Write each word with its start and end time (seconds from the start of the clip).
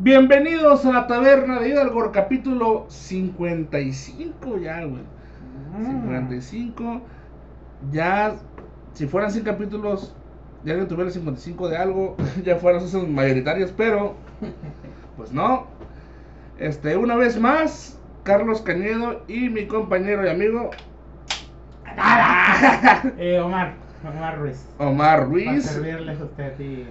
Bienvenidos 0.00 0.86
a 0.86 0.92
la 0.92 1.06
taberna 1.08 1.58
de 1.58 1.70
Hidalgo, 1.70 2.12
capítulo 2.12 2.86
55 2.88 4.58
ya, 4.58 4.84
güey. 4.84 5.02
Mm. 5.76 6.02
55. 6.04 7.00
Ya, 7.90 8.36
si 8.92 9.08
fueran 9.08 9.32
100 9.32 9.42
capítulos, 9.44 10.14
ya 10.62 10.74
alguien 10.74 10.86
tuviera 10.86 11.10
55 11.10 11.68
de 11.68 11.76
algo, 11.78 12.16
ya 12.44 12.54
fueran 12.54 12.84
esos 12.84 13.08
mayoritarios, 13.08 13.72
pero, 13.76 14.14
pues 15.16 15.32
no. 15.32 15.66
Este, 16.60 16.96
una 16.96 17.16
vez 17.16 17.40
más, 17.40 17.98
Carlos 18.22 18.62
Cañedo 18.62 19.24
y 19.26 19.48
mi 19.48 19.66
compañero 19.66 20.24
y 20.24 20.28
amigo 20.28 20.70
Eh, 23.18 23.40
Omar, 23.40 23.74
Omar 24.08 24.38
Ruiz. 24.38 24.64
Omar 24.78 25.18
Para 25.18 25.24
Ruiz 25.24 25.64
servirles 25.64 26.20
a 26.20 26.24
usted 26.24 26.60
y 26.60 26.86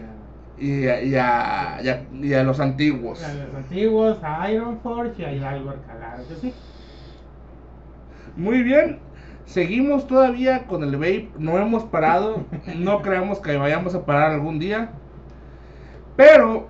y, 0.59 0.87
a- 0.87 1.01
y 1.03 1.15
a, 1.15 1.79
y 1.83 1.87
a- 1.89 2.07
y 2.11 2.33
a 2.33 2.43
los 2.43 2.59
antiguos. 2.59 3.21
a, 3.23 3.33
los 3.33 3.53
antiguos, 3.55 4.19
a 4.23 4.51
Iron 4.51 4.79
Forge 4.81 5.21
y 5.21 5.25
a 5.25 5.33
Hidalgo 5.33 5.69
Alcalá. 5.71 6.25
Sí. 6.41 6.53
Muy 8.35 8.63
bien, 8.63 8.99
seguimos 9.45 10.07
todavía 10.07 10.65
con 10.67 10.83
el 10.83 10.95
vape, 10.95 11.31
no 11.37 11.57
hemos 11.57 11.83
parado, 11.85 12.45
no 12.77 13.01
creemos 13.01 13.39
que 13.39 13.57
vayamos 13.57 13.95
a 13.95 14.05
parar 14.05 14.31
algún 14.31 14.59
día, 14.59 14.91
pero 16.15 16.67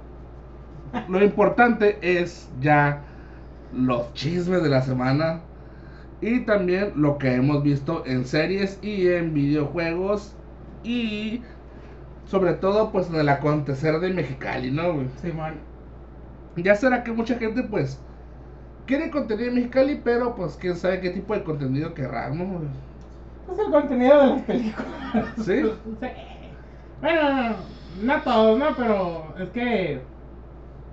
lo 1.07 1.23
importante 1.23 1.99
es 2.01 2.49
ya 2.59 3.03
los 3.71 4.13
chismes 4.13 4.63
de 4.63 4.69
la 4.69 4.81
semana 4.81 5.41
y 6.21 6.41
también 6.45 6.93
lo 6.95 7.17
que 7.17 7.35
hemos 7.35 7.63
visto 7.63 8.03
en 8.05 8.25
series 8.25 8.79
y 8.83 9.07
en 9.09 9.33
videojuegos 9.33 10.37
y 10.83 11.43
sobre 12.29 12.53
todo 12.53 12.91
pues 12.91 13.09
en 13.09 13.15
el 13.15 13.29
acontecer 13.29 13.99
de 13.99 14.13
Mexicali, 14.13 14.71
¿no? 14.71 14.93
güey? 14.93 15.07
Simón. 15.21 15.53
Ya 16.57 16.75
será 16.75 17.03
que 17.03 17.11
mucha 17.11 17.37
gente 17.37 17.63
pues 17.63 17.99
quiere 18.87 19.11
contenido 19.11 19.49
de 19.49 19.55
Mexicali, 19.55 20.01
pero 20.03 20.35
pues 20.35 20.55
quién 20.57 20.75
sabe 20.75 20.99
qué 21.01 21.11
tipo 21.11 21.33
de 21.33 21.43
contenido 21.43 21.93
querrá, 21.93 22.29
¿no? 22.29 22.45
güey? 22.45 22.67
Es 23.51 23.59
el 23.59 23.71
contenido 23.71 24.19
de 24.21 24.27
las 24.27 24.41
películas. 24.43 25.27
¿Sí? 25.45 25.61
Sí. 26.01 26.07
Bueno, 27.01 27.55
no 28.03 28.21
todos, 28.23 28.59
¿no? 28.59 28.75
Pero 28.75 29.35
es 29.39 29.49
que 29.49 29.99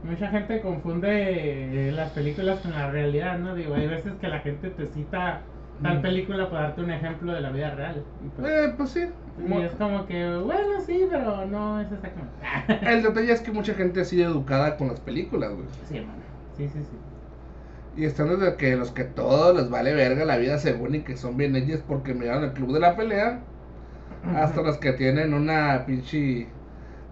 mucha 0.03 0.28
gente 0.28 0.61
confunde 0.61 1.92
las 1.95 2.11
películas 2.12 2.61
con 2.61 2.73
la 2.73 2.91
realidad, 2.91 3.39
¿no? 3.39 3.55
Digo, 3.55 3.75
hay 3.75 3.86
veces 3.86 4.12
que 4.20 4.28
la 4.28 4.41
gente 4.41 4.69
te 4.70 4.86
cita 4.86 5.41
tal 5.83 5.98
Mm. 5.98 6.03
película 6.03 6.48
para 6.51 6.62
darte 6.64 6.83
un 6.83 6.91
ejemplo 6.91 7.33
de 7.33 7.41
la 7.41 7.51
vida 7.51 7.70
real. 7.75 8.03
Pues, 8.36 8.51
Eh, 8.51 8.75
pues 8.77 8.91
sí. 8.91 9.01
Y 9.36 9.62
es 9.62 9.72
como 9.72 10.06
que, 10.06 10.36
bueno, 10.36 10.80
sí, 10.86 11.06
pero 11.10 11.44
no 11.46 11.80
es 11.80 11.88
exactamente. 11.90 12.86
El 12.92 13.02
detalle 13.02 13.32
es 13.32 13.40
que 13.40 13.50
mucha 13.52 13.74
gente 13.74 14.00
ha 14.00 14.04
sido 14.04 14.30
educada 14.30 14.77
con 14.77 14.88
las 14.88 15.00
películas, 15.00 15.50
güey. 15.52 15.66
Sí, 15.88 15.96
hermano. 15.96 16.22
Sí, 16.56 16.68
sí, 16.68 16.78
sí. 16.80 16.96
Y 17.96 18.05
están 18.05 18.28
desde 18.28 18.56
que 18.56 18.77
los 18.77 18.90
que 18.90 19.05
todos 19.05 19.56
les 19.56 19.70
vale 19.70 19.94
verga 19.94 20.24
la 20.24 20.36
vida 20.36 20.58
según 20.58 20.94
y 20.96 21.00
que 21.00 21.16
son 21.16 21.36
bien 21.36 21.55
ellos 21.55 21.80
porque 21.86 22.14
miraron 22.14 22.44
el 22.44 22.52
club 22.52 22.72
de 22.72 22.80
la 22.80 22.96
pelea, 22.96 23.40
hasta 24.34 24.62
los 24.62 24.78
que 24.78 24.92
tienen 24.92 25.34
una 25.34 25.84
pinche 25.86 26.48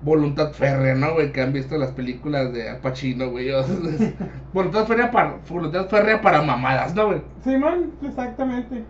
voluntad 0.02 0.52
férrea, 0.52 0.94
¿no, 0.94 1.14
güey? 1.14 1.32
Que 1.32 1.42
han 1.42 1.52
visto 1.52 1.76
las 1.78 1.92
películas 1.92 2.52
de 2.52 2.68
Al 2.70 2.78
Pacino, 2.78 3.30
güey. 3.30 3.50
voluntad 4.52 4.86
férrea 4.86 5.10
para, 5.10 5.36
voluntad 5.48 5.88
férrea 5.88 6.20
para 6.20 6.42
mamadas, 6.42 6.94
¿no, 6.94 7.06
güey? 7.06 7.22
Simón, 7.44 7.92
exactamente. 8.02 8.84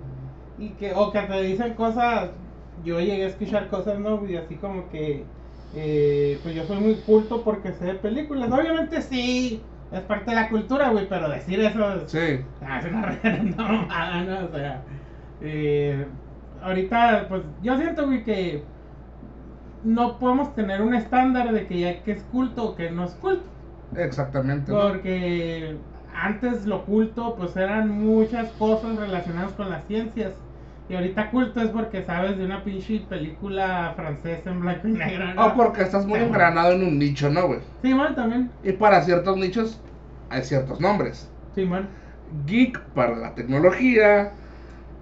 Y 0.59 0.71
que, 0.71 0.93
o 0.95 1.13
que 1.13 1.21
te 1.21 1.43
dicen 1.43 1.75
cosas, 1.75 2.31
yo 2.77 3.01
llegué 3.01 3.25
a 3.25 3.29
escuchar 3.29 3.69
cosas, 3.69 3.99
¿no? 4.01 4.27
Y 4.29 4.37
así 4.37 4.59
como 4.59 4.89
que, 4.89 5.33
eh, 5.73 6.41
pues 6.43 6.55
yo 6.55 6.65
soy 6.67 6.81
muy 6.81 7.03
culto 7.03 7.45
porque 7.45 7.73
sé 7.73 7.85
de 7.87 7.95
películas. 7.95 8.51
Obviamente 8.53 9.03
sí, 9.03 9.71
es 9.91 10.03
parte 10.03 10.31
de 10.31 10.37
la 10.37 10.49
cultura, 10.51 10.91
güey, 10.91 11.09
pero 11.09 11.29
decir 11.29 11.61
eso 11.61 11.95
es, 11.95 12.11
Sí. 12.11 12.47
ah, 12.61 12.79
es 12.81 12.87
una 12.87 13.03
reverenda 13.07 13.63
mamada, 13.65 14.25
¿no? 14.25 14.47
O 14.47 14.51
sea, 14.51 14.87
eh, 15.41 16.07
ahorita, 16.61 17.27
pues 17.29 17.43
yo 17.61 17.77
siento, 17.79 18.07
güey, 18.07 18.25
que 18.25 18.73
no 19.83 20.19
podemos 20.19 20.55
tener 20.55 20.81
un 20.83 20.95
estándar 20.95 21.53
de 21.53 21.67
que 21.67 21.81
ya 21.81 22.03
que 22.03 22.13
es 22.13 22.25
culto 22.25 22.65
o 22.71 22.75
que 22.75 22.91
no 22.91 23.05
es 23.05 23.15
culto. 23.15 23.45
Exactamente. 23.97 24.73
Porque 24.73 25.85
antes 26.15 26.67
lo 26.67 26.85
culto 26.85 27.35
pues 27.37 27.57
eran 27.57 27.91
muchas 27.91 28.53
cosas 28.53 28.97
relacionadas 28.97 29.55
con 29.55 29.71
las 29.71 29.87
ciencias. 29.87 30.35
Y 30.89 30.95
ahorita 30.95 31.31
culto 31.31 31.61
es 31.61 31.71
porque 31.71 32.05
sabes 32.05 32.37
de 32.37 32.45
una 32.45 32.63
pinche 32.65 33.01
película 33.09 33.93
francesa 33.97 34.51
en 34.51 34.61
blanco 34.61 34.89
y 34.89 34.93
negro. 34.93 35.35
¿no? 35.35 35.47
O 35.47 35.55
porque 35.55 35.83
estás 35.83 36.07
muy 36.07 36.19
engranado 36.19 36.73
en 36.73 36.83
un 36.83 36.99
nicho, 36.99 37.31
¿no, 37.31 37.47
güey? 37.47 37.61
Simón 37.83 38.15
también. 38.15 38.51
Y 38.63 38.73
para 38.73 39.03
ciertos 39.03 39.37
nichos 39.37 39.81
hay 40.29 40.43
ciertos 40.43 40.81
nombres. 40.81 41.31
Simón. 41.55 41.89
Geek 42.47 42.81
para 42.95 43.17
la 43.17 43.35
tecnología, 43.35 44.33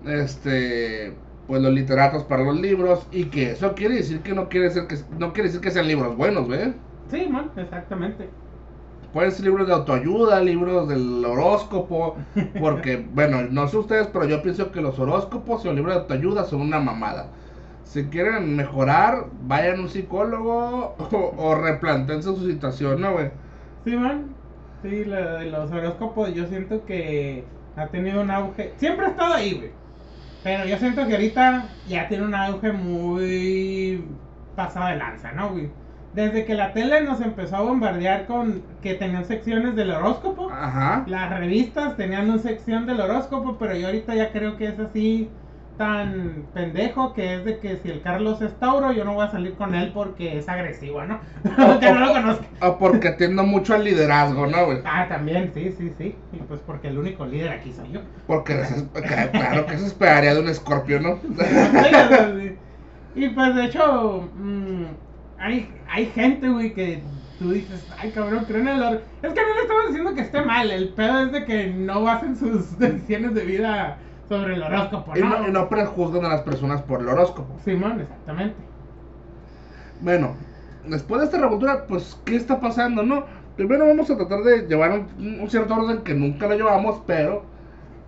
este, 0.05 1.15
pues 1.47 1.63
los 1.63 1.73
literatos 1.73 2.25
para 2.25 2.45
los 2.45 2.61
libros 2.61 3.07
y 3.11 3.25
que 3.25 3.53
eso 3.53 3.75
quiere 3.75 3.97
decir 3.97 4.21
que 4.21 4.35
no 4.35 4.49
quiere 4.49 4.67
decir 4.67 4.87
que 4.87 4.97
no 5.19 5.33
quiere 5.33 5.49
decir 5.49 5.61
que 5.61 5.71
sean 5.71 5.89
libros 5.89 6.17
buenos, 6.17 6.49
¿ve? 6.49 6.75
Simón, 7.11 7.51
exactamente. 7.57 8.29
Pueden 9.13 9.33
ser 9.33 9.45
libros 9.47 9.67
de 9.67 9.75
autoayuda, 9.75 10.41
libros 10.41 10.89
del 10.89 11.25
horóscopo, 11.25 12.17
porque 12.61 12.97
bueno, 13.13 13.43
no 13.51 13.67
sé 13.69 13.79
ustedes, 13.79 14.09
pero 14.09 14.27
yo 14.27 14.43
pienso 14.43 14.71
que 14.73 14.81
los 14.81 14.99
horóscopos 14.99 15.65
y 15.65 15.69
los 15.69 15.77
libros 15.77 15.95
de 15.95 16.01
autoayuda 16.03 16.45
son 16.45 16.61
una 16.63 16.81
mamada. 16.81 17.33
Si 17.83 18.09
quieren 18.09 18.57
mejorar, 18.57 19.27
vayan 19.43 19.79
a 19.79 19.83
un 19.83 19.89
psicólogo 19.89 20.95
o, 20.99 21.35
o 21.37 21.55
replantense 21.57 22.29
su 22.35 22.47
situación, 22.51 23.01
¿no, 23.01 23.13
güey? 23.15 23.31
Simón. 23.85 24.37
Sí, 24.83 25.05
lo 25.05 25.17
de 25.39 25.47
los 25.51 25.71
horóscopos 25.73 26.33
yo 26.35 26.47
siento 26.47 26.85
que 26.87 27.53
ha 27.77 27.89
tenido 27.91 28.23
un 28.23 28.31
auge. 28.31 28.75
Siempre 28.77 29.07
ha 29.07 29.11
estado 29.11 29.35
ahí, 29.35 29.55
güey. 29.55 29.73
Pero 30.43 30.65
yo 30.67 30.79
siento 30.79 31.07
que 31.07 31.15
ahorita 31.15 31.77
ya 31.87 32.09
tiene 32.09 32.25
un 32.25 32.35
auge 32.35 32.73
muy 32.73 34.05
pasado 34.55 34.89
de 34.89 34.97
lanza, 34.97 35.33
¿no, 35.33 35.51
güey? 35.51 35.71
Desde 36.15 36.45
que 36.45 36.55
la 36.55 36.73
tele 36.73 37.03
nos 37.03 37.21
empezó 37.21 37.57
a 37.57 37.61
bombardear 37.61 38.27
con 38.27 38.63
que 38.83 38.95
tenían 38.95 39.25
secciones 39.25 39.77
del 39.77 39.93
horóscopo. 39.93 40.51
Ajá. 40.51 41.05
Las 41.07 41.31
revistas 41.31 41.97
tenían 41.97 42.29
una 42.29 42.39
sección 42.39 42.87
del 42.87 43.01
horóscopo, 43.01 43.57
pero 43.59 43.77
yo 43.77 43.87
ahorita 43.87 44.15
ya 44.17 44.33
creo 44.33 44.57
que 44.57 44.67
es 44.67 44.79
así 44.81 45.31
tan 45.81 46.45
pendejo 46.53 47.15
que 47.15 47.37
es 47.37 47.45
de 47.47 47.59
que 47.59 47.79
si 47.79 47.89
el 47.91 48.03
Carlos 48.03 48.43
es 48.43 48.53
Tauro, 48.59 48.93
yo 48.93 49.03
no 49.03 49.15
voy 49.15 49.25
a 49.25 49.31
salir 49.31 49.55
con 49.55 49.75
él 49.75 49.93
porque 49.95 50.37
es 50.37 50.47
agresivo, 50.47 51.03
¿no? 51.05 51.21
que 51.81 51.91
no 51.91 52.01
lo 52.01 52.13
conozco. 52.13 52.45
O 52.61 52.77
porque 52.77 53.09
atiendo 53.09 53.45
mucho 53.45 53.75
al 53.75 53.85
liderazgo, 53.85 54.47
¿no, 54.47 54.67
güey? 54.67 54.81
Ah, 54.85 55.07
también, 55.09 55.53
sí, 55.55 55.73
sí, 55.79 55.91
sí. 55.97 56.15
Y 56.35 56.37
pues 56.37 56.61
porque 56.67 56.89
el 56.89 56.99
único 56.99 57.25
líder 57.25 57.49
aquí 57.53 57.73
soy 57.73 57.93
yo. 57.93 58.01
Porque 58.27 58.61
claro 59.33 59.65
que 59.65 59.79
se 59.79 59.87
esperaría 59.87 60.35
de 60.35 60.41
un 60.41 60.49
escorpio, 60.49 61.01
¿no? 61.01 61.19
y 63.15 63.29
pues 63.31 63.55
de 63.55 63.65
hecho, 63.65 64.29
mm, 64.37 64.85
hay, 65.41 65.69
hay 65.89 66.07
gente, 66.07 66.49
güey, 66.49 66.75
que 66.75 67.03
tú 67.39 67.51
dices, 67.51 67.87
ay 67.99 68.11
cabrón, 68.11 68.45
creen 68.45 68.69
en 68.69 68.77
el 68.77 68.83
hor-". 68.83 69.03
Es 69.23 69.33
que 69.33 69.41
no 69.41 69.55
le 69.55 69.63
estamos 69.63 69.87
diciendo 69.89 70.15
que 70.15 70.21
esté 70.21 70.43
mal, 70.43 70.71
el 70.71 70.91
pedo 70.91 71.21
es 71.21 71.33
de 71.33 71.45
que 71.45 71.69
no 71.69 72.03
basen 72.03 72.37
sus 72.37 72.79
decisiones 72.79 73.35
de 73.35 73.45
vida 73.45 73.99
sobre 74.29 74.55
el 74.55 74.63
horóscopo, 74.63 75.17
y, 75.17 75.21
¿no? 75.21 75.41
no, 75.41 75.49
y 75.49 75.51
no 75.51 75.69
prejuzgan 75.69 76.25
a 76.25 76.29
las 76.29 76.43
personas 76.43 76.83
por 76.83 77.01
el 77.01 77.09
horóscopo. 77.09 77.59
Simón, 77.65 78.01
exactamente. 78.01 78.55
Bueno, 80.01 80.37
después 80.87 81.21
de 81.21 81.25
esta 81.27 81.39
revoltura, 81.39 81.87
pues, 81.89 82.21
¿qué 82.25 82.37
está 82.37 82.61
pasando, 82.61 83.03
no? 83.03 83.25
Primero 83.57 83.87
vamos 83.87 84.09
a 84.11 84.17
tratar 84.17 84.43
de 84.43 84.69
llevar 84.69 84.93
un, 84.93 85.41
un 85.41 85.51
cierto 85.51 85.75
orden 85.75 86.03
que 86.03 86.15
nunca 86.15 86.47
lo 86.47 86.55
llevamos, 86.55 87.03
pero 87.07 87.45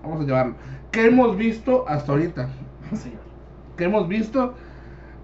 vamos 0.02 0.20
a 0.20 0.24
llevarlo. 0.24 0.54
¿Qué 0.90 1.06
hemos 1.06 1.36
visto 1.36 1.84
hasta 1.88 2.12
ahorita? 2.12 2.48
Sí. 2.92 3.14
¿Qué 3.78 3.84
hemos 3.84 4.06
visto? 4.06 4.52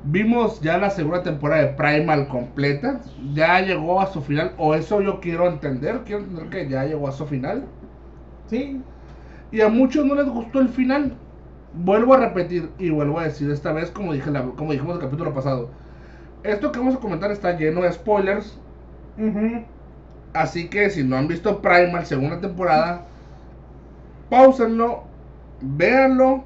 Vimos 0.03 0.61
ya 0.61 0.79
la 0.79 0.91
segunda 0.91 1.23
temporada 1.23 1.63
de 1.63 1.75
Primal 1.75 2.29
completa. 2.29 3.03
Ya 3.33 3.61
llegó 3.61 4.01
a 4.01 4.07
su 4.07 4.23
final, 4.23 4.55
o 4.59 4.75
eso 4.75 5.01
yo 5.03 5.21
quiero 5.21 5.49
entender. 5.49 6.03
Quiero 6.05 6.23
entender 6.23 6.49
que 6.51 6.69
ya 6.69 6.85
llegó 6.85 7.09
a 7.09 7.13
su 7.13 7.27
final. 7.27 7.69
Sí, 8.49 8.85
Y 9.51 9.61
a 9.63 9.69
muchos 9.69 10.05
no 10.07 10.15
les 10.15 10.29
gustó 10.29 10.61
el 10.61 10.69
final. 10.71 11.17
Vuelvo 11.73 12.15
a 12.15 12.19
repetir 12.19 12.71
y 12.79 12.91
vuelvo 12.91 13.19
a 13.21 13.25
decir 13.25 13.51
esta 13.51 13.73
vez, 13.73 13.91
como, 13.91 14.13
dije 14.15 14.31
la- 14.31 14.43
como 14.45 14.73
dijimos 14.73 14.97
el 14.97 15.03
capítulo 15.03 15.35
pasado. 15.35 15.71
Esto 16.45 16.73
que 16.73 16.79
vamos 16.81 16.97
a 16.97 17.01
comentar 17.01 17.31
está 17.33 17.57
lleno 17.59 17.83
de 17.83 17.93
spoilers. 17.93 18.59
Ujú. 19.19 19.65
Así 20.33 20.71
que 20.71 20.89
si 20.89 21.05
no 21.05 21.17
han 21.17 21.29
visto 21.29 21.61
Primal 21.61 22.07
segunda 22.07 22.41
temporada, 22.41 23.09
pausenlo, 24.29 25.05
véanlo 25.61 26.45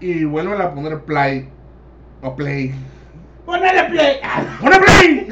y 0.00 0.24
vuelvan 0.24 0.60
a 0.62 0.74
poner 0.74 1.04
play 1.04 1.50
o 2.22 2.36
play. 2.36 2.74
¡Ponele 3.44 3.84
play! 3.84 4.16
¡Pone 4.60 4.76
play! 4.78 5.28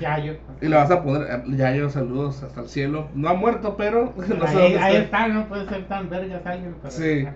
ya, 0.00 0.18
yo. 0.18 0.34
Y 0.60 0.68
le 0.68 0.76
vas 0.76 0.90
a 0.90 1.02
poner, 1.02 1.22
eh, 1.30 1.42
ya 1.56 1.74
yo 1.74 1.88
saludos 1.90 2.42
hasta 2.42 2.60
el 2.60 2.68
cielo. 2.68 3.08
No 3.14 3.28
ha 3.28 3.34
muerto, 3.34 3.76
pero 3.76 4.12
no 4.38 4.46
sé 4.46 4.58
ahí, 4.58 4.72
dónde 4.72 4.78
ahí 4.78 4.96
está. 4.96 5.26
está, 5.26 5.28
no 5.28 5.48
puede 5.48 5.68
ser 5.68 5.88
tan 5.88 6.10
vergas 6.10 6.44
alguien. 6.46 6.74
Pero... 6.82 6.90
Sí. 6.92 7.26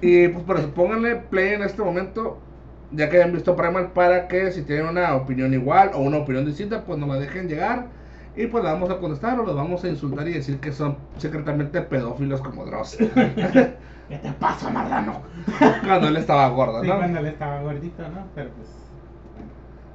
Y 0.00 0.28
pues 0.28 0.44
por 0.44 0.58
eso 0.58 0.74
pónganle 0.74 1.16
play 1.16 1.54
en 1.54 1.62
este 1.62 1.82
momento, 1.82 2.40
ya 2.92 3.08
que 3.08 3.16
hayan 3.16 3.32
visto 3.32 3.56
Primal, 3.56 3.92
para 3.92 4.28
que 4.28 4.52
si 4.52 4.62
tienen 4.62 4.86
una 4.86 5.14
opinión 5.16 5.54
igual 5.54 5.90
o 5.94 6.00
una 6.00 6.18
opinión 6.18 6.44
distinta, 6.44 6.84
pues 6.84 6.98
nos 6.98 7.08
la 7.08 7.16
dejen 7.16 7.48
llegar 7.48 7.88
Y 8.36 8.46
pues 8.46 8.62
le 8.64 8.70
vamos 8.70 8.90
a 8.90 8.98
contestar 8.98 9.40
o 9.40 9.44
los 9.44 9.56
vamos 9.56 9.82
a 9.84 9.88
insultar 9.88 10.28
y 10.28 10.34
decir 10.34 10.60
que 10.60 10.72
son 10.72 10.98
secretamente 11.16 11.80
pedófilos 11.82 12.40
como 12.42 12.64
Dross. 12.66 12.98
¿Qué 14.12 14.18
te 14.18 14.30
pasa, 14.32 14.68
marrano? 14.68 15.22
cuando 15.86 16.08
él 16.08 16.18
estaba 16.18 16.46
gordo, 16.50 16.82
Sí, 16.82 16.86
¿no? 16.86 16.98
cuando 16.98 17.20
él 17.20 17.26
estaba 17.28 17.62
gordito, 17.62 18.02
¿no? 18.10 18.26
Pero 18.34 18.50
pues. 18.50 18.68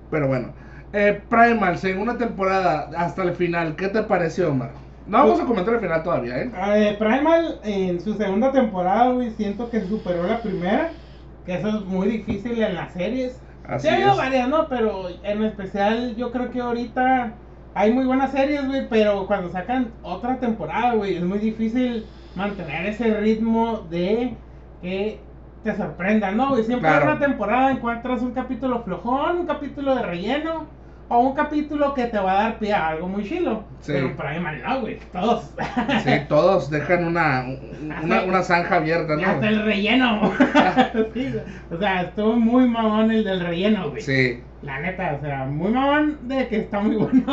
Pero 0.10 0.28
bueno. 0.28 0.54
Eh, 0.92 1.22
Primal, 1.30 1.78
segunda 1.78 2.18
temporada 2.18 2.90
hasta 2.98 3.22
el 3.22 3.36
final. 3.36 3.76
¿Qué 3.76 3.90
te 3.90 4.02
pareció, 4.02 4.50
Omar? 4.50 4.72
No 5.06 5.20
vamos 5.20 5.40
a 5.40 5.46
comentar 5.46 5.76
el 5.76 5.82
final 5.82 6.02
todavía, 6.02 6.40
¿eh? 6.42 6.52
Eh, 6.56 6.96
Primal 6.98 7.60
en 7.64 8.02
su 8.02 8.16
segunda 8.16 8.52
temporada, 8.52 9.12
güey, 9.12 9.30
siento 9.30 9.70
que 9.70 9.82
superó 9.82 10.24
la 10.24 10.42
primera. 10.42 10.90
Que 11.46 11.54
eso 11.54 11.68
es 11.68 11.86
muy 11.86 12.08
difícil 12.08 12.60
en 12.62 12.74
las 12.74 12.94
series. 12.94 13.40
Así 13.68 13.88
sí, 13.88 14.02
ha 14.02 14.16
varias, 14.16 14.50
¿no? 14.50 14.68
Pero 14.68 15.10
en 15.24 15.44
especial 15.44 16.16
yo 16.16 16.32
creo 16.32 16.50
que 16.50 16.60
ahorita 16.60 17.34
hay 17.76 17.94
muy 17.94 18.06
buenas 18.06 18.32
series, 18.32 18.66
güey. 18.66 18.90
Pero 18.90 19.28
cuando 19.28 19.50
sacan 19.52 19.94
otra 20.02 20.40
temporada, 20.40 20.96
güey, 20.96 21.18
es 21.18 21.24
muy 21.24 21.38
difícil 21.38 22.10
mantener 22.38 22.86
ese 22.86 23.20
ritmo 23.20 23.86
de 23.90 24.34
que 24.82 25.20
te 25.64 25.76
sorprenda, 25.76 26.32
¿no? 26.32 26.50
güey? 26.50 26.64
siempre 26.64 26.88
Claro. 26.90 27.06
en 27.06 27.10
una 27.12 27.20
temporada 27.20 27.72
encuentras 27.72 28.22
un 28.22 28.32
capítulo 28.32 28.84
flojón, 28.84 29.40
un 29.40 29.48
capítulo 29.48 29.96
de 29.96 30.04
relleno. 30.04 30.78
O 31.10 31.20
un 31.20 31.36
capítulo 31.36 31.94
que 31.94 32.04
te 32.08 32.18
va 32.20 32.34
a 32.34 32.44
dar 32.44 32.60
pie 32.60 32.74
a 32.74 32.90
algo 32.90 33.08
muy 33.08 33.24
chilo. 33.24 33.64
Sí. 33.80 33.94
Pero 33.94 34.14
Primal 34.18 34.62
no, 34.62 34.82
güey. 34.82 35.00
Todos. 35.14 35.54
Sí, 36.04 36.12
todos 36.28 36.70
dejan 36.70 37.06
una, 37.06 37.46
una, 38.04 38.24
una 38.24 38.44
zanja 38.44 38.76
abierta, 38.76 39.16
Y 39.18 39.24
hasta 39.24 39.40
¿no? 39.40 39.48
el 39.48 39.64
relleno. 39.64 40.34
Sí, 41.14 41.34
o 41.72 41.78
sea, 41.78 42.02
estuvo 42.02 42.34
muy 42.36 42.68
mamón 42.68 43.10
el 43.12 43.24
del 43.24 43.40
relleno, 43.40 43.90
güey. 43.92 44.02
Sí. 44.02 44.42
La 44.64 44.82
neta, 44.82 45.16
o 45.18 45.22
sea, 45.22 45.46
muy 45.46 45.72
mamón 45.72 46.28
de 46.28 46.46
que 46.50 46.58
está 46.58 46.82
muy 46.82 46.98
bueno. 46.98 47.24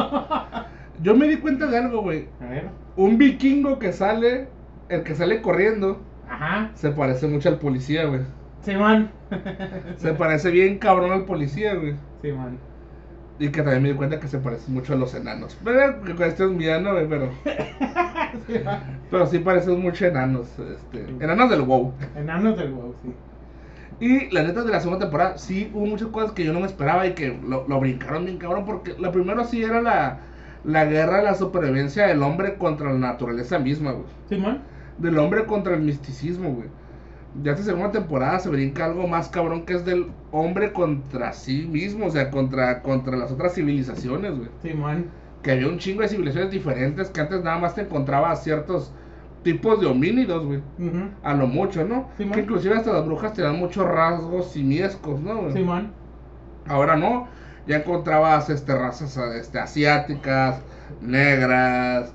Yo 1.03 1.17
me 1.17 1.27
di 1.27 1.39
cuenta 1.39 1.67
de 1.67 1.77
algo, 1.79 2.03
güey. 2.03 2.29
A 2.41 2.47
ver. 2.50 2.69
Un 2.95 3.19
vikingo 3.19 3.81
que 3.81 3.93
sale, 3.93 4.47
el 4.89 5.03
que 5.03 5.15
sale 5.15 5.41
corriendo, 5.43 6.01
Ajá. 6.29 6.71
se 6.75 6.91
parece 6.91 7.27
mucho 7.27 7.49
al 7.49 7.59
policía, 7.59 8.05
güey. 8.07 8.21
Simón. 8.63 9.11
Se 9.99 10.15
parece 10.15 10.51
bien 10.51 10.79
cabrón 10.79 11.13
al 11.13 11.25
policía, 11.25 11.75
güey. 11.75 11.95
Simón. 12.23 12.59
Y 13.39 13.49
que 13.49 13.63
también 13.63 13.83
me 13.83 13.89
di 13.91 13.95
cuenta 13.97 14.21
que 14.21 14.29
se 14.29 14.39
parece 14.39 14.71
mucho 14.71 14.93
a 14.93 14.97
los 14.97 15.15
enanos. 15.15 15.59
Pero 15.65 16.03
que 16.03 16.15
cuestión 16.15 16.57
mía, 16.57 16.79
¿no, 16.81 16.93
güey? 16.93 17.09
Pero, 17.09 17.31
pero 19.11 19.27
sí 19.27 19.39
parecen 19.41 19.81
mucho 19.81 20.07
enanos. 20.07 20.47
Este, 20.59 21.01
enanos 21.21 21.51
del 21.51 21.63
WoW. 21.63 21.93
Enanos 22.17 22.57
del 22.57 22.73
WoW, 22.73 22.95
sí. 23.03 23.13
Y 24.01 24.31
la 24.33 24.43
neta 24.43 24.63
de 24.63 24.71
la 24.71 24.81
segunda 24.81 25.07
temporada, 25.07 25.39
sí 25.39 25.71
hubo 25.73 25.87
muchas 25.87 26.09
cosas 26.09 26.33
que 26.33 26.45
yo 26.45 26.53
no 26.53 26.61
me 26.61 26.67
esperaba 26.67 27.07
y 27.07 27.15
que 27.15 27.39
lo, 27.47 27.67
lo 27.69 27.81
brincaron 27.81 28.25
bien 28.25 28.39
cabrón. 28.39 28.65
Porque 28.65 28.95
la 28.99 29.13
primera 29.13 29.45
sí 29.45 29.63
era 29.63 29.81
la, 29.83 30.19
la 30.65 30.85
guerra, 30.85 31.23
la 31.23 31.35
supervivencia 31.35 32.07
del 32.07 32.23
hombre 32.23 32.57
contra 32.57 32.93
la 32.93 32.99
naturaleza 32.99 33.59
misma, 33.59 33.93
güey. 33.93 34.07
Simón. 34.29 34.63
Del 34.99 35.19
hombre 35.19 35.44
contra 35.46 35.75
el 35.75 35.82
misticismo, 35.82 36.52
güey. 36.52 36.69
Ya 37.43 37.52
esta 37.52 37.64
segunda 37.64 37.91
temporada 37.91 38.38
se 38.38 38.49
brinca 38.49 38.85
algo 38.85 39.08
más 39.08 39.29
cabrón 39.29 39.67
que 39.67 39.75
es 39.75 39.85
del 39.85 40.12
hombre 40.31 40.73
contra 40.73 41.32
sí 41.32 41.67
mismo, 41.67 42.06
o 42.06 42.11
sea, 42.11 42.31
contra, 42.31 42.81
contra 42.82 43.17
las 43.17 43.32
otras 43.32 43.55
civilizaciones, 43.55 44.37
güey. 44.37 44.49
Simón. 44.62 45.06
Que 45.43 45.52
había 45.52 45.67
un 45.67 45.79
chingo 45.79 46.02
de 46.02 46.08
civilizaciones 46.08 46.52
diferentes 46.52 47.11
que 47.11 47.20
antes 47.20 47.43
nada 47.43 47.58
más 47.58 47.75
te 47.75 47.82
encontrabas 47.82 48.44
ciertos 48.44 48.93
tipos 49.43 49.81
de 49.81 49.87
homínidos, 49.87 50.44
güey. 50.44 50.62
A 51.23 51.35
lo 51.35 51.47
mucho, 51.47 51.85
¿no? 51.85 52.08
Sí, 52.17 52.25
man. 52.25 52.35
que 52.35 52.40
inclusive 52.40 52.76
hasta 52.76 52.93
las 52.93 53.05
brujas 53.05 53.32
te 53.35 53.43
dan 53.43 53.58
muchos 53.58 53.85
rasgos 53.87 54.52
simiescos, 54.52 55.20
¿no? 55.20 55.43
güey? 55.43 55.52
Simón. 55.52 55.93
Ahora 56.67 56.97
no, 56.97 57.29
ya 57.67 57.76
encontrabas 57.76 58.49
este, 58.49 58.75
razas 58.75 59.17
este, 59.37 59.58
asiáticas, 59.58 60.61
negras, 61.00 62.12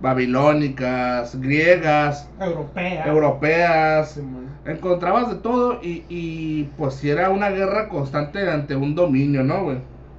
babilónicas, 0.00 1.40
griegas, 1.40 2.34
Europea. 2.38 3.04
europeas. 3.04 4.26
Encontrabas 4.64 5.30
de 5.30 5.36
todo 5.36 5.80
y, 5.82 6.06
y 6.08 6.64
pues 6.76 6.94
sí 6.96 7.10
era 7.10 7.30
una 7.30 7.50
guerra 7.50 7.88
constante 7.88 8.48
ante 8.50 8.76
un 8.76 8.94
dominio, 8.96 9.44
¿no, 9.44 9.64
güey? 9.64 9.78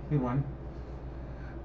Simón. 0.09 0.45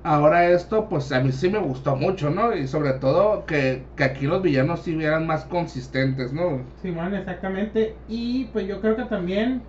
Ahora 0.02 0.48
esto, 0.50 0.88
pues 0.88 1.12
a 1.12 1.20
mí 1.20 1.32
sí 1.32 1.50
me 1.50 1.58
gustó 1.58 1.96
mucho, 1.96 2.30
¿no? 2.30 2.54
Y 2.56 2.66
sobre 2.68 2.94
todo 2.94 3.44
que, 3.44 3.92
que 3.96 4.04
aquí 4.04 4.26
los 4.26 4.40
villanos 4.42 4.82
sí 4.84 4.94
vieran 4.94 5.26
más 5.26 5.44
consistentes, 5.44 6.32
¿no? 6.32 6.72
Simón, 6.76 7.14
exactamente. 7.14 8.02
Y 8.06 8.46
pues 8.46 8.66
yo 8.68 8.80
creo 8.80 8.96
que 8.96 9.04
también 9.06 9.68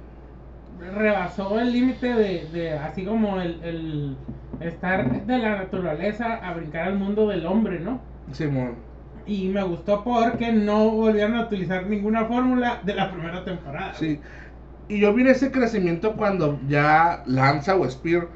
rebasó 0.80 1.60
el 1.60 1.72
límite 1.74 2.14
de, 2.16 2.50
de 2.50 2.74
así 2.74 3.06
como 3.06 3.40
el, 3.42 3.64
el 3.64 4.26
estar 4.60 5.26
de 5.26 5.38
la 5.40 5.58
naturaleza 5.58 6.36
a 6.36 6.54
brincar 6.56 6.88
al 6.90 6.98
mundo 7.00 7.28
del 7.28 7.46
hombre, 7.46 7.80
¿no? 7.80 8.17
Simón. 8.32 8.76
Y 9.26 9.50
me 9.50 9.62
gustó 9.64 10.04
porque 10.04 10.52
no 10.54 10.90
volvieron 10.90 11.36
a 11.36 11.44
utilizar 11.44 11.86
ninguna 11.86 12.26
fórmula 12.26 12.82
de 12.84 12.96
la 12.96 13.12
primera 13.12 13.44
temporada. 13.44 13.94
Sí. 13.94 14.22
Y 14.88 15.02
yo 15.02 15.14
vi 15.14 15.28
ese 15.28 15.52
crecimiento 15.52 16.14
cuando 16.14 16.60
ya 16.68 17.24
Lanza 17.26 17.76
o 17.76 17.90
Spear 17.90 18.30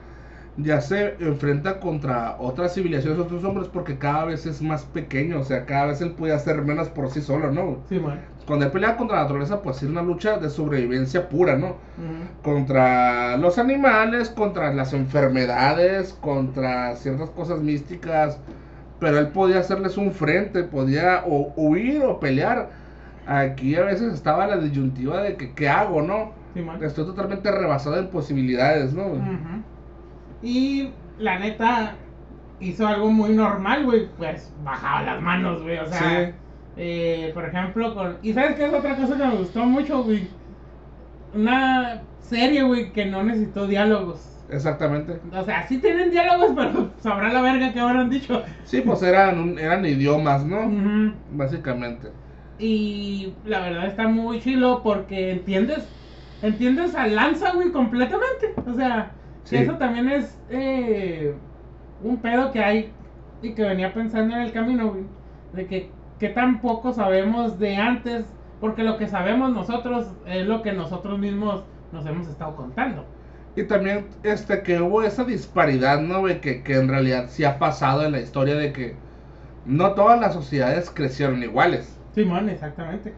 ya 0.58 0.82
se 0.82 1.16
enfrenta 1.20 1.80
contra 1.80 2.36
otras 2.40 2.74
civilizaciones, 2.74 3.20
otros 3.20 3.44
hombres, 3.46 3.70
porque 3.70 3.98
cada 3.98 4.26
vez 4.26 4.46
es 4.46 4.62
más 4.62 4.84
pequeño, 4.84 5.40
o 5.40 5.44
sea, 5.44 5.66
cada 5.66 5.88
vez 5.88 6.02
él 6.02 6.12
puede 6.12 6.34
hacer 6.34 6.62
menos 6.62 6.90
por 6.90 7.10
sí 7.10 7.22
solo, 7.22 7.52
¿no? 7.52 7.78
Simón. 7.88 8.20
Cuando 8.46 8.66
él 8.66 8.72
pelea 8.72 8.98
contra 8.98 9.18
la 9.18 9.24
naturaleza, 9.24 9.62
pues 9.62 9.78
es 9.82 9.90
una 9.90 10.02
lucha 10.02 10.38
de 10.40 10.50
sobrevivencia 10.50 11.30
pura, 11.30 11.56
¿no? 11.56 11.68
Ujú. 11.68 12.42
Contra 12.44 13.38
los 13.38 13.58
animales, 13.58 14.30
contra 14.30 14.74
las 14.74 14.94
enfermedades, 14.94 16.14
contra 16.14 16.96
ciertas 16.98 17.30
cosas 17.30 17.60
místicas, 17.60 18.40
pero 19.02 19.18
él 19.18 19.30
podía 19.30 19.60
hacerles 19.60 19.98
un 19.98 20.12
frente, 20.14 20.64
podía 20.64 21.24
o 21.28 21.52
huir 21.58 22.04
o 22.04 22.20
pelear. 22.20 22.70
Aquí 23.26 23.76
a 23.76 23.84
veces 23.84 24.14
estaba 24.14 24.46
la 24.48 24.58
disyuntiva 24.58 25.22
de 25.24 25.36
que, 25.36 25.54
¿qué 25.54 25.68
hago, 25.68 26.02
no? 26.04 26.32
Estoy 26.82 27.06
totalmente 27.06 27.52
rebasado 27.52 27.98
en 27.98 28.10
posibilidades, 28.10 28.94
¿no? 28.94 29.04
Y 30.44 30.90
la 31.18 31.40
neta 31.40 31.96
hizo 32.60 32.86
algo 32.88 33.10
muy 33.12 33.32
normal, 33.32 33.86
güey. 33.86 34.08
Pues 34.18 34.54
bajaba 34.64 35.02
las 35.04 35.22
manos, 35.22 35.64
güey. 35.64 35.80
O 35.80 35.88
sea, 35.88 36.26
Sí. 36.28 36.34
eh, 36.78 37.32
por 37.34 37.46
ejemplo, 37.46 37.96
con. 37.96 38.18
¿Y 38.22 38.34
sabes 38.34 38.56
qué 38.56 38.66
es 38.66 38.74
otra 38.74 38.96
cosa 38.96 39.18
que 39.18 39.26
me 39.26 39.36
gustó 39.36 39.66
mucho, 39.66 40.04
güey? 40.04 40.28
Una 41.34 42.02
serie, 42.20 42.64
güey, 42.64 42.92
que 42.92 43.06
no 43.06 43.24
necesitó 43.24 43.66
diálogos. 43.66 44.31
Exactamente. 44.52 45.20
O 45.34 45.44
sea, 45.44 45.66
sí 45.68 45.78
tienen 45.80 46.12
diálogos, 46.12 46.52
pero 46.56 46.90
sabrá 47.00 47.32
la 47.32 47.42
verga 47.42 47.72
que 47.74 47.80
habrán 47.80 48.10
dicho. 48.10 48.44
Sí, 48.66 48.82
pues 48.82 49.02
eran, 49.02 49.40
un- 49.40 49.58
eran 49.58 49.86
idiomas, 49.86 50.46
¿no? 50.46 51.14
Básicamente. 51.32 52.10
Y 52.60 53.34
la 53.46 53.62
verdad 53.62 53.88
está 53.88 54.08
muy 54.08 54.40
chilo 54.42 54.82
porque 54.84 55.32
entiendes, 55.32 55.88
entiendes 56.42 56.96
a 56.96 57.08
Lanza, 57.08 57.54
güey, 57.54 57.72
completamente. 57.72 58.54
O 58.70 58.74
sea, 58.74 59.12
Sí. 59.44 59.56
eso 59.58 59.74
también 59.78 60.10
es 60.10 60.38
eh, 60.50 61.34
un 62.04 62.18
pedo 62.18 62.52
que 62.52 62.60
hay 62.64 62.92
y 63.42 63.54
que 63.54 63.64
venía 63.64 63.94
pensando 63.94 64.36
en 64.36 64.42
el 64.42 64.52
camino, 64.52 64.90
güey. 64.90 65.04
De 65.54 65.66
que, 65.66 65.90
que 66.20 66.30
tan 66.30 66.62
poco 66.62 66.94
sabemos 66.94 67.58
de 67.58 67.78
antes, 67.78 68.26
porque 68.60 68.84
lo 68.84 68.98
que 68.98 69.08
sabemos 69.08 69.52
nosotros 69.52 70.12
es 70.28 70.46
lo 70.46 70.62
que 70.62 70.74
nosotros 70.74 71.18
mismos 71.18 71.64
nos 71.92 72.06
hemos 72.06 72.28
estado 72.28 72.56
contando. 72.56 73.06
Y 73.56 73.64
también 73.64 74.08
este 74.24 74.64
que 74.64 74.80
hubo 74.82 75.04
esa 75.04 75.24
disparidad, 75.26 76.00
¿no? 76.02 76.22
güey? 76.22 76.40
Que, 76.42 76.64
que 76.64 76.76
en 76.76 76.88
realidad 76.88 77.28
sí 77.30 77.44
ha 77.44 77.60
pasado 77.60 78.06
en 78.06 78.14
la 78.14 78.22
historia 78.22 78.56
de 78.56 78.72
que 78.72 78.96
no 79.66 79.94
todas 79.94 80.20
las 80.20 80.34
sociedades 80.34 80.90
crecieron 80.90 81.44
iguales. 81.44 82.00
Simón, 82.16 82.50
exactamente. 82.50 83.14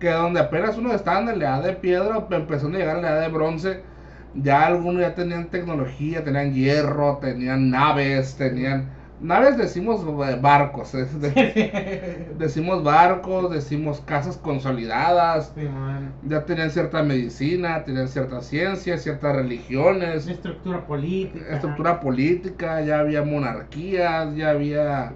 Que 0.00 0.10
donde 0.10 0.40
apenas 0.40 0.76
uno 0.78 0.92
estaba 0.92 1.20
en 1.20 1.38
la 1.38 1.44
edad 1.44 1.62
de 1.62 1.72
piedra, 1.74 2.26
empezando 2.30 2.76
a 2.76 2.80
llegar 2.80 2.96
a 2.96 3.00
la 3.00 3.10
edad 3.10 3.20
de 3.22 3.28
bronce, 3.28 3.82
ya 4.34 4.66
algunos 4.66 5.00
ya 5.00 5.14
tenían 5.14 5.50
tecnología, 5.50 6.24
tenían 6.24 6.52
hierro, 6.52 7.18
tenían 7.18 7.70
naves, 7.70 8.36
tenían... 8.36 8.97
Naves 9.20 9.58
decimos 9.58 10.04
barcos, 10.40 10.92
decimos 12.38 12.84
barcos, 12.84 13.50
decimos 13.50 14.00
casas 14.06 14.36
consolidadas, 14.36 15.52
ya 16.22 16.44
tenían 16.44 16.70
cierta 16.70 17.02
medicina, 17.02 17.82
tenían 17.84 18.08
cierta 18.08 18.40
ciencia, 18.40 18.96
ciertas 18.96 19.34
religiones, 19.34 20.28
Estructura 20.28 20.86
política. 20.86 21.44
estructura 21.50 22.00
política, 22.00 22.80
ya 22.82 23.00
había 23.00 23.22
monarquías, 23.24 24.36
ya 24.36 24.50
había 24.50 25.12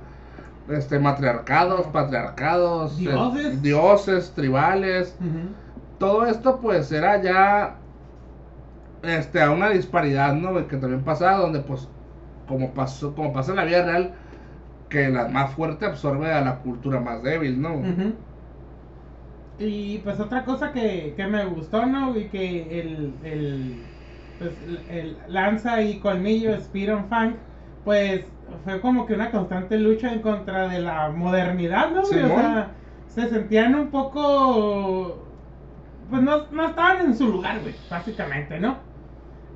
este 0.68 0.98
matriarcados, 0.98 1.86
patriarcados, 1.86 2.98
eh, 3.00 3.56
Dioses. 3.60 4.32
tribales. 4.32 5.14
Todo 5.98 6.26
esto 6.26 6.58
pues 6.60 6.90
era 6.90 7.22
ya 7.22 7.76
este 9.02 9.42
a 9.42 9.50
una 9.50 9.70
disparidad, 9.70 10.34
¿no? 10.34 10.66
Que 10.66 10.76
también 10.76 11.02
pasaba 11.02 11.38
donde 11.38 11.60
pues 11.60 11.88
como 12.46 12.72
pasó 12.72 13.14
como 13.14 13.32
pasa 13.32 13.52
en 13.52 13.56
la 13.56 13.64
vida 13.64 13.84
real 13.84 14.14
que 14.88 15.08
la 15.08 15.28
más 15.28 15.54
fuerte 15.54 15.86
absorbe 15.86 16.32
a 16.32 16.42
la 16.42 16.58
cultura 16.58 17.00
más 17.00 17.22
débil, 17.22 17.60
¿no? 17.60 17.82
Y 19.58 19.98
pues 19.98 20.20
otra 20.20 20.44
cosa 20.44 20.72
que, 20.72 21.14
que 21.16 21.26
me 21.26 21.44
gustó, 21.46 21.86
¿no? 21.86 22.16
Y 22.16 22.24
que 22.24 22.80
el, 22.80 23.14
el, 23.22 23.76
pues, 24.38 24.52
el, 24.90 25.16
Lanza 25.28 25.80
y 25.82 25.98
Colmillo, 25.98 26.58
Spear 26.60 26.98
and 26.98 27.08
Fang, 27.08 27.34
pues 27.84 28.26
fue 28.64 28.80
como 28.80 29.06
que 29.06 29.14
una 29.14 29.30
constante 29.30 29.78
lucha 29.78 30.12
en 30.12 30.20
contra 30.20 30.68
de 30.68 30.80
la 30.80 31.08
modernidad, 31.10 31.90
¿no? 31.90 32.02
o 32.02 32.04
sea, 32.04 32.72
se 33.06 33.28
sentían 33.28 33.74
un 33.74 33.88
poco, 33.88 35.26
pues 36.10 36.22
no, 36.22 36.46
no 36.50 36.68
estaban 36.68 37.06
en 37.06 37.16
su 37.16 37.28
lugar, 37.28 37.60
güey, 37.60 37.74
básicamente, 37.88 38.60
¿no? 38.60 38.76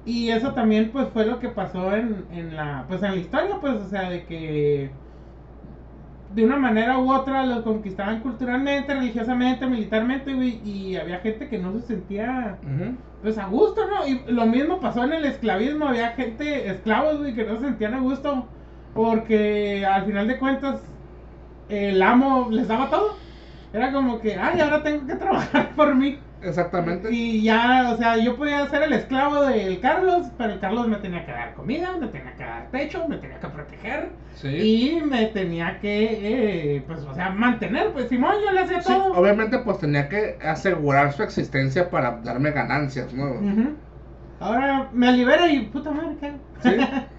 Y 0.06 0.30
eso 0.30 0.54
también, 0.54 0.90
pues, 0.92 1.08
fue 1.12 1.26
lo 1.26 1.40
que 1.40 1.48
pasó 1.48 1.94
en, 1.94 2.24
en 2.32 2.56
la, 2.56 2.84
pues, 2.88 3.02
en 3.02 3.10
la 3.12 3.16
historia, 3.16 3.56
pues, 3.60 3.74
o 3.74 3.88
sea, 3.88 4.08
de 4.08 4.24
que 4.24 4.90
de 6.34 6.44
una 6.44 6.56
manera 6.56 6.98
u 6.98 7.12
otra 7.12 7.46
los 7.46 7.62
conquistaban 7.62 8.20
culturalmente, 8.20 8.94
religiosamente, 8.94 9.66
militarmente, 9.66 10.34
güey, 10.34 10.60
y 10.64 10.96
había 10.96 11.18
gente 11.20 11.48
que 11.48 11.58
no 11.58 11.72
se 11.72 11.80
sentía 11.80 12.58
pues 13.22 13.38
a 13.38 13.46
gusto, 13.46 13.82
¿no? 13.88 14.06
Y 14.06 14.20
lo 14.32 14.46
mismo 14.46 14.80
pasó 14.80 15.04
en 15.04 15.12
el 15.14 15.24
esclavismo, 15.24 15.86
había 15.88 16.10
gente, 16.10 16.68
esclavos, 16.68 17.18
güey, 17.18 17.34
que 17.34 17.44
no 17.44 17.56
se 17.58 17.66
sentían 17.66 17.94
a 17.94 18.00
gusto 18.00 18.46
porque 18.94 19.84
al 19.86 20.04
final 20.04 20.28
de 20.28 20.38
cuentas 20.38 20.80
el 21.68 22.02
amo 22.02 22.48
les 22.50 22.68
daba 22.68 22.90
todo. 22.90 23.24
Era 23.72 23.92
como 23.92 24.20
que, 24.20 24.36
ay, 24.36 24.60
ahora 24.60 24.82
tengo 24.82 25.06
que 25.06 25.16
trabajar 25.16 25.74
por 25.76 25.94
mí. 25.94 26.18
Exactamente. 26.42 27.10
Y 27.12 27.42
ya, 27.42 27.90
o 27.92 27.96
sea, 27.96 28.16
yo 28.18 28.36
podía 28.36 28.66
ser 28.68 28.82
el 28.82 28.92
esclavo 28.92 29.44
del 29.46 29.80
Carlos, 29.80 30.26
pero 30.36 30.52
el 30.52 30.60
Carlos 30.60 30.86
me 30.86 30.96
tenía 30.96 31.24
que 31.24 31.32
dar 31.32 31.54
comida, 31.54 31.96
me 31.98 32.08
tenía 32.08 32.34
que 32.34 32.44
dar 32.44 32.70
techo, 32.70 33.08
me 33.08 33.16
tenía 33.16 33.40
que 33.40 33.48
proteger 33.48 34.10
Sí. 34.34 34.48
y 34.98 35.00
me 35.02 35.26
tenía 35.26 35.80
que, 35.80 36.76
eh, 36.76 36.84
pues, 36.86 37.00
o 37.04 37.14
sea, 37.14 37.30
mantener. 37.30 37.90
Pues 37.92 38.08
Simón, 38.08 38.34
yo 38.44 38.52
le 38.52 38.60
hacía 38.60 38.82
Sí, 38.82 38.92
todo. 38.92 39.14
obviamente 39.14 39.58
pues 39.60 39.78
tenía 39.78 40.08
que 40.08 40.38
asegurar 40.44 41.12
su 41.12 41.22
existencia 41.22 41.88
para 41.90 42.20
darme 42.20 42.50
ganancias, 42.50 43.12
¿no? 43.14 43.40
Ahora 44.38 44.90
me 44.92 45.12
libera 45.12 45.50
y 45.50 45.60
puta 45.66 45.90
madre, 45.90 46.16
¿qué? 46.20 46.32
Sí. 46.62 46.76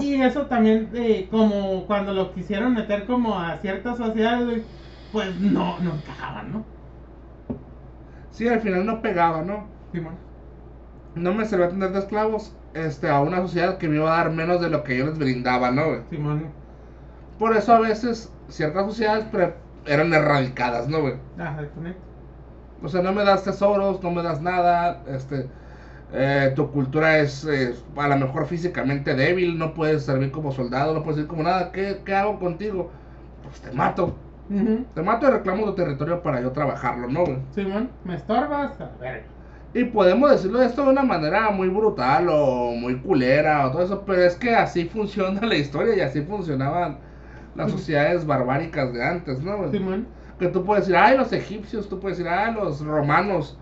Y 0.00 0.14
eso 0.22 0.46
también, 0.46 0.90
eh, 0.94 1.26
como 1.28 1.84
cuando 1.88 2.12
lo 2.14 2.32
quisieron 2.32 2.72
meter 2.72 3.04
como 3.04 3.36
a 3.36 3.56
ciertas 3.58 3.96
sociedades, 3.98 4.62
pues 5.10 5.34
no, 5.40 5.80
no 5.80 5.94
encajaban, 5.96 6.52
¿no? 6.52 6.64
Sí, 8.38 8.46
al 8.46 8.60
final 8.60 8.86
no 8.86 9.02
pegaba, 9.02 9.42
¿no? 9.42 9.66
Simón. 9.90 10.14
No 11.16 11.34
me 11.34 11.44
servía 11.44 11.70
tener 11.70 11.90
de 11.90 11.98
esclavos 11.98 12.54
este, 12.72 13.08
a 13.10 13.18
una 13.18 13.38
sociedad 13.38 13.78
que 13.78 13.88
me 13.88 13.96
iba 13.96 14.14
a 14.14 14.18
dar 14.18 14.30
menos 14.30 14.60
de 14.60 14.70
lo 14.70 14.84
que 14.84 14.96
yo 14.96 15.06
les 15.06 15.18
brindaba, 15.18 15.72
¿no? 15.72 15.86
güey? 15.86 16.00
Simón. 16.08 16.44
Por 17.36 17.56
eso 17.56 17.72
a 17.72 17.80
veces 17.80 18.32
ciertas 18.46 18.86
sociedades 18.86 19.26
eran 19.86 20.14
erradicadas, 20.14 20.86
¿no, 20.86 21.00
güey? 21.00 21.14
Exactamente. 21.36 21.98
O 22.80 22.88
sea, 22.88 23.02
no 23.02 23.12
me 23.12 23.24
das 23.24 23.42
tesoros, 23.42 24.00
no 24.04 24.12
me 24.12 24.22
das 24.22 24.40
nada, 24.40 25.02
este, 25.08 25.48
eh, 26.12 26.52
tu 26.54 26.70
cultura 26.70 27.18
es 27.18 27.44
eh, 27.44 27.74
a 27.96 28.06
lo 28.06 28.18
mejor 28.18 28.46
físicamente 28.46 29.16
débil, 29.16 29.58
no 29.58 29.74
puedes 29.74 30.04
servir 30.04 30.30
como 30.30 30.52
soldado, 30.52 30.94
no 30.94 31.02
puedes 31.02 31.16
servir 31.16 31.28
como 31.28 31.42
nada, 31.42 31.72
¿qué, 31.72 32.02
qué 32.04 32.14
hago 32.14 32.38
contigo? 32.38 32.92
Pues 33.42 33.60
te 33.60 33.72
mato, 33.72 34.14
Te 34.94 35.02
mato 35.02 35.28
y 35.28 35.30
reclamo 35.30 35.66
tu 35.66 35.74
territorio 35.74 36.22
para 36.22 36.40
yo 36.40 36.52
trabajarlo, 36.52 37.08
¿no, 37.08 37.24
güey? 37.24 37.38
Simón, 37.54 37.90
me 38.04 38.14
estorbas, 38.14 38.80
a 38.80 38.90
ver. 38.98 39.24
Y 39.74 39.84
podemos 39.84 40.30
decirlo 40.30 40.62
esto 40.62 40.84
de 40.84 40.90
una 40.90 41.02
manera 41.02 41.50
muy 41.50 41.68
brutal 41.68 42.28
o 42.30 42.72
muy 42.72 42.98
culera 42.98 43.66
o 43.66 43.70
todo 43.70 43.82
eso, 43.82 44.04
pero 44.06 44.22
es 44.22 44.36
que 44.36 44.54
así 44.54 44.86
funciona 44.86 45.42
la 45.42 45.54
historia 45.54 45.94
y 45.94 46.00
así 46.00 46.22
funcionaban 46.22 46.98
las 47.54 47.70
sociedades 47.70 48.24
barbáricas 48.24 48.92
de 48.94 49.04
antes, 49.04 49.42
¿no? 49.42 49.58
güey? 49.58 49.70
Simón. 49.70 50.06
Que 50.38 50.48
tú 50.48 50.64
puedes 50.64 50.86
decir, 50.86 50.96
ay, 50.96 51.18
los 51.18 51.32
egipcios, 51.32 51.88
tú 51.88 52.00
puedes 52.00 52.16
decir, 52.16 52.32
ay, 52.32 52.54
los 52.54 52.80
romanos. 52.80 53.58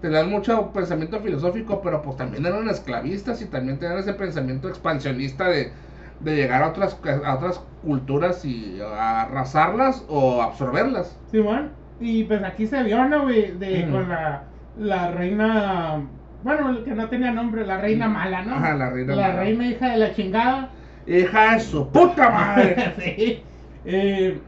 Te 0.00 0.08
dan 0.08 0.30
mucho 0.30 0.72
pensamiento 0.72 1.20
filosófico, 1.20 1.82
pero 1.82 2.00
pues 2.02 2.16
también 2.16 2.46
eran 2.46 2.68
esclavistas 2.68 3.42
y 3.42 3.46
también 3.46 3.78
tenían 3.78 3.98
ese 3.98 4.14
pensamiento 4.14 4.68
expansionista 4.68 5.48
de, 5.48 5.72
de 6.20 6.36
llegar 6.36 6.62
a 6.62 6.68
otras, 6.68 6.98
a 7.24 7.34
otras 7.34 7.60
culturas 7.82 8.44
y 8.44 8.78
arrasarlas 8.80 10.04
o 10.08 10.42
absorberlas. 10.42 11.16
Simón. 11.30 11.70
Y 12.00 12.24
pues 12.24 12.42
aquí 12.42 12.66
se 12.66 12.82
vio, 12.82 13.04
¿no, 13.06 13.22
güey? 13.22 13.52
De. 13.58 13.86
Con 13.90 14.08
la, 14.08 14.42
la 14.78 15.10
reina, 15.10 16.00
bueno, 16.42 16.82
que 16.84 16.92
no 16.94 17.08
tenía 17.08 17.30
nombre, 17.32 17.66
la 17.66 17.78
reina 17.78 18.08
mala, 18.08 18.42
¿no? 18.42 18.54
Ajá, 18.54 18.74
la 18.74 18.90
reina 18.90 19.14
La 19.14 19.28
mala. 19.28 19.40
reina 19.40 19.66
hija 19.66 19.88
de 19.90 19.96
la 19.98 20.14
chingada. 20.14 20.68
Hija 21.06 21.54
de 21.54 21.60
su 21.60 21.88
puta 21.88 22.30
madre. 22.30 22.94
sí. 22.98 23.42
Eh, 23.84 24.38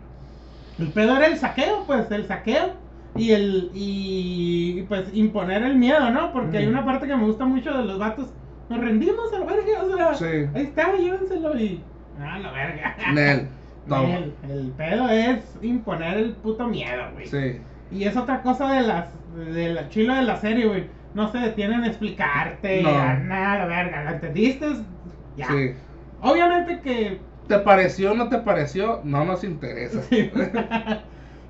el 0.78 0.88
pedo 0.92 1.16
era 1.16 1.26
el 1.26 1.36
saqueo, 1.38 1.84
pues, 1.86 2.10
el 2.10 2.26
saqueo. 2.26 2.74
Y 3.14 3.32
el. 3.32 3.70
Y 3.74 4.82
pues 4.88 5.04
imponer 5.12 5.62
el 5.62 5.76
miedo, 5.76 6.08
¿no? 6.10 6.32
Porque 6.32 6.56
hay 6.58 6.66
una 6.66 6.84
parte 6.84 7.06
que 7.06 7.14
me 7.16 7.26
gusta 7.26 7.44
mucho 7.44 7.70
de 7.76 7.84
los 7.84 7.98
vatos. 7.98 8.32
Nos 8.68 8.80
rendimos 8.80 9.32
a 9.32 9.38
la 9.38 9.46
verga, 9.46 9.82
o 9.82 9.96
sea. 9.96 10.14
Sí. 10.14 10.48
Ahí 10.54 10.62
está, 10.62 10.94
llévenselo 10.96 11.58
y. 11.58 11.82
Ah, 12.20 12.38
la 12.38 12.52
verga. 12.52 12.96
Nel. 13.12 13.48
El, 13.90 14.32
el 14.48 14.72
pedo 14.76 15.08
es 15.08 15.40
imponer 15.60 16.16
el 16.16 16.34
puto 16.34 16.68
miedo, 16.68 17.02
güey. 17.14 17.26
Sí. 17.26 17.60
Y 17.90 18.04
es 18.04 18.16
otra 18.16 18.40
cosa 18.40 18.72
de 18.74 18.82
las. 18.82 19.08
De 19.34 19.70
la 19.70 19.88
chilo 19.88 20.14
de 20.14 20.22
la 20.22 20.36
serie, 20.36 20.66
güey. 20.66 20.84
No 21.14 21.32
se 21.32 21.38
detienen 21.38 21.82
a 21.82 21.88
explicarte. 21.88 22.80
No. 22.80 22.90
a 22.90 23.14
nada, 23.14 23.58
la 23.58 23.66
verga. 23.66 24.04
¿Lo 24.04 24.10
entendiste? 24.10 24.66
Ya. 25.36 25.48
Sí. 25.48 25.74
Obviamente 26.20 26.80
que 26.80 27.18
¿Te 27.48 27.58
pareció 27.58 28.12
o 28.12 28.14
no 28.14 28.28
te 28.28 28.38
pareció? 28.38 29.00
No 29.04 29.24
nos 29.24 29.44
interesa. 29.44 30.00
Sí. 30.08 30.30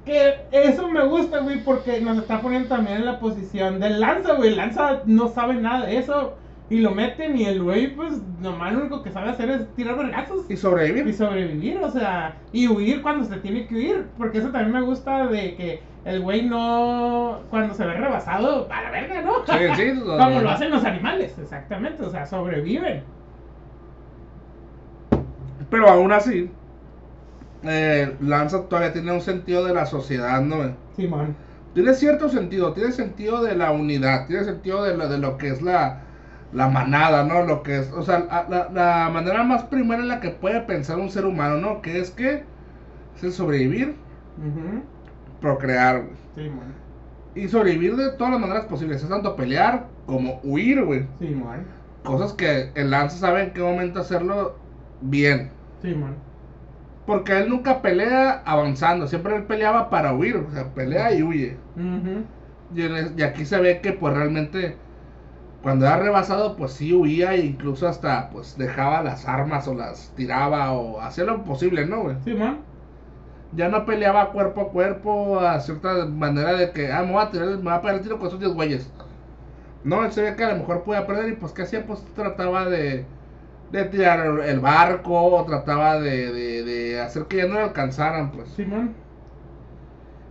que 0.04 0.34
eso 0.50 0.88
me 0.88 1.04
gusta, 1.06 1.38
güey, 1.38 1.62
porque 1.62 2.00
nos 2.00 2.18
está 2.18 2.40
poniendo 2.40 2.68
también 2.68 2.96
en 2.96 3.06
la 3.06 3.20
posición 3.20 3.78
del 3.78 4.00
Lanza, 4.00 4.34
güey. 4.34 4.52
Lanza 4.52 5.02
no 5.06 5.28
sabe 5.28 5.54
nada 5.54 5.86
de 5.86 5.98
eso. 5.98 6.36
Y 6.72 6.80
lo 6.80 6.90
meten 6.92 7.36
y 7.36 7.44
el 7.44 7.62
güey, 7.62 7.94
pues, 7.94 8.14
nomás 8.40 8.72
lo 8.72 8.80
único 8.80 9.02
que 9.02 9.12
sabe 9.12 9.28
hacer 9.28 9.50
es 9.50 9.74
tirar 9.74 9.94
vergazos. 9.94 10.46
Y 10.48 10.54
Y 10.54 10.56
sobrevivir. 10.56 11.12
sobrevivir, 11.12 11.76
o 11.76 11.90
sea, 11.90 12.34
y 12.50 12.66
huir 12.66 13.02
cuando 13.02 13.26
se 13.26 13.36
tiene 13.36 13.66
que 13.66 13.74
huir. 13.74 14.06
Porque 14.16 14.38
eso 14.38 14.48
también 14.48 14.72
me 14.72 14.80
gusta 14.80 15.26
de 15.26 15.54
que 15.54 15.82
el 16.06 16.22
güey 16.22 16.48
no, 16.48 17.40
cuando 17.50 17.74
se 17.74 17.84
ve 17.84 17.92
rebasado, 17.92 18.68
a 18.72 18.84
la 18.84 18.90
verga, 18.90 19.20
¿no? 19.20 19.44
Sí, 19.44 19.52
sí. 19.76 20.00
Como 20.00 20.40
lo 20.40 20.48
hacen 20.48 20.70
los 20.70 20.82
animales, 20.82 21.38
exactamente, 21.38 22.04
o 22.04 22.10
sea, 22.10 22.24
sobreviven. 22.24 23.02
Pero 25.68 25.90
aún 25.90 26.10
así, 26.10 26.50
eh, 27.64 28.16
Lanza 28.22 28.66
todavía 28.66 28.94
tiene 28.94 29.12
un 29.12 29.20
sentido 29.20 29.62
de 29.66 29.74
la 29.74 29.84
sociedad, 29.84 30.40
¿no? 30.40 30.74
Simón. 30.96 31.36
Tiene 31.74 31.92
cierto 31.92 32.30
sentido, 32.30 32.72
tiene 32.72 32.92
sentido 32.92 33.42
de 33.42 33.56
la 33.56 33.72
unidad, 33.72 34.26
tiene 34.26 34.44
sentido 34.44 34.82
de 34.84 34.96
lo, 34.96 35.10
de 35.10 35.18
lo 35.18 35.36
que 35.36 35.48
es 35.48 35.60
la, 35.60 36.00
la 36.52 36.68
manada, 36.68 37.24
¿no? 37.24 37.42
Lo 37.42 37.62
que 37.62 37.78
es, 37.78 37.92
o 37.92 38.02
sea, 38.02 38.20
la, 38.48 38.68
la- 38.72 39.10
manera 39.10 39.42
más 39.44 39.64
primera 39.64 40.02
en 40.02 40.08
la 40.08 40.20
que 40.20 40.30
puede 40.30 40.60
pensar 40.62 40.98
un 40.98 41.10
ser 41.10 41.24
humano, 41.26 41.56
¿no? 41.56 41.82
Que 41.82 42.00
es 42.00 42.10
que 42.10 42.44
es 43.16 43.24
el 43.24 43.32
sobrevivir, 43.32 43.96
procrear, 45.40 46.02
güey. 46.02 46.16
Simón. 46.34 46.74
Y 47.34 47.48
sobrevivir 47.48 47.96
de 47.96 48.10
todas 48.12 48.32
las 48.32 48.40
maneras 48.40 48.66
posibles, 48.66 49.02
es 49.02 49.08
tanto 49.08 49.36
pelear 49.36 49.86
como 50.06 50.40
huir, 50.42 50.82
güey. 50.84 51.06
Simón. 51.18 51.66
Cosas 52.04 52.32
que 52.34 52.70
el 52.74 52.90
Lanza 52.90 53.18
sabe 53.18 53.44
en 53.44 53.52
qué 53.52 53.60
momento 53.62 54.00
hacerlo 54.00 54.56
bien. 55.00 55.50
Simón. 55.80 56.14
Porque 57.06 57.38
él 57.38 57.48
nunca 57.48 57.82
pelea 57.82 58.42
avanzando, 58.44 59.06
siempre 59.06 59.36
él 59.36 59.44
peleaba 59.44 59.90
para 59.90 60.12
huir, 60.14 60.36
o 60.36 60.50
sea, 60.52 60.72
pelea 60.74 61.12
y 61.14 61.22
huye. 61.22 61.56
Ujú. 61.76 62.24
Y, 62.74 62.82
en 62.82 63.18
y 63.18 63.22
aquí 63.22 63.44
se 63.44 63.60
ve 63.60 63.80
que 63.80 63.92
pues 63.92 64.14
realmente 64.14 64.76
cuando 65.62 65.86
era 65.86 65.96
rebasado 65.98 66.56
pues 66.56 66.72
sí 66.74 66.92
huía 66.92 67.34
e 67.34 67.46
incluso 67.46 67.88
hasta 67.88 68.30
pues 68.30 68.56
dejaba 68.56 69.02
las 69.02 69.26
armas 69.26 69.66
o 69.68 69.74
las 69.74 70.14
tiraba 70.14 70.72
o 70.72 71.00
hacía 71.00 71.24
lo 71.24 71.44
posible, 71.44 71.86
¿no, 71.86 72.02
güey? 72.02 72.16
Simón. 72.24 72.64
Ya 73.52 73.68
no 73.68 73.84
peleaba 73.84 74.32
cuerpo 74.32 74.62
a 74.62 74.70
cuerpo 74.72 75.38
a 75.40 75.60
cierta 75.60 76.06
manera 76.06 76.54
de 76.54 76.72
que, 76.72 76.90
ah, 76.92 77.02
me 77.02 77.12
voy 77.12 77.22
a 77.22 77.30
tirar, 77.30 77.48
me 77.48 77.56
voy 77.56 77.72
a 77.72 77.80
pegar 77.82 77.96
el 77.96 78.02
tiro 78.02 78.18
con 78.18 78.28
esos 78.28 78.40
10 78.40 78.52
güeyes. 78.52 78.94
No, 79.84 80.04
él 80.04 80.12
se 80.12 80.22
ve 80.22 80.36
que 80.36 80.44
a 80.44 80.50
lo 80.52 80.58
mejor 80.58 80.84
podía 80.84 81.06
perder 81.06 81.30
y 81.30 81.36
pues 81.36 81.52
¿qué 81.52 81.62
hacía? 81.62 81.86
Pues 81.86 82.04
trataba 82.14 82.66
de, 82.68 83.06
de 83.70 83.84
tirar 83.86 84.40
el- 84.42 84.60
barco 84.60 85.12
o 85.24 85.44
trataba 85.46 86.00
de, 86.00 86.32
de, 86.32 86.64
de 86.64 87.00
hacer 87.00 87.26
que 87.26 87.38
ya 87.38 87.46
no 87.46 87.54
le 87.54 87.62
alcanzaran, 87.62 88.32
pues. 88.32 88.48
Simón. 88.56 89.01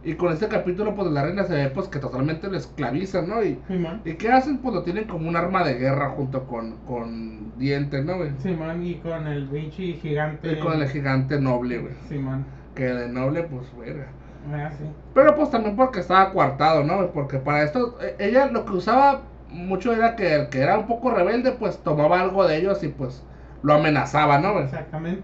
Y 0.04 0.16
con 0.16 0.34
este 0.34 0.48
capítulo 0.48 0.96
pues 0.96 1.10
de 1.10 1.14
la 1.14 1.24
reina 1.24 1.44
se 1.44 1.54
ve 1.54 1.70
pues 1.70 1.88
que 1.88 2.00
totalmente 2.00 2.48
lo 2.48 2.58
esclavizan, 2.58 3.30
¿no? 3.30 3.44
Y. 3.44 3.60
¿Y 4.04 4.14
qué 4.16 4.32
hacen? 4.32 4.58
Pues 4.58 4.74
lo 4.74 4.84
tienen 4.84 5.06
como 5.06 5.30
un 5.30 5.36
arma 5.36 5.64
de 5.64 5.76
guerra 5.76 6.10
junto 6.10 6.48
con, 6.48 6.78
con 6.88 7.58
dientes, 7.60 8.04
¿no, 8.04 8.18
güey? 8.18 8.32
Simón 8.40 8.84
y 8.84 8.96
con 8.96 9.28
el 9.28 9.48
bichi 9.48 9.94
gigante. 9.94 10.54
Y 10.54 10.60
con 10.60 10.82
el 10.82 10.90
gigante 10.90 11.40
noble, 11.40 11.80
güey. 11.80 11.94
Simón. 12.10 12.46
Que 12.74 12.86
de 12.86 13.10
noble, 13.10 13.44
pues, 13.44 13.66
verga. 13.78 14.08
Ah, 14.52 14.72
sí. 14.76 14.86
Pero 15.14 15.36
pues 15.36 15.52
también 15.52 15.76
porque 15.76 16.00
estaba 16.00 16.32
coartado, 16.32 16.84
¿no? 16.84 17.12
Porque 17.12 17.38
para 17.38 17.62
esto, 17.62 17.98
eh, 18.02 18.16
ella 18.18 18.48
lo 18.48 18.66
que 18.66 18.74
usaba 18.74 19.22
mucho 19.50 19.94
era 19.94 20.16
que 20.16 20.34
el 20.34 20.50
que 20.50 20.62
era 20.62 20.80
un 20.80 20.88
poco 20.88 21.12
rebelde, 21.12 21.52
pues 21.52 21.78
tomaba 21.84 22.22
algo 22.22 22.48
de 22.48 22.58
ellos 22.58 22.84
y 22.84 22.88
pues 22.88 23.24
lo 23.62 23.74
amenazaba, 23.74 24.40
¿no, 24.40 24.54
güey? 24.54 24.66
Exactamente. 24.66 25.24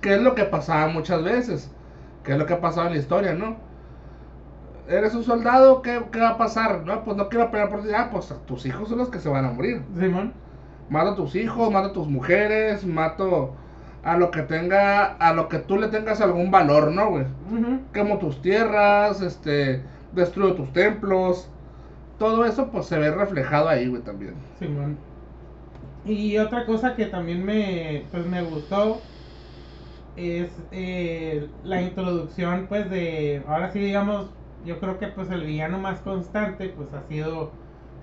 Que 0.00 0.14
es 0.14 0.22
lo 0.22 0.34
que 0.36 0.44
pasaba 0.44 0.86
muchas 0.88 1.24
veces. 1.24 1.72
Que 2.24 2.32
es 2.32 2.38
lo 2.38 2.46
que 2.46 2.54
ha 2.54 2.60
pasado 2.60 2.86
en 2.86 2.94
la 2.94 2.98
historia, 2.98 3.34
¿no? 3.34 3.56
Eres 4.88 5.14
un 5.14 5.24
soldado, 5.24 5.82
¿qué, 5.82 6.02
qué 6.10 6.20
va 6.20 6.30
a 6.30 6.38
pasar? 6.38 6.84
No, 6.84 7.04
pues 7.04 7.16
no 7.16 7.28
quiero 7.28 7.50
pelear 7.50 7.68
por 7.68 7.82
ti. 7.82 7.88
Ah, 7.96 8.08
pues 8.12 8.34
tus 8.46 8.66
hijos 8.66 8.88
son 8.88 8.98
los 8.98 9.08
que 9.08 9.20
se 9.20 9.28
van 9.28 9.44
a 9.44 9.50
morir. 9.50 9.82
Simón. 9.98 10.32
Mato 10.88 11.10
a 11.10 11.16
tus 11.16 11.34
hijos, 11.36 11.70
mato 11.70 11.88
a 11.88 11.92
tus 11.92 12.08
mujeres, 12.08 12.84
mato 12.84 13.54
a 14.02 14.16
lo 14.16 14.30
que 14.30 14.42
tenga, 14.42 15.14
a 15.14 15.32
lo 15.32 15.48
que 15.48 15.58
tú 15.58 15.78
le 15.78 15.88
tengas 15.88 16.20
algún 16.20 16.50
valor, 16.50 16.90
¿no, 16.90 17.10
güey? 17.10 17.24
Ujú. 17.50 17.80
Quemo 17.92 18.18
tus 18.18 18.42
tierras, 18.42 19.20
este, 19.20 19.82
destruyo 20.12 20.54
tus 20.54 20.72
templos. 20.72 21.48
Todo 22.18 22.44
eso 22.44 22.68
pues 22.68 22.86
se 22.86 22.98
ve 22.98 23.10
reflejado 23.10 23.68
ahí, 23.68 23.88
güey, 23.88 24.02
también. 24.02 24.34
Simón. 24.58 24.96
Y 26.04 26.36
otra 26.38 26.66
cosa 26.66 26.96
que 26.96 27.06
también 27.06 27.44
me, 27.44 28.04
pues, 28.10 28.26
me 28.26 28.42
gustó 28.42 29.00
es 30.16 30.50
eh, 30.70 31.48
la 31.64 31.82
introducción, 31.82 32.66
pues, 32.68 32.90
de, 32.90 33.42
ahora 33.48 33.70
sí 33.70 33.78
digamos, 33.78 34.30
yo 34.64 34.78
creo 34.78 34.98
que 34.98 35.08
pues 35.08 35.30
el 35.30 35.44
villano 35.44 35.78
más 35.78 36.00
constante, 36.00 36.68
pues, 36.76 36.92
ha 36.92 37.02
sido, 37.08 37.52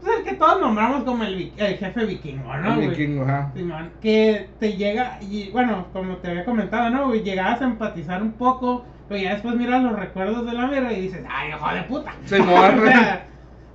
pues, 0.01 0.17
el 0.17 0.23
que 0.23 0.33
todos 0.33 0.59
nombramos 0.59 1.03
como 1.03 1.23
el, 1.23 1.51
jefe 1.57 2.05
vikingo, 2.05 2.55
¿no? 2.57 2.73
El 2.75 2.89
vikingo, 2.89 3.23
ajá. 3.23 3.51
Simón, 3.53 3.91
que 4.01 4.49
te 4.59 4.73
llega, 4.73 5.19
y 5.21 5.49
bueno, 5.51 5.87
como 5.93 6.17
te 6.17 6.29
había 6.29 6.45
comentado, 6.45 6.89
¿no? 6.89 7.07
güey? 7.07 7.23
Llegabas 7.23 7.61
a 7.61 7.65
empatizar 7.65 8.21
un 8.21 8.33
poco, 8.33 8.85
pero 9.07 9.21
ya 9.21 9.33
después 9.33 9.55
miras 9.55 9.83
los 9.83 9.97
recuerdos 9.97 10.45
de 10.45 10.53
la 10.53 10.67
mierda 10.67 10.93
y 10.93 11.01
dices, 11.01 11.23
ay, 11.29 11.49
hijo 11.49 11.73
de 11.73 11.83
puta. 11.83 12.13
Simón. 12.25 12.79
O 12.79 12.85
sea, 12.85 13.25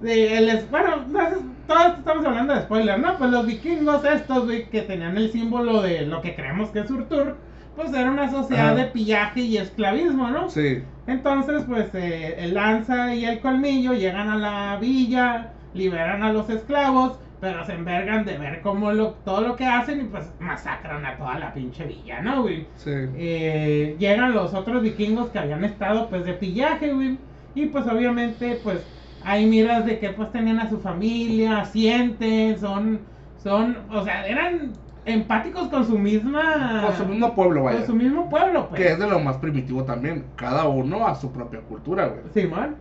de 0.00 0.36
el 0.38 0.66
bueno, 0.70 1.04
no 1.08 1.20
todos 1.66 1.98
estamos 1.98 2.24
hablando 2.26 2.54
de 2.54 2.62
spoiler, 2.62 2.98
¿no? 2.98 3.16
Pues 3.16 3.30
los 3.30 3.46
vikingos 3.46 4.04
estos, 4.04 4.44
güey, 4.44 4.68
que 4.68 4.82
tenían 4.82 5.16
el 5.16 5.32
símbolo 5.32 5.80
de 5.82 6.02
lo 6.02 6.20
que 6.20 6.34
creemos 6.34 6.70
que 6.70 6.80
es 6.80 6.90
Urtur, 6.90 7.36
pues 7.76 7.92
era 7.92 8.10
una 8.10 8.30
sociedad 8.30 8.72
Ajá. 8.72 8.74
de 8.76 8.84
pillaje 8.86 9.40
y 9.40 9.56
esclavismo, 9.56 10.30
¿no? 10.30 10.48
Sí. 10.48 10.82
Entonces, 11.06 11.64
pues 11.68 11.94
eh, 11.94 12.36
el 12.38 12.54
lanza 12.54 13.14
y 13.14 13.24
el 13.24 13.40
colmillo 13.40 13.92
llegan 13.94 14.28
a 14.28 14.36
la 14.36 14.78
villa, 14.80 15.52
liberan 15.74 16.22
a 16.22 16.32
los 16.32 16.48
esclavos, 16.50 17.18
pero 17.40 17.64
se 17.66 17.74
envergan 17.74 18.24
de 18.24 18.38
ver 18.38 18.62
cómo 18.62 18.92
lo, 18.92 19.10
todo 19.24 19.42
lo 19.42 19.56
que 19.56 19.66
hacen 19.66 20.00
y 20.00 20.04
pues 20.04 20.32
masacran 20.40 21.04
a 21.04 21.16
toda 21.16 21.38
la 21.38 21.52
pinche 21.52 21.84
villa, 21.84 22.22
¿no, 22.22 22.42
güey? 22.42 22.66
Sí. 22.76 22.90
Eh, 23.16 23.96
llegan 23.98 24.32
los 24.32 24.54
otros 24.54 24.82
vikingos 24.82 25.28
que 25.30 25.38
habían 25.40 25.64
estado 25.64 26.08
pues 26.08 26.24
de 26.24 26.32
pillaje, 26.34 26.92
güey. 26.92 27.18
Y 27.54 27.66
pues 27.66 27.86
obviamente 27.86 28.58
pues 28.62 28.86
hay 29.22 29.46
miras 29.46 29.84
de 29.84 29.98
que 29.98 30.10
pues 30.10 30.30
tenían 30.32 30.60
a 30.60 30.70
su 30.70 30.80
familia, 30.80 31.64
sienten, 31.64 32.58
son, 32.58 33.00
son, 33.42 33.78
o 33.90 34.04
sea, 34.04 34.26
eran 34.26 34.72
empáticos 35.04 35.68
con 35.68 35.86
su 35.86 35.98
misma... 35.98 36.82
Con 36.86 36.96
su 36.96 37.06
mismo 37.06 37.34
pueblo, 37.34 37.62
con 37.62 37.72
vaya. 37.72 37.86
su 37.86 37.94
mismo 37.94 38.28
pueblo, 38.28 38.68
pues. 38.68 38.80
Que 38.80 38.92
es 38.92 38.98
de 38.98 39.08
lo 39.08 39.20
más 39.20 39.36
primitivo 39.38 39.84
también. 39.84 40.24
Cada 40.36 40.68
uno 40.68 41.06
a 41.06 41.14
su 41.14 41.32
propia 41.32 41.60
cultura, 41.60 42.06
güey. 42.06 42.22
Simón. 42.32 42.76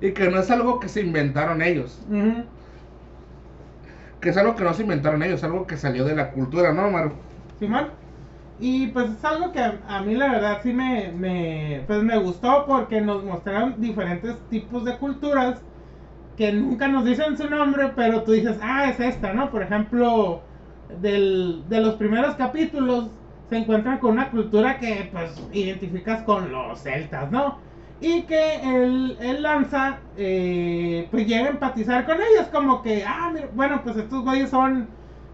Y 0.00 0.12
que 0.12 0.30
no 0.30 0.38
es 0.40 0.50
algo 0.50 0.80
que 0.80 0.88
se 0.88 1.00
inventaron 1.00 1.62
ellos. 1.62 2.00
Que 4.20 4.28
es 4.30 4.36
algo 4.36 4.54
que 4.56 4.64
no 4.64 4.74
se 4.74 4.82
inventaron 4.82 5.22
ellos, 5.22 5.42
algo 5.44 5.66
que 5.66 5.76
salió 5.76 6.04
de 6.04 6.14
la 6.14 6.30
cultura, 6.30 6.72
¿no, 6.72 6.90
Maru? 6.90 7.12
Simón. 7.58 7.88
Y 8.58 8.88
pues 8.88 9.10
es 9.10 9.24
algo 9.24 9.50
que 9.52 9.60
a, 9.60 9.80
a 9.88 10.02
mí 10.02 10.14
la 10.14 10.30
verdad 10.30 10.60
sí 10.62 10.72
me, 10.72 11.10
me, 11.12 11.82
pues 11.86 12.02
me 12.02 12.16
gustó 12.18 12.64
porque 12.66 13.00
nos 13.00 13.24
mostraron 13.24 13.80
diferentes 13.80 14.36
tipos 14.50 14.84
de 14.84 14.98
culturas 14.98 15.60
que 16.36 16.52
nunca 16.52 16.86
nos 16.88 17.04
dicen 17.04 17.36
su 17.36 17.48
nombre, 17.50 17.92
pero 17.96 18.22
tú 18.22 18.32
dices, 18.32 18.58
ah, 18.62 18.88
es 18.88 19.00
esta, 19.00 19.32
¿no? 19.32 19.50
Por 19.50 19.62
ejemplo, 19.62 20.42
del, 21.00 21.64
de 21.68 21.80
los 21.80 21.94
primeros 21.94 22.34
capítulos 22.36 23.10
se 23.48 23.58
encuentran 23.58 23.98
con 23.98 24.12
una 24.12 24.30
cultura 24.30 24.78
que 24.78 25.08
pues 25.12 25.30
identificas 25.52 26.22
con 26.22 26.50
los 26.50 26.80
celtas, 26.80 27.30
¿no? 27.30 27.58
Y 28.00 28.22
que 28.22 28.56
el, 28.56 29.16
el 29.20 29.42
lanza 29.42 29.98
eh, 30.16 31.06
pues 31.10 31.26
llega 31.26 31.46
a 31.46 31.50
empatizar 31.50 32.04
con 32.04 32.16
ellos, 32.16 32.48
como 32.50 32.82
que, 32.82 33.04
ah, 33.04 33.30
mira, 33.32 33.48
bueno, 33.54 33.80
pues 33.84 33.96
estos 33.96 34.24
güeyes 34.24 34.50
son 34.50 34.88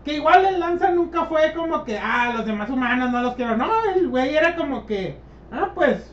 que 0.05 0.15
igual 0.15 0.45
el 0.47 0.61
lanza 0.61 0.91
nunca 0.91 1.27
fue 1.27 1.53
como 1.55 1.85
que, 1.85 1.99
ah, 1.99 2.33
los 2.37 2.47
demás 2.47 2.71
humanos 2.71 3.11
no 3.11 3.23
los 3.23 3.35
quiero. 3.35 3.57
No, 3.57 3.69
el 3.95 4.09
güey 4.09 4.37
era 4.37 4.57
como 4.57 4.87
que, 4.87 5.19
ah, 5.53 5.71
pues, 5.75 6.13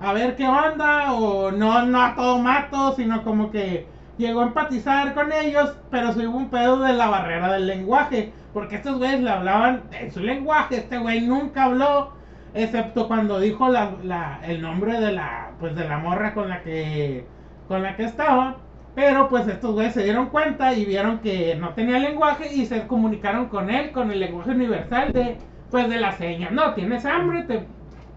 a 0.00 0.12
ver 0.12 0.34
qué 0.36 0.46
onda, 0.48 1.12
o 1.12 1.50
no, 1.52 1.84
no 1.86 2.02
a 2.02 2.14
todo 2.14 2.38
mato, 2.38 2.94
sino 2.96 3.22
como 3.22 3.50
que 3.50 3.86
llegó 4.18 4.40
a 4.40 4.46
empatizar 4.46 5.14
con 5.14 5.32
ellos, 5.32 5.74
pero 5.90 6.12
sí 6.12 6.26
hubo 6.26 6.36
un 6.36 6.50
pedo 6.50 6.78
de 6.80 6.92
la 6.92 7.08
barrera 7.08 7.52
del 7.52 7.66
lenguaje, 7.66 8.32
porque 8.52 8.76
estos 8.76 8.98
güeyes 8.98 9.20
le 9.20 9.30
hablaban 9.30 9.82
en 9.92 10.12
su 10.12 10.20
lenguaje, 10.20 10.76
este 10.76 10.98
güey 10.98 11.20
nunca 11.22 11.64
habló, 11.64 12.12
excepto 12.54 13.08
cuando 13.08 13.40
dijo 13.40 13.68
la, 13.68 13.92
la- 14.04 14.40
el 14.46 14.60
nombre 14.62 15.00
de 15.00 15.12
la, 15.12 15.52
pues, 15.58 15.74
de 15.74 15.88
la 15.88 15.98
morra 15.98 16.34
con 16.34 16.48
la 16.48 16.62
que, 16.62 17.26
con 17.68 17.82
la 17.82 17.96
que 17.96 18.04
estaba. 18.04 18.56
Pero 18.94 19.30
pues 19.30 19.48
estos 19.48 19.72
güeyes 19.72 19.94
se 19.94 20.02
dieron 20.04 20.26
cuenta 20.28 20.74
y 20.74 20.84
vieron 20.84 21.20
que 21.20 21.54
no 21.54 21.70
tenía 21.70 21.98
lenguaje 21.98 22.52
y 22.54 22.66
se 22.66 22.86
comunicaron 22.86 23.46
con 23.48 23.70
él 23.70 23.90
con 23.90 24.10
el 24.10 24.20
lenguaje 24.20 24.50
universal 24.50 25.12
de 25.14 25.38
pues 25.70 25.88
de 25.88 25.96
las 25.98 26.16
señas. 26.18 26.52
No, 26.52 26.74
tienes 26.74 27.06
hambre, 27.06 27.44
te, 27.44 27.66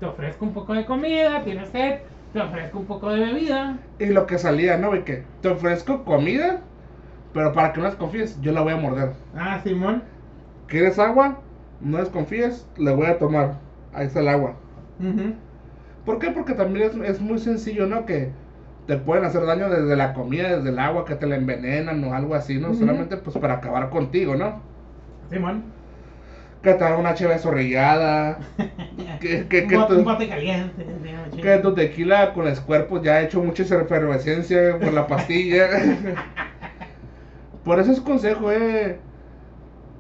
te 0.01 0.05
ofrezco 0.05 0.43
un 0.43 0.51
poco 0.53 0.73
de 0.73 0.85
comida, 0.85 1.43
tienes 1.45 1.69
sed, 1.69 1.99
te 2.35 2.41
ofrezco 2.41 2.79
un 2.79 2.85
poco 2.85 3.09
de 3.11 3.21
bebida. 3.21 3.79
Y 3.97 4.07
lo 4.07 4.27
que 4.27 4.37
salía, 4.37 4.77
¿no? 4.77 4.89
güey? 4.89 5.05
que 5.05 5.23
te 5.41 5.47
ofrezco 5.47 6.03
comida, 6.03 6.59
pero 7.33 7.53
para 7.53 7.71
que 7.71 7.79
no 7.79 7.85
desconfíes, 7.85 8.39
yo 8.41 8.51
la 8.51 8.59
voy 8.59 8.73
a 8.73 8.77
morder. 8.77 9.13
Ah, 9.33 9.61
Simón. 9.63 10.03
¿Quieres 10.67 10.99
agua? 10.99 11.39
No 11.79 11.97
desconfíes, 11.97 12.67
le 12.77 12.93
voy 12.93 13.05
a 13.05 13.17
tomar. 13.19 13.53
Ahí 13.93 14.07
está 14.07 14.19
el 14.19 14.27
agua. 14.27 14.55
Ujú. 14.99 15.33
¿Por 16.03 16.19
qué? 16.19 16.31
Porque 16.31 16.53
también 16.53 16.89
es, 16.89 17.09
es 17.09 17.21
muy 17.21 17.39
sencillo, 17.39 17.87
¿no? 17.87 18.05
Que 18.05 18.31
te 18.85 18.97
pueden 18.97 19.23
hacer 19.23 19.45
daño 19.45 19.69
desde 19.69 19.95
la 19.95 20.13
comida, 20.13 20.57
desde 20.57 20.69
el 20.71 20.79
agua, 20.79 21.05
que 21.05 21.15
te 21.15 21.27
la 21.27 21.37
envenenan 21.37 22.03
o 22.03 22.13
algo 22.13 22.35
así, 22.35 22.59
¿no? 22.59 22.73
Solamente 22.73 23.15
pues 23.15 23.37
para 23.37 23.55
acabar 23.55 23.89
contigo, 23.89 24.35
¿no? 24.35 24.59
Simón. 25.29 25.63
Que 26.65 26.73
te 26.73 26.83
haga 26.83 26.97
una 26.97 27.13
cheve 27.13 27.37
zorrillada, 27.37 28.39
que, 29.19 29.45
que, 29.49 29.67
que 29.67 29.77
un, 29.77 29.87
tu, 29.87 29.99
un 29.99 30.03
caliente. 30.03 30.83
que 31.39 31.57
tu 31.59 31.75
tequila 31.75 32.33
con 32.33 32.45
los 32.45 32.59
cuerpos 32.59 33.03
ya 33.03 33.17
ha 33.17 33.21
hecho 33.21 33.39
mucha 33.43 33.61
efervescencia 33.61 34.79
por 34.79 34.91
la 34.91 35.05
pastilla. 35.05 35.67
por 37.63 37.79
eso 37.79 37.91
es 37.91 38.01
consejo, 38.01 38.51
eh. 38.51 38.97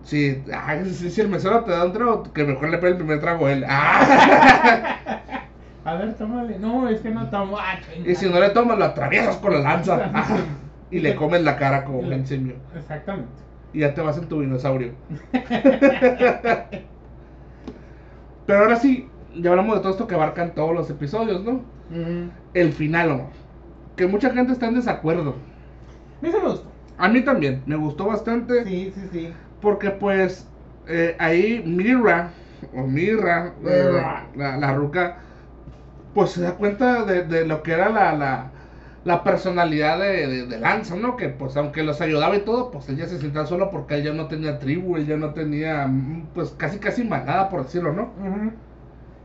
Si, 0.01 0.43
ah, 0.51 0.75
si, 0.85 1.11
si 1.11 1.21
el 1.21 1.29
mesero 1.29 1.63
te 1.65 1.71
da 1.71 1.85
un 1.85 1.93
trago, 1.93 2.23
que 2.33 2.43
mejor 2.43 2.69
le 2.69 2.79
pegue 2.79 2.93
el 2.93 2.97
primer 2.97 3.19
trago 3.19 3.45
a 3.45 3.51
él. 3.51 3.63
Ah. 3.69 5.21
A 5.83 5.93
ver, 5.97 6.15
tómale. 6.15 6.57
No, 6.57 6.89
es 6.89 6.99
que 7.01 7.11
no 7.11 7.29
tomo. 7.29 7.59
Ah. 7.59 7.77
Y 8.03 8.15
si 8.15 8.27
no 8.27 8.39
le 8.39 8.49
tomas, 8.49 8.79
lo 8.79 8.85
atraviesas 8.85 9.35
con 9.37 9.53
la 9.53 9.59
lanza. 9.59 10.09
Ah, 10.15 10.25
y 10.89 10.99
le 10.99 11.15
comes 11.15 11.43
la 11.43 11.57
cara 11.57 11.83
como 11.85 11.99
un 11.99 12.25
simio. 12.25 12.55
Exactamente. 12.75 13.44
Y 13.75 13.79
ya 13.79 13.93
te 13.93 14.01
vas 14.01 14.17
en 14.17 14.27
tu 14.29 14.39
dinosaurio. 14.41 14.93
Pero 18.45 18.59
ahora 18.59 18.75
sí, 18.77 19.09
ya 19.35 19.49
hablamos 19.51 19.75
de 19.75 19.81
todo 19.81 19.91
esto 19.91 20.07
que 20.07 20.15
abarcan 20.15 20.53
todos 20.55 20.73
los 20.73 20.89
episodios, 20.89 21.43
¿no? 21.43 21.61
El 22.53 22.71
final, 22.73 23.11
Omar. 23.11 23.27
Que 23.97 24.07
mucha 24.07 24.29
gente 24.31 24.53
está 24.53 24.67
en 24.67 24.75
desacuerdo. 24.75 25.35
A 26.21 26.25
mí 26.25 26.31
se 26.31 26.39
me 26.39 26.49
gustó. 26.49 26.71
A 26.97 27.09
mí 27.09 27.21
también, 27.21 27.61
me 27.65 27.75
gustó 27.75 28.05
bastante. 28.05 28.63
Sí, 28.63 28.93
sí, 28.95 29.01
sí. 29.11 29.33
Porque 29.61 29.91
pues 29.91 30.47
eh, 30.87 31.15
ahí 31.19 31.63
Mira, 31.65 32.31
o 32.75 32.83
Mirra, 32.83 33.53
eh, 33.65 34.03
la, 34.35 34.57
la 34.57 34.73
ruca, 34.73 35.17
pues 36.13 36.31
se 36.31 36.41
da 36.41 36.53
cuenta 36.55 37.03
de, 37.03 37.23
de 37.23 37.45
lo 37.45 37.63
que 37.63 37.73
era 37.73 37.89
la, 37.89 38.13
la, 38.13 38.51
la 39.05 39.23
personalidad 39.23 39.99
de, 39.99 40.27
de, 40.27 40.47
de 40.47 40.59
Lanza, 40.59 40.95
¿no? 40.97 41.15
Que 41.17 41.29
pues 41.29 41.55
aunque 41.57 41.83
los 41.83 42.01
ayudaba 42.01 42.35
y 42.37 42.41
todo, 42.41 42.71
pues 42.71 42.89
ella 42.89 43.07
se 43.07 43.19
sentía 43.19 43.45
solo 43.45 43.71
porque 43.71 43.95
él 43.95 44.03
ya 44.03 44.13
no 44.13 44.27
tenía 44.27 44.59
tribu, 44.59 44.97
él 44.97 45.07
ya 45.07 45.17
no 45.17 45.33
tenía, 45.33 45.87
mm, 45.87 46.31
pues 46.33 46.51
casi 46.57 46.79
casi 46.79 47.03
manada, 47.05 47.49
por 47.49 47.63
decirlo, 47.65 47.93
¿no? 47.93 48.13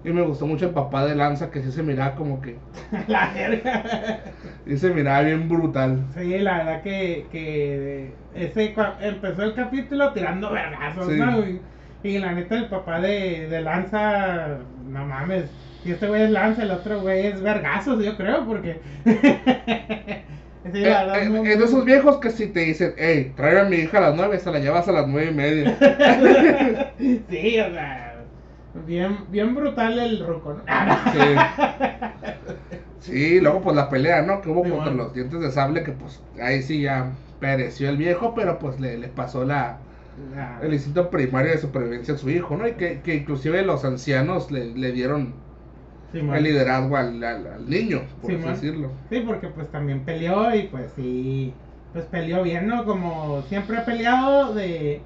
Y 0.02 0.10
me 0.12 0.22
gustó 0.22 0.46
mucho 0.46 0.66
el 0.66 0.72
papá 0.72 1.04
de 1.04 1.14
Lanza, 1.14 1.50
que 1.50 1.62
sí 1.62 1.72
se 1.72 1.82
miraba 1.82 2.14
como 2.14 2.40
que, 2.40 2.58
La 3.08 3.32
verga. 3.34 4.24
y 4.66 4.76
se 4.76 4.90
miraba 4.94 5.22
bien 5.22 5.48
brutal. 5.48 6.06
Sí, 6.14 6.38
la 6.38 6.58
verdad 6.58 6.82
que, 6.82 7.28
que 7.30 8.18
ese 8.34 8.74
empezó 9.00 9.42
el 9.42 9.54
capítulo 9.54 10.12
tirando 10.14 10.50
vergazos, 10.52 11.06
Sí. 11.06 11.18
¿no? 11.18 11.40
Y, 11.46 11.60
y 12.02 12.18
la 12.18 12.32
neta, 12.32 12.56
el 12.56 12.68
papá 12.68 13.00
de, 13.00 13.46
de 13.48 13.60
Lanza, 13.60 14.58
no 14.86 15.04
mames. 15.06 15.50
Si 15.82 15.90
este 15.92 16.08
güey 16.08 16.22
es 16.22 16.30
Lanza, 16.30 16.62
el 16.62 16.70
otro 16.70 17.00
güey 17.00 17.26
es 17.26 17.40
vergazos, 17.42 18.04
yo 18.04 18.16
creo, 18.16 18.44
porque. 18.46 18.82
sí, 19.04 20.84
Eh, 20.84 21.08
eh, 21.14 21.28
muy- 21.28 21.48
es 21.48 21.58
de 21.58 21.64
esos 21.64 21.84
viejos 21.84 22.18
que 22.18 22.30
si 22.30 22.48
te 22.48 22.60
dicen, 22.60 22.94
hey, 22.98 23.32
trae 23.36 23.58
a 23.60 23.64
mi 23.64 23.76
hija 23.76 23.98
a 23.98 24.00
las 24.02 24.14
nueve, 24.16 24.38
se 24.38 24.50
la 24.50 24.58
llevas 24.60 24.88
a 24.88 24.92
las 24.92 25.06
nueve 25.08 25.30
y 25.30 25.34
media. 25.34 25.76
sí, 26.98 27.60
o 27.60 27.70
sea. 27.72 28.06
Bien, 28.72 29.18
bien 29.30 29.54
brutal 29.54 29.98
el 29.98 30.24
ruco, 30.24 30.54
¿no? 30.54 30.64
Sí. 31.12 31.50
Sí, 32.98 33.40
luego 33.40 33.62
pues 33.62 33.76
la 33.76 33.88
pelea, 33.88 34.22
¿no? 34.22 34.40
Que 34.40 34.50
hubo 34.50 34.64
Sí, 34.64 34.70
contra 34.70 34.92
bueno. 34.92 35.04
los 35.04 35.12
dientes 35.14 35.40
de 35.40 35.50
sable, 35.50 35.82
que 35.84 35.92
pues 35.92 36.22
ahí 36.40 36.62
sí 36.62 36.82
ya 36.82 37.18
pereció 37.38 37.88
el 37.88 37.96
viejo, 37.96 38.34
pero 38.34 38.58
pues 38.58 38.78
le, 38.80 38.98
le 38.98 39.08
pasó 39.08 39.44
la, 39.44 39.86
La- 40.14 40.60
el 40.60 40.74
instinto 40.74 41.10
primario 41.10 41.52
de 41.52 41.58
supervivencia 41.58 42.14
a 42.14 42.18
su 42.18 42.30
hijo, 42.30 42.56
¿no? 42.56 42.68
Y 42.68 42.76
que, 42.76 43.02
que 43.02 43.14
inclusive 43.16 43.62
los 43.64 43.84
ancianos 43.84 44.50
le, 44.50 44.66
le 44.76 44.92
dieron 44.92 45.44
El 46.12 46.42
liderazgo 46.42 46.96
al, 46.96 47.22
al- 47.22 47.46
al 47.46 47.70
niño, 47.70 48.00
por 48.20 48.32
así 48.32 48.42
decirlo. 48.48 48.90
Sí, 49.10 49.20
porque 49.26 49.48
pues 49.48 49.68
también 49.70 50.00
peleó 50.04 50.54
y 50.54 50.64
pues 50.64 50.92
sí, 50.96 51.54
pues 51.92 52.04
peleó 52.06 52.42
bien, 52.42 52.66
¿no? 52.66 52.84
Como 52.84 53.42
siempre 53.42 53.76
ha 53.78 53.84
peleado 53.84 54.52
de, 54.54 55.02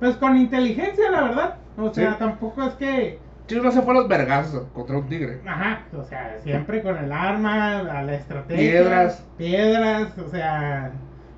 Pues 0.00 0.16
con 0.16 0.36
inteligencia, 0.36 1.10
la 1.10 1.22
verdad. 1.22 1.54
O 1.78 1.92
sea, 1.92 2.12
Sí. 2.12 2.16
tampoco 2.18 2.62
es 2.64 2.74
que. 2.74 3.18
Sí, 3.48 3.60
no 3.62 3.70
se 3.70 3.80
fue 3.82 3.92
a 3.94 3.98
los 3.98 4.08
vergazos 4.08 4.66
contra 4.74 4.98
un 4.98 5.08
tigre. 5.08 5.40
Ajá, 5.46 5.82
o 5.92 6.02
sea, 6.04 6.38
siempre 6.42 6.82
con 6.82 6.96
el 6.96 7.12
arma, 7.12 7.78
a 7.80 8.02
la 8.02 8.14
estrategia. 8.14 8.58
Piedras. 8.58 9.24
Piedras, 9.38 10.18
o 10.18 10.28
sea. 10.28 10.90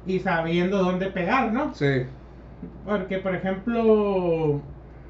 Y 0.07 0.21
sabiendo 0.21 0.79
dónde 0.79 1.07
pegar, 1.09 1.53
¿no? 1.53 1.75
Sí. 1.75 2.05
Porque, 2.85 3.19
por 3.19 3.35
ejemplo, 3.35 4.61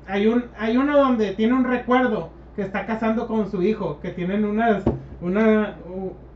hay 0.07 0.27
un 0.27 0.47
hay 0.59 0.77
uno 0.77 0.97
donde 0.97 1.33
tiene 1.33 1.55
un 1.55 1.65
recuerdo 1.65 2.31
que 2.59 2.65
está 2.65 2.87
casando 2.87 3.29
con 3.29 3.49
su 3.49 3.63
hijo, 3.63 4.01
que 4.01 4.11
tienen 4.11 4.45
unas 4.45 4.83
una 5.21 5.77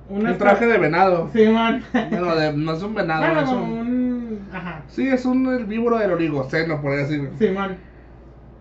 unas 0.08 0.32
Un 0.32 0.38
traje 0.38 0.66
de 0.66 0.78
venado. 0.78 1.28
Sí, 1.32 1.48
man. 1.48 1.82
Bueno, 2.10 2.36
de- 2.36 2.52
no 2.52 2.74
es 2.74 2.82
un 2.84 2.94
venado, 2.94 3.24
Bueno, 3.24 3.40
es 3.40 3.48
un... 3.48 3.58
un 3.60 4.38
ajá. 4.52 4.82
Sí, 4.86 5.08
es 5.08 5.24
un 5.26 5.52
herbívoro 5.52 5.98
del 5.98 6.12
oligoceno, 6.12 6.80
por 6.80 6.94
decirlo. 6.94 7.30
Simón. 7.40 7.76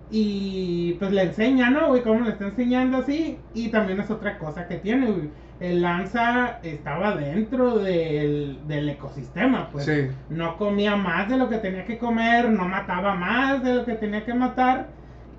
Y 0.09 0.93
pues 0.99 1.11
le 1.11 1.21
enseña, 1.21 1.69
¿no, 1.69 1.89
güey? 1.89 2.01
Cómo 2.01 2.21
le 2.21 2.31
está 2.31 2.45
enseñando 2.45 2.97
así. 2.97 3.37
Y 3.53 3.69
también 3.69 3.99
es 3.99 4.09
otra 4.09 4.39
cosa 4.39 4.67
que 4.67 4.77
tiene, 4.77 5.05
güey. 5.05 5.29
El 5.59 5.83
lanza 5.83 6.57
estaba 6.63 7.15
dentro 7.15 7.77
del, 7.77 8.57
del 8.67 8.89
ecosistema, 8.89 9.69
pues. 9.71 9.85
Sí. 9.85 10.07
No 10.29 10.57
comía 10.57 10.95
más 10.95 11.29
de 11.29 11.37
lo 11.37 11.47
que 11.47 11.57
tenía 11.59 11.85
que 11.85 11.99
comer, 11.99 12.49
no 12.49 12.67
mataba 12.67 13.13
más 13.13 13.63
de 13.63 13.75
lo 13.75 13.85
que 13.85 13.93
tenía 13.93 14.25
que 14.25 14.33
matar. 14.33 14.87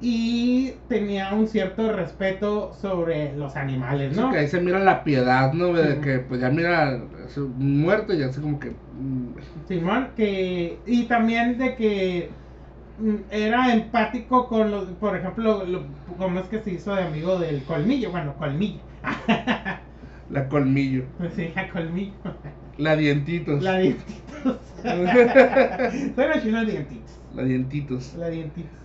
Y 0.04 0.72
tenía 0.88 1.32
un 1.32 1.46
cierto 1.46 1.92
respeto 1.92 2.72
sobre 2.74 3.36
los 3.36 3.54
animales, 3.54 4.14
Sí, 4.14 4.20
¿no? 4.20 4.30
que 4.32 4.38
ahí 4.38 4.48
se 4.48 4.60
mira 4.60 4.80
la 4.80 5.04
piedad, 5.04 5.52
¿no? 5.52 5.72
De 5.72 5.94
Sí. 5.94 6.00
que 6.00 6.18
pues 6.18 6.40
ya 6.40 6.50
mira 6.50 6.98
su 7.28 7.48
muerto 7.50 8.12
y 8.12 8.22
así 8.22 8.40
como 8.40 8.58
que... 8.58 8.70
mm, 8.70 9.28
Simón, 9.68 10.08
que. 10.16 10.82
Y 10.86 11.04
también 11.04 11.56
de 11.56 11.76
que 11.76 12.30
mm, 12.98 13.14
era 13.30 13.72
empático 13.72 14.48
con 14.48 14.72
los. 14.72 14.86
Por 14.98 15.16
ejemplo, 15.16 15.64
lo- 15.64 15.86
cómo 16.18 16.40
es 16.40 16.46
que 16.48 16.60
se 16.62 16.72
hizo 16.72 16.94
de 16.96 17.04
amigo 17.04 17.38
del 17.38 17.62
colmillo. 17.62 18.10
Bueno, 18.10 18.34
colmillo. 18.36 18.80
La 20.30 20.48
colmillo. 20.48 21.04
sí, 21.36 21.52
a 21.54 21.68
colmillo. 21.68 22.12
La 22.78 22.96
dientitos. 22.96 23.62
La 23.62 23.78
dientitos. 23.78 24.58
Suena 24.82 26.42
chino 26.42 26.64
dientitos. 26.64 27.20
La 27.34 27.44
dientitos. 27.44 28.14
La 28.14 28.28
dientitos. 28.28 28.81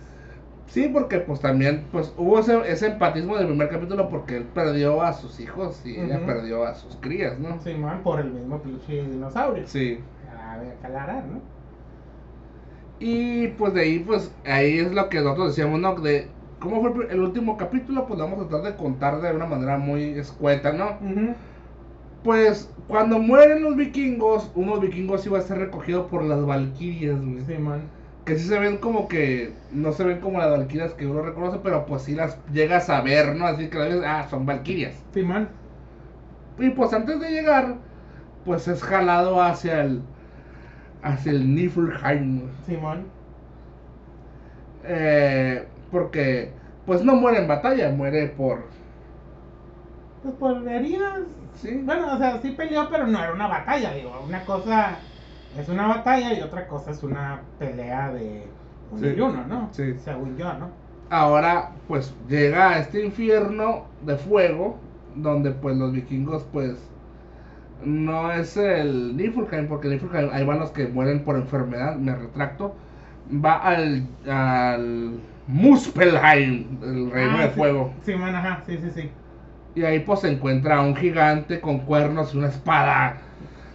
Sí, 0.68 0.90
porque 0.92 1.18
pues 1.20 1.40
también 1.40 1.86
pues 1.90 2.12
hubo 2.18 2.38
ese, 2.38 2.60
ese 2.70 2.88
empatismo 2.88 3.36
del 3.36 3.46
primer 3.46 3.70
capítulo 3.70 4.08
porque 4.10 4.36
él 4.36 4.44
perdió 4.44 5.00
a 5.02 5.14
sus 5.14 5.40
hijos 5.40 5.80
y 5.84 5.98
ella 5.98 6.24
perdió 6.26 6.64
a 6.64 6.74
sus 6.74 6.96
crías, 6.96 7.38
¿no? 7.38 7.58
Simón, 7.60 8.02
por 8.02 8.20
el 8.20 8.30
mismo 8.30 8.60
pinche 8.60 9.02
dinosaurio. 9.02 9.66
Sí. 9.66 9.98
A 10.46 10.58
ver, 10.58 10.76
aclarar, 10.84 11.24
¿no? 11.24 11.40
Y 13.00 13.48
pues 13.48 13.72
de 13.74 13.80
ahí, 13.80 13.98
pues 14.00 14.30
ahí 14.44 14.78
es 14.78 14.92
lo 14.92 15.08
que 15.08 15.20
nosotros 15.20 15.56
decíamos, 15.56 15.80
¿no? 15.80 15.94
De 15.94 16.28
cómo 16.58 16.82
fue 16.82 17.06
el 17.10 17.20
último 17.20 17.56
capítulo, 17.56 18.06
pues 18.06 18.20
vamos 18.20 18.44
a 18.44 18.48
tratar 18.48 18.72
de 18.72 18.76
contar 18.76 19.20
de 19.22 19.34
una 19.34 19.46
manera 19.46 19.78
muy 19.78 20.02
escueta, 20.18 20.72
¿no? 20.72 20.98
Pues 22.22 22.70
cuando 22.88 23.18
mueren 23.18 23.62
los 23.62 23.76
vikingos, 23.76 24.50
unos 24.54 24.80
vikingos 24.80 25.24
iba 25.24 25.38
a 25.38 25.42
ser 25.42 25.58
recogido 25.58 26.08
por 26.08 26.24
las 26.24 26.44
valquirias, 26.44 27.24
güey. 27.24 27.40
Simón. 27.46 27.82
Que 28.28 28.38
sí 28.38 28.46
se 28.46 28.58
ven 28.58 28.76
como 28.76 29.08
que, 29.08 29.54
no 29.72 29.90
se 29.92 30.04
ven 30.04 30.20
como 30.20 30.38
las 30.38 30.50
valquirias 30.50 30.92
que 30.92 31.06
uno 31.06 31.22
reconoce, 31.22 31.60
pero 31.62 31.86
pues 31.86 32.02
sí 32.02 32.14
las 32.14 32.38
llegas 32.52 32.90
a 32.90 33.00
ver, 33.00 33.34
¿no? 33.34 33.46
Así 33.46 33.70
que 33.70 33.78
las 33.78 33.88
ves, 33.88 34.02
ah, 34.04 34.26
son 34.28 34.44
valquirias. 34.44 35.02
Simón. 35.14 35.48
Y 36.58 36.68
pues 36.68 36.92
antes 36.92 37.18
de 37.20 37.30
llegar, 37.30 37.76
pues 38.44 38.68
es 38.68 38.82
jalado 38.82 39.40
hacia 39.40 39.82
el, 39.82 40.02
hacia 41.02 41.32
el 41.32 41.54
Niflheim, 41.54 42.40
güey. 42.40 42.52
Simón. 42.66 43.06
Eh, 44.84 45.66
porque 45.90 46.52
pues 46.84 47.02
no 47.02 47.14
muere 47.16 47.38
en 47.38 47.48
batalla, 47.48 47.90
muere 47.92 48.26
por... 48.26 48.66
Pues 50.22 50.34
por 50.34 50.68
heridas. 50.68 51.20
Sí, 51.54 51.80
Bueno, 51.82 52.12
o 52.14 52.18
sea, 52.18 52.42
sí 52.42 52.50
peleó, 52.50 52.90
pero 52.90 53.06
no 53.06 53.24
era 53.24 53.32
una 53.32 53.46
batalla, 53.46 53.94
digo. 53.94 54.22
Una 54.22 54.44
cosa 54.44 54.98
es 55.56 55.68
una 55.68 55.86
batalla 55.88 56.34
y 56.34 56.42
otra 56.42 56.66
cosa 56.66 56.90
es 56.90 57.02
una 57.02 57.40
pelea 57.58 58.12
de 58.12 58.46
uno 58.90 59.00
Sí. 59.00 59.14
y 59.16 59.20
uno, 59.20 59.44
¿no? 59.46 59.68
Sí. 59.72 59.94
Según 59.98 60.36
yo, 60.36 60.52
¿no? 60.54 60.70
ahora 61.10 61.70
pues 61.86 62.14
llega 62.28 62.70
a 62.70 62.78
este 62.80 63.02
infierno 63.04 63.86
de 64.04 64.16
fuego, 64.16 64.76
donde 65.14 65.52
pues 65.52 65.76
los 65.76 65.92
vikingos 65.92 66.44
pues 66.52 66.90
no 67.84 68.30
es 68.32 68.56
el 68.56 69.16
Niflheim, 69.16 69.68
porque 69.68 69.88
Niflheim 69.88 70.30
ahí 70.32 70.44
van 70.44 70.58
los 70.58 70.70
que 70.72 70.88
mueren 70.88 71.24
por 71.24 71.36
enfermedad, 71.36 71.96
me 71.96 72.14
retracto, 72.14 72.74
va 73.32 73.54
al, 73.58 74.06
al 74.28 75.20
Muspelheim, 75.46 76.78
el 76.82 77.10
reino 77.10 77.38
Ah, 77.38 77.42
de 77.42 77.48
sí. 77.48 77.54
fuego. 77.56 77.92
Sí, 78.02 78.14
man, 78.16 78.34
ajá, 78.34 78.62
sí, 78.66 78.78
sí, 78.78 78.90
sí. 78.94 79.10
Y 79.74 79.84
ahí 79.84 80.00
pues 80.00 80.20
se 80.20 80.30
encuentra 80.32 80.80
un 80.82 80.96
gigante 80.96 81.60
con 81.60 81.80
cuernos 81.80 82.34
y 82.34 82.38
una 82.38 82.48
espada. 82.48 83.18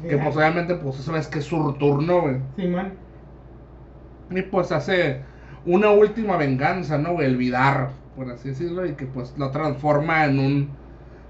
Que 0.09 0.17
pues 0.17 0.35
obviamente 0.35 0.75
pues 0.75 0.99
eso 0.99 1.15
es 1.15 1.27
que 1.27 1.39
es 1.39 1.45
su 1.45 1.73
turno, 1.73 2.21
güey. 2.21 2.37
Sí, 2.57 2.67
man. 2.67 2.93
Y 4.29 4.41
pues 4.43 4.71
hace 4.71 5.21
una 5.65 5.91
última 5.91 6.37
venganza, 6.37 6.97
¿no? 6.97 7.13
güey? 7.13 7.27
El 7.27 7.37
Vidar, 7.37 7.89
por 8.15 8.29
así 8.29 8.49
decirlo, 8.49 8.85
y 8.85 8.93
que 8.93 9.05
pues 9.05 9.33
lo 9.37 9.49
transforma 9.51 10.25
en 10.25 10.39
un 10.39 10.69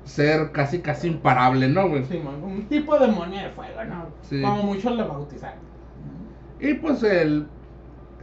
ser 0.06 0.52
casi 0.52 0.80
casi 0.80 1.08
imparable, 1.08 1.68
¿no, 1.70 1.88
güey? 1.90 2.04
Sí, 2.06 2.20
man. 2.24 2.44
Un 2.44 2.64
tipo 2.64 2.98
de 2.98 3.08
demonio 3.08 3.42
de 3.42 3.50
fuego, 3.50 3.84
¿no? 3.88 4.06
Sí. 4.22 4.42
Como 4.42 4.64
muchos 4.64 4.96
lo 4.96 5.08
bautizaron. 5.08 5.60
Y 6.60 6.74
pues 6.76 7.04
él, 7.04 7.48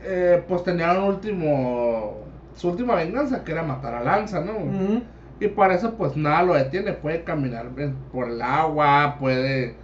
eh, 0.03 0.43
pues 0.49 0.65
tenía 0.65 0.93
un 0.93 1.05
último, 1.05 2.17
su 2.55 2.71
última 2.71 2.95
venganza, 2.95 3.45
que 3.45 3.53
era 3.53 3.63
matar 3.63 3.95
a 3.95 4.03
Lanza, 4.03 4.41
¿no? 4.41 4.53
Ujú. 4.53 5.03
Y 5.41 5.49
para 5.49 5.75
eso 5.75 5.95
pues 5.95 6.17
nada 6.17 6.43
lo 6.43 6.55
detiene, 6.55 6.93
puede 6.93 7.23
caminar 7.25 7.67
en- 7.77 7.95
por 8.13 8.29
el 8.29 8.41
agua, 8.43 9.17
puede 9.19 9.75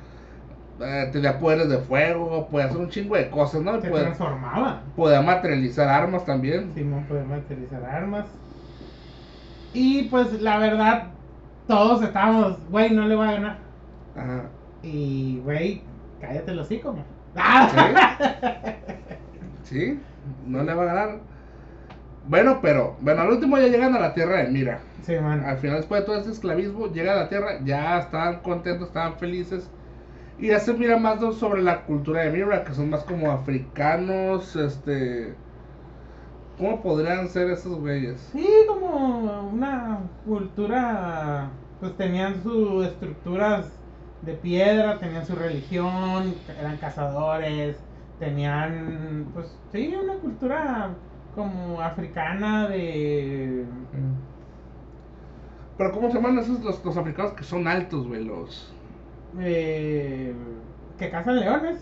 eh, 0.80 1.08
tener 1.12 1.38
poderes 1.38 1.68
de 1.68 1.78
fuego, 1.78 2.48
puede 2.48 2.66
hacer 2.66 2.78
un 2.78 2.88
chingo 2.88 3.16
de 3.16 3.30
cosas, 3.30 3.62
¿no? 3.62 3.80
Se 3.80 3.88
transformaba. 3.88 4.82
puede 4.94 5.20
materializar 5.22 5.88
armas 5.88 6.24
también. 6.24 6.72
Simón 6.74 7.04
puede 7.04 7.24
materializar 7.24 7.84
armas. 7.84 8.26
Y 9.72 10.04
pues 10.04 10.40
la 10.40 10.58
verdad, 10.58 11.08
todos 11.66 12.02
estábamos, 12.02 12.58
güey, 12.70 12.90
no 12.90 13.06
le 13.06 13.14
va 13.14 13.28
a 13.28 13.32
ganar. 13.32 13.58
Ajá. 14.16 14.42
Y, 14.82 15.40
güey, 15.44 15.82
cállate 16.20 16.54
los 16.54 16.66
hocico, 16.66 16.92
man. 16.92 17.04
¡Ah! 17.36 18.50
Sí, 19.64 20.00
no 20.46 20.62
le 20.62 20.74
va 20.74 20.82
a 20.84 20.86
ganar. 20.86 21.18
Bueno, 22.28 22.60
pero, 22.62 22.96
bueno, 23.00 23.22
al 23.22 23.30
último 23.30 23.58
ya 23.58 23.66
llegan 23.66 23.94
a 23.94 23.98
la 23.98 24.14
tierra 24.14 24.38
de 24.38 24.48
Mira. 24.48 24.80
Sí, 25.02 25.14
man. 25.20 25.44
Al 25.44 25.58
final, 25.58 25.78
después 25.78 26.00
de 26.00 26.06
todo 26.06 26.16
este 26.18 26.30
esclavismo, 26.30 26.86
llega 26.92 27.12
a 27.12 27.16
la 27.16 27.28
tierra, 27.28 27.58
ya 27.64 27.98
estaban 27.98 28.40
contentos, 28.40 28.88
estaban 28.88 29.16
felices. 29.18 29.68
Y 30.38 30.48
ya 30.48 30.60
se 30.60 30.74
mira 30.74 30.98
más 30.98 31.20
sobre 31.36 31.62
la 31.62 31.82
cultura 31.84 32.22
de 32.22 32.30
Mira, 32.30 32.64
que 32.64 32.74
son 32.74 32.90
más 32.90 33.04
como 33.04 33.30
africanos, 33.30 34.54
este... 34.56 35.34
¿Cómo 36.58 36.82
podrían 36.82 37.28
ser 37.28 37.50
esos 37.50 37.78
güeyes? 37.78 38.18
Sí, 38.32 38.48
como 38.66 39.50
una 39.50 40.00
cultura, 40.26 41.50
pues 41.80 41.96
tenían 41.96 42.42
sus 42.42 42.86
estructuras 42.86 43.70
de 44.22 44.34
piedra, 44.34 44.98
tenían 44.98 45.26
su 45.26 45.34
religión, 45.36 46.34
eran 46.58 46.78
cazadores, 46.78 47.76
tenían, 48.18 49.26
pues 49.34 49.58
sí, 49.72 49.94
una 50.02 50.14
cultura 50.14 50.96
como 51.34 51.80
africana 51.80 52.68
de... 52.68 53.66
Pero 55.76 55.92
¿cómo 55.92 56.08
se 56.08 56.14
llaman 56.14 56.38
esos 56.38 56.62
los, 56.64 56.82
los 56.82 56.96
africanos 56.96 57.32
que 57.32 57.44
son 57.44 57.68
altos, 57.68 58.06
güey? 58.08 58.24
Los... 58.24 58.75
eh, 59.38 60.34
que 60.98 61.10
cazan 61.10 61.40
leones. 61.40 61.78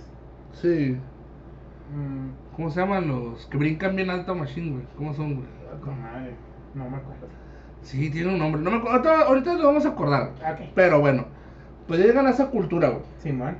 Sí. 0.52 0.96
Mm, 1.94 2.30
¿Cómo 2.56 2.70
se 2.70 2.80
llaman 2.80 3.08
los 3.08 3.46
que 3.46 3.58
brincan 3.58 3.96
bien 3.96 4.10
alto 4.10 4.34
machine, 4.34 4.72
güey? 4.72 4.86
¿Cómo 4.96 5.14
son, 5.14 5.34
güey? 5.36 5.48
madre, 6.00 6.34
no 6.74 6.88
me 6.88 6.96
acuerdo. 6.96 7.28
Sí, 7.82 8.10
tiene 8.10 8.32
un 8.32 8.38
nombre. 8.38 8.62
No 8.62 8.70
me 8.70 8.76
acuerdo. 8.78 8.96
Ahorita, 8.96 9.20
ahorita 9.26 9.54
lo 9.54 9.66
vamos 9.68 9.84
a 9.86 9.90
acordar. 9.90 10.32
Pero 10.74 11.00
bueno, 11.00 11.26
pues 11.86 12.00
llegan 12.00 12.26
a 12.26 12.30
esa 12.30 12.50
cultura, 12.50 12.88
güey. 12.88 13.02
Simón, 13.18 13.58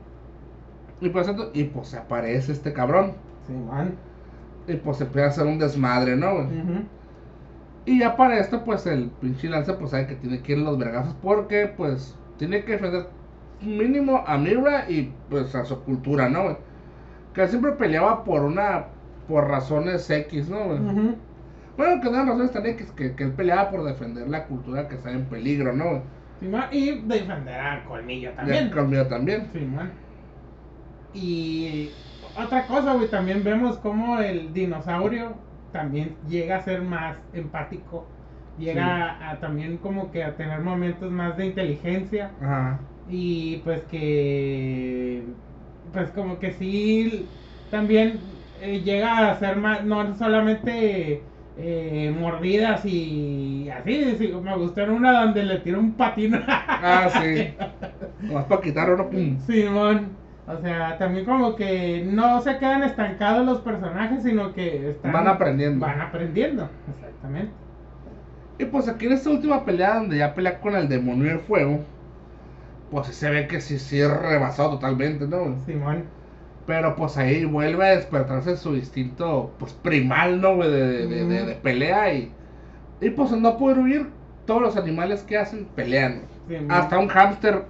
Y 1.00 1.10
pues, 1.10 1.30
y 1.52 1.64
pues 1.64 1.88
se 1.88 1.98
aparece 1.98 2.52
este 2.52 2.72
cabrón. 2.72 3.12
Simón. 3.46 3.96
Y 4.66 4.76
pues 4.76 4.96
se 4.98 5.04
empieza 5.04 5.26
a 5.26 5.30
hacer 5.30 5.46
un 5.46 5.58
desmadre, 5.58 6.16
¿no, 6.16 6.34
güey? 6.34 6.46
Y 7.86 7.98
ya 7.98 8.16
para 8.16 8.38
esto, 8.38 8.64
pues 8.64 8.86
el 8.86 9.10
pinche 9.10 9.48
lanza, 9.48 9.78
pues 9.78 9.90
sabe 9.90 10.06
que 10.06 10.14
tiene 10.16 10.40
que 10.40 10.52
ir 10.52 10.58
a 10.58 10.62
los 10.62 10.78
vergazos. 10.78 11.14
Porque, 11.22 11.66
pues, 11.76 12.16
tiene 12.38 12.64
que 12.64 12.72
defender 12.72 13.08
mínimo 13.64 14.24
a 14.26 14.36
Mira 14.38 14.90
y 14.90 15.12
pues 15.28 15.54
a 15.54 15.64
su 15.64 15.82
cultura, 15.84 16.28
¿no, 16.28 16.42
güey? 16.44 16.56
Que 17.34 17.48
siempre 17.48 17.72
peleaba 17.72 18.24
por 18.24 18.42
una. 18.44 18.86
por 19.26 19.48
razones 19.48 20.08
X, 20.10 20.48
¿no, 20.48 20.66
güey? 20.66 20.78
Ujú. 20.80 21.16
Bueno, 21.76 22.00
que 22.00 22.08
no 22.10 22.14
eran 22.16 22.28
razones 22.28 22.52
tan 22.52 22.66
X, 22.66 22.92
que, 22.92 23.16
que 23.16 23.24
él 23.24 23.32
peleaba 23.32 23.70
por 23.70 23.84
defender 23.84 24.28
la 24.28 24.46
cultura 24.46 24.88
que 24.88 24.94
está 24.96 25.10
en 25.12 25.24
peligro, 25.26 25.72
¿no, 25.72 25.84
güey? 25.84 26.02
Y 26.72 27.00
defender 27.02 27.58
al 27.58 27.84
colmillo 27.84 28.32
también. 28.32 28.68
Ya 28.68 28.74
conmigo 28.74 29.06
también. 29.06 29.48
Sí, 29.52 29.60
man. 29.60 29.90
Y 31.12 31.90
otra 32.36 32.66
cosa, 32.66 32.94
güey, 32.94 33.08
también 33.08 33.42
vemos 33.44 33.78
como 33.78 34.18
el 34.18 34.52
dinosaurio 34.52 35.34
también 35.72 36.16
llega 36.28 36.56
a 36.56 36.60
ser 36.62 36.82
más 36.82 37.16
empático. 37.32 38.06
Llega 38.58 39.10
a, 39.12 39.30
a 39.30 39.40
también 39.40 39.78
como 39.78 40.10
que 40.12 40.22
a 40.22 40.36
tener 40.36 40.60
momentos 40.60 41.10
más 41.10 41.36
de 41.36 41.46
inteligencia. 41.46 42.30
Ajá. 42.40 42.78
Y 43.06 43.58
pues 43.58 43.84
que. 43.84 45.34
Pues 45.92 46.10
como 46.12 46.38
que 46.38 46.52
sí. 46.52 47.30
También 47.70 48.20
eh, 48.60 48.82
llega 48.82 49.30
a 49.30 49.38
ser 49.38 49.56
más. 49.56 49.84
No 49.84 50.16
solamente. 50.16 51.28
eh, 51.56 52.12
mordidas 52.18 52.84
y 52.84 53.68
así, 53.70 54.16
sí, 54.18 54.28
me 54.42 54.56
gustó 54.56 54.80
en 54.82 54.90
una 54.90 55.22
donde 55.22 55.44
le 55.44 55.60
tiró 55.60 55.78
un 55.78 55.96
patín 55.96 56.34
Ah, 56.48 57.08
sí. 57.12 57.54
Nomás 58.20 58.46
para 58.46 58.60
quitar 58.60 58.90
oro, 58.90 59.08
pum. 59.10 59.38
Simón. 59.38 60.18
O 60.46 60.58
sea, 60.58 60.98
también 60.98 61.24
como 61.24 61.56
que 61.56 62.04
no 62.06 62.40
se 62.42 62.58
quedan 62.58 62.82
estancados 62.82 63.46
los 63.46 63.60
personajes, 63.62 64.22
sino 64.24 64.52
que 64.52 64.90
están, 64.90 65.12
Van 65.12 65.28
aprendiendo. 65.28 65.86
Van 65.86 66.00
aprendiendo, 66.00 66.70
exactamente. 66.86 67.54
Y 68.58 68.64
pues 68.66 68.88
aquí 68.88 69.06
en 69.06 69.12
esta 69.12 69.30
última 69.30 69.64
pelea, 69.64 69.96
donde 69.96 70.18
ya 70.18 70.34
pelea 70.34 70.60
con 70.60 70.74
el 70.76 70.88
demonio 70.88 71.28
del 71.30 71.40
fuego, 71.40 71.86
pues 72.94 73.08
sí 73.08 73.12
se 73.12 73.28
ve 73.30 73.46
que 73.48 73.60
sí, 73.60 73.78
sí 73.78 74.00
es 74.00 74.08
rebasado 74.10 74.70
totalmente, 74.70 75.26
¿no? 75.26 75.56
Simón. 75.66 76.04
Pero 76.66 76.94
pues 76.96 77.16
ahí 77.18 77.44
vuelve 77.44 77.84
a 77.86 77.96
despertarse 77.96 78.56
su 78.56 78.74
instinto, 78.76 79.52
pues 79.58 79.72
primal, 79.72 80.40
¿no, 80.40 80.54
güey? 80.56 80.70
De, 80.70 80.86
de, 80.86 81.06
de- 81.08 81.24
de- 81.26 81.46
de 81.46 81.54
pelea 81.56 82.14
y... 82.14 82.32
Y 83.00 83.10
pues 83.10 83.32
no 83.32 83.58
poder 83.58 83.78
huir, 83.80 84.06
todos 84.46 84.62
los 84.62 84.76
animales 84.76 85.22
que 85.24 85.36
hacen 85.36 85.66
pelean. 85.74 86.22
Simón. 86.48 86.70
Hasta 86.70 86.98
un 86.98 87.08
hámster, 87.08 87.64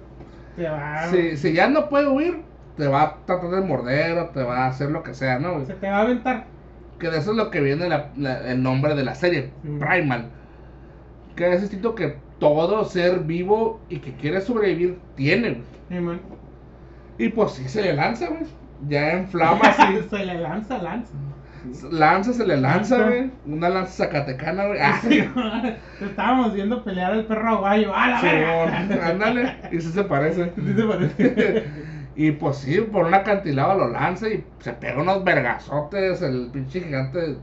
Se 0.55 0.69
va, 0.69 1.07
si, 1.07 1.35
si 1.37 1.53
ya 1.53 1.67
no 1.67 1.89
puede 1.89 2.07
huir, 2.07 2.41
te 2.77 2.87
va 2.87 3.01
a 3.01 3.15
tratar 3.25 3.49
de 3.49 3.61
morder 3.61 4.17
o 4.19 4.25
te 4.29 4.43
va 4.43 4.65
a 4.65 4.67
hacer 4.67 4.91
lo 4.91 5.01
que 5.03 5.13
sea, 5.13 5.39
¿no? 5.39 5.53
güey? 5.55 5.65
se 5.65 5.73
te 5.73 5.89
va 5.89 5.97
a 5.97 6.01
aventar. 6.03 6.45
Que 6.99 7.09
de 7.09 7.17
eso 7.17 7.31
es 7.31 7.37
lo 7.37 7.49
que 7.51 7.59
viene 7.61 7.89
la- 7.89 8.11
la- 8.15 8.49
el 8.51 8.61
nombre 8.63 8.95
de 8.95 9.03
la 9.03 9.15
serie, 9.15 9.51
Mm. 9.63 9.79
Primal. 9.79 10.29
Que 11.35 11.51
es 11.53 11.61
instinto 11.61 11.95
que 11.95 12.15
todo 12.39 12.83
ser 12.85 13.19
vivo 13.21 13.79
y 13.89 13.99
que 13.99 14.13
quiere 14.13 14.41
sobrevivir 14.41 14.99
tiene, 15.15 15.63
güey. 15.89 16.19
Y 17.17 17.29
pues 17.29 17.53
sí 17.53 17.67
se 17.69 17.81
le 17.81 17.93
lanza, 17.93 18.27
güey. 18.27 18.43
Ya 18.87 19.13
en 19.13 19.27
flamas, 19.29 19.75
sí. 19.75 19.83
se 20.09 20.25
le 20.25 20.35
lanza, 20.41 20.77
lanza. 20.79 21.13
Lanza, 21.89 22.33
se 22.33 22.45
le 22.45 22.57
lanza, 22.57 23.07
güey. 23.07 23.31
Una 23.45 23.69
lanza 23.69 24.05
zacatecana, 24.05 24.67
güey. 24.67 24.79
Ah, 24.81 24.99
Simón. 25.01 25.75
Estábamos 25.99 26.53
viendo 26.53 26.83
pelear 26.83 27.13
al 27.13 27.25
perro 27.25 27.49
aguayo. 27.49 27.95
¡A 27.95 28.07
la 28.07 28.19
Simón, 28.19 28.87
verga! 28.89 29.07
ándale. 29.07 29.55
Y 29.71 29.81
sí 29.81 29.91
se 29.91 30.03
parece. 30.03 30.51
¿Sí 30.55 30.73
te 30.75 30.83
parece? 30.83 31.65
Y 32.15 32.31
pues 32.31 32.57
sí, 32.57 32.79
por 32.81 33.05
un 33.05 33.13
acantilado 33.13 33.77
lo 33.77 33.89
lanza 33.89 34.29
y 34.29 34.43
se 34.59 34.73
pega 34.73 35.01
unos 35.01 35.23
vergazotes 35.23 36.21
el 36.21 36.49
pinche 36.51 36.81
gigante. 36.81 37.37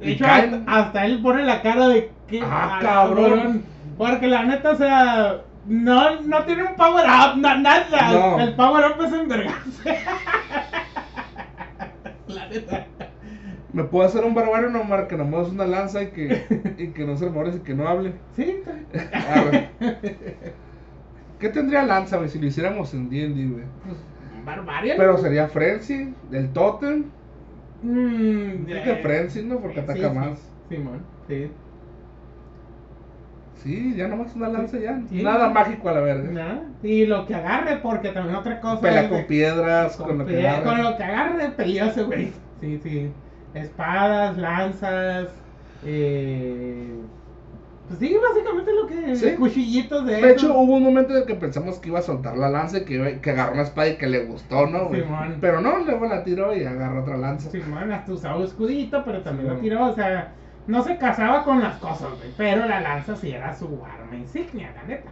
De 0.00 0.12
hecho, 0.12 0.24
cae- 0.24 0.62
hasta, 0.66 1.06
él 1.06 1.20
pone 1.22 1.42
la 1.44 1.62
cara 1.62 1.88
de 1.88 2.10
que. 2.28 2.40
Ah, 2.42 2.76
ah, 2.76 2.78
cabrón. 2.82 3.62
Porque 3.98 4.26
la 4.26 4.44
neta, 4.44 4.70
o 4.70 4.76
sea. 4.76 5.40
No, 5.66 6.20
no 6.20 6.44
tiene 6.44 6.62
un 6.64 6.74
power 6.76 7.04
up, 7.06 7.38
na- 7.38 7.56
nada. 7.56 8.12
No. 8.12 8.38
El 8.40 8.54
power 8.54 8.84
up 8.92 9.02
es 9.04 9.12
envergarse. 9.12 9.98
la 12.28 12.48
neta. 12.48 12.86
Me 13.72 13.84
puedo 13.84 14.06
hacer 14.06 14.24
un 14.24 14.34
barbario 14.34 14.70
nomás 14.70 15.06
que 15.06 15.16
nomás 15.16 15.48
una 15.48 15.66
lanza 15.66 16.02
y 16.02 16.08
que, 16.08 16.74
y 16.78 16.88
que 16.88 17.04
no 17.04 17.16
se 17.16 17.28
muere 17.30 17.56
y 17.56 17.60
que 17.60 17.74
no 17.74 17.88
hable. 17.88 18.12
Sí, 18.36 18.62
Ah, 19.12 19.42
güey. 19.48 19.68
¿Qué 21.40 21.48
tendría 21.48 21.82
lanza, 21.82 22.16
güey, 22.18 22.28
si 22.28 22.38
lo 22.38 22.46
hiciéramos 22.46 22.94
en 22.94 23.10
D&D, 23.10 23.46
güey? 23.46 23.64
pues, 23.84 23.96
Barbarian. 24.44 24.96
Pero 24.96 25.18
sería 25.18 25.48
Frenzy, 25.48 26.14
del 26.30 26.52
Totem. 26.52 27.06
Mm, 27.84 28.64
Dice 28.66 28.78
eh, 28.78 28.82
que 28.82 28.96
Frenzy, 28.96 29.42
¿no? 29.44 29.58
Porque 29.60 29.76
sí, 29.76 29.80
ataca 29.80 30.08
sí, 30.10 30.14
más. 30.16 30.38
Simón, 30.68 31.02
sí. 31.28 31.50
Sí, 33.62 33.94
ya 33.96 34.08
nomás 34.08 34.34
una 34.36 34.48
lanza 34.48 34.78
ya. 34.78 35.00
Sí. 35.08 35.22
Nada 35.22 35.48
mágico 35.50 35.88
a 35.88 35.92
la 35.92 36.00
verga. 36.00 36.30
Nada. 36.30 36.62
Y 36.82 37.06
lo 37.06 37.24
que 37.26 37.34
agarre, 37.34 37.76
porque 37.78 38.10
también 38.10 38.36
otra 38.36 38.60
cosa. 38.60 38.80
Pelea 38.80 39.02
es 39.02 39.08
con 39.08 39.18
de- 39.18 39.24
piedras, 39.24 39.96
con, 39.96 40.06
con 40.08 40.18
lo 40.18 40.26
que 40.26 40.46
agarre. 40.48 40.64
con 40.64 40.82
lo 40.82 40.96
que 40.96 41.02
agarre, 41.04 41.48
pelearse, 41.50 42.02
güey. 42.02 42.32
Sí, 42.60 42.78
sí. 42.82 43.10
Espadas, 43.54 44.36
lanzas. 44.36 45.28
Eh... 45.84 47.00
Pues 47.86 47.98
sí, 47.98 48.16
básicamente 48.30 48.72
lo 48.72 48.86
que. 48.86 49.14
Sí. 49.16 49.34
Cuchillitos 49.36 50.06
de. 50.06 50.12
De 50.14 50.18
esos. 50.20 50.30
hecho, 50.32 50.58
hubo 50.58 50.76
un 50.76 50.84
momento 50.84 51.12
en 51.12 51.18
el 51.18 51.26
que 51.26 51.34
pensamos 51.34 51.78
que 51.78 51.88
iba 51.90 51.98
a 51.98 52.02
soltar 52.02 52.36
la 52.38 52.48
lanza 52.48 52.78
y 52.78 52.84
que, 52.84 52.94
iba- 52.94 53.20
que 53.20 53.30
agarró 53.30 53.52
una 53.52 53.62
espada 53.62 53.88
y 53.88 53.96
que 53.96 54.06
le 54.06 54.24
gustó, 54.24 54.66
¿no? 54.66 54.86
güey? 54.88 55.04
Pero 55.40 55.60
no, 55.60 55.78
luego 55.80 56.06
la 56.06 56.24
tiró 56.24 56.54
y 56.56 56.64
agarró 56.64 57.02
otra 57.02 57.16
lanza. 57.18 57.50
Simón, 57.50 57.92
hasta 57.92 58.12
usaba 58.12 58.42
escudito, 58.42 59.02
pero 59.04 59.20
también 59.22 59.48
Sí. 59.50 59.54
lo 59.54 59.60
tiró. 59.60 59.86
O 59.86 59.94
sea, 59.94 60.32
no 60.66 60.82
se 60.82 60.96
casaba 60.96 61.44
con 61.44 61.60
las 61.60 61.76
cosas, 61.76 62.08
güey. 62.18 62.30
Pero 62.38 62.64
la 62.66 62.80
lanza 62.80 63.16
sí 63.16 63.30
era 63.32 63.54
su 63.54 63.66
arma 63.84 64.16
insignia, 64.16 64.72
la 64.74 64.82
neta. 64.84 65.10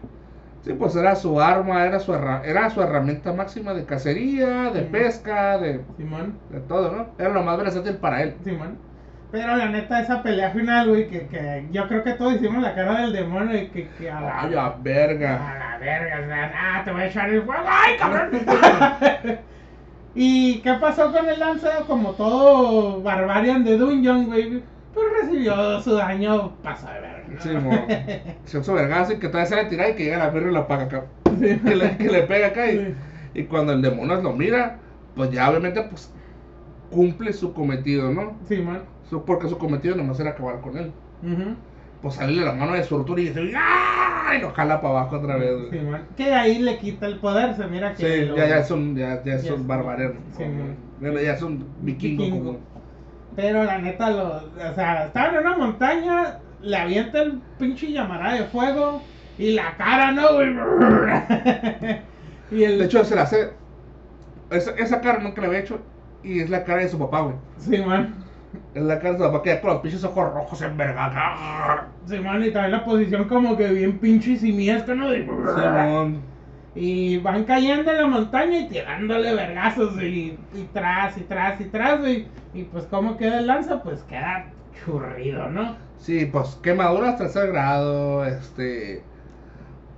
Sí, 0.64 0.72
pues 0.74 0.94
era 0.96 1.14
su 1.16 1.40
arma, 1.40 1.84
era 1.84 1.98
su, 1.98 2.14
era 2.14 2.70
su 2.70 2.80
herramienta 2.80 3.32
máxima 3.32 3.74
de 3.74 3.84
cacería, 3.84 4.70
de 4.70 4.82
pesca, 4.82 5.58
de, 5.58 5.80
Simón. 5.96 6.38
de 6.50 6.60
todo, 6.60 6.92
¿no? 6.92 7.06
Era 7.18 7.30
lo 7.30 7.42
más 7.42 7.58
versátil 7.58 7.96
para 7.96 8.22
él. 8.22 8.34
Simón. 8.44 8.78
Pero 9.32 9.56
la 9.56 9.66
neta, 9.70 10.00
esa 10.00 10.22
pelea 10.22 10.50
final, 10.50 10.90
güey, 10.90 11.08
que, 11.08 11.26
que 11.26 11.66
yo 11.72 11.88
creo 11.88 12.04
que 12.04 12.12
todos 12.12 12.34
hicimos 12.34 12.62
la 12.62 12.74
cara 12.74 13.00
del 13.00 13.12
demonio 13.14 13.56
y 13.62 13.68
que, 13.68 13.88
que 13.98 14.10
a 14.10 14.20
la, 14.20 14.42
Ay, 14.42 14.50
la 14.50 14.76
verga. 14.82 15.50
a 15.54 15.58
la 15.58 15.78
verga, 15.78 16.20
o 16.22 16.26
sea, 16.26 16.52
ah, 16.54 16.84
te 16.84 16.92
voy 16.92 17.00
a 17.02 17.06
echar 17.06 17.30
el 17.30 17.42
fuego, 17.42 17.62
ay, 17.66 17.96
cabrón. 17.98 18.30
¿Y 20.14 20.58
qué 20.60 20.74
pasó 20.74 21.10
con 21.12 21.26
el 21.28 21.40
lanza? 21.40 21.70
Como 21.86 22.10
todo 22.12 23.00
Barbarian 23.02 23.64
de 23.64 23.78
Dungeon, 23.78 24.26
güey, 24.26 24.62
pues 24.92 25.06
recibió 25.22 25.80
su 25.80 25.94
daño 25.94 26.52
paso 26.62 26.86
de 26.88 27.00
verga. 27.00 27.24
¿no? 27.28 27.40
Sí, 27.40 27.48
mo. 27.50 27.86
Se 28.44 28.58
hizo 28.58 28.74
vergazo 28.74 29.14
y 29.14 29.18
que 29.18 29.28
todavía 29.28 29.46
se 29.46 29.56
le 29.56 29.64
tira 29.70 29.88
y 29.88 29.94
que 29.94 30.04
llega 30.04 30.18
la 30.18 30.30
perra 30.32 30.50
y 30.50 30.52
lo 30.52 30.58
apaga 30.60 30.82
acá. 30.84 31.04
Que 31.40 31.74
le, 31.76 31.96
que 31.96 32.10
le 32.10 32.22
pega 32.24 32.48
acá 32.48 32.66
y, 32.70 32.76
Sí. 32.78 32.94
y 33.34 33.42
cuando 33.44 33.72
el 33.72 33.80
demonio 33.80 34.20
lo 34.20 34.34
mira, 34.34 34.76
pues 35.16 35.30
ya 35.30 35.48
obviamente 35.48 35.82
pues 35.84 36.12
cumple 36.90 37.32
su 37.32 37.54
cometido, 37.54 38.10
¿no? 38.12 38.36
Simón. 38.46 38.80
Su- 39.01 39.01
porque 39.20 39.48
su 39.48 39.58
cometido 39.58 39.94
nomás 39.96 40.18
era 40.20 40.30
acabar 40.30 40.60
con 40.60 40.76
él. 40.78 40.92
Ujú. 41.22 41.54
Pues 42.00 42.14
sale 42.14 42.32
la 42.40 42.52
mano 42.52 42.72
de 42.72 42.82
Surtur 42.82 43.18
y 43.20 43.26
dice 43.28 43.52
¡Ah! 43.56 44.34
y 44.36 44.40
lo 44.40 44.50
jala 44.52 44.80
para 44.80 45.00
abajo 45.00 45.16
otra 45.18 45.36
vez. 45.36 45.70
Simón. 45.70 46.00
Que 46.16 46.34
ahí 46.34 46.58
le 46.58 46.78
quita 46.78 47.06
el 47.06 47.18
poder, 47.18 47.54
se 47.54 47.66
mira 47.66 47.94
que. 47.94 48.20
Sí, 48.20 48.24
lo- 48.26 48.36
ya, 48.36 48.48
ya 48.48 48.58
es 48.58 48.70
un, 48.70 48.96
ya, 48.96 49.22
ya 49.22 49.34
es 49.34 49.44
ya 49.44 49.54
un 49.54 49.66
barbariano. 49.68 50.14
sí. 50.36 50.44
Bueno, 51.00 51.20
ya 51.20 51.34
es 51.34 51.42
un 51.42 51.64
vikingo. 51.82 52.22
Vikingo. 52.24 52.44
como- 52.46 52.58
Pero 53.36 53.64
la 53.64 53.78
neta, 53.78 54.10
lo, 54.10 54.36
o 54.36 54.74
sea, 54.74 55.06
estaban 55.06 55.34
en 55.34 55.40
una 55.46 55.56
montaña, 55.56 56.38
le 56.60 56.76
avienta 56.76 57.22
el 57.22 57.40
pinche 57.58 57.92
llamará 57.92 58.34
de 58.34 58.44
fuego 58.44 59.02
y 59.38 59.52
la 59.52 59.76
cara, 59.76 60.12
¿no, 60.12 60.42
y 62.50 62.64
el. 62.64 62.78
De 62.78 62.84
hecho, 62.84 63.04
se 63.04 63.14
la 63.16 63.22
hace. 63.22 63.50
Esa, 64.50 64.72
esa 64.72 65.00
cara 65.00 65.18
nunca 65.20 65.40
la 65.40 65.48
había 65.48 65.60
hecho. 65.60 65.80
Y 66.22 66.40
es 66.40 66.50
la 66.50 66.64
cara 66.64 66.82
de 66.82 66.88
su 66.88 66.98
papá, 66.98 67.22
güey. 67.22 67.34
Simón. 67.58 68.14
Es 68.74 68.82
la 68.82 68.98
cara 68.98 69.12
de 69.12 69.18
su 69.18 69.24
papá 69.24 69.42
que 69.42 69.50
ya 69.50 69.60
con 69.60 69.70
los 69.70 69.80
pinches 69.80 70.04
ojos 70.04 70.32
rojos 70.32 70.62
en 70.62 70.76
verga. 70.76 71.86
Simón, 72.06 72.44
y 72.44 72.50
también 72.50 72.72
la 72.72 72.84
posición 72.84 73.24
como 73.28 73.56
que 73.56 73.68
bien 73.68 73.98
pinche 73.98 74.36
simiestra, 74.36 74.94
¿no? 74.94 75.10
De- 75.10 75.24
Simón. 75.24 76.20
Y 76.74 77.18
van 77.18 77.44
cayendo 77.44 77.90
en 77.90 77.98
la 77.98 78.06
montaña 78.06 78.60
y 78.60 78.66
tirándole 78.68 79.34
vergazos, 79.34 79.94
y, 80.00 80.38
y 80.54 80.68
tras, 80.72 81.18
y 81.18 81.20
tras, 81.20 81.60
y 81.60 81.64
tras, 81.64 82.00
güey. 82.00 82.26
Y 82.54 82.62
pues, 82.62 82.86
¿cómo 82.86 83.18
queda 83.18 83.40
el 83.40 83.46
lanza? 83.46 83.82
Pues 83.82 84.02
queda 84.04 84.46
churrido, 84.82 85.50
¿no? 85.50 85.76
Sí, 85.98 86.24
pues 86.24 86.58
quemaduras 86.62 87.18
tercer 87.18 87.52
grado, 87.52 88.24
este. 88.24 89.02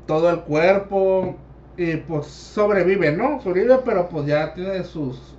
Todo 0.09 0.29
el 0.31 0.40
cuerpo. 0.40 1.37
Y 1.77 1.95
pues 1.99 2.27
sobrevive, 2.27 3.12
¿no? 3.12 3.40
Sobrevive, 3.40 3.79
pero 3.85 4.09
pues 4.09 4.27
ya 4.27 4.53
tiene 4.55 4.83
sus 4.83 5.37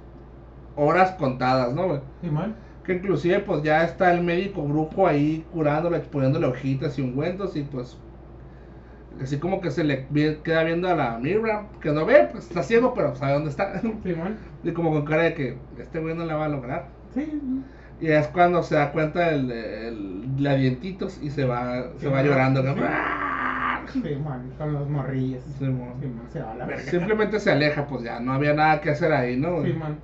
horas 0.78 1.12
contadas, 1.20 1.74
¿no, 1.74 1.88
güey? 1.88 2.00
Simón. 2.22 2.56
Que 2.86 2.94
inclusive 2.94 3.40
pues 3.40 3.64
ya 3.64 3.84
está 3.84 4.14
el 4.14 4.24
médico 4.24 4.62
brujo 4.64 5.08
ahí 5.08 5.44
curándole, 5.52 5.98
exponiéndole 5.98 6.46
hojitas 6.48 6.98
y 7.00 7.02
ungüentos 7.02 7.56
y 7.56 7.64
pues 7.64 7.98
así 9.22 9.38
como 9.40 9.62
que 9.62 9.72
se 9.72 9.84
le 9.84 10.06
queda 10.44 10.64
viendo 10.64 10.88
a 10.90 10.94
la 10.96 11.18
Mira, 11.18 11.68
que 11.82 11.90
no 11.92 12.06
ve, 12.06 12.28
pues 12.32 12.48
está 12.48 12.62
ciego 12.62 12.94
pero 12.94 13.16
sabe 13.16 13.34
dónde 13.34 13.50
está. 13.50 13.80
Simón. 14.04 14.38
y 14.64 14.72
como 14.72 14.92
con 14.92 15.06
cara 15.06 15.24
de 15.24 15.34
que 15.34 15.58
este 15.80 16.00
güey 16.00 16.16
no 16.16 16.26
la 16.26 16.36
va 16.36 16.46
a 16.46 16.50
lograr. 16.50 16.88
Sí. 17.14 17.42
Y 18.02 18.08
es 18.08 18.28
cuando 18.28 18.62
se 18.62 18.76
da 18.76 18.92
cuenta 18.92 19.30
el, 19.32 19.50
el, 19.50 20.44
la 20.44 20.56
dientitos 20.56 21.20
y 21.24 21.30
se 21.30 21.46
va, 21.46 21.92
se 21.98 22.10
va 22.10 22.22
Sí. 22.22 22.28
llorando. 22.28 22.62
Sí. 22.62 22.68
¿no? 22.68 24.02
Simón, 24.04 24.52
con 24.58 24.74
los 24.74 24.90
morrillos. 24.90 25.44
Simón, 25.58 25.94
se 26.32 26.42
va 26.42 26.52
a 26.52 26.56
la 26.56 26.66
verga. 26.66 26.84
Simplemente 26.84 27.40
se 27.40 27.52
aleja, 27.52 27.88
pues 27.88 28.04
ya 28.04 28.20
no 28.20 28.34
había 28.34 28.54
nada 28.54 28.82
que 28.82 28.90
hacer 28.90 29.12
ahí, 29.14 29.38
¿no? 29.38 29.64
Simón. 29.64 29.98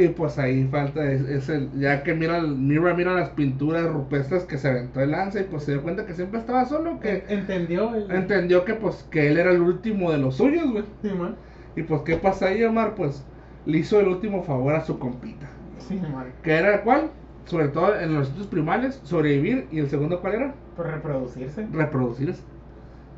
Y 0.00 0.08
pues 0.10 0.38
ahí 0.38 0.64
falta 0.70 1.04
es, 1.10 1.22
es 1.22 1.48
el, 1.48 1.70
ya 1.80 2.04
que 2.04 2.14
mira, 2.14 2.40
mira, 2.42 2.94
mira 2.94 3.14
las 3.14 3.30
pinturas 3.30 3.84
rupestres 3.90 4.44
que 4.44 4.56
se 4.56 4.68
aventó 4.68 5.00
el 5.00 5.10
lanza 5.10 5.40
y 5.40 5.44
pues 5.44 5.64
se 5.64 5.72
dio 5.72 5.82
cuenta 5.82 6.06
que 6.06 6.14
siempre 6.14 6.38
estaba 6.38 6.66
solo, 6.66 7.00
que 7.00 7.24
Entendió 7.28 7.94
el. 7.96 8.08
entendió 8.12 8.64
que 8.64 8.74
pues 8.74 9.04
que 9.10 9.26
él 9.28 9.38
era 9.38 9.50
el 9.50 9.60
último 9.60 10.12
de 10.12 10.18
los 10.18 10.36
suyos, 10.36 10.70
güey. 10.70 10.84
Simón. 11.02 11.34
Y 11.74 11.82
pues 11.82 12.02
qué 12.02 12.16
pasa 12.16 12.46
ahí, 12.46 12.62
Omar, 12.62 12.94
pues 12.94 13.24
le 13.66 13.78
hizo 13.78 13.98
el 13.98 14.06
último 14.06 14.44
favor 14.44 14.74
a 14.76 14.84
su 14.84 15.00
compita. 15.00 15.48
Simón. 15.78 16.26
Que 16.44 16.52
era 16.52 16.74
el 16.76 16.80
cual, 16.82 17.10
sobre 17.46 17.66
todo 17.68 17.98
en 17.98 18.14
los 18.14 18.28
sitios 18.28 18.46
primales, 18.46 19.00
sobrevivir. 19.02 19.66
¿Y 19.72 19.80
el 19.80 19.88
segundo 19.90 20.20
cuál 20.20 20.34
era? 20.34 20.54
Por 20.76 20.86
reproducirse. 20.86 21.66
Reproducirse. 21.72 22.40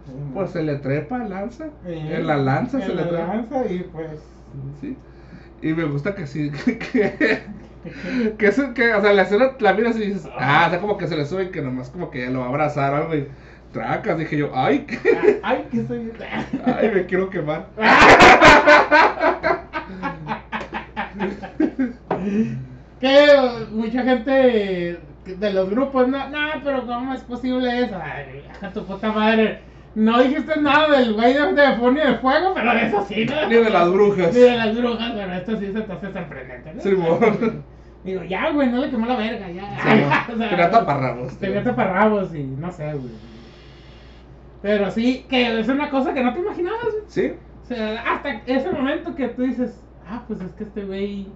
Sí, 0.06 0.12
Pues 0.32 0.50
se 0.50 0.62
le 0.62 0.76
trepa, 0.76 1.18
lanza. 1.18 1.66
Eh, 1.84 2.16
En 2.16 2.26
la 2.26 2.38
lanza 2.38 2.78
en 2.78 2.86
se 2.86 2.94
le 2.94 3.02
trepa. 3.02 3.26
lanza 3.26 3.66
y 3.66 3.80
pues. 3.92 4.08
Sí. 4.80 4.96
Y 5.62 5.72
me 5.74 5.84
gusta 5.84 6.14
que 6.14 6.26
sí, 6.26 6.50
que, 6.64 6.78
que, 6.78 7.42
que, 8.38 8.46
eso- 8.46 8.72
que, 8.74 8.94
o 8.94 9.00
sea, 9.00 9.12
la 9.12 9.22
escena 9.22 9.52
la 9.58 9.72
miras 9.74 9.96
y 9.96 10.00
dices, 10.06 10.28
ah, 10.38 10.64
o 10.66 10.70
sea, 10.70 10.80
como 10.80 10.96
que 10.98 11.06
se 11.06 11.16
le 11.16 11.26
sube 11.26 11.44
y 11.44 11.50
que 11.50 11.62
nomás 11.62 11.90
como 11.90 12.10
que 12.10 12.28
lo 12.30 12.40
va 12.40 12.46
a 12.46 12.48
abrazar 12.48 12.92
o 12.94 12.96
algo 12.96 13.14
y 13.14 13.28
tracas, 13.72 14.18
dije 14.18 14.36
yo, 14.36 14.50
ay, 14.54 14.80
que, 14.80 15.40
Ay, 15.42 15.64
que 15.70 15.86
soy. 15.86 16.12
ay, 16.64 16.90
me 16.94 17.06
quiero 17.06 17.30
quemar. 17.30 17.66
que 23.00 23.26
mucha 23.70 24.02
gente 24.02 24.98
de 25.24 25.52
los 25.52 25.70
grupos, 25.70 26.08
no, 26.08 26.28
no, 26.28 26.48
pero 26.64 26.86
¿cómo 26.86 27.14
es 27.14 27.20
posible 27.22 27.84
eso? 27.84 27.96
Ay, 28.02 28.42
hija 28.56 28.72
tu 28.72 28.84
puta 28.84 29.12
madre. 29.12 29.60
No 30.00 30.22
dijiste 30.22 30.58
nada 30.58 30.98
del 30.98 31.12
güey 31.12 31.34
de, 31.34 31.52
de 31.52 31.60
Demonio 31.60 32.06
de 32.06 32.14
Fuego, 32.14 32.54
pero 32.54 32.72
de 32.72 32.86
eso 32.86 33.04
sí, 33.06 33.26
¿no? 33.26 33.48
Ni 33.48 33.54
de 33.56 33.68
las 33.68 33.92
brujas. 33.92 34.32
Ni 34.32 34.40
de 34.40 34.56
las 34.56 34.74
brujas, 34.74 35.12
pero 35.14 35.32
esto 35.34 35.58
sí 35.58 35.66
se 35.66 35.80
te 35.82 35.92
hace 35.92 36.12
sorprendente, 36.12 36.72
¿no? 36.72 36.80
Simón. 36.80 37.64
Digo, 38.02 38.24
ya, 38.24 38.50
güey, 38.50 38.70
no 38.70 38.78
le 38.78 38.88
quemó 38.88 39.04
la 39.04 39.16
verga, 39.16 39.50
ya. 39.50 39.78
Sí, 39.78 40.32
O 40.32 40.38
sea, 40.38 40.48
tenía 40.48 40.70
taparrabos. 40.70 41.36
Tenía 41.36 41.62
taparrabos 41.62 42.34
y 42.34 42.44
no 42.44 42.72
sé, 42.72 42.94
güey. 42.94 43.12
Pero 44.62 44.90
sí, 44.90 45.26
que 45.28 45.60
es 45.60 45.68
una 45.68 45.90
cosa 45.90 46.14
que 46.14 46.24
no 46.24 46.32
te 46.32 46.40
imaginabas, 46.40 46.92
güey. 46.92 47.04
Sí, 47.06 47.32
O 47.62 47.66
sea, 47.66 48.02
hasta 48.10 48.40
ese 48.46 48.70
momento 48.70 49.14
que 49.14 49.28
tú 49.28 49.42
dices, 49.42 49.84
ah, 50.08 50.24
pues 50.26 50.40
es 50.40 50.52
que 50.52 50.64
este 50.64 50.82
güey, 50.82 51.26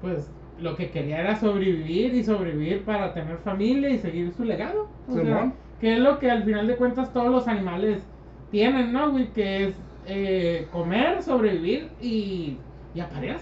pues 0.00 0.30
lo 0.60 0.76
que 0.76 0.90
quería 0.90 1.18
era 1.18 1.34
sobrevivir 1.34 2.14
y 2.14 2.22
sobrevivir 2.22 2.84
para 2.84 3.12
tener 3.12 3.38
familia 3.38 3.90
y 3.90 3.98
seguir 3.98 4.32
su 4.32 4.44
legado. 4.44 4.88
O 5.08 5.14
sea, 5.14 5.24
Simón. 5.24 5.54
Que 5.84 5.92
es 5.92 5.98
lo 5.98 6.18
que 6.18 6.30
al 6.30 6.44
final 6.44 6.66
de 6.66 6.76
cuentas 6.76 7.12
todos 7.12 7.30
los 7.30 7.46
animales 7.46 8.02
tienen, 8.50 8.90
¿no, 8.90 9.10
güey? 9.10 9.30
Que 9.34 9.66
es 9.66 9.74
eh, 10.06 10.66
comer, 10.72 11.22
sobrevivir 11.22 11.90
y, 12.00 12.56
y 12.94 13.00
aparear. 13.00 13.36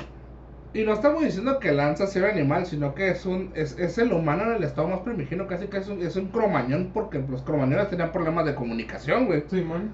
Y 0.75 0.83
no 0.83 0.93
estamos 0.93 1.23
diciendo 1.23 1.61
que 1.61 1.71
Lanza 1.71 2.09
sea 2.09 2.25
un 2.25 2.31
animal, 2.31 2.67
sino 2.67 2.97
que 2.97 3.11
es 3.11 3.27
un 3.27 3.53
es, 3.55 3.79
es 3.79 3.97
el 3.97 4.13
humano 4.13 4.43
en 4.43 4.57
el 4.57 4.65
estado 4.65 4.89
más 4.89 5.03
primigenio, 5.03 5.47
casi 5.47 5.69
que 5.69 5.77
es 5.77 5.89
un, 5.89 6.03
es 6.03 6.17
un 6.17 6.31
cromañón, 6.33 6.91
porque 6.93 7.21
los 7.21 7.43
cromañones 7.43 7.89
tenían 7.91 8.11
problemas 8.11 8.45
de 8.45 8.57
comunicación, 8.57 9.27
güey. 9.27 9.45
Simón. 9.47 9.93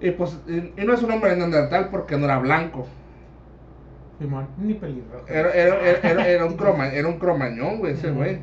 Y 0.00 0.12
pues, 0.12 0.40
y, 0.46 0.80
y 0.80 0.86
no 0.86 0.94
es 0.94 1.02
un 1.02 1.10
hombre 1.10 1.34
neandertal 1.34 1.88
porque 1.90 2.16
no 2.16 2.26
era 2.26 2.38
blanco. 2.38 2.86
Simón, 4.20 4.46
ni 4.56 4.74
pelirrojo. 4.74 5.26
Era, 5.26 5.50
era, 5.50 5.80
era, 6.00 6.28
era, 6.28 6.46
un, 6.46 6.56
croma, 6.56 6.92
era 6.92 7.08
un 7.08 7.18
cromañón, 7.18 7.80
güey, 7.80 7.94
ese 7.94 8.12
güey. 8.12 8.38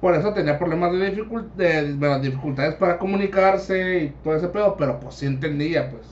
Por 0.00 0.14
eso 0.14 0.32
tenía 0.32 0.58
problemas 0.58 0.92
de, 0.92 1.12
dificult- 1.16 1.52
de 1.54 1.94
bueno, 1.96 2.20
dificultades 2.20 2.74
para 2.76 2.98
comunicarse 2.98 3.98
y 4.04 4.10
todo 4.22 4.36
ese 4.36 4.48
pedo, 4.48 4.76
pero 4.76 5.00
pues 5.00 5.16
sí 5.16 5.26
entendía, 5.26 5.90
pues. 5.90 6.06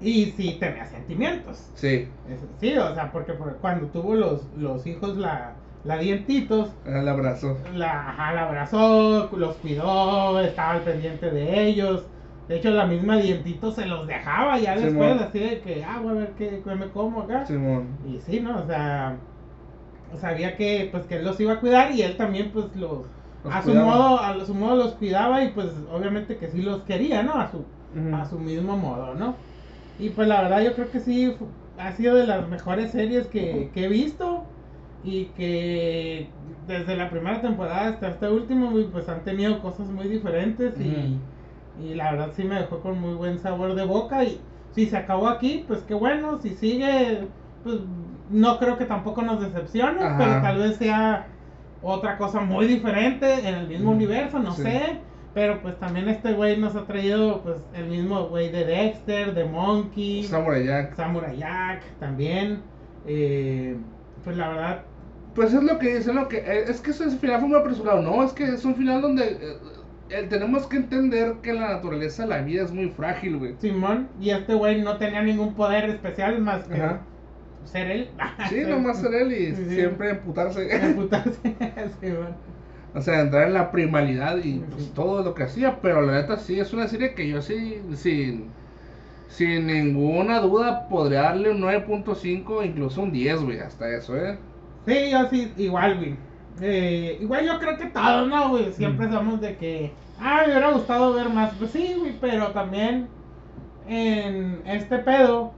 Y 0.00 0.26
sí 0.32 0.56
tenía 0.60 0.84
sentimientos. 0.86 1.58
Sí, 1.76 2.08
Eso 2.28 2.46
Sí, 2.60 2.76
o 2.76 2.94
sea, 2.94 3.10
porque 3.12 3.32
por- 3.32 3.56
cuando 3.58 3.86
tuvo 3.88 4.14
los, 4.14 4.42
los 4.56 4.86
hijos 4.86 5.16
la, 5.16 5.52
la 5.84 5.98
dientitos, 5.98 6.70
el 6.84 7.08
abrazo. 7.08 7.56
la, 7.74 8.10
ajá, 8.10 8.32
la 8.34 8.44
abrazó, 8.44 9.30
los 9.36 9.56
cuidó, 9.56 10.40
estaba 10.40 10.72
al 10.72 10.80
pendiente 10.82 11.30
de 11.30 11.66
ellos. 11.66 12.02
De 12.48 12.56
hecho, 12.56 12.70
la 12.70 12.86
misma 12.86 13.16
dientito 13.16 13.72
se 13.72 13.86
los 13.86 14.06
dejaba 14.06 14.58
ya 14.58 14.76
después, 14.76 15.18
así 15.20 15.38
de 15.38 15.60
que, 15.62 15.82
ah, 15.84 16.00
voy 16.02 16.10
a 16.16 16.20
ver 16.20 16.34
qué, 16.34 16.60
qué 16.62 16.74
me 16.74 16.90
como 16.90 17.22
acá. 17.22 17.46
Simón. 17.46 17.86
Y 18.06 18.20
sí, 18.20 18.40
¿no? 18.40 18.62
O 18.62 18.66
sea, 18.66 19.16
sabía 20.18 20.56
que, 20.56 20.88
pues, 20.90 21.06
que 21.06 21.16
él 21.16 21.24
los 21.24 21.38
iba 21.40 21.54
a 21.54 21.60
cuidar 21.60 21.92
y 21.92 22.02
él 22.02 22.16
también, 22.16 22.52
pues, 22.52 22.74
los, 22.76 23.06
Los 23.44 23.52
a 23.52 23.62
su 23.62 23.74
cuidaba. 23.74 23.92
modo, 23.96 24.18
a 24.20 24.44
su 24.44 24.54
modo 24.54 24.76
los 24.76 24.94
cuidaba 24.94 25.42
y, 25.44 25.52
pues, 25.52 25.70
obviamente 25.88 26.38
que 26.38 26.48
sí 26.48 26.62
los 26.62 26.82
quería, 26.84 27.22
¿no? 27.22 27.34
A 27.34 27.50
su, 27.50 27.66
Ujú. 27.94 28.10
a 28.10 28.24
su 28.26 28.38
mismo 28.38 28.76
modo, 28.76 29.14
¿no? 29.14 29.38
Y 29.96 30.10
pues 30.10 30.28
la 30.28 30.42
verdad 30.42 30.62
yo 30.64 30.74
creo 30.74 30.90
que 30.90 31.00
sí 31.00 31.36
ha 31.76 31.92
sido 31.92 32.16
de 32.16 32.26
las 32.26 32.48
mejores 32.48 32.90
series 32.92 33.28
que, 33.28 33.70
que 33.72 33.84
he 33.84 33.88
visto 33.88 34.50
y 35.02 35.26
que 35.34 36.34
desde 36.38 36.96
la 36.96 37.10
primera 37.10 37.40
temporada 37.40 37.88
hasta 37.88 38.08
este 38.10 38.28
último 38.28 38.72
pues 38.90 39.08
han 39.08 39.22
tenido 39.24 39.60
cosas 39.60 39.88
muy 39.90 40.08
diferentes 40.08 40.80
y, 40.80 41.22
y 41.74 41.94
la 41.94 42.12
verdad 42.12 42.32
sí 42.34 42.44
me 42.44 42.56
dejó 42.56 42.80
con 42.80 42.98
muy 43.00 43.14
buen 43.14 43.38
sabor 43.38 43.74
de 43.74 43.84
boca 43.84 44.24
y 44.24 44.44
si 44.70 44.86
se 44.86 44.96
acabó 44.96 45.28
aquí 45.28 45.64
pues 45.68 45.82
qué 45.84 45.94
bueno, 45.94 46.40
si 46.40 46.54
sigue 46.56 47.32
pues 47.62 47.80
no 48.30 48.58
creo 48.58 48.78
que 48.78 48.84
tampoco 48.86 49.22
nos 49.22 49.40
decepcione, 49.40 50.02
Ajá. 50.02 50.18
pero 50.18 50.40
tal 50.42 50.58
vez 50.58 50.76
sea 50.76 51.26
otra 51.82 52.16
cosa 52.16 52.40
muy 52.40 52.66
diferente 52.66 53.46
en 53.48 53.54
el 53.54 53.68
mismo 53.68 53.92
Mm, 53.92 53.96
universo, 53.96 54.38
no 54.38 54.52
sí. 54.52 54.62
sé. 54.62 55.00
Pero 55.34 55.60
pues 55.62 55.76
también 55.80 56.08
este 56.08 56.32
güey 56.32 56.56
nos 56.56 56.76
ha 56.76 56.86
traído 56.86 57.42
pues 57.42 57.56
el 57.74 57.86
mismo 57.86 58.28
güey 58.28 58.50
de 58.52 58.64
Dexter, 58.64 59.34
de 59.34 59.44
Monkey, 59.44 60.22
Samurai 60.22 60.64
Jack. 60.64 60.94
Samurai 60.94 61.36
Jack 61.36 61.82
también. 61.98 62.62
Eh, 63.06 63.76
pues 64.22 64.36
la 64.36 64.48
verdad, 64.48 64.82
Pues 65.34 65.52
es 65.52 65.62
lo 65.62 65.78
que 65.78 65.96
es 65.96 66.06
lo 66.06 66.28
que 66.28 66.36
eh, 66.38 66.64
es 66.68 66.80
que 66.80 66.92
ese 66.92 67.10
final 67.18 67.40
fue 67.40 67.48
muy 67.48 67.58
apresurado, 67.58 68.00
no, 68.00 68.22
es 68.22 68.32
que 68.32 68.44
es 68.44 68.64
un 68.64 68.76
final 68.76 69.02
donde 69.02 69.24
eh, 69.24 69.56
eh, 70.10 70.26
tenemos 70.30 70.66
que 70.68 70.76
entender 70.76 71.34
que 71.42 71.52
la 71.52 71.68
naturaleza 71.74 72.24
la 72.26 72.38
vida 72.38 72.62
es 72.62 72.70
muy 72.72 72.88
frágil, 72.90 73.38
güey. 73.38 73.56
Simón, 73.58 74.08
y 74.20 74.30
este 74.30 74.54
güey 74.54 74.80
no 74.82 74.96
tenía 74.98 75.20
ningún 75.22 75.54
poder 75.54 75.86
especial 75.90 76.40
más 76.40 76.62
que 76.68 76.74
Ajá. 76.80 77.00
Ser 77.64 77.90
él. 77.90 78.10
Sí, 78.48 78.60
nomás 78.68 79.00
ser 79.00 79.14
él 79.14 79.32
y 79.32 79.54
Sí, 79.54 79.64
sí. 79.68 79.74
siempre 79.76 80.10
emputarse. 80.10 80.74
Emputarse. 80.86 81.38
Simón. 82.00 82.36
o 82.94 83.00
sea, 83.00 83.20
entrar 83.22 83.46
en 83.48 83.54
la 83.54 83.70
primalidad 83.70 84.36
y 84.38 84.42
Sí. 84.42 84.64
pues, 84.70 84.92
todo 84.94 85.22
lo 85.22 85.34
que 85.34 85.44
hacía, 85.44 85.80
pero 85.80 86.00
la 86.02 86.12
neta 86.20 86.36
sí 86.38 86.60
es 86.60 86.72
una 86.72 86.86
serie 86.88 87.14
que 87.14 87.28
yo 87.28 87.40
sí 87.42 87.80
sin 87.94 88.50
sin 89.28 89.66
ninguna 89.66 90.38
duda 90.40 90.88
podría 90.88 91.22
darle 91.22 91.50
un 91.50 91.60
9.5, 91.60 92.64
incluso 92.64 93.02
un 93.02 93.10
10, 93.10 93.42
güey, 93.42 93.58
hasta 93.58 93.88
eso, 93.88 94.16
eh. 94.16 94.38
Sí, 94.86 95.10
yo 95.10 95.28
sí, 95.28 95.52
igual, 95.56 95.96
güey. 95.96 96.14
Eh, 96.60 97.18
igual 97.20 97.44
yo 97.44 97.58
creo 97.58 97.76
que 97.76 97.86
todos, 97.86 98.28
¿no, 98.28 98.50
güey? 98.50 98.72
Siempre 98.72 99.08
Mm. 99.08 99.12
somos 99.12 99.40
de 99.40 99.56
que, 99.56 99.92
ah, 100.20 100.42
me 100.46 100.52
hubiera 100.52 100.70
gustado 100.70 101.14
ver 101.14 101.28
más. 101.30 101.52
Pues 101.58 101.72
sí, 101.72 101.94
güey, 101.98 102.12
pero 102.20 102.48
también 102.52 103.08
en 103.88 104.62
este 104.66 104.98
pedo, 104.98 105.52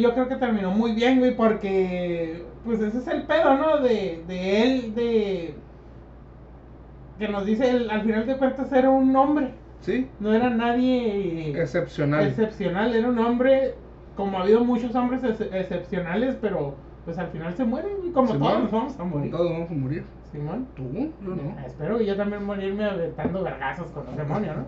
yo 0.00 0.14
creo 0.14 0.28
que 0.28 0.36
terminó 0.36 0.70
muy 0.70 0.92
bien, 0.92 1.18
güey, 1.18 1.36
porque, 1.36 2.44
pues 2.64 2.80
ese 2.80 2.98
es 2.98 3.06
el 3.08 3.22
pedo, 3.24 3.54
¿no? 3.56 3.78
De, 3.78 4.22
de 4.26 4.62
él, 4.62 4.94
de... 4.94 5.54
Que 7.18 7.28
nos 7.28 7.44
dice, 7.44 7.68
él, 7.70 7.90
al 7.90 8.02
final 8.02 8.26
de 8.26 8.36
cuentas 8.36 8.72
era 8.72 8.88
un 8.90 9.14
hombre, 9.14 9.50
Sí, 9.80 10.08
no 10.20 10.32
era 10.32 10.48
nadie 10.50 11.50
excepcional. 11.60 12.24
excepcional, 12.26 12.94
era 12.94 13.08
un 13.08 13.18
hombre, 13.18 13.74
como 14.16 14.38
ha 14.38 14.42
habido 14.42 14.64
muchos 14.64 14.94
hombres 14.94 15.22
ex- 15.24 15.40
excepcionales, 15.52 16.36
pero 16.40 16.74
pues 17.04 17.18
al 17.18 17.28
final 17.28 17.52
se 17.54 17.64
mueren, 17.64 17.96
güey, 17.98 18.12
como 18.12 18.28
Simón. 18.32 18.48
todos 18.48 18.62
nos 18.62 18.70
vamos 18.72 18.98
a 19.00 19.04
morir. 19.04 19.30
Todos 19.32 19.52
vamos 19.52 19.70
a 19.70 19.74
morir. 19.74 20.04
Simón. 20.30 20.66
¿Tú? 20.76 20.84
Yo 20.94 21.34
no. 21.34 21.56
Espero 21.66 21.98
que 21.98 22.06
yo 22.06 22.16
también 22.16 22.44
morirme 22.44 22.84
aventando 22.84 23.42
vergazos 23.42 23.90
con 23.90 24.06
los 24.06 24.16
demonios, 24.16 24.56
¿no? 24.56 24.64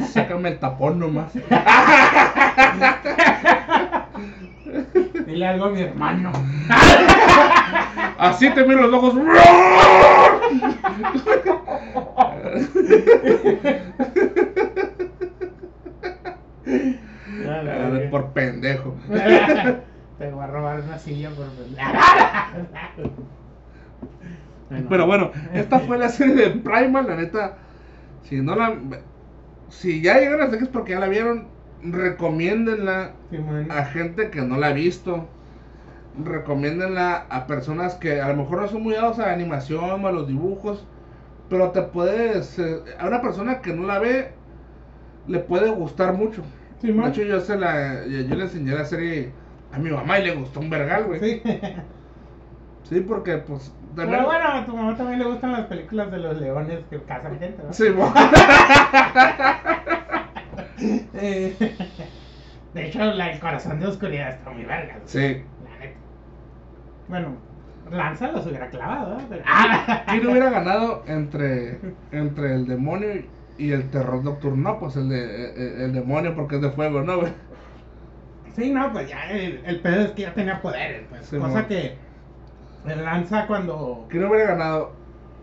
Sácame 0.06 0.48
el 0.50 0.58
tapón 0.58 0.98
nomás. 0.98 1.32
Dile 5.26 5.46
algo 5.46 5.66
a 5.66 5.70
mi 5.70 5.80
hermano. 5.80 6.32
Así 8.18 8.50
te 8.50 8.64
miro 8.64 8.86
los 8.86 8.94
ojos. 8.94 9.14
Por 18.10 18.32
pendejo. 18.32 18.94
Te 20.18 20.30
voy 20.32 20.42
a 20.42 20.46
robar 20.48 20.80
una 20.80 20.98
silla 20.98 21.30
por 21.30 21.46
Pero 24.88 25.06
bueno, 25.06 25.30
esta 25.54 25.78
fue 25.78 25.96
la 25.96 26.08
serie 26.08 26.34
de 26.34 26.50
Primal, 26.50 27.06
la 27.06 27.16
neta. 27.16 27.58
Si 28.24 28.40
no 28.40 28.56
la. 28.56 28.76
Si 29.68 30.02
ya 30.02 30.18
llegaron 30.18 30.42
hasta 30.42 30.56
aquí 30.56 30.64
es 30.64 30.70
porque 30.70 30.92
ya 30.92 30.98
la 30.98 31.06
vieron. 31.06 31.57
Recomiéndenla 31.82 33.12
a 33.70 33.84
gente 33.84 34.30
que 34.30 34.40
no 34.42 34.56
la 34.58 34.68
ha 34.68 34.72
visto. 34.72 35.26
Recomiéndenla 36.22 37.26
a 37.30 37.46
personas 37.46 37.94
que 37.94 38.20
a 38.20 38.28
lo 38.28 38.36
mejor 38.36 38.62
no 38.62 38.68
son 38.68 38.82
muy 38.82 38.94
dados 38.94 39.18
a 39.20 39.26
la 39.26 39.32
animación 39.32 40.04
o 40.04 40.08
a 40.08 40.12
los 40.12 40.26
dibujos. 40.26 40.84
Pero 41.48 41.70
te 41.70 41.82
puedes. 41.82 42.58
eh, 42.58 42.80
A 42.98 43.06
una 43.06 43.22
persona 43.22 43.60
que 43.60 43.72
no 43.72 43.86
la 43.86 43.98
ve, 44.00 44.32
le 45.28 45.38
puede 45.38 45.70
gustar 45.70 46.12
mucho. 46.14 46.42
De 46.82 46.88
Simón. 46.88 47.10
hecho, 47.10 47.22
yo, 47.22 47.40
se 47.40 47.56
la, 47.56 48.04
yo, 48.06 48.20
yo 48.20 48.34
le 48.34 48.42
enseñé 48.44 48.72
la 48.74 48.84
serie 48.84 49.32
a 49.72 49.78
mi 49.78 49.90
mamá 49.90 50.18
y 50.18 50.24
le 50.24 50.34
gustó 50.34 50.60
un 50.60 50.70
vergal, 50.70 51.04
güey. 51.04 51.20
Sí. 51.20 51.42
Sí. 52.84 53.00
porque 53.00 53.36
pues. 53.38 53.72
también- 53.94 54.18
Pero 54.18 54.26
bueno, 54.26 54.44
a 54.48 54.64
tu 54.66 54.76
mamá 54.76 54.96
también 54.96 55.18
le 55.20 55.24
gustan 55.26 55.52
las 55.52 55.66
películas 55.66 56.10
de 56.10 56.18
los 56.18 56.40
leones 56.40 56.80
que 56.90 57.00
cazan 57.02 57.38
gente, 57.38 57.62
¿no? 57.64 57.72
Sí, 57.72 57.84
mo- 57.90 58.12
Eh, 60.80 61.56
De 62.74 62.86
hecho, 62.86 62.98
la, 63.14 63.32
el 63.32 63.40
corazón 63.40 63.80
de 63.80 63.86
oscuridad 63.86 64.30
está 64.30 64.50
muy 64.50 64.64
verga. 64.64 64.98
sí. 65.06 65.42
La 65.64 65.78
neta. 65.78 65.98
Bueno, 67.08 67.36
Lanza 67.90 68.30
los 68.32 68.46
hubiera 68.46 68.68
clavado, 68.68 69.18
¿eh? 69.18 69.24
Pero- 69.30 69.44
¿Quién 70.08 70.26
hubiera 70.26 70.50
ganado 70.50 71.02
entre, 71.06 71.78
entre 72.12 72.54
el 72.54 72.66
demonio 72.66 73.08
y 73.56 73.72
el 73.72 73.90
terror 73.90 74.22
nocturno? 74.22 74.78
Pues 74.78 74.96
el, 74.96 75.08
de, 75.08 75.50
el, 75.54 75.80
el 75.82 75.92
demonio 75.94 76.34
porque 76.36 76.56
es 76.56 76.62
de 76.62 76.70
fuego, 76.70 77.02
¿no? 77.02 77.20
Sí, 78.54 78.72
no, 78.72 78.92
pues 78.92 79.08
ya 79.08 79.30
el, 79.30 79.62
el 79.64 79.80
pedo 79.80 80.00
es 80.02 80.10
que 80.12 80.22
ya 80.22 80.34
tenía 80.34 80.60
poderes, 80.60 81.02
pues. 81.08 81.26
Sí, 81.26 81.38
cosa 81.38 81.66
que 81.68 81.96
el 82.86 83.04
lanza 83.04 83.46
cuando. 83.46 84.06
¿Quién 84.10 84.24
hubiera 84.24 84.48
ganado? 84.54 84.92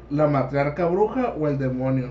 ¿La 0.10 0.28
matriarca 0.28 0.86
bruja 0.88 1.30
o 1.40 1.48
el 1.48 1.58
demonio? 1.58 2.10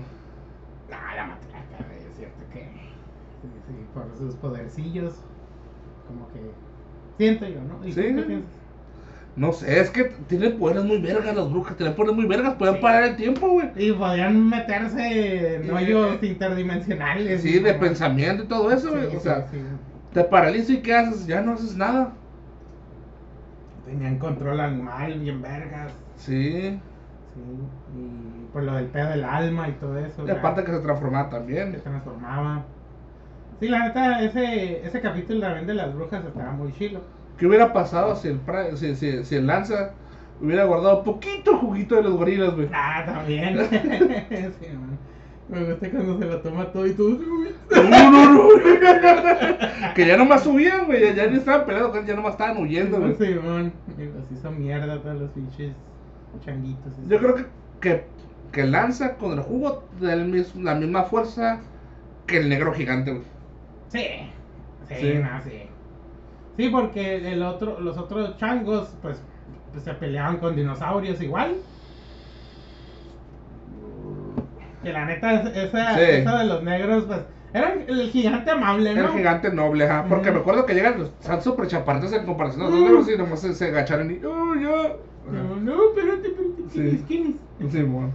Ah, 0.91 1.13
la 1.15 1.25
matraca, 1.27 1.85
güey, 1.87 1.99
es 2.09 2.17
cierto 2.17 2.39
que. 2.51 2.61
Sí, 2.61 3.49
sí, 3.67 3.84
por 3.95 4.15
sus 4.17 4.35
podercillos. 4.35 5.15
Como 6.07 6.27
que. 6.27 6.39
Siento 7.17 7.47
yo, 7.47 7.61
¿no? 7.63 7.79
¿Y 7.87 7.91
tú 7.93 8.01
Sí. 8.01 8.07
qué? 8.15 8.41
No 9.37 9.51
sé, 9.51 9.79
es 9.81 9.89
que 9.89 10.03
tienen 10.27 10.57
poderes 10.57 10.85
muy 10.85 11.01
vergas 11.01 11.35
las 11.35 11.49
brujas, 11.49 11.75
tienen 11.75 11.93
poderes 11.95 12.15
muy 12.15 12.25
vergas, 12.25 12.53
pueden 12.55 12.75
Sí. 12.75 12.81
parar 12.81 13.03
el 13.03 13.15
tiempo, 13.17 13.49
güey. 13.49 13.69
Y 13.75 13.91
podían 13.91 14.47
meterse 14.49 15.55
en 15.55 15.71
hoyos 15.71 16.21
interdimensionales. 16.23 17.41
Sí, 17.41 17.59
de 17.59 17.71
como- 17.73 17.79
pensamiento 17.85 18.43
y 18.43 18.47
todo 18.47 18.71
eso, 18.71 18.91
güey. 18.91 19.09
Sí, 19.09 19.15
o 19.17 19.19
sea, 19.19 19.45
te 20.13 20.23
paraliza 20.23 20.71
y 20.73 20.81
¿qué 20.81 20.93
haces? 20.95 21.25
Ya 21.27 21.41
no 21.41 21.53
haces 21.53 21.75
nada. 21.75 22.13
Tenían 23.85 24.17
control 24.19 24.59
animal, 24.61 25.19
bien 25.19 25.41
vergas. 25.41 25.91
Sí. 26.15 26.79
Sí, 27.33 27.41
y 27.97 28.45
por 28.53 28.63
lo 28.63 28.73
del 28.75 28.85
pedo 28.85 29.09
del 29.09 29.25
alma 29.25 29.67
y 29.67 29.73
todo 29.73 29.97
eso. 29.99 30.25
Y 30.25 30.31
aparte 30.31 30.63
que 30.63 30.71
se 30.71 30.79
transformaba 30.79 31.25
se 31.29 31.35
también. 31.35 31.81
transformaba. 31.83 32.63
Sí, 33.59 33.67
la 33.69 33.85
neta, 33.85 34.21
ese, 34.21 34.85
ese 34.85 35.01
capítulo 35.01 35.39
también 35.39 35.67
de 35.67 35.75
las 35.75 35.93
brujas 35.95 36.23
estaba 36.25 36.51
muy 36.51 36.73
chilo. 36.73 37.01
¿Qué 37.37 37.47
hubiera 37.47 37.71
pasado 37.71 38.15
si 38.15 38.29
el, 38.29 38.39
si, 38.75 38.95
si, 38.95 39.23
si 39.23 39.35
el 39.35 39.47
lanza 39.47 39.91
hubiera 40.41 40.65
guardado 40.65 41.03
poquito 41.03 41.57
juguito 41.57 41.95
de 41.95 42.03
los 42.03 42.15
gorilas, 42.15 42.55
güey? 42.55 42.69
Ah, 42.73 43.03
también. 43.05 43.57
sí. 43.69 44.67
Me 45.47 45.63
gusta 45.63 45.89
cuando 45.91 46.17
se 46.17 46.25
lo 46.25 46.41
toma 46.41 46.71
todo 46.71 46.87
y 46.87 46.93
todo. 46.93 47.07
uy. 47.09 47.49
No, 47.71 48.11
no, 48.11 48.33
no. 48.33 49.93
que 49.93 50.07
ya 50.07 50.17
nomás 50.17 50.43
subían, 50.43 50.87
güey. 50.87 51.01
Ya, 51.01 51.13
ya 51.13 51.27
ni 51.27 51.37
estaban 51.37 51.65
peleando, 51.65 52.03
ya 52.03 52.15
nomás 52.15 52.31
estaban 52.31 52.57
huyendo, 52.57 52.99
güey. 52.99 53.15
Sí, 53.15 53.35
man. 53.35 53.71
Los 53.97 54.31
hizo 54.31 54.51
mierda 54.51 55.01
todos 55.01 55.21
los 55.21 55.31
pinches 55.31 55.71
changuitos. 56.43 56.93
Yo 57.07 57.19
creo 57.19 57.35
que, 57.35 57.45
que, 57.79 58.03
que 58.51 58.65
lanza 58.65 59.15
con 59.15 59.33
el 59.33 59.41
jugo 59.41 59.83
de 59.99 60.15
la 60.55 60.75
misma 60.75 61.03
fuerza 61.03 61.59
que 62.25 62.37
el 62.39 62.49
negro 62.49 62.73
gigante, 62.73 63.11
güey. 63.11 63.34
Sí. 63.89 64.07
Sí, 64.87 64.95
Sí. 64.99 65.13
no, 65.15 65.41
sí. 65.43 65.61
Sí, 66.57 66.69
porque 66.69 67.31
el 67.33 67.41
otro, 67.43 67.79
los 67.81 67.97
otros 67.97 68.37
changos, 68.37 68.93
pues, 69.01 69.21
pues, 69.71 69.83
se 69.83 69.93
peleaban 69.93 70.37
con 70.37 70.55
dinosaurios 70.55 71.21
igual. 71.21 71.55
Que 74.83 74.93
la 74.93 75.05
neta, 75.05 75.33
es- 75.41 75.57
esa, 75.57 75.95
Sí. 75.95 76.01
esa 76.03 76.37
de 76.39 76.45
los 76.45 76.63
negros, 76.63 77.05
pues, 77.05 77.19
era 77.53 77.73
el, 77.87 78.09
gigante 78.11 78.51
amable, 78.51 78.93
¿no? 78.93 79.05
El 79.07 79.11
gigante 79.13 79.51
noble, 79.51 79.85
ajá. 79.85 80.05
Porque 80.07 80.31
me 80.31 80.39
acuerdo 80.39 80.65
que 80.65 80.73
llegan 80.75 80.99
los 80.99 81.09
están 81.09 81.41
súper 81.41 81.67
en 82.13 82.25
comparación 82.25 82.61
a 82.61 82.69
los 82.69 82.79
Mm. 82.79 82.83
negros 82.83 83.09
y 83.11 83.17
nomás 83.17 83.41
se, 83.41 83.53
se 83.55 83.67
agacharon 83.69 84.11
y. 84.11 84.23
¡Oh, 84.25 84.53
ya! 84.55 84.93
No, 85.31 85.55
no, 85.55 85.83
espérate, 85.89 86.27
espérate, 86.27 86.63
Sí. 86.69 87.03
kinis. 87.07 87.35
Sí, 87.71 87.81
bueno. 87.81 88.11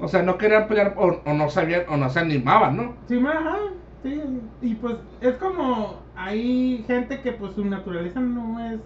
O 0.00 0.08
sea, 0.08 0.22
no 0.22 0.36
querían 0.38 0.66
pelear 0.66 0.94
o, 0.96 1.20
o 1.24 1.32
no 1.34 1.48
sabían 1.50 1.82
o 1.88 1.96
no 1.96 2.08
se 2.10 2.18
animaban, 2.20 2.76
¿no? 2.76 2.94
Sí, 3.06 3.22
ajá, 3.24 3.58
sí, 4.02 4.22
y 4.60 4.74
pues 4.76 4.96
es 5.20 5.36
como 5.36 6.10
hay 6.14 6.84
gente 6.86 7.20
que 7.22 7.32
pues 7.32 7.54
su 7.54 7.64
naturaleza 7.64 8.20
no 8.20 8.58
es 8.60 8.80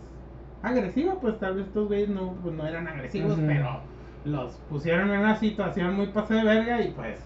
agresiva, 0.63 1.21
pues 1.21 1.39
tal 1.39 1.57
vez 1.57 1.67
estos 1.69 1.89
güeyes 1.89 2.09
no, 2.09 2.39
pues, 2.43 2.55
no 2.55 2.67
eran 2.67 2.89
agresivos, 2.89 3.41
pero 3.47 3.83
los 4.25 4.55
pusieron 4.69 5.11
en 5.11 5.21
una 5.21 5.37
situación 5.37 5.95
muy 5.97 6.09
pase 6.09 6.35
de 6.35 6.45
verga 6.45 6.81
y 6.83 6.93
pues 6.93 7.21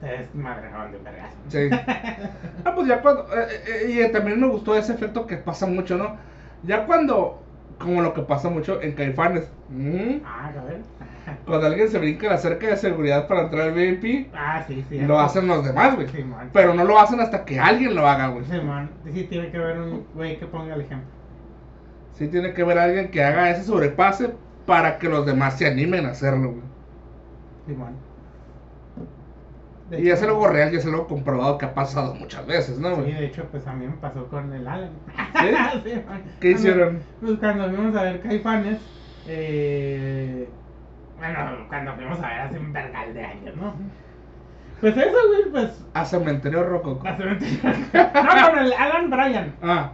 te 0.00 0.06
desmadraron 0.06 0.92
de 0.92 0.98
vergas. 0.98 1.34
Sí. 1.48 1.68
Ah, 2.64 2.74
pues 2.74 2.88
ya 2.88 3.00
cuando. 3.02 3.22
eh, 3.32 3.46
eh, 3.66 4.08
y 4.08 4.12
también 4.12 4.40
me 4.40 4.48
gustó 4.48 4.76
ese 4.76 4.92
efecto 4.92 5.26
que 5.26 5.36
pasa 5.38 5.66
mucho, 5.66 5.96
¿no? 5.96 6.18
Ya 6.62 6.86
cuando. 6.86 7.47
Como 7.78 8.02
lo 8.02 8.12
que 8.12 8.22
pasa 8.22 8.48
mucho 8.50 8.80
en 8.82 8.92
Caifanes. 8.92 9.48
¿mm? 9.70 10.20
Ah, 10.24 10.48
a 10.58 10.64
ver. 10.64 10.80
Cuando 11.46 11.66
alguien 11.66 11.88
se 11.88 11.98
brinca 11.98 12.28
la 12.28 12.38
cerca 12.38 12.66
de 12.68 12.76
seguridad 12.76 13.28
para 13.28 13.42
entrar 13.42 13.68
al 13.68 13.72
VIP, 13.72 14.28
Ah, 14.34 14.64
sí, 14.66 14.84
sí. 14.88 14.98
lo 15.00 15.18
hacen 15.20 15.46
los 15.46 15.64
demás, 15.64 15.94
güey. 15.94 16.08
Sí. 16.08 16.24
Pero 16.52 16.74
no 16.74 16.84
lo 16.84 16.98
hacen 16.98 17.20
hasta 17.20 17.44
que 17.44 17.60
alguien 17.60 17.94
lo 17.94 18.06
haga, 18.08 18.28
güey. 18.28 18.44
Sí, 18.46 18.60
man. 18.60 18.90
Sí, 19.12 19.24
tiene 19.24 19.50
que 19.50 19.58
haber 19.58 19.78
un 19.78 20.06
güey 20.14 20.38
que 20.38 20.46
ponga 20.46 20.74
el 20.74 20.80
ejemplo. 20.80 21.08
Sí 22.14 22.28
tiene 22.28 22.52
que 22.52 22.62
haber 22.62 22.78
alguien 22.78 23.10
que 23.10 23.22
haga 23.22 23.50
ese 23.50 23.62
sobrepase 23.64 24.32
para 24.66 24.98
que 24.98 25.08
los 25.08 25.24
demás 25.24 25.56
se 25.58 25.66
animen 25.66 26.06
a 26.06 26.10
hacerlo, 26.10 26.50
güey. 26.50 26.62
Sí, 27.66 27.74
man. 27.74 27.94
De 29.90 30.00
Y 30.02 30.10
es 30.10 30.22
algo 30.22 30.46
real 30.48 30.72
y 30.72 30.76
es 30.76 30.84
algo 30.86 31.06
comprobado 31.06 31.56
que 31.56 31.64
ha 31.66 31.72
pasado 31.74 32.14
muchas 32.14 32.46
veces, 32.46 32.78
¿no, 32.78 32.96
Sí, 32.96 33.12
de 33.12 33.26
hecho, 33.26 33.44
pues 33.50 33.66
a 33.66 33.72
mí 33.72 33.86
me 33.86 33.94
pasó 33.96 34.26
con 34.28 34.52
el 34.52 34.66
Alan. 34.68 34.90
¿Qué 36.40 36.50
hicieron? 36.50 37.00
Pues 37.20 37.38
cuando 37.38 37.68
fuimos 37.70 37.96
a 37.96 38.02
ver 38.02 38.20
Caifanes, 38.20 38.78
eh, 39.26 40.48
bueno, 41.18 41.38
cuando 41.68 41.94
fuimos 41.94 42.18
a 42.20 42.28
ver 42.28 42.40
hace 42.40 42.58
un 42.58 42.72
vergal 42.72 43.14
de 43.14 43.24
años, 43.24 43.56
¿no? 43.56 43.74
Pues 44.80 44.96
eso, 44.96 45.16
güey, 45.28 45.50
pues. 45.50 45.84
A 45.94 46.04
Cementerio 46.04 46.64
Rococo. 46.64 47.02
básicamente- 47.02 47.60
no, 48.14 48.50
con 48.50 48.58
el 48.58 48.72
Alan 48.74 49.10
Bryan. 49.10 49.54
Ah, 49.62 49.92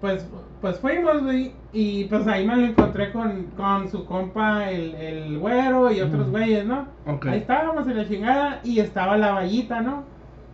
Pues, 0.00 0.26
pues 0.62 0.78
fuimos, 0.78 1.24
güey, 1.24 1.52
y 1.72 2.04
pues 2.04 2.24
ahí 2.28 2.46
me 2.46 2.54
lo 2.54 2.66
encontré 2.66 3.10
con, 3.10 3.46
con 3.56 3.90
su 3.90 4.06
compa, 4.06 4.70
el, 4.70 4.94
el 4.94 5.38
güero 5.40 5.90
y 5.90 6.00
otros 6.00 6.30
güeyes, 6.30 6.64
¿no? 6.64 6.86
ok. 7.04 7.26
Ahí 7.26 7.38
estábamos 7.40 7.88
en 7.88 7.96
la 7.96 8.08
chingada 8.08 8.60
y 8.62 8.78
estaba 8.78 9.18
la 9.18 9.32
vallita, 9.32 9.80
¿no? 9.80 10.04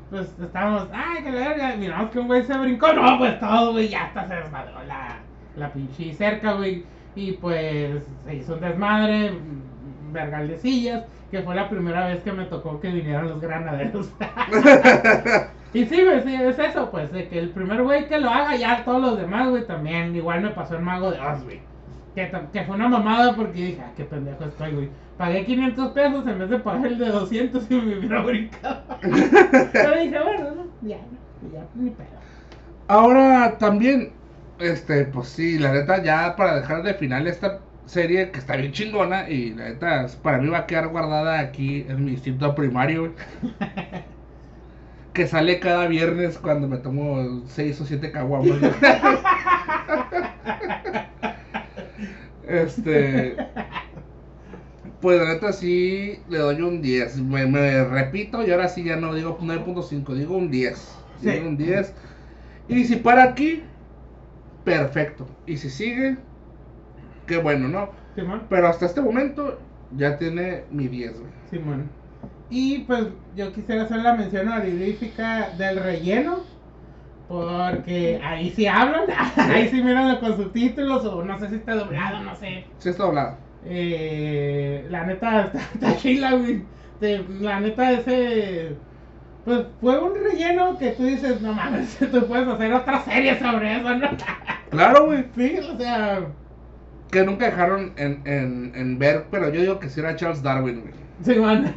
Pues 0.09 0.35
estábamos, 0.41 0.89
ay, 0.95 1.23
que 1.23 1.31
la 1.31 1.49
verga, 1.51 1.77
miramos 1.77 2.11
que 2.11 2.21
un 2.21 2.27
güey 2.27 2.43
se 2.43 2.57
brincó, 2.57 2.91
no, 2.95 3.19
pues 3.19 3.39
todo, 3.39 3.73
güey, 3.73 3.91
ya 3.91 4.05
hasta 4.05 4.27
se 4.27 4.37
desmadró 4.37 4.83
la, 4.85 5.19
la 5.57 5.73
pinche 5.75 6.15
cerca, 6.15 6.55
güey. 6.55 6.87
Y 7.15 7.33
pues 7.33 8.03
se 8.25 8.35
hizo 8.35 8.55
un 8.55 8.61
desmadre, 8.61 9.33
mm, 9.33 10.13
vergal 10.13 10.49
de 10.49 10.57
sillas, 10.57 11.05
que 11.31 11.43
fue 11.43 11.55
la 11.55 11.69
primera 11.69 12.07
vez 12.07 12.23
que 12.23 12.33
me 12.33 12.47
tocó 12.47 12.81
que 12.81 12.89
vinieran 12.91 13.29
los 13.29 13.43
granaderos. 13.43 14.11
y 15.75 15.85
sí, 15.85 16.03
güey, 16.03 16.23
sí, 16.23 16.35
es 16.35 16.59
eso, 16.59 16.91
pues, 16.91 17.12
de 17.12 17.29
que 17.29 17.39
el 17.39 17.51
primer 17.51 17.83
güey 17.83 18.09
que 18.09 18.19
lo 18.19 18.31
haga, 18.31 18.57
ya 18.57 18.85
todos 18.85 19.03
los 19.03 19.19
demás, 19.19 19.51
güey, 19.51 19.66
también. 19.66 20.16
Igual 20.16 20.41
me 20.41 20.51
pasó 20.51 20.77
el 20.77 20.83
mago 20.83 21.11
de 21.11 21.21
Oz, 21.21 21.45
güey. 21.45 21.61
Que, 22.14 22.64
fue 22.64 22.75
una 22.75 22.89
mamada 22.89 23.37
porque 23.37 23.53
dije, 23.53 23.83
ah, 23.85 23.93
qué 23.97 24.05
pendejo 24.05 24.45
estoy, 24.45 24.73
güey. 24.73 24.89
Pagué 25.19 25.45
500 25.45 25.93
pesos 25.93 26.27
en 26.27 26.39
vez 26.39 26.51
de 26.51 26.59
pagar 26.59 26.87
el 26.87 26.99
de 26.99 27.09
200 27.09 27.71
y 27.71 27.75
me 27.75 27.99
hubiera 27.99 28.23
brincado. 28.23 28.83
Pero 29.73 30.01
dije, 30.01 30.19
bueno, 30.19 30.51
no, 30.55 30.66
ya, 30.83 30.99
ya, 31.53 31.64
ni 31.75 31.91
pedo. 31.91 32.07
Ahora 32.89 33.59
también, 33.59 34.12
este, 34.59 35.05
pues 35.05 35.29
sí, 35.29 35.59
la 35.59 35.73
neta, 35.73 36.03
ya 36.03 36.35
para 36.35 36.57
dejar 36.57 36.83
de 36.83 36.95
final 36.95 37.27
esta 37.27 37.61
serie 37.85 38.31
que 38.31 38.39
está 38.39 38.57
bien 38.57 38.73
chingona 38.73 39.29
y 39.29 39.55
la 39.55 39.69
neta, 39.69 40.07
para 40.23 40.39
mí 40.39 40.49
va 40.49 40.59
a 40.59 40.66
quedar 40.66 40.89
guardada 40.89 41.39
aquí 41.39 41.85
en 41.89 42.05
mi 42.05 42.12
instinto 42.12 42.55
primario, 42.55 43.01
güey. 43.01 43.12
Que 45.13 45.27
sale 45.27 45.59
cada 45.59 45.87
viernes 45.89 46.39
cuando 46.39 46.69
me 46.69 46.79
tomo 46.79 47.43
6 47.47 47.81
o 47.81 47.85
7 47.85 48.13
caguamas. 48.13 48.59
Este. 52.49 53.37
Pues 55.01 55.21
la 55.21 55.29
neta 55.29 55.53
sí 55.53 56.19
le 56.29 56.39
doy 56.39 56.61
un 56.63 56.83
10. 56.83 57.19
Me, 57.21 57.47
me 57.47 57.85
repito 57.85 58.45
y 58.45 58.51
ahora 58.51 58.69
sí 58.69 58.83
ya 58.85 58.97
no 58.97 59.15
digo 59.15 59.39
9.5, 59.39 60.15
digo 60.15 60.37
un 60.37 60.51
10. 60.51 60.77
Sí. 61.21 61.31
Digo 61.31 61.49
un 61.49 61.57
10. 61.57 61.95
Y 62.69 62.85
si 62.85 62.97
para 62.97 63.25
aquí, 63.25 63.63
perfecto. 64.65 65.27
Y 65.47 65.57
si 65.57 65.71
sigue, 65.71 66.17
qué 67.27 67.37
bueno, 67.39 67.69
¿no? 67.69 67.91
Simón, 68.15 68.43
Pero 68.49 68.69
hasta 68.69 68.87
este 68.87 69.01
momento 69.01 69.59
ya 69.97 70.19
tiene 70.19 70.65
mi 70.71 70.89
10, 70.89 71.21
güey. 71.21 71.33
Simón. 71.51 71.89
Y 72.51 72.79
pues 72.81 73.09
yo 73.37 73.53
quisiera 73.53 73.83
hacer 73.83 73.99
la 73.99 74.15
mención 74.15 74.49
honorífica 74.49 75.51
del 75.59 75.83
relleno. 75.83 76.41
Porque 77.29 78.19
ahí 78.25 78.51
sí 78.57 78.67
hablan, 78.67 79.03
ahí 79.37 79.69
sí 79.69 79.83
miran 79.83 80.17
con 80.17 80.35
subtítulos 80.37 81.05
o 81.05 81.23
no 81.23 81.39
sé 81.39 81.51
si 81.51 81.57
está 81.57 81.75
doblado, 81.75 82.23
no 82.23 82.35
sé. 82.35 82.65
Sí 82.79 82.89
está 82.89 83.05
doblado. 83.05 83.37
Eh, 83.67 84.87
la 84.89 85.05
neta 85.05 85.45
está, 85.53 85.59
está 85.75 85.97
chila, 85.97 86.33
güey. 86.33 86.63
La 87.41 87.61
neta 87.61 87.93
ese... 87.93 88.77
Pues 89.45 89.67
fue 89.81 89.99
un 89.99 90.15
relleno 90.15 90.77
que 90.79 90.91
tú 90.93 91.05
dices, 91.05 91.41
no 91.41 91.53
mames, 91.53 91.97
tú 92.13 92.27
puedes 92.27 92.49
hacer 92.49 92.73
otra 92.73 93.01
serie 93.03 93.39
sobre 93.39 93.77
eso, 93.77 93.95
¿no? 93.95 94.09
Claro, 94.71 95.07
güey. 95.07 95.25
Sí, 95.35 95.59
o 95.59 95.77
sea... 95.77 96.21
Que 97.11 97.25
nunca 97.25 97.47
dejaron 97.47 97.93
en, 97.97 98.21
en, 98.27 98.73
en 98.75 98.99
ver, 98.99 99.27
pero 99.31 99.51
yo 99.51 99.61
digo 99.61 99.79
que 99.79 99.89
sí 99.89 100.01
era 100.01 100.17
Charles 100.17 100.43
Darwin, 100.43 100.81
güey. 100.81 100.93
Sí, 101.23 101.41
man. 101.41 101.73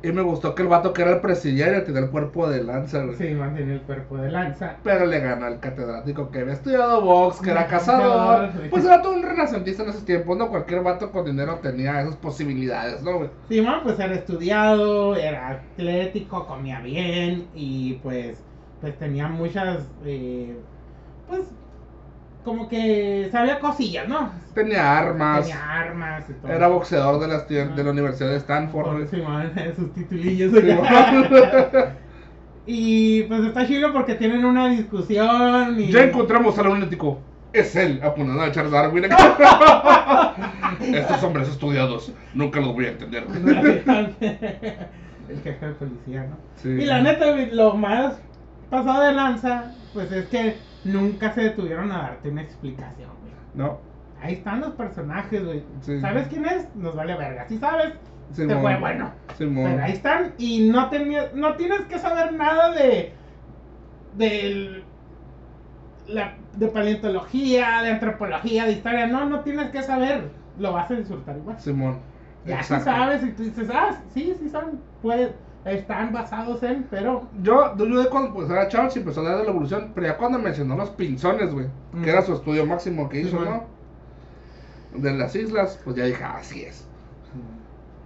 Y 0.00 0.12
me 0.12 0.22
gustó 0.22 0.54
que 0.54 0.62
el 0.62 0.68
vato 0.68 0.92
que 0.92 1.02
era 1.02 1.12
el 1.12 1.20
presidiario 1.20 1.82
tenía 1.82 2.02
el 2.02 2.10
cuerpo 2.10 2.48
de 2.48 2.62
lanza, 2.62 3.02
güey. 3.02 3.16
Sí, 3.16 3.34
mantenía 3.34 3.74
el 3.74 3.82
cuerpo 3.82 4.16
de 4.16 4.30
lanza. 4.30 4.76
Pero 4.84 5.06
le 5.06 5.18
ganó 5.18 5.46
al 5.46 5.58
catedrático 5.58 6.30
que 6.30 6.40
había 6.40 6.52
estudiado 6.52 7.00
box, 7.00 7.40
que 7.40 7.50
era 7.50 7.66
cazador. 7.66 8.52
Sí. 8.52 8.68
Pues 8.70 8.84
era 8.84 9.02
todo 9.02 9.14
un 9.14 9.22
renacentista 9.22 9.82
en 9.82 9.88
esos 9.88 10.04
tiempos, 10.04 10.36
¿no? 10.38 10.50
Cualquier 10.50 10.84
vato 10.84 11.10
con 11.10 11.24
dinero 11.24 11.58
tenía 11.60 12.00
esas 12.00 12.16
posibilidades, 12.16 13.02
¿no, 13.02 13.18
güey? 13.18 13.30
Simón, 13.48 13.80
pues 13.82 13.98
era 13.98 14.14
estudiado, 14.14 15.16
era 15.16 15.48
atlético, 15.48 16.46
comía 16.46 16.80
bien 16.80 17.48
y 17.54 17.94
pues, 17.94 18.38
pues 18.80 18.96
tenía 18.98 19.26
muchas, 19.26 19.90
eh, 20.04 20.56
pues, 21.28 21.48
como 22.44 22.68
que 22.68 23.28
sabía 23.30 23.60
cosillas, 23.60 24.08
¿no? 24.08 24.30
Tenía 24.54 24.98
armas. 24.98 25.42
Tenía 25.42 25.72
armas 25.72 26.24
y 26.30 26.32
todo. 26.34 26.52
Era 26.52 26.68
boxeador 26.68 27.20
de 27.20 27.28
la, 27.28 27.40
de 27.42 27.84
la 27.84 27.90
Universidad 27.90 28.30
de 28.30 28.36
Stanford. 28.36 29.08
Simón, 29.08 29.52
sus 29.76 29.92
titulillos. 29.92 30.52
Y 32.70 33.22
pues 33.22 33.40
está 33.44 33.66
chido 33.66 33.94
porque 33.94 34.14
tienen 34.14 34.44
una 34.44 34.68
discusión 34.68 35.80
y... 35.80 35.90
Ya 35.90 36.02
encontramos 36.02 36.58
al 36.58 36.66
lunático. 36.66 37.18
Es 37.50 37.74
él, 37.74 37.98
apuntando 38.02 38.42
a 38.42 38.52
Charles 38.52 38.72
Darwin. 38.72 39.04
Estos 40.82 41.22
hombres 41.22 41.48
estudiados, 41.48 42.12
nunca 42.34 42.60
los 42.60 42.74
voy 42.74 42.84
a 42.84 42.90
entender. 42.90 43.24
El 44.20 45.40
jefe 45.42 45.66
de 45.66 45.72
policía, 45.72 46.26
¿no? 46.28 46.36
Sí. 46.56 46.68
Y 46.68 46.84
la 46.84 47.00
neta, 47.00 47.34
lo 47.52 47.72
más 47.74 48.20
pasado 48.68 49.02
de 49.02 49.12
lanza, 49.14 49.72
pues 49.94 50.12
es 50.12 50.26
que 50.26 50.56
nunca 50.88 51.32
se 51.32 51.42
detuvieron 51.42 51.92
a 51.92 51.98
darte 51.98 52.30
una 52.30 52.42
explicación, 52.42 53.10
güey. 53.20 53.32
No, 53.54 53.78
Ahí 54.20 54.34
están 54.34 54.60
los 54.60 54.72
personajes, 54.72 55.44
güey. 55.44 55.62
Sí. 55.80 56.00
¿Sabes 56.00 56.26
quién 56.28 56.44
es? 56.44 56.74
Nos 56.74 56.96
vale 56.96 57.16
verga. 57.16 57.46
Si 57.48 57.56
sabes, 57.58 57.92
te 58.34 58.42
Simón. 58.42 58.62
fue 58.62 58.78
bueno. 58.78 59.12
Simón. 59.36 59.70
Pero 59.70 59.84
ahí 59.84 59.92
están 59.92 60.34
y 60.38 60.68
no 60.68 60.90
tenía, 60.90 61.30
no 61.34 61.54
tienes 61.54 61.82
que 61.82 61.98
saber 61.98 62.32
nada 62.32 62.72
de 62.72 63.12
del 64.16 64.84
la, 66.08 66.34
de 66.56 66.68
paleontología, 66.68 67.82
de 67.82 67.90
antropología, 67.92 68.64
de 68.64 68.72
historia, 68.72 69.06
no, 69.06 69.26
no 69.28 69.40
tienes 69.40 69.70
que 69.70 69.82
saber, 69.82 70.30
lo 70.58 70.72
vas 70.72 70.90
a 70.90 70.94
disfrutar 70.94 71.36
igual. 71.36 71.60
Simón. 71.60 71.98
Ya 72.46 72.56
Exacto. 72.56 72.86
sabes 72.86 73.22
y 73.22 73.30
tú 73.32 73.42
dices, 73.44 73.68
ah, 73.72 74.00
sí, 74.14 74.34
sí 74.40 74.48
son, 74.48 74.80
pues, 75.02 75.30
están 75.70 76.12
basados 76.12 76.62
en, 76.62 76.84
pero 76.90 77.28
Yo, 77.42 77.76
yo 77.76 78.02
de 78.02 78.08
cuando 78.08 78.32
pues, 78.34 78.48
era 78.50 78.68
chavo 78.68 78.90
sí 78.90 78.98
empezó 79.00 79.20
a 79.20 79.24
dar 79.24 79.38
de 79.38 79.44
la 79.44 79.50
evolución, 79.50 79.92
pero 79.94 80.06
ya 80.06 80.16
cuando 80.16 80.38
mencionó 80.38 80.76
los 80.76 80.90
pinzones, 80.90 81.52
güey, 81.52 81.66
Mm. 81.92 82.02
que 82.02 82.10
era 82.10 82.22
su 82.22 82.32
estudio 82.34 82.64
máximo 82.66 83.08
que 83.08 83.20
hizo. 83.20 83.38
¿no? 83.40 83.64
De 84.94 85.12
las 85.12 85.34
islas, 85.36 85.78
pues 85.84 85.96
ya 85.96 86.04
dije, 86.06 86.24
"Ah, 86.24 86.38
así 86.38 86.62
es. 86.62 86.87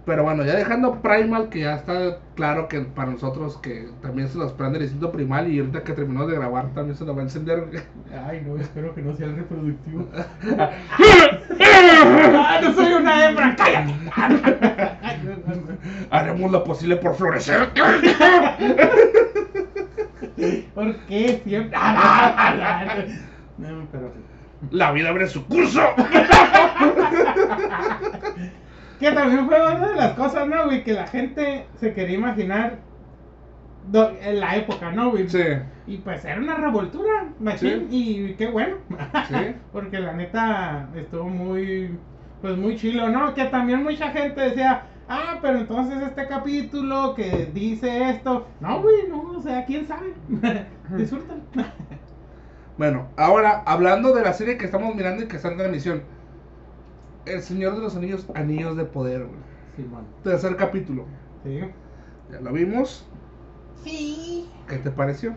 Pero 0.05 0.23
bueno, 0.23 0.43
ya 0.43 0.55
dejando 0.55 1.01
Primal, 1.01 1.49
que 1.49 1.61
ya 1.61 1.75
está 1.75 2.17
claro 2.35 2.67
que 2.67 2.81
para 2.81 3.11
nosotros 3.11 3.55
que 3.57 3.87
también 4.01 4.27
se 4.27 4.37
nos 4.37 4.51
prende 4.51 4.79
el 4.79 4.83
instinto 4.83 5.13
primal 5.13 5.49
y 5.49 5.59
ahorita 5.59 5.83
que 5.83 5.93
terminó 5.93 6.27
de 6.27 6.35
grabar 6.35 6.73
también 6.73 6.97
se 6.97 7.05
nos 7.05 7.15
va 7.15 7.21
a 7.21 7.23
encender. 7.23 7.85
Ay, 8.27 8.43
no, 8.45 8.57
espero 8.57 8.93
que 8.93 9.01
no 9.01 9.15
sea 9.15 9.27
el 9.27 9.37
reproductivo. 9.37 10.09
ah, 10.59 10.71
no 12.61 12.73
soy 12.73 12.93
una 12.93 13.29
hembra, 13.29 13.55
cállate. 13.55 13.93
Haremos 16.11 16.51
lo 16.51 16.63
posible 16.65 16.97
por 16.97 17.15
florecer. 17.15 17.69
¿Por 20.75 20.95
qué 21.07 21.41
siempre? 21.45 21.79
no, 23.57 23.87
pero 23.91 24.11
La 24.71 24.91
vida 24.91 25.09
abre 25.09 25.27
su 25.27 25.45
curso. 25.45 25.81
Que 29.03 29.11
también 29.11 29.45
fue 29.47 29.59
una 29.61 29.87
de 29.89 29.95
las 29.95 30.13
cosas, 30.13 30.47
¿no, 30.47 30.65
güey? 30.65 30.83
Que 30.83 30.93
la 30.93 31.07
gente 31.07 31.65
se 31.75 31.93
quería 31.93 32.17
imaginar 32.17 32.77
do- 33.91 34.13
en 34.21 34.39
la 34.39 34.55
época, 34.55 34.91
¿no, 34.91 35.11
güey? 35.11 35.27
Sí, 35.27 35.43
Y 35.87 35.97
pues 35.97 36.23
era 36.23 36.39
una 36.39 36.55
revoltura, 36.55 37.25
machín, 37.39 37.87
y 37.91 38.33
qué 38.35 38.47
bueno. 38.47 38.77
Sí. 39.27 39.55
Porque 39.73 39.99
la 39.99 40.13
neta 40.13 40.87
estuvo 40.95 41.25
muy, 41.25 41.97
pues 42.41 42.57
muy 42.57 42.77
chilo, 42.77 43.09
¿no? 43.09 43.33
Que 43.33 43.45
también 43.45 43.83
mucha 43.83 44.09
gente 44.11 44.39
decía, 44.39 44.83
ah, 45.09 45.39
pero 45.41 45.57
entonces 45.59 46.01
este 46.01 46.25
capítulo 46.27 47.13
que 47.13 47.49
dice 47.53 48.09
esto. 48.09 48.47
No, 48.61 48.81
güey, 48.81 49.07
no, 49.09 49.31
o 49.37 49.41
sea, 49.41 49.65
quién 49.65 49.85
sabe. 49.85 50.13
Disfrútalo. 50.97 51.41
Bueno, 52.77 53.07
ahora 53.17 53.63
hablando 53.65 54.13
de 54.13 54.23
la 54.23 54.33
serie 54.33 54.57
que 54.57 54.65
estamos 54.65 54.95
mirando 54.95 55.23
y 55.23 55.27
que 55.27 55.35
está 55.35 55.49
en 55.49 55.57
transmisión. 55.57 56.03
El 57.25 57.41
Señor 57.41 57.75
de 57.75 57.81
los 57.81 57.95
Anillos, 57.95 58.27
Anillos 58.35 58.75
de 58.75 58.85
Poder, 58.85 59.25
güey. 59.25 59.39
Simón. 59.75 60.05
Tercer 60.23 60.55
capítulo. 60.55 61.05
Sí. 61.43 61.59
Ya 62.31 62.39
lo 62.41 62.51
vimos. 62.51 63.07
Sí. 63.83 64.49
¿Qué 64.67 64.77
te 64.77 64.91
pareció? 64.91 65.35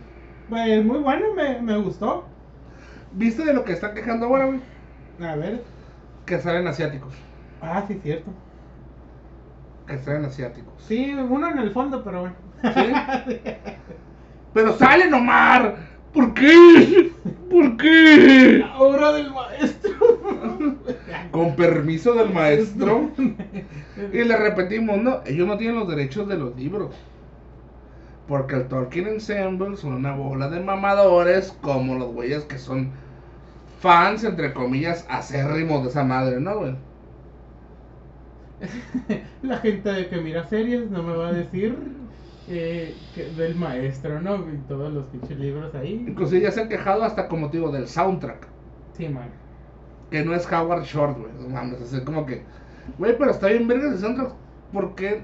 Pues 0.48 0.84
muy 0.84 0.98
bueno, 0.98 1.34
me, 1.34 1.60
me 1.60 1.76
gustó. 1.78 2.24
¿Viste 3.12 3.44
de 3.44 3.54
lo 3.54 3.64
que 3.64 3.72
están 3.72 3.94
quejando 3.94 4.26
ahora, 4.26 4.46
güey? 4.46 4.60
A 5.20 5.36
ver. 5.36 5.62
Que 6.26 6.38
salen 6.40 6.66
asiáticos. 6.66 7.14
Ah, 7.62 7.84
sí, 7.86 7.98
cierto. 8.02 8.30
Que 9.86 9.98
salen 9.98 10.24
asiáticos. 10.24 10.74
Sí, 10.78 11.14
uno 11.14 11.48
en 11.48 11.58
el 11.58 11.70
fondo, 11.70 12.02
pero 12.02 12.20
bueno. 12.20 12.36
¿Sí? 12.62 12.92
Pero 14.54 14.72
salen, 14.78 15.12
Omar. 15.12 15.76
¿Por 16.14 16.32
qué? 16.32 17.12
¿Por 17.50 17.76
qué? 17.76 18.60
La 18.60 18.78
obra 18.78 19.12
del 19.12 19.30
maestro. 19.30 19.92
Con 21.30 21.56
permiso 21.56 22.14
del 22.14 22.32
maestro. 22.32 23.10
Y 24.12 24.24
le 24.24 24.36
repetimos, 24.36 24.98
no, 24.98 25.22
ellos 25.26 25.46
no 25.46 25.56
tienen 25.56 25.76
los 25.76 25.88
derechos 25.88 26.28
de 26.28 26.36
los 26.36 26.54
libros. 26.56 26.94
Porque 28.26 28.56
el 28.56 28.68
Tolkien 28.68 29.06
Ensemble 29.08 29.76
son 29.76 29.94
una 29.94 30.14
bola 30.14 30.48
de 30.50 30.60
mamadores 30.60 31.52
como 31.62 31.94
los 31.96 32.12
güeyes 32.12 32.44
que 32.44 32.58
son 32.58 32.92
fans, 33.80 34.24
entre 34.24 34.52
comillas, 34.54 35.06
acérrimos 35.08 35.82
de 35.84 35.90
esa 35.90 36.04
madre, 36.04 36.40
¿no, 36.40 36.58
güey? 36.58 36.76
La 39.42 39.58
gente 39.58 40.08
que 40.08 40.20
mira 40.20 40.44
series 40.48 40.90
no 40.90 41.02
me 41.02 41.14
va 41.16 41.28
a 41.28 41.32
decir 41.32 41.76
eh, 42.46 43.06
que 43.12 43.30
del 43.30 43.54
maestro, 43.56 44.20
¿no? 44.20 44.36
Y 44.52 44.58
todos 44.68 44.92
los 44.92 45.06
pinches 45.08 45.38
libros 45.38 45.74
ahí. 45.74 46.04
Inclusive 46.06 46.42
ya 46.42 46.50
se 46.52 46.62
han 46.62 46.68
quejado 46.68 47.04
hasta 47.04 47.28
como 47.28 47.50
te 47.50 47.58
digo 47.58 47.70
del 47.70 47.86
soundtrack. 47.88 48.48
Sí, 48.92 49.08
man. 49.08 49.45
Que 50.10 50.24
no 50.24 50.34
es 50.34 50.50
Howard 50.50 50.84
Short, 50.84 51.18
güey. 51.18 51.32
No 51.40 51.48
mames, 51.48 51.82
así 51.82 52.02
como 52.04 52.26
que... 52.26 52.42
Güey, 52.98 53.16
pero 53.18 53.30
está 53.30 53.48
bien 53.48 53.66
verga 53.66 53.88
el 53.88 53.98
soundtrack. 53.98 54.32
¿Por 54.72 54.94
qué 54.94 55.22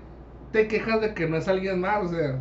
te 0.51 0.68
quejas 0.68 1.01
de 1.01 1.14
que 1.14 1.28
no 1.28 1.37
es 1.37 1.49
alguien 1.49 1.80
más? 1.80 2.05
O 2.05 2.09
sea... 2.09 2.39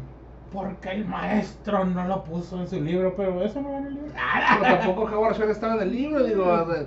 Porque 0.51 0.89
el 0.89 1.05
maestro 1.05 1.85
no 1.85 2.05
lo 2.07 2.23
puso 2.23 2.59
en 2.59 2.67
su 2.67 2.81
libro, 2.81 3.15
pero 3.15 3.41
eso 3.43 3.61
no 3.61 3.71
va 3.71 3.77
en 3.77 3.85
el 3.87 3.93
libro. 3.93 4.11
Pero 4.59 4.77
tampoco 4.77 5.03
Howard 5.03 5.37
Shore 5.37 5.51
estaba 5.51 5.75
en 5.75 5.81
el 5.81 5.91
libro, 5.91 6.23
digo. 6.25 6.45
o 6.45 6.65
sea, 6.65 6.85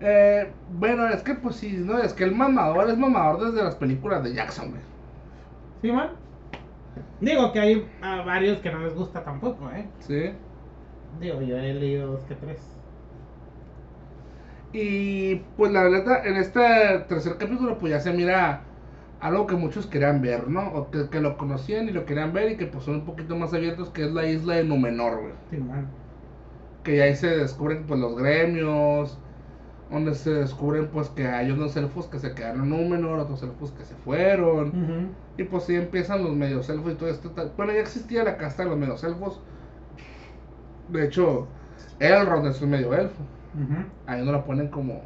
eh, 0.00 0.52
bueno, 0.72 1.08
es 1.08 1.22
que 1.22 1.34
pues 1.34 1.56
sí, 1.56 1.72
no, 1.78 1.98
es 1.98 2.12
que 2.12 2.24
el 2.24 2.34
mamador 2.34 2.90
es 2.90 2.98
mamador 2.98 3.46
desde 3.46 3.64
las 3.64 3.76
películas 3.76 4.22
de 4.24 4.34
Jackson, 4.34 4.70
güey. 4.70 4.82
¿Sí, 5.80 5.92
man? 5.92 6.10
Digo 7.20 7.52
que 7.52 7.60
hay 7.60 7.88
a 8.02 8.22
varios 8.22 8.58
que 8.58 8.70
no 8.70 8.80
les 8.80 8.94
gusta 8.94 9.24
tampoco, 9.24 9.70
¿eh? 9.70 9.86
Sí. 10.00 10.32
Digo, 11.20 11.40
yo 11.40 11.56
he 11.56 11.72
leído 11.74 12.12
dos 12.12 12.24
que 12.24 12.34
tres. 12.34 12.75
Y 14.78 15.36
pues 15.56 15.72
la 15.72 15.88
neta, 15.88 16.22
en 16.22 16.36
este 16.36 16.60
tercer 17.08 17.38
capítulo, 17.38 17.78
pues 17.78 17.92
ya 17.92 18.00
se 18.00 18.12
mira 18.12 18.60
algo 19.20 19.46
que 19.46 19.56
muchos 19.56 19.86
querían 19.86 20.20
ver, 20.20 20.48
¿no? 20.48 20.68
O 20.74 20.90
que, 20.90 21.08
que 21.08 21.22
lo 21.22 21.38
conocían 21.38 21.88
y 21.88 21.92
lo 21.92 22.04
querían 22.04 22.34
ver 22.34 22.52
y 22.52 22.56
que 22.58 22.66
pues 22.66 22.84
son 22.84 22.96
un 22.96 23.06
poquito 23.06 23.36
más 23.36 23.54
abiertos, 23.54 23.88
que 23.88 24.04
es 24.04 24.12
la 24.12 24.26
isla 24.26 24.56
de 24.56 24.64
Númenor, 24.64 25.22
güey. 25.22 25.32
Sí, 25.50 25.56
man. 25.56 25.86
Que 26.84 27.02
ahí 27.02 27.16
se 27.16 27.38
descubren 27.38 27.86
pues 27.86 27.98
los 27.98 28.18
gremios, 28.18 29.18
donde 29.90 30.14
se 30.14 30.34
descubren 30.34 30.88
pues 30.88 31.08
que 31.08 31.26
hay 31.26 31.50
unos 31.50 31.74
elfos 31.78 32.06
que 32.08 32.18
se 32.18 32.34
quedaron 32.34 32.64
en 32.64 32.68
Númenor, 32.68 33.18
otros 33.18 33.42
elfos 33.42 33.72
que 33.72 33.82
se 33.82 33.94
fueron. 33.94 35.14
Y 35.38 35.44
pues 35.44 35.64
sí 35.64 35.74
empiezan 35.74 36.22
los 36.22 36.36
medios 36.36 36.68
elfos 36.68 36.92
y 36.92 36.96
todo 36.96 37.08
esto. 37.08 37.32
Bueno, 37.56 37.72
ya 37.72 37.80
existía 37.80 38.24
la 38.24 38.36
casta 38.36 38.64
de 38.64 38.68
los 38.68 38.78
medios 38.78 39.02
elfos. 39.04 39.40
De 40.90 41.06
hecho, 41.06 41.46
Elrond 41.98 42.46
es 42.48 42.60
un 42.60 42.68
medio 42.68 42.92
elfo. 42.92 43.22
Ahí 44.06 44.24
no 44.24 44.32
lo 44.32 44.44
ponen 44.44 44.68
como. 44.68 45.02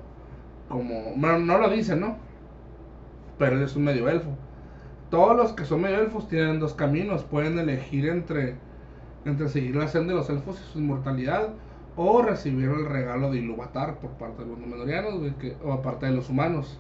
como. 0.68 1.14
Bueno, 1.16 1.38
no 1.40 1.59
lo 1.59 1.70
dicen, 1.70 2.01
¿no? 2.01 2.16
Pero 3.38 3.57
él 3.57 3.62
es 3.62 3.76
un 3.76 3.84
medio 3.84 4.09
elfo. 4.09 4.30
Todos 5.11 5.36
los 5.36 5.53
que 5.53 5.64
son 5.64 5.80
medio 5.80 6.01
elfos 6.01 6.28
tienen 6.28 6.61
dos 6.61 6.74
caminos. 6.74 7.24
Pueden 7.24 7.59
elegir 7.59 8.09
entre. 8.09 8.57
Entre 9.24 9.48
seguir 9.48 9.76
la 9.76 9.88
senda 9.88 10.12
de 10.12 10.18
los 10.18 10.30
elfos 10.30 10.61
y 10.61 10.72
su 10.72 10.78
inmortalidad. 10.78 11.51
O 11.96 12.22
recibir 12.22 12.70
el 12.70 12.86
regalo 12.86 13.30
de 13.30 13.38
Ilúvatar 13.38 13.98
por 13.98 14.11
parte 14.12 14.42
de 14.42 14.48
los 14.48 14.59
Númenóreanos, 14.59 15.14
o 15.64 15.72
aparte 15.72 16.07
de 16.07 16.12
los 16.12 16.30
humanos. 16.30 16.78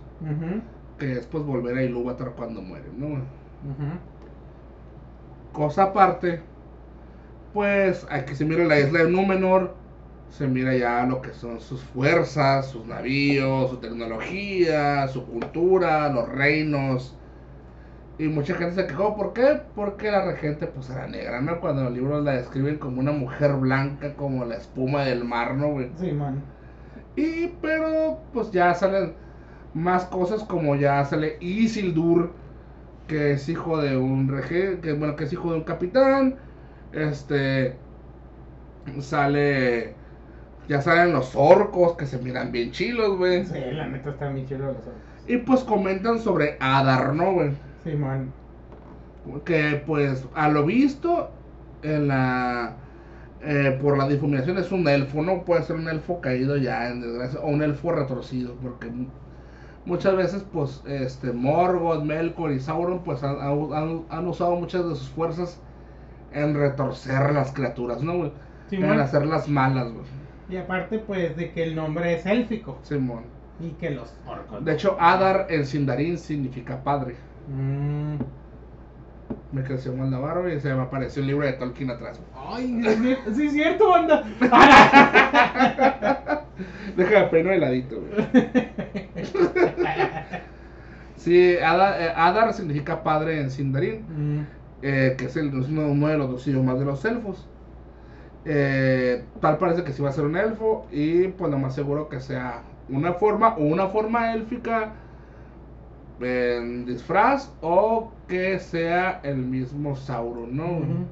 Que 0.98 1.12
es 1.12 1.26
pues 1.26 1.44
volver 1.44 1.76
a 1.76 1.82
Ilúvatar 1.82 2.32
cuando 2.32 2.62
mueren, 2.62 2.98
¿no? 2.98 3.18
Cosa 5.52 5.84
aparte, 5.84 6.40
pues 7.52 8.06
aquí 8.10 8.34
se 8.34 8.44
mira 8.44 8.64
la 8.64 8.78
isla 8.78 9.00
de 9.04 9.10
Númenor, 9.10 9.74
se 10.30 10.46
mira 10.46 10.76
ya 10.76 11.04
lo 11.06 11.20
que 11.20 11.32
son 11.34 11.60
sus 11.60 11.82
fuerzas, 11.82 12.68
sus 12.70 12.86
navíos, 12.86 13.70
su 13.70 13.76
tecnología, 13.78 15.08
su 15.08 15.26
cultura, 15.26 16.08
los 16.12 16.28
reinos. 16.28 17.16
Y 18.18 18.28
mucha 18.28 18.54
gente 18.54 18.74
se 18.74 18.86
quejó, 18.86 19.16
¿por 19.16 19.32
qué? 19.32 19.62
Porque 19.74 20.10
la 20.10 20.24
regente 20.24 20.66
pues 20.66 20.90
era 20.90 21.06
negra, 21.06 21.40
¿no? 21.40 21.60
Cuando 21.60 21.84
los 21.84 21.92
libros 21.92 22.22
la 22.22 22.32
describen 22.32 22.78
como 22.78 23.00
una 23.00 23.12
mujer 23.12 23.54
blanca, 23.54 24.14
como 24.14 24.44
la 24.44 24.56
espuma 24.56 25.04
del 25.04 25.24
mar, 25.24 25.54
¿no, 25.56 25.72
güey? 25.72 25.90
Sí, 25.96 26.12
man. 26.12 26.42
Y 27.16 27.48
pero 27.62 28.20
pues 28.32 28.50
ya 28.52 28.74
salen 28.74 29.14
más 29.74 30.04
cosas 30.06 30.44
como 30.44 30.76
ya 30.76 31.04
sale 31.04 31.36
Isildur, 31.40 32.32
que 33.06 33.32
es 33.32 33.48
hijo 33.48 33.78
de 33.78 33.96
un 33.96 34.28
rege, 34.28 34.80
que 34.80 34.92
bueno, 34.92 35.16
que 35.16 35.24
es 35.24 35.32
hijo 35.32 35.52
de 35.52 35.58
un 35.58 35.64
capitán. 35.64 36.36
Este 36.92 37.76
sale 39.00 39.99
ya 40.70 40.80
salen 40.80 41.12
los 41.12 41.34
orcos 41.34 41.96
que 41.96 42.06
se 42.06 42.18
miran 42.18 42.52
bien 42.52 42.70
chilos, 42.72 43.18
güey. 43.18 43.44
Sí, 43.44 43.58
la 43.72 43.86
neta 43.88 44.10
está 44.10 44.28
bien 44.30 44.46
chido 44.46 44.66
los 44.66 44.76
ojos. 44.76 44.94
Y 45.26 45.36
pues 45.38 45.60
comentan 45.64 46.20
sobre 46.20 46.56
Adar, 46.60 47.14
¿no, 47.14 47.32
güey? 47.34 47.50
Sí, 47.84 47.90
man. 47.94 48.32
Que 49.44 49.82
pues 49.86 50.24
a 50.34 50.48
lo 50.48 50.64
visto 50.64 51.30
en 51.82 52.08
la 52.08 52.76
eh, 53.42 53.78
por 53.82 53.98
la 53.98 54.08
difuminación 54.08 54.58
es 54.58 54.72
un 54.72 54.88
elfo, 54.88 55.22
no 55.22 55.44
puede 55.44 55.62
ser 55.62 55.76
un 55.76 55.88
elfo 55.88 56.20
caído 56.20 56.56
ya 56.56 56.88
en 56.88 57.00
desgracia 57.02 57.40
o 57.40 57.48
un 57.48 57.62
elfo 57.62 57.92
retorcido, 57.92 58.54
porque 58.62 58.88
mu- 58.88 59.06
muchas 59.86 60.16
veces 60.16 60.44
pues 60.52 60.82
este 60.86 61.32
Morgoth, 61.32 62.02
Melkor 62.04 62.52
y 62.52 62.60
Sauron 62.60 63.02
pues 63.04 63.22
han, 63.22 63.38
han- 63.40 64.04
han 64.10 64.28
usado 64.28 64.56
muchas 64.56 64.88
de 64.88 64.94
sus 64.96 65.08
fuerzas 65.10 65.58
en 66.32 66.54
retorcer 66.54 67.32
las 67.32 67.52
criaturas, 67.52 68.02
¿no? 68.02 68.16
güey? 68.18 68.32
Sí, 68.68 68.76
en 68.76 68.98
hacerlas 69.00 69.48
malas, 69.48 69.92
güey. 69.92 70.04
Y 70.50 70.56
aparte, 70.56 70.98
pues, 70.98 71.36
de 71.36 71.52
que 71.52 71.62
el 71.62 71.76
nombre 71.76 72.14
es 72.14 72.26
élfico. 72.26 72.78
Simón. 72.82 73.22
Y 73.60 73.70
que 73.72 73.90
los 73.90 74.12
orcos. 74.26 74.64
De 74.64 74.72
hecho, 74.72 74.96
Adar 74.98 75.46
en 75.50 75.66
Sindarin 75.66 76.16
significa 76.18 76.82
padre. 76.82 77.14
Mm. 77.48 78.14
Me 79.52 79.62
creció 79.62 79.92
mal 79.94 80.10
la 80.10 80.18
barba 80.18 80.52
y 80.52 80.58
se 80.60 80.72
me 80.74 80.82
apareció 80.82 81.20
el 81.22 81.28
libro 81.28 81.46
de 81.46 81.52
Tolkien 81.54 81.90
atrás. 81.90 82.20
Ay. 82.34 82.80
Sí, 83.34 83.44
es 83.44 83.52
cierto, 83.52 83.90
banda. 83.90 84.24
Deja 86.96 87.20
de 87.20 87.24
peino 87.26 87.50
heladito, 87.50 87.96
güey. 88.00 88.26
Sí, 91.16 91.56
Adar, 91.58 92.00
eh, 92.00 92.12
Adar 92.16 92.54
significa 92.54 93.02
padre 93.02 93.42
en 93.42 93.50
Sindarin, 93.50 94.04
Mm. 94.08 94.46
eh, 94.80 95.16
que 95.18 95.26
es 95.26 95.36
el, 95.36 95.54
uno, 95.54 95.88
uno 95.88 96.08
de 96.08 96.16
los 96.16 96.30
dos 96.30 96.46
idiomas 96.46 96.78
de 96.78 96.86
los 96.86 97.04
elfos. 97.04 97.46
Eh, 98.44 99.22
tal 99.40 99.58
parece 99.58 99.84
que 99.84 99.92
sí 99.92 100.02
va 100.02 100.08
a 100.08 100.12
ser 100.12 100.24
un 100.24 100.36
elfo 100.36 100.86
y 100.90 101.28
pues 101.28 101.50
lo 101.50 101.58
más 101.58 101.74
seguro 101.74 102.08
que 102.08 102.20
sea 102.20 102.62
una 102.88 103.12
forma 103.14 103.54
o 103.56 103.64
una 103.64 103.88
forma 103.88 104.32
élfica 104.34 104.94
en 106.20 106.86
disfraz 106.86 107.50
o 107.60 108.12
que 108.28 108.58
sea 108.58 109.20
el 109.22 109.38
mismo 109.38 109.96
Sauron, 109.96 110.56
¿no? 110.56 111.06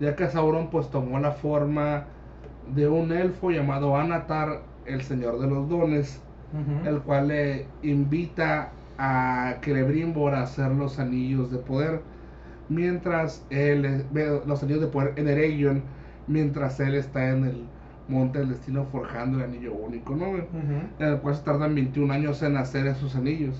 Ya 0.00 0.16
que 0.16 0.28
Sauron 0.28 0.68
pues 0.70 0.90
tomó 0.90 1.18
la 1.20 1.32
forma 1.32 2.06
de 2.74 2.88
un 2.88 3.12
elfo 3.12 3.50
llamado 3.50 3.96
Anatar, 3.96 4.62
el 4.86 5.02
señor 5.02 5.38
de 5.40 5.46
los 5.48 5.68
dones, 5.68 6.20
el 6.84 7.00
cual 7.02 7.28
le 7.28 7.66
invita 7.82 8.72
a 8.98 9.56
Celebrimbor 9.62 10.34
a 10.34 10.42
hacer 10.42 10.70
los 10.72 10.98
anillos 10.98 11.50
de 11.50 11.58
poder, 11.58 12.00
mientras 12.68 13.46
él, 13.50 14.06
ve 14.10 14.42
los 14.46 14.62
anillos 14.62 14.80
de 14.80 14.86
poder 14.88 15.12
en 15.16 15.28
Eregion, 15.28 15.82
mientras 16.26 16.78
él 16.80 16.94
está 16.94 17.30
en 17.30 17.44
el 17.44 17.64
monte 18.08 18.40
del 18.40 18.50
destino 18.50 18.84
forjando 18.90 19.38
el 19.38 19.44
anillo 19.44 19.72
único, 19.72 20.14
¿no? 20.14 20.26
En 20.36 20.90
el 20.98 21.18
cual 21.18 21.36
se 21.36 21.42
tardan 21.42 21.74
21 21.74 22.12
años 22.12 22.42
en 22.42 22.56
hacer 22.56 22.86
esos 22.86 23.16
anillos. 23.16 23.56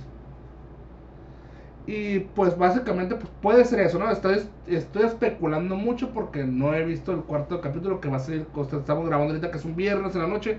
Y 1.87 2.21
pues 2.21 2.57
básicamente 2.57 3.17
pues 3.17 3.29
puede 3.41 3.65
ser 3.65 3.81
eso, 3.81 3.99
¿no? 3.99 4.11
Estoy, 4.11 4.43
estoy 4.69 5.03
especulando 5.03 5.75
mucho 5.75 6.11
porque 6.11 6.45
no 6.45 6.75
he 6.75 6.85
visto 6.85 7.13
el 7.13 7.21
cuarto 7.21 7.61
capítulo 7.61 8.01
que 8.01 8.09
va 8.09 8.19
a 8.19 8.21
salir, 8.21 8.47
estamos 8.73 9.07
grabando 9.07 9.35
ahorita 9.35 9.51
que 9.51 9.59
es 9.59 9.65
un 9.65 9.75
viernes 9.75 10.15
en 10.15 10.23
la 10.23 10.29
noche, 10.29 10.59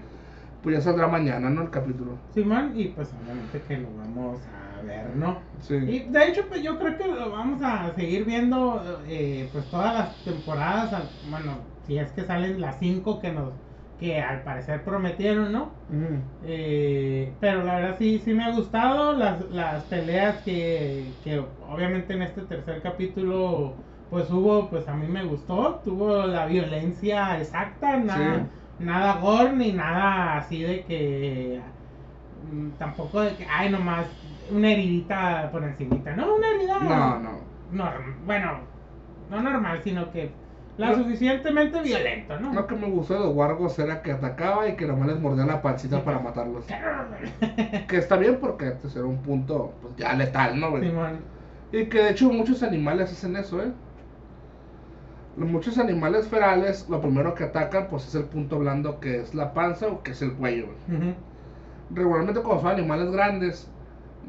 pues 0.62 0.76
ya 0.76 0.82
saldrá 0.82 1.08
mañana, 1.08 1.50
¿no? 1.50 1.62
El 1.62 1.70
capítulo. 1.70 2.18
Simón, 2.34 2.74
y 2.76 2.90
pues 2.90 3.10
obviamente 3.14 3.62
que 3.68 3.78
lo 3.78 3.88
vamos 3.98 4.40
a 4.48 4.86
ver, 4.86 5.16
¿no? 5.16 5.38
Sí. 5.62 5.76
Y 5.76 6.00
de 6.10 6.28
hecho, 6.28 6.46
pues 6.50 6.62
yo 6.62 6.78
creo 6.78 6.98
que 6.98 7.08
lo 7.08 7.32
vamos 7.32 7.62
a 7.64 7.94
seguir 7.96 8.26
viendo, 8.26 9.02
eh, 9.08 9.48
pues 9.54 9.66
todas 9.70 9.94
las 9.94 10.24
temporadas, 10.26 11.10
bueno, 11.30 11.73
si 11.86 11.98
es 11.98 12.12
que 12.12 12.24
salen 12.24 12.62
las 12.62 12.80
cinco 12.80 13.20
que 13.20 13.32
nos, 13.32 13.54
que 14.00 14.20
al 14.22 14.44
parecer 14.44 14.84
prometieron, 14.84 15.52
¿no? 15.52 15.72
Eh, 16.46 17.34
pero 17.40 17.64
la 17.64 17.76
verdad 17.76 17.96
sí, 17.98 18.20
sí 18.20 18.34
me 18.34 18.44
ha 18.44 18.52
gustado 18.52 19.14
las, 19.14 19.42
las 19.50 19.84
peleas 19.86 20.38
que, 20.44 21.14
que 21.24 21.40
obviamente 21.40 22.14
en 22.14 22.22
este 22.24 22.42
tercer 22.42 22.82
capítulo 22.82 23.76
pues 24.10 24.30
hubo, 24.30 24.70
pues 24.70 24.88
a 24.88 24.94
mí 24.94 25.08
me 25.08 25.24
gustó, 25.24 25.82
tuvo 25.84 26.26
la 26.28 26.46
violencia 26.46 27.40
exacta, 27.42 27.98
nada, 27.98 28.48
Sí. 28.78 28.84
nada 28.86 29.14
gore 29.20 29.54
ni 29.54 29.72
nada 29.72 30.38
así 30.38 30.62
de 30.62 30.84
que 30.86 31.60
mm, 32.44 32.72
tampoco 32.78 33.22
de 33.22 33.36
que, 33.36 33.46
ay 33.50 33.70
nomás 33.70 34.08
una 34.50 34.72
heridita 34.72 35.50
por 35.52 35.64
encimita, 35.64 36.16
no, 36.16 36.36
una 36.36 36.48
herida 36.50 36.80
No, 36.80 37.20
no. 37.20 37.32
norm- 37.72 38.26
bueno, 38.26 38.60
no 39.30 39.42
normal, 39.42 39.82
sino 39.84 40.12
que 40.12 40.43
la 40.78 40.96
suficientemente 40.96 41.82
violento, 41.82 42.40
¿no? 42.40 42.54
Lo 42.54 42.66
que 42.66 42.76
me 42.76 42.88
gustó 42.88 43.14
de 43.14 43.20
los 43.20 43.36
wargos 43.36 43.78
era 43.78 44.02
que 44.02 44.12
atacaba 44.12 44.68
y 44.68 44.76
que 44.76 44.88
nomás 44.88 45.08
les 45.08 45.20
mordía 45.20 45.46
la 45.46 45.62
pancita 45.62 46.04
para 46.04 46.20
matarlos. 46.20 46.66
Que 47.88 47.98
está 47.98 48.18
bien 48.18 48.40
porque 48.40 48.70
este 48.70 48.88
era 48.98 49.06
un 49.06 49.22
punto 49.22 49.74
pues, 49.82 49.96
ya 49.98 50.14
letal, 50.14 50.60
¿no? 50.60 50.74
Y 51.72 51.86
que 51.86 52.04
de 52.04 52.12
hecho 52.12 52.32
muchos 52.32 52.64
animales 52.64 53.12
hacen 53.12 53.36
eso, 53.36 53.62
¿eh? 53.62 53.72
Muchos 55.36 55.78
animales 55.78 56.28
ferales, 56.28 56.88
lo 56.90 57.02
primero 57.02 57.34
que 57.34 57.44
atacan 57.44 57.88
pues 57.90 58.08
es 58.08 58.16
el 58.16 58.26
punto 58.26 58.60
blando 58.60 59.00
que 59.00 59.22
es 59.22 59.34
la 59.34 59.54
panza 59.54 59.88
o 59.88 60.04
que 60.04 60.12
es 60.12 60.22
el 60.22 60.34
cuello. 60.34 60.68
Regularmente 61.92 62.42
cuando 62.42 62.64
son 62.64 62.72
animales 62.72 63.12
grandes, 63.12 63.70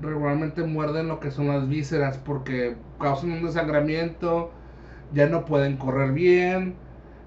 regularmente 0.01 0.63
muerden 0.63 1.09
lo 1.09 1.21
que 1.21 1.31
son 1.31 1.49
las 1.49 1.69
vísceras 1.69 2.19
porque 2.19 2.77
causan 2.99 3.33
un 3.33 3.45
desangramiento, 3.45 4.51
ya 5.15 5.27
no 5.29 5.45
pueden 5.47 5.77
correr 5.77 6.13
bien. 6.13 6.77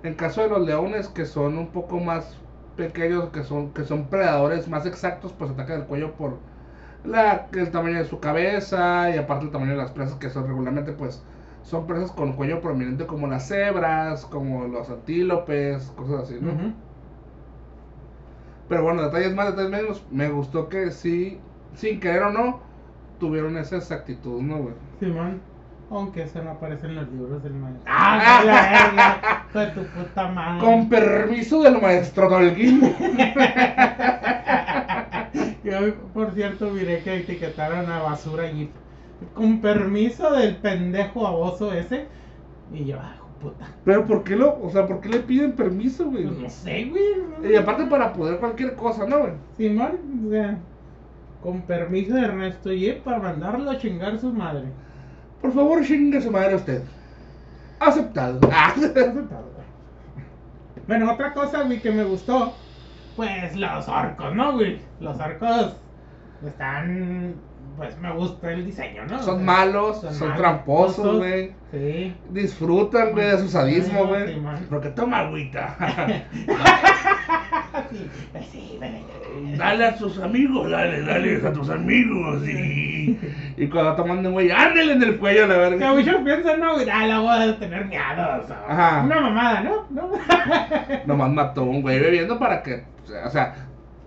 En 0.03 0.15
caso 0.15 0.41
de 0.41 0.49
los 0.49 0.65
leones 0.65 1.07
que 1.09 1.25
son 1.25 1.57
un 1.57 1.67
poco 1.71 1.99
más 1.99 2.37
pequeños, 2.75 3.29
que 3.31 3.43
son, 3.43 3.73
que 3.73 3.83
son 3.85 4.09
predadores 4.09 4.67
más 4.67 4.85
exactos, 4.85 5.33
pues 5.33 5.51
atacan 5.51 5.81
el 5.81 5.87
cuello 5.87 6.13
por 6.15 6.37
la, 7.03 7.47
el 7.53 7.71
tamaño 7.71 7.97
de 7.99 8.05
su 8.05 8.19
cabeza 8.19 9.09
y 9.11 9.17
aparte 9.17 9.45
el 9.45 9.51
tamaño 9.51 9.71
de 9.71 9.77
las 9.77 9.91
presas 9.91 10.15
que 10.17 10.29
son 10.29 10.47
regularmente 10.47 10.91
pues 10.93 11.23
son 11.63 11.87
presas 11.87 12.11
con 12.11 12.33
cuello 12.33 12.61
prominente 12.61 13.07
como 13.07 13.27
las 13.27 13.47
cebras, 13.49 14.25
como 14.25 14.67
los 14.67 14.89
antílopes, 14.89 15.91
cosas 15.91 16.23
así, 16.23 16.39
¿no? 16.41 16.57
Pero 18.69 18.83
bueno, 18.83 19.03
detalles 19.03 19.33
más, 19.35 19.47
detalles 19.47 19.71
menos. 19.71 20.07
Me 20.11 20.29
gustó 20.29 20.69
que 20.69 20.91
sí, 20.91 21.39
sin 21.73 21.99
querer 21.99 22.23
o 22.23 22.31
no, 22.31 22.61
tuvieron 23.19 23.57
esa 23.57 23.77
exactitud, 23.77 24.41
¿no, 24.41 24.57
güey? 24.59 24.75
Simón. 24.99 25.41
Aunque 25.89 26.23
eso 26.23 26.43
no 26.43 26.51
aparece 26.51 26.87
en 26.87 26.95
los 26.95 27.09
libros 27.09 27.41
del 27.43 27.53
maestro. 27.53 27.83
¡Ah, 27.87 28.41
la 28.45 28.53
verga! 28.53 29.45
Hijo 29.49 29.59
de 29.59 29.67
tu 29.67 29.83
puta 29.85 30.27
madre. 30.27 30.65
Con 30.65 30.89
permiso 30.89 31.63
del 31.63 31.81
maestro 31.81 32.27
Tolkien. 32.27 32.81
Yo, 35.63 35.93
por 36.13 36.31
cierto, 36.33 36.69
miré 36.71 37.01
que 37.03 37.17
etiquetaron 37.17 37.89
a 37.89 38.01
basura 38.01 38.43
allí. 38.43 38.69
Con 39.33 39.61
permiso 39.61 40.31
del 40.33 40.57
pendejo 40.57 41.23
baboso 41.23 41.73
ese. 41.73 42.07
Y 42.71 42.85
yo, 42.85 42.97
de 42.97 43.03
puta. 43.41 43.65
Pero 43.83 44.05
¿por 44.05 44.23
qué 44.23 44.35
lo, 44.35 44.59
o 44.61 44.69
sea, 44.69 44.85
por 44.85 44.99
qué 45.01 45.09
le 45.09 45.19
piden 45.19 45.53
permiso, 45.53 46.05
güey? 46.09 46.25
Pues 46.25 46.37
no 46.39 46.49
sé, 46.49 46.85
güey. 46.85 47.51
Y 47.51 47.55
aparte 47.55 47.85
para 47.85 48.13
poder 48.13 48.39
cualquier 48.39 48.75
cosa, 48.75 49.07
¿no, 49.07 49.19
güey? 49.19 49.33
Simón, 49.55 50.25
o 50.27 50.29
sea, 50.29 50.57
con 51.41 51.61
permiso 51.61 52.15
de 52.15 52.21
Ernesto 52.21 52.73
Y 52.73 52.91
para 53.03 53.19
mandarlo 53.19 53.69
a 53.71 53.77
chingar 53.77 54.19
su 54.19 54.31
madre. 54.33 54.65
Por 55.41 55.53
favor, 55.53 55.83
chingue 55.85 56.21
su 56.21 56.31
madre 56.31 56.55
usted. 56.55 56.81
Aceptado. 57.79 58.39
Ah. 58.51 58.73
Bueno, 60.87 61.11
otra 61.11 61.33
cosa, 61.33 61.63
güey, 61.63 61.81
que 61.81 61.91
me 61.91 62.03
gustó, 62.03 62.53
pues 63.15 63.55
los 63.55 63.87
orcos, 63.87 64.33
¿no, 64.33 64.53
güey? 64.53 64.79
Los 64.99 65.19
orcos 65.19 65.75
están, 66.45 67.35
pues 67.75 67.97
me 67.99 68.11
gusta 68.13 68.51
el 68.53 68.65
diseño, 68.65 69.05
¿no? 69.05 69.17
O 69.17 69.23
Son 69.23 69.35
sea, 69.37 69.45
malos, 69.45 70.01
son, 70.01 70.19
malos, 70.19 70.37
tramposos, 70.37 71.17
güey. 71.17 71.53
Sí. 71.71 72.15
Disfrutan, 72.29 73.11
güey, 73.11 73.27
de 73.27 73.37
su 73.39 73.49
sadismo, 73.49 74.05
güey. 74.07 74.35
sí. 74.35 74.41
Porque 74.69 74.89
toma 74.89 75.19
agüita. 75.19 75.75
Sí, 77.91 78.77
dale, 78.79 79.01
dale. 79.01 79.57
Dale 79.57 79.85
a 79.85 79.95
tus 79.95 80.19
amigos, 80.19 80.69
dale, 80.69 81.01
dale 81.03 81.47
a 81.47 81.53
tus 81.53 81.69
amigos. 81.69 82.47
Y, 82.47 83.19
y 83.57 83.67
cuando 83.67 83.95
tomando, 83.95 84.31
güey, 84.31 84.49
ándale 84.51 84.93
en 84.93 85.03
el 85.03 85.17
cuello, 85.17 85.47
la 85.47 85.53
Que 85.55 85.59
verga. 85.59 85.93
muchos 85.93 86.15
piensan, 86.23 86.59
no, 86.59 86.73
güey, 86.75 86.89
ah, 86.89 87.05
la 87.07 87.19
voy 87.19 87.49
a 87.49 87.59
tener 87.59 87.85
miados. 87.85 88.49
o 88.49 88.53
Ajá. 88.71 89.03
Una 89.03 89.21
mamada, 89.21 89.61
¿no? 89.61 89.85
¿No? 89.89 90.11
Nomás 91.05 91.31
mató 91.31 91.61
a 91.61 91.65
un 91.65 91.81
güey 91.81 91.99
bebiendo 91.99 92.37
para 92.39 92.63
que, 92.63 92.83
o 93.25 93.29
sea, 93.29 93.53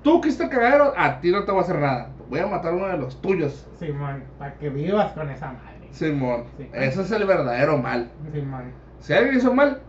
tú 0.02 0.20
quiste 0.20 0.48
cagadero, 0.48 0.92
a 0.96 1.20
ti 1.20 1.30
no 1.30 1.44
te 1.44 1.52
voy 1.52 1.60
a 1.60 1.64
hacer 1.64 1.78
nada. 1.78 2.08
Voy 2.28 2.40
a 2.40 2.46
matar 2.46 2.72
a 2.72 2.76
uno 2.76 2.86
de 2.88 2.98
los 2.98 3.20
tuyos. 3.20 3.66
Simón, 3.78 4.22
para 4.38 4.54
que 4.54 4.68
vivas 4.70 5.12
con 5.12 5.28
esa 5.30 5.46
madre. 5.48 5.88
Simón, 5.90 6.44
Sí. 6.56 6.68
ese 6.72 7.02
es 7.02 7.10
el 7.10 7.24
verdadero 7.24 7.76
mal. 7.78 8.08
Simón. 8.32 8.72
Si 9.00 9.12
alguien 9.12 9.36
hizo 9.36 9.52
mal, 9.52 9.80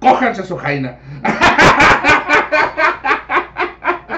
cójanse 0.00 0.42
su 0.44 0.56
jaina. 0.56 0.98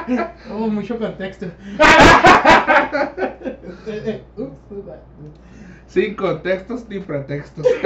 Oh, 0.51 0.69
mucho 0.69 0.99
contexto. 0.99 1.47
Sin 5.87 6.15
contextos 6.15 6.89
ni 6.89 7.01
pretextos. 7.01 7.67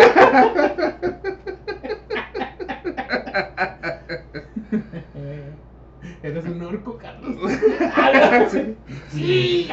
Eres 6.23 6.45
un 6.45 6.63
orco, 6.63 6.99
Carlos. 6.99 7.51
sí. 9.11 9.69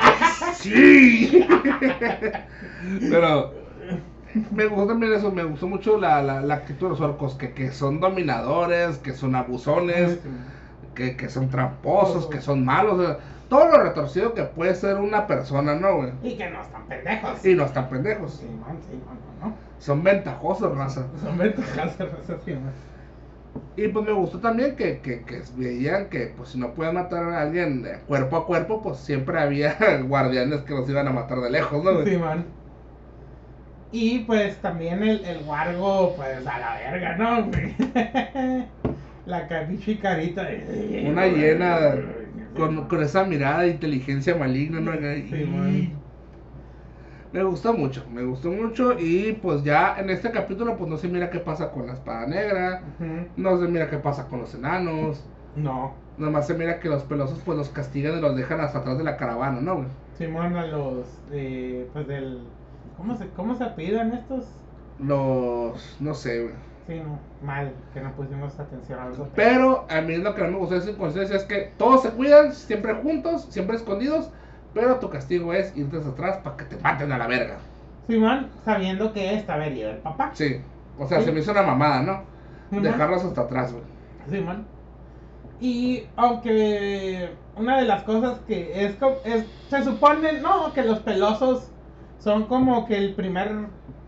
Sí. 0.54 1.46
Pero 3.10 3.54
me 4.52 4.66
gustó 4.68 4.88
también 4.88 5.14
eso, 5.14 5.32
me 5.32 5.44
gustó 5.44 5.68
mucho 5.68 5.98
la, 5.98 6.22
la, 6.22 6.42
la 6.42 6.56
actitud 6.56 6.88
de 6.88 6.90
los 6.92 7.02
orcos, 7.02 7.36
que, 7.36 7.54
que 7.54 7.72
son 7.72 8.00
dominadores, 8.00 8.98
que 8.98 9.14
son 9.14 9.36
abusones, 9.36 10.20
que, 10.98 11.16
que 11.16 11.30
son 11.30 11.50
tramposos, 11.50 12.26
que 12.26 12.42
son 12.42 12.66
malos. 12.66 13.00
o 13.00 13.06
sea, 13.06 13.18
todo 13.48 13.68
lo 13.68 13.84
retorcido 13.84 14.34
que 14.34 14.44
puede 14.44 14.74
ser 14.76 14.98
una 14.98 15.28
persona, 15.28 15.76
¿no, 15.76 15.98
güey? 15.98 16.12
Y 16.24 16.36
que 16.36 16.50
no 16.50 16.62
están 16.62 16.86
pendejos. 16.88 17.46
Y 17.46 17.54
no 17.54 17.66
están 17.66 17.88
pendejos. 17.88 18.34
Simón, 18.34 18.78
Simón, 18.90 19.20
¿no? 19.40 19.54
Son 19.80 20.04
ventajosos, 20.04 20.76
raza. 20.76 21.06
Son 21.24 21.38
ventajas 21.38 21.98
de 21.98 22.06
raza, 22.06 22.38
Simón. 22.44 22.72
Y 23.76 23.88
pues 23.88 24.06
me 24.06 24.12
gustó 24.12 24.40
también 24.40 24.76
que, 24.76 25.00
que, 25.00 25.24
que 25.24 25.42
veían 25.56 26.10
que 26.10 26.34
pues 26.36 26.50
si 26.50 26.60
no 26.60 26.74
pueden 26.74 26.96
matar 26.96 27.24
a 27.24 27.42
alguien 27.42 27.86
eh, 27.86 28.00
cuerpo 28.08 28.38
a 28.38 28.46
cuerpo, 28.46 28.82
pues 28.82 28.98
siempre 28.98 29.40
había 29.40 29.78
guardianes 30.04 30.62
que 30.62 30.74
los 30.74 30.90
iban 30.90 31.08
a 31.08 31.12
matar 31.12 31.40
de 31.40 31.52
lejos, 31.52 31.84
¿no? 31.84 31.94
güey? 31.94 32.06
Simón. 32.08 32.46
Y 33.92 34.20
pues 34.20 34.58
también 34.58 35.02
el, 35.02 35.24
el 35.24 35.44
wargo, 35.46 36.16
pues 36.16 36.46
a 36.46 36.60
la 36.60 36.74
verga, 36.76 37.16
¿no? 37.16 37.48
la 39.28 39.48
capichi 39.48 39.98
carita. 39.98 40.44
de- 40.44 41.06
Una 41.12 41.28
hiena 41.28 41.92
con, 42.56 42.88
con 42.88 43.04
esa 43.04 43.24
mirada 43.24 43.62
de 43.62 43.70
inteligencia 43.70 44.36
maligna, 44.36 44.80
¿no? 44.80 44.92
Simón. 44.94 45.92
me 47.34 47.44
gustó 47.44 47.74
mucho, 47.74 48.04
me 48.12 48.24
gustó 48.24 48.50
mucho 48.50 48.98
y 48.98 49.34
pues 49.42 49.64
ya 49.64 49.96
en 50.00 50.10
este 50.10 50.32
capítulo 50.32 50.76
pues 50.78 50.90
no 50.90 50.98
se 50.98 51.08
mira 51.08 51.30
qué 51.30 51.40
pasa 51.40 51.72
con 51.72 51.86
la 51.88 51.94
espada 51.94 52.26
negra, 52.26 52.82
no 53.36 53.60
se 53.60 53.68
mira 53.68 53.90
qué 53.90 53.98
pasa 53.98 54.28
con 54.28 54.40
los 54.40 54.56
enanos, 54.56 55.24
No. 55.56 55.94
nomás 56.18 56.48
se 56.48 56.54
mira 56.56 56.80
que 56.80 56.88
los 56.90 57.04
pelosos 57.04 57.40
pues 57.46 57.58
los 57.58 57.70
castigan 57.70 58.18
y 58.18 58.22
los 58.22 58.36
dejan 58.36 58.62
hasta 58.62 58.80
atrás 58.80 58.98
de 58.98 59.04
la 59.04 59.18
caravana, 59.18 59.60
¿no? 59.62 59.76
güey? 59.76 59.88
Simón 60.18 60.56
a 60.56 60.66
los, 60.66 61.06
eh, 61.32 61.88
pues 61.94 62.08
del, 62.08 62.40
¿cómo 62.96 63.16
se, 63.16 63.28
cómo 63.36 63.54
se 63.56 63.66
apellidan 63.66 64.14
estos? 64.14 64.46
Los, 65.00 65.98
no 66.00 66.14
sé, 66.16 66.42
güey. 66.44 66.56
Sí, 66.88 67.02
no, 67.02 67.20
mal, 67.46 67.74
que 67.94 68.00
no 68.00 68.12
pusimos 68.14 68.58
atención 68.60 68.98
a 69.00 69.04
algo. 69.04 69.28
Pero 69.36 69.86
a 69.90 70.00
mí 70.02 70.16
lo 70.18 70.34
que 70.34 70.42
no 70.44 70.52
me 70.52 70.58
gustó 70.58 70.76
de 70.76 70.80
esa 70.82 70.92
inconsciencia 70.92 71.36
es 71.36 71.44
que 71.44 71.74
todos 71.78 72.02
se 72.04 72.12
cuidan, 72.12 72.54
siempre 72.54 72.94
juntos, 72.94 73.46
siempre 73.50 73.76
escondidos, 73.76 74.30
pero 74.74 74.96
tu 75.00 75.10
castigo 75.10 75.54
es 75.54 75.76
irte 75.76 75.98
atrás 75.98 76.38
para 76.38 76.56
que 76.56 76.64
te 76.64 76.78
maten 76.78 77.12
a 77.12 77.18
la 77.18 77.28
verga. 77.28 77.58
Simón, 78.08 78.48
sabiendo 78.64 79.12
que 79.12 79.36
estaba 79.36 79.66
herido 79.66 79.90
el 79.92 79.98
papá. 79.98 80.32
Sí, 80.34 80.62
o 80.98 81.06
sea, 81.08 81.20
Sí. 81.20 81.26
se 81.26 81.32
me 81.34 81.42
hizo 81.42 81.52
una 81.52 81.64
mamada, 81.64 82.02
¿no? 82.04 82.22
Simón. 82.70 82.84
Dejarlos 82.84 83.26
hasta 83.26 83.42
atrás, 83.42 83.74
güey. 83.74 83.84
Simón. 84.30 84.66
Y 85.60 86.04
aunque 86.16 87.32
una 87.58 87.80
de 87.80 87.86
las 87.86 88.04
cosas 88.04 88.40
que 88.48 88.86
es, 88.86 88.96
es 89.26 89.46
se 89.70 89.84
supone, 89.84 90.40
no, 90.40 90.72
que 90.72 90.84
los 90.84 91.00
pelosos 91.00 91.70
son 92.20 92.46
como 92.46 92.86
que 92.86 92.98
el 92.98 93.14
primer 93.16 93.52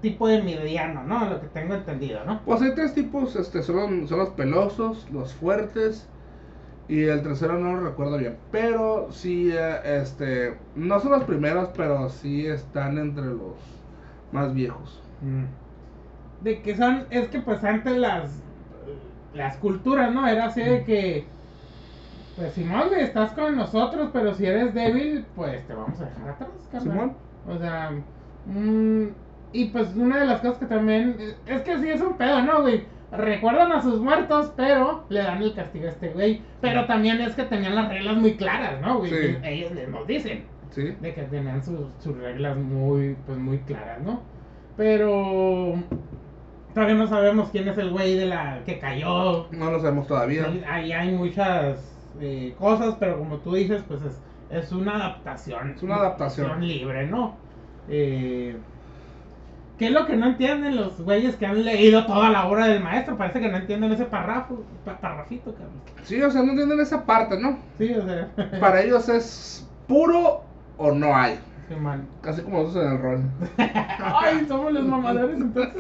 tipo 0.02 0.28
de 0.28 0.42
mediano, 0.42 1.04
¿no? 1.04 1.30
Lo 1.30 1.42
que 1.42 1.48
tengo 1.48 1.74
entendido, 1.74 2.24
¿no? 2.26 2.42
Pues 2.46 2.62
hay 2.62 2.74
tres 2.76 2.94
tipos, 2.94 3.36
este, 3.36 3.64
son, 3.64 4.08
son 4.08 4.20
los 4.20 4.30
pelosos, 4.30 5.08
los 5.12 5.34
fuertes 5.34 6.08
y 6.88 7.04
el 7.04 7.22
tercero 7.22 7.60
no 7.60 7.76
lo 7.76 7.88
recuerdo 7.90 8.18
bien. 8.18 8.38
Pero 8.52 9.08
sí, 9.12 9.52
eh, 9.54 10.02
este, 10.02 10.58
no 10.76 11.00
son 11.00 11.12
los 11.12 11.24
primeros, 11.24 11.70
pero 11.78 12.10
sí 12.10 12.48
están 12.48 12.98
entre 12.98 13.26
los 13.26 13.56
más 14.32 14.54
viejos. 14.54 15.02
De 16.42 16.62
que 16.62 16.76
son, 16.76 17.06
es 17.12 17.28
que 17.28 17.40
pues 17.42 17.64
antes 17.64 17.96
las, 17.98 18.42
las 19.34 19.58
culturas, 19.58 20.12
¿no? 20.14 20.28
Era 20.28 20.46
así 20.46 20.62
de 20.62 20.84
que, 20.84 21.26
pues 22.36 22.54
Simón, 22.54 22.90
estás 22.98 23.34
con 23.34 23.56
nosotros, 23.56 24.10
pero 24.12 24.34
si 24.34 24.46
eres 24.48 24.74
débil, 24.74 25.26
pues 25.36 25.66
te 25.68 25.74
vamos 25.74 26.00
a 26.02 26.06
dejar 26.06 26.30
atrás, 26.30 26.50
carnal. 26.72 26.82
Simón. 26.82 27.14
O 27.48 27.58
sea, 27.58 27.92
mm, 28.46 29.08
y 29.52 29.66
pues 29.66 29.96
una 29.96 30.20
de 30.20 30.26
las 30.28 30.42
cosas 30.42 30.58
que 30.60 30.66
también, 30.66 31.18
es 31.48 31.62
que 31.62 31.78
sí 31.80 31.90
es 31.90 32.02
un 32.02 32.18
pedo, 32.18 32.42
¿no, 32.42 32.62
güey? 32.62 32.84
Recuerdan 33.12 33.72
a 33.72 33.82
sus 33.82 34.00
muertos, 34.00 34.54
pero 34.56 35.06
le 35.10 35.22
dan 35.24 35.42
el 35.42 35.54
castigo 35.56 35.86
a 35.88 35.90
este 35.90 36.10
güey. 36.10 36.42
Pero 36.62 36.86
también 36.86 37.20
es 37.22 37.34
que 37.36 37.44
tenían 37.44 37.76
las 37.76 37.90
reglas 37.90 38.18
muy 38.18 38.36
claras, 38.36 38.80
¿no, 38.82 39.00
güey? 39.00 39.10
Sí. 39.10 39.38
Ellos 39.44 39.72
les 39.72 39.90
nos 39.90 40.06
dicen 40.06 40.44
Sí. 40.70 40.96
de 41.02 41.14
que 41.16 41.24
tenían 41.24 41.64
sus, 41.64 41.80
sus 41.98 42.16
reglas 42.18 42.56
muy, 42.58 43.16
pues 43.26 43.40
muy 43.40 43.58
claras, 43.60 44.02
¿no? 44.02 44.22
Pero 44.78 45.74
todavía 46.74 46.96
no 46.96 47.08
sabemos 47.08 47.50
quién 47.50 47.68
es 47.68 47.78
el 47.80 47.90
güey 47.90 48.16
de 48.16 48.28
la 48.28 48.62
que 48.66 48.78
cayó. 48.80 49.48
No 49.52 49.72
lo 49.72 49.80
sabemos 49.80 50.08
todavía. 50.08 50.46
Ahí 50.68 50.92
hay 50.92 51.12
muchas 51.12 51.98
eh, 52.22 52.54
cosas, 52.60 52.96
pero 53.00 53.18
como 53.18 53.38
tú 53.38 53.56
dices, 53.56 53.84
pues 53.88 54.02
es, 54.04 54.22
es 54.52 54.72
una 54.72 54.96
adaptación. 54.96 55.72
Es 55.72 55.82
una 55.84 55.96
adaptación. 55.96 56.66
libre, 56.66 57.08
¿no? 57.08 57.36
Eh, 57.90 58.56
¿Qué 59.80 59.86
es 59.88 59.92
lo 59.92 60.06
que 60.06 60.18
no 60.18 60.28
entienden 60.28 60.76
los 60.76 61.02
güeyes 61.02 61.38
que 61.38 61.46
han 61.46 61.64
leído 61.64 62.06
toda 62.06 62.30
la 62.30 62.46
obra 62.48 62.68
del 62.68 62.84
maestro? 62.84 63.18
Parece 63.18 63.40
que 63.40 63.48
no 63.50 63.58
entienden 63.58 63.92
ese 63.94 64.06
párrafo, 64.06 64.62
pa- 64.86 64.98
parrafito, 65.00 65.54
cabrón. 65.54 65.72
Sí, 66.04 66.22
o 66.22 66.30
sea, 66.30 66.44
no 66.44 66.52
entienden 66.52 66.82
esa 66.82 67.06
parte, 67.06 67.40
¿no? 67.40 67.58
Sí, 67.78 67.94
o 67.94 68.06
sea. 68.06 68.28
Para 68.60 68.82
ellos 68.82 69.08
es 69.08 69.66
puro 69.88 70.44
o 70.78 70.92
no 70.92 71.16
hay. 71.16 71.40
Sí, 71.70 71.76
man. 71.76 72.06
Casi 72.22 72.42
como 72.42 72.64
nosotros 72.64 72.86
en 72.86 72.92
el 72.92 73.02
rol. 73.02 73.22
Ay, 73.58 74.46
somos 74.48 74.74
los 74.74 74.86
mamadores 74.86 75.38
entonces. 75.40 75.74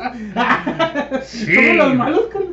Sí. 1.23 1.53
Somos 1.55 1.75
los 1.75 1.95
malos, 1.95 2.21
Carlos. 2.31 2.51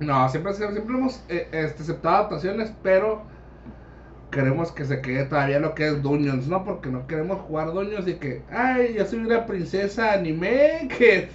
No, 0.00 0.28
siempre, 0.30 0.54
siempre 0.54 0.82
hemos 0.82 1.22
eh, 1.28 1.48
este, 1.52 1.82
aceptado 1.82 2.16
adaptaciones, 2.16 2.72
pero 2.82 3.22
queremos 4.32 4.72
que 4.72 4.84
se 4.84 5.00
quede 5.02 5.26
todavía 5.26 5.60
lo 5.60 5.74
que 5.76 5.86
es 5.88 6.02
Dungeons, 6.02 6.48
¿no? 6.48 6.64
Porque 6.64 6.90
no 6.90 7.06
queremos 7.06 7.40
jugar 7.42 7.72
Dungeons 7.72 8.08
y 8.08 8.14
que, 8.16 8.42
ay, 8.50 8.94
yo 8.96 9.06
soy 9.06 9.20
una 9.20 9.46
princesa 9.46 10.14
anime 10.14 10.88
que, 10.98 11.30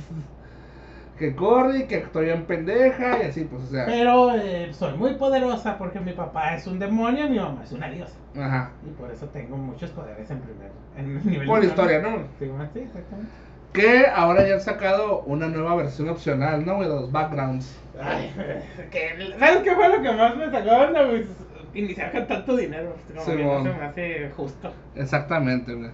que 1.17 1.35
corre 1.35 1.79
y 1.79 1.87
que 1.87 1.97
estoy 1.99 2.25
bien 2.25 2.45
pendeja 2.45 3.19
y 3.23 3.27
así, 3.27 3.45
pues, 3.45 3.63
o 3.63 3.67
sea, 3.67 3.85
Pero 3.85 4.35
eh, 4.35 4.73
soy 4.73 4.97
muy 4.97 5.15
poderosa 5.15 5.77
porque 5.77 5.99
mi 6.01 6.13
papá 6.13 6.55
es 6.55 6.67
un 6.67 6.79
demonio 6.79 7.25
y 7.27 7.29
mi 7.29 7.39
mamá 7.39 7.63
es 7.63 7.71
una 7.71 7.89
diosa. 7.89 8.17
ajá. 8.35 8.71
Y 8.87 8.91
por 8.91 9.11
eso 9.11 9.29
tengo 9.29 9.57
muchos 9.57 9.91
poderes 9.91 10.29
en 10.29 10.41
primer 10.41 10.71
en 10.95 11.29
nivel 11.29 11.47
Por 11.47 11.63
historia, 11.63 11.99
¿no? 12.01 12.27
Sí, 12.39 12.45
exactamente. 12.75 13.33
Que 13.73 14.07
ahora 14.07 14.47
ya 14.47 14.55
han 14.55 14.61
sacado 14.61 15.21
una 15.23 15.47
nueva 15.49 15.75
versión 15.75 16.09
opcional, 16.09 16.65
¿no? 16.65 16.81
De 16.81 16.87
los 16.87 17.11
backgrounds. 17.11 17.83
Ay, 17.99 18.33
que, 18.91 19.35
¿sabes 19.39 19.59
qué 19.63 19.75
fue 19.75 19.89
lo 19.89 20.01
que 20.01 20.11
más 20.13 20.35
me 20.35 20.49
sacó 20.51 20.69
onda, 20.71 21.03
güey? 21.05 21.25
Iniciar 21.73 22.11
con 22.11 22.27
tanto 22.27 22.55
dinero. 22.55 22.95
Como 23.07 23.25
que 23.25 23.43
no 23.43 23.63
se 23.63 23.69
me 23.69 23.85
hace 23.85 24.31
justo. 24.35 24.73
Exactamente, 24.95 25.73
güey. 25.73 25.91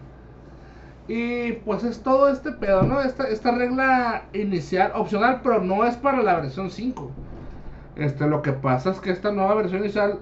Y 1.07 1.53
pues 1.65 1.83
es 1.83 2.01
todo 2.01 2.29
este 2.29 2.51
pedo, 2.53 2.83
¿no? 2.83 3.01
Esta, 3.01 3.27
esta 3.27 3.51
regla 3.51 4.23
inicial, 4.33 4.91
opcional, 4.95 5.41
pero 5.43 5.61
no 5.61 5.85
es 5.85 5.97
para 5.97 6.23
la 6.23 6.39
versión 6.39 6.69
5. 6.69 7.11
Este, 7.97 8.27
lo 8.27 8.41
que 8.41 8.53
pasa 8.53 8.91
es 8.91 8.99
que 8.99 9.11
esta 9.11 9.31
nueva 9.31 9.55
versión 9.55 9.81
inicial, 9.81 10.19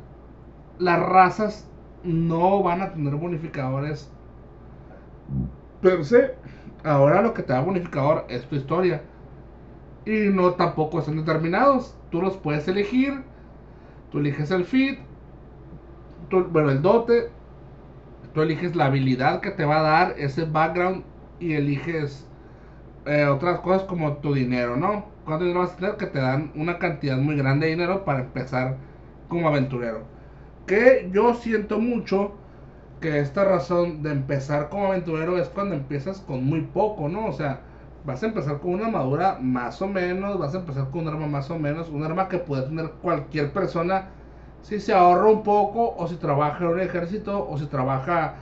las 0.80 1.00
razas 1.00 1.70
no 2.04 2.64
van 2.64 2.82
a 2.82 2.94
tener 2.94 3.16
bonificadores 3.16 4.12
per 5.82 6.04
se. 6.04 6.36
Ahora 6.84 7.22
lo 7.22 7.34
que 7.36 7.44
te 7.44 7.54
da 7.54 7.62
bonificador 7.62 8.26
es 8.28 8.46
tu 8.46 8.56
historia. 8.56 9.04
Y 10.06 10.30
no 10.30 10.54
tampoco 10.56 11.00
están 11.00 11.18
determinados. 11.18 11.96
Tú 12.10 12.24
los 12.24 12.38
puedes 12.38 12.68
elegir. 12.68 13.22
Tú 14.12 14.18
eliges 14.18 14.50
el 14.50 14.66
feed. 14.66 14.98
Bueno, 16.32 16.72
el 16.72 16.82
dote. 16.82 17.30
Tú 18.34 18.42
eliges 18.42 18.76
la 18.76 18.86
habilidad 18.86 19.42
que 19.42 19.52
te 19.52 19.66
va 19.66 19.80
a 19.80 19.82
dar 19.82 20.16
ese 20.18 20.46
background. 20.46 21.04
Y 21.40 21.54
eliges 21.54 22.28
eh, 23.06 23.26
otras 23.26 23.60
cosas 23.62 23.84
como 23.84 24.18
tu 24.18 24.34
dinero, 24.34 24.78
¿no? 24.78 25.06
¿Cuánto 25.26 25.46
dinero 25.46 25.62
vas 25.62 25.74
a 25.74 25.78
tener? 25.78 25.98
Que 25.98 26.06
te 26.08 26.20
dan 26.20 26.52
una 26.56 26.78
cantidad 26.80 27.18
muy 27.18 27.36
grande 27.36 27.66
de 27.68 27.72
dinero 27.72 28.06
para 28.06 28.20
empezar 28.22 28.78
como 29.28 29.48
aventurero. 29.48 30.04
Que 30.68 31.10
yo 31.12 31.34
siento 31.36 31.80
mucho 31.80 32.34
que 33.02 33.20
esta 33.20 33.44
razón 33.46 34.04
de 34.04 34.12
empezar 34.12 34.70
como 34.70 34.88
aventurero 34.88 35.38
es 35.38 35.50
cuando 35.50 35.76
empiezas 35.76 36.22
con 36.22 36.46
muy 36.46 36.62
poco, 36.62 37.10
¿no? 37.10 37.26
O 37.28 37.34
sea, 37.34 37.62
vas 38.06 38.24
a 38.24 38.28
empezar 38.28 38.60
con 38.60 38.74
una 38.76 38.86
armadura 38.88 39.40
más 39.42 39.82
o 39.82 39.88
menos, 39.88 40.38
vas 40.40 40.54
a 40.56 40.60
empezar 40.60 40.90
con 40.92 41.02
un 41.02 41.08
arma 41.10 41.28
más 41.28 41.50
o 41.52 41.60
menos, 41.60 41.90
un 41.90 42.04
arma 42.04 42.30
que 42.30 42.38
puede 42.40 42.64
tener 42.64 42.92
cualquier 43.02 43.52
persona 43.54 44.10
si 44.62 44.80
se 44.80 44.94
ahorra 44.94 45.28
un 45.28 45.44
poco 45.44 45.96
o 45.96 46.08
si 46.08 46.16
trabaja 46.16 46.64
en 46.66 46.72
un 46.72 46.80
ejército 46.82 47.48
o 47.50 47.58
si 47.58 47.66
trabaja 47.68 48.36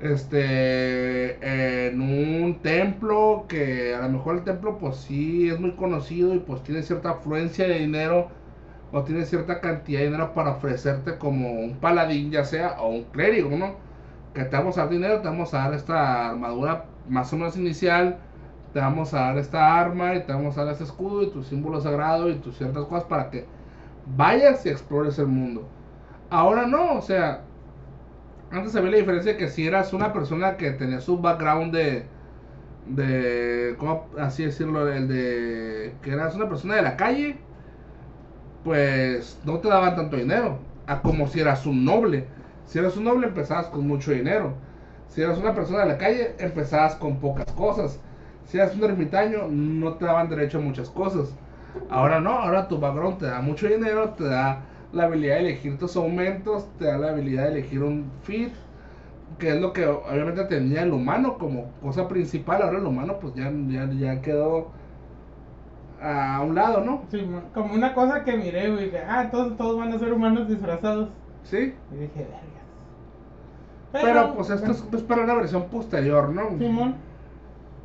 este 0.00 1.88
en 1.88 2.00
un 2.00 2.60
templo 2.62 3.44
que 3.48 3.94
a 3.94 4.02
lo 4.02 4.08
mejor 4.10 4.36
el 4.36 4.44
templo 4.44 4.78
pues 4.78 4.96
sí 4.96 5.48
es 5.48 5.60
muy 5.60 5.72
conocido 5.76 6.34
y 6.34 6.38
pues 6.40 6.62
tiene 6.62 6.82
cierta 6.82 7.10
afluencia 7.10 7.66
de 7.68 7.80
dinero 7.80 8.28
o 8.92 9.02
tiene 9.04 9.24
cierta 9.24 9.60
cantidad 9.60 10.00
de 10.00 10.06
dinero 10.06 10.34
para 10.34 10.52
ofrecerte 10.52 11.18
como 11.18 11.50
un 11.52 11.76
paladín 11.80 12.30
ya 12.30 12.44
sea 12.44 12.80
o 12.80 12.88
un 12.88 13.04
clérigo, 13.04 13.56
¿no? 13.56 13.76
Que 14.34 14.44
te 14.44 14.56
vamos 14.56 14.78
a 14.78 14.82
dar 14.82 14.90
dinero, 14.90 15.20
te 15.20 15.28
vamos 15.28 15.54
a 15.54 15.58
dar 15.58 15.74
esta 15.74 16.30
armadura 16.30 16.86
más 17.08 17.32
o 17.32 17.36
menos 17.36 17.56
inicial, 17.56 18.18
te 18.72 18.80
vamos 18.80 19.14
a 19.14 19.20
dar 19.20 19.38
esta 19.38 19.78
arma 19.80 20.14
y 20.14 20.24
te 20.24 20.32
vamos 20.32 20.56
a 20.58 20.64
dar 20.64 20.72
este 20.72 20.84
escudo 20.84 21.22
y 21.22 21.30
tu 21.30 21.42
símbolo 21.42 21.80
sagrado 21.80 22.30
y 22.30 22.36
tus 22.36 22.56
ciertas 22.58 22.84
cosas 22.86 23.04
para 23.04 23.30
que 23.30 23.46
vayas 24.16 24.64
y 24.66 24.68
explores 24.68 25.18
el 25.18 25.26
mundo. 25.26 25.68
Ahora 26.30 26.66
no, 26.66 26.94
o 26.94 27.02
sea, 27.02 27.42
antes 28.50 28.74
había 28.76 28.92
la 28.92 28.96
diferencia 28.98 29.36
que 29.36 29.48
si 29.48 29.66
eras 29.66 29.92
una 29.92 30.12
persona 30.12 30.56
que 30.56 30.70
tenía 30.72 31.00
su 31.00 31.18
background 31.18 31.74
de, 31.74 32.04
de, 32.86 33.76
¿cómo 33.78 34.06
así 34.18 34.44
decirlo? 34.44 34.88
El 34.92 35.08
de 35.08 35.94
que 36.02 36.12
eras 36.12 36.34
una 36.34 36.48
persona 36.48 36.76
de 36.76 36.82
la 36.82 36.96
calle, 36.96 37.36
pues 38.64 39.40
no 39.44 39.58
te 39.58 39.68
daban 39.68 39.96
tanto 39.96 40.16
dinero, 40.16 40.58
a 40.86 41.02
como 41.02 41.26
si 41.28 41.40
eras 41.40 41.66
un 41.66 41.84
noble. 41.84 42.26
Si 42.66 42.78
eras 42.78 42.96
un 42.96 43.04
noble 43.04 43.26
empezabas 43.28 43.66
con 43.66 43.86
mucho 43.86 44.12
dinero. 44.12 44.54
Si 45.08 45.20
eras 45.22 45.38
una 45.38 45.54
persona 45.54 45.80
de 45.80 45.88
la 45.88 45.98
calle 45.98 46.34
empezabas 46.38 46.94
con 46.96 47.18
pocas 47.18 47.50
cosas. 47.52 47.98
Si 48.44 48.58
eras 48.58 48.74
un 48.76 48.84
ermitaño 48.84 49.48
no 49.48 49.94
te 49.94 50.04
daban 50.04 50.28
derecho 50.28 50.58
a 50.58 50.60
muchas 50.60 50.88
cosas. 50.88 51.34
Ahora 51.88 52.20
no, 52.20 52.30
ahora 52.30 52.68
tu 52.68 52.78
background 52.78 53.18
te 53.18 53.26
da 53.26 53.40
mucho 53.42 53.66
dinero, 53.68 54.10
te 54.14 54.24
da 54.24 54.66
la 54.92 55.04
habilidad 55.04 55.36
de 55.36 55.40
elegir 55.42 55.78
tus 55.78 55.96
aumentos, 55.96 56.66
te 56.78 56.86
da 56.86 56.98
la 56.98 57.10
habilidad 57.10 57.44
de 57.44 57.50
elegir 57.52 57.82
un 57.82 58.12
fit, 58.22 58.52
que 59.38 59.50
es 59.50 59.60
lo 59.60 59.72
que 59.72 59.86
obviamente 59.86 60.44
tenía 60.46 60.82
el 60.82 60.92
humano 60.92 61.38
como 61.38 61.72
cosa 61.80 62.08
principal, 62.08 62.62
ahora 62.62 62.78
el 62.78 62.86
humano 62.86 63.18
pues 63.20 63.34
ya, 63.34 63.52
ya, 63.68 63.90
ya 63.92 64.22
quedó 64.22 64.72
a 66.02 66.40
un 66.42 66.54
lado, 66.54 66.80
¿no? 66.80 67.02
Sí, 67.10 67.22
mo- 67.22 67.42
como 67.52 67.74
una 67.74 67.92
cosa 67.94 68.24
que 68.24 68.36
miré, 68.36 68.70
güey, 68.70 68.90
que, 68.90 68.98
ah, 68.98 69.28
todos, 69.30 69.56
todos 69.56 69.76
van 69.78 69.92
a 69.92 69.98
ser 69.98 70.12
humanos 70.12 70.48
disfrazados. 70.48 71.08
Sí, 71.44 71.74
Y 71.90 71.96
dije, 71.96 72.20
vergas. 72.20 72.64
pero, 73.92 74.34
pues 74.34 74.50
esto 74.50 74.72
es 74.72 74.82
pues, 74.82 75.02
para 75.02 75.22
una 75.24 75.34
versión 75.34 75.68
posterior, 75.68 76.28
¿no? 76.30 76.48
Simón. 76.58 76.94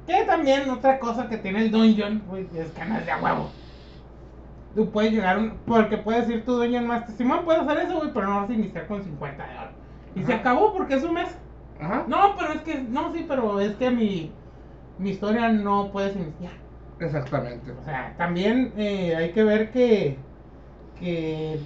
Que 0.08 0.24
también 0.26 0.70
otra 0.70 1.00
cosa 1.00 1.28
que 1.30 1.38
tiene 1.38 1.62
el 1.64 1.72
dungeon, 1.72 2.24
güey, 2.28 2.48
es 2.54 2.68
es 2.68 3.06
de 3.06 3.12
a 3.12 3.22
huevo. 3.22 3.50
Tú 4.76 4.90
puedes 4.92 5.12
llegar, 5.14 5.38
un, 5.38 5.52
porque 5.66 5.98
puedes 5.98 6.30
ir 6.30 6.44
tu 6.46 6.54
dungeon 6.58 6.86
master. 6.86 7.16
Simón 7.16 7.46
puede 7.46 7.60
hacer 7.62 7.78
eso, 7.80 7.98
güey, 7.98 8.12
pero 8.14 8.28
no 8.28 8.42
vas 8.42 8.50
a 8.50 8.54
iniciar 8.54 8.88
con 8.88 9.02
50 9.04 9.44
de 9.48 9.58
oro. 9.58 9.70
Y 10.16 10.24
se 10.24 10.34
acabó 10.34 10.74
porque 10.74 10.96
es 10.96 11.04
un 11.04 11.14
mes. 11.14 11.36
Ajá, 11.80 12.04
No, 12.08 12.36
pero 12.38 12.54
es 12.54 12.62
que, 12.62 12.82
no, 12.82 13.12
sí, 13.14 13.26
pero 13.28 13.60
es 13.60 13.76
que 13.76 13.90
mi, 13.92 14.32
mi 14.98 15.10
historia 15.12 15.50
no 15.50 15.90
puedes 15.92 16.16
iniciar. 16.16 16.54
exactamente. 17.00 17.72
O 17.72 17.84
sea, 17.84 18.14
también 18.18 18.74
eh, 18.78 19.16
hay 19.16 19.32
que 19.32 19.44
ver 19.44 19.72
que, 19.72 20.18
que 21.00 21.60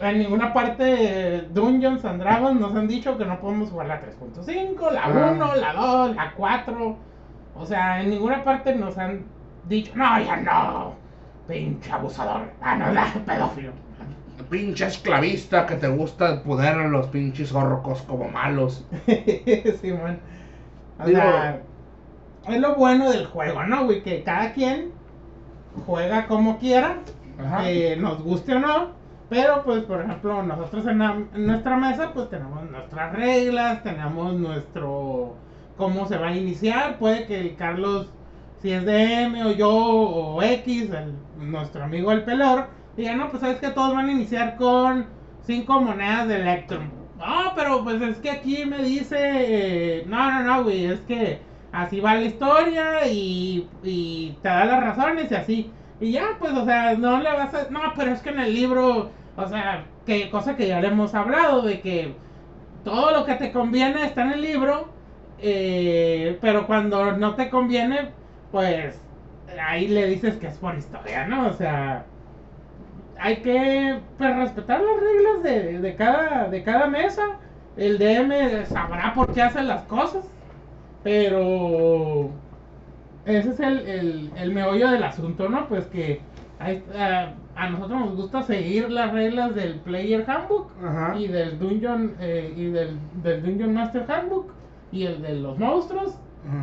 en 0.00 0.18
ninguna 0.18 0.52
parte 0.52 0.82
de 0.84 1.40
Dungeons 1.52 2.04
and 2.04 2.20
Dragons 2.22 2.60
nos 2.60 2.74
han 2.74 2.88
dicho 2.88 3.16
que 3.18 3.24
no 3.24 3.40
podemos 3.40 3.70
jugar 3.70 3.86
la 3.88 4.00
3.5, 4.02 4.90
la 4.90 5.04
Ah. 5.04 5.32
1, 5.34 5.54
la 5.56 5.72
2, 5.74 6.16
la 6.16 6.32
4. 6.34 6.96
O 7.54 7.66
sea, 7.66 8.02
en 8.02 8.10
ninguna 8.10 8.42
parte 8.44 8.74
nos 8.74 8.96
han 8.98 9.24
dicho, 9.68 9.92
no, 9.94 10.18
ya 10.20 10.36
no, 10.36 10.94
pinche 11.48 11.90
abusador, 11.92 12.42
ah, 12.60 12.76
no, 12.76 12.92
la 12.92 13.06
pedófilo. 13.26 13.72
Pinche 14.50 14.86
esclavista 14.86 15.66
que 15.66 15.76
te 15.76 15.88
gusta 15.88 16.32
el 16.34 16.40
poder 16.42 16.74
a 16.74 16.88
los 16.88 17.06
pinches 17.08 17.52
orcos 17.54 18.02
como 18.02 18.28
malos. 18.28 18.84
Simón. 19.80 20.18
O 20.98 21.04
Digo- 21.04 21.20
sea, 21.20 21.60
es 22.48 22.60
lo 22.60 22.74
bueno 22.74 23.10
del 23.10 23.26
juego, 23.26 23.62
¿no, 23.64 23.84
güey? 23.84 24.02
Que 24.02 24.22
cada 24.22 24.52
quien 24.52 24.90
juega 25.86 26.26
como 26.26 26.58
quiera, 26.58 26.98
Ajá. 27.38 27.62
que 27.64 27.96
nos 27.96 28.22
guste 28.22 28.54
o 28.54 28.58
no. 28.58 28.90
Pero, 29.30 29.62
pues, 29.64 29.84
por 29.84 30.02
ejemplo, 30.02 30.42
nosotros 30.42 30.86
en, 30.86 30.98
la- 30.98 31.22
en 31.34 31.46
nuestra 31.46 31.76
mesa, 31.76 32.10
pues 32.12 32.28
tenemos 32.28 32.68
nuestras 32.70 33.12
reglas, 33.14 33.82
tenemos 33.82 34.34
nuestro. 34.34 35.36
cómo 35.78 36.06
se 36.06 36.18
va 36.18 36.28
a 36.28 36.36
iniciar. 36.36 36.98
Puede 36.98 37.26
que 37.26 37.40
el 37.40 37.56
Carlos, 37.56 38.10
si 38.62 38.72
es 38.72 38.84
DM 38.84 39.42
o 39.44 39.52
yo 39.52 39.70
o 39.70 40.42
X, 40.42 40.90
nuestro 41.36 41.84
amigo 41.84 42.12
el 42.12 42.24
pelor, 42.24 42.68
diga, 42.96 43.16
no, 43.16 43.28
pues 43.30 43.40
sabes 43.42 43.58
que 43.58 43.70
todos 43.70 43.94
van 43.94 44.08
a 44.08 44.12
iniciar 44.12 44.56
con 44.56 45.06
cinco 45.40 45.80
monedas 45.80 46.28
de 46.28 46.36
Electrum. 46.36 46.90
No, 47.18 47.52
pero 47.54 47.84
pues 47.84 48.00
es 48.02 48.18
que 48.18 48.30
aquí 48.30 48.64
me 48.66 48.82
dice. 48.82 49.16
eh, 49.18 50.04
no, 50.06 50.30
no, 50.30 50.42
no, 50.44 50.64
güey, 50.64 50.86
es 50.86 51.00
que 51.02 51.40
así 51.72 52.00
va 52.00 52.14
la 52.14 52.22
historia 52.22 53.06
y, 53.08 53.68
y 53.82 54.38
te 54.42 54.48
da 54.48 54.64
las 54.64 54.82
razones 54.82 55.30
y 55.30 55.34
así. 55.34 55.72
Y 56.00 56.12
ya, 56.12 56.36
pues, 56.38 56.52
o 56.52 56.64
sea, 56.64 56.94
no 56.96 57.20
le 57.20 57.32
vas 57.32 57.54
a... 57.54 57.70
No, 57.70 57.80
pero 57.96 58.12
es 58.12 58.20
que 58.22 58.30
en 58.30 58.40
el 58.40 58.54
libro, 58.54 59.12
o 59.36 59.48
sea, 59.48 59.86
que 60.04 60.30
cosa 60.30 60.56
que 60.56 60.66
ya 60.68 60.80
le 60.80 60.88
hemos 60.88 61.14
hablado, 61.14 61.62
de 61.62 61.80
que 61.80 62.16
todo 62.84 63.12
lo 63.12 63.24
que 63.24 63.34
te 63.36 63.52
conviene 63.52 64.04
está 64.04 64.22
en 64.22 64.32
el 64.32 64.42
libro, 64.42 64.92
eh, 65.38 66.38
pero 66.40 66.66
cuando 66.66 67.12
no 67.16 67.34
te 67.36 67.50
conviene, 67.50 68.12
pues 68.52 69.00
ahí 69.66 69.88
le 69.88 70.06
dices 70.06 70.36
que 70.36 70.46
es 70.46 70.56
por 70.58 70.76
historia, 70.76 71.26
¿no? 71.26 71.48
O 71.48 71.52
sea, 71.54 72.04
hay 73.18 73.36
que 73.38 73.98
pues, 74.18 74.36
respetar 74.36 74.80
las 74.80 75.00
reglas 75.00 75.42
de, 75.42 75.78
de 75.80 75.94
cada, 75.96 76.48
de 76.48 76.62
cada 76.62 76.86
mesa. 76.86 77.22
El 77.76 77.98
DM 77.98 78.66
sabrá 78.66 79.12
por 79.14 79.32
qué 79.32 79.42
hace 79.42 79.62
las 79.62 79.82
cosas, 79.84 80.24
pero 81.02 82.30
ese 83.24 83.50
es 83.50 83.60
el, 83.60 83.78
el, 83.88 84.30
el 84.36 84.52
meollo 84.52 84.90
del 84.90 85.02
asunto, 85.02 85.48
¿no? 85.48 85.68
Pues 85.68 85.86
que 85.86 86.20
hay- 86.58 86.82
a, 86.96 87.32
a 87.56 87.70
nosotros 87.70 88.00
nos 88.00 88.16
gusta 88.16 88.42
seguir 88.42 88.90
las 88.90 89.12
reglas 89.12 89.54
del 89.54 89.76
Player 89.80 90.24
Handbook 90.28 90.70
Ajá. 90.84 91.16
y 91.18 91.28
del 91.28 91.58
Dungeon 91.58 92.14
eh, 92.20 92.52
y 92.56 92.66
del, 92.66 92.98
del 93.22 93.42
Dungeon 93.42 93.74
Master 93.74 94.04
Handbook 94.10 94.52
y 94.90 95.04
el 95.06 95.22
de 95.22 95.34
los 95.34 95.58
monstruos. 95.58 96.16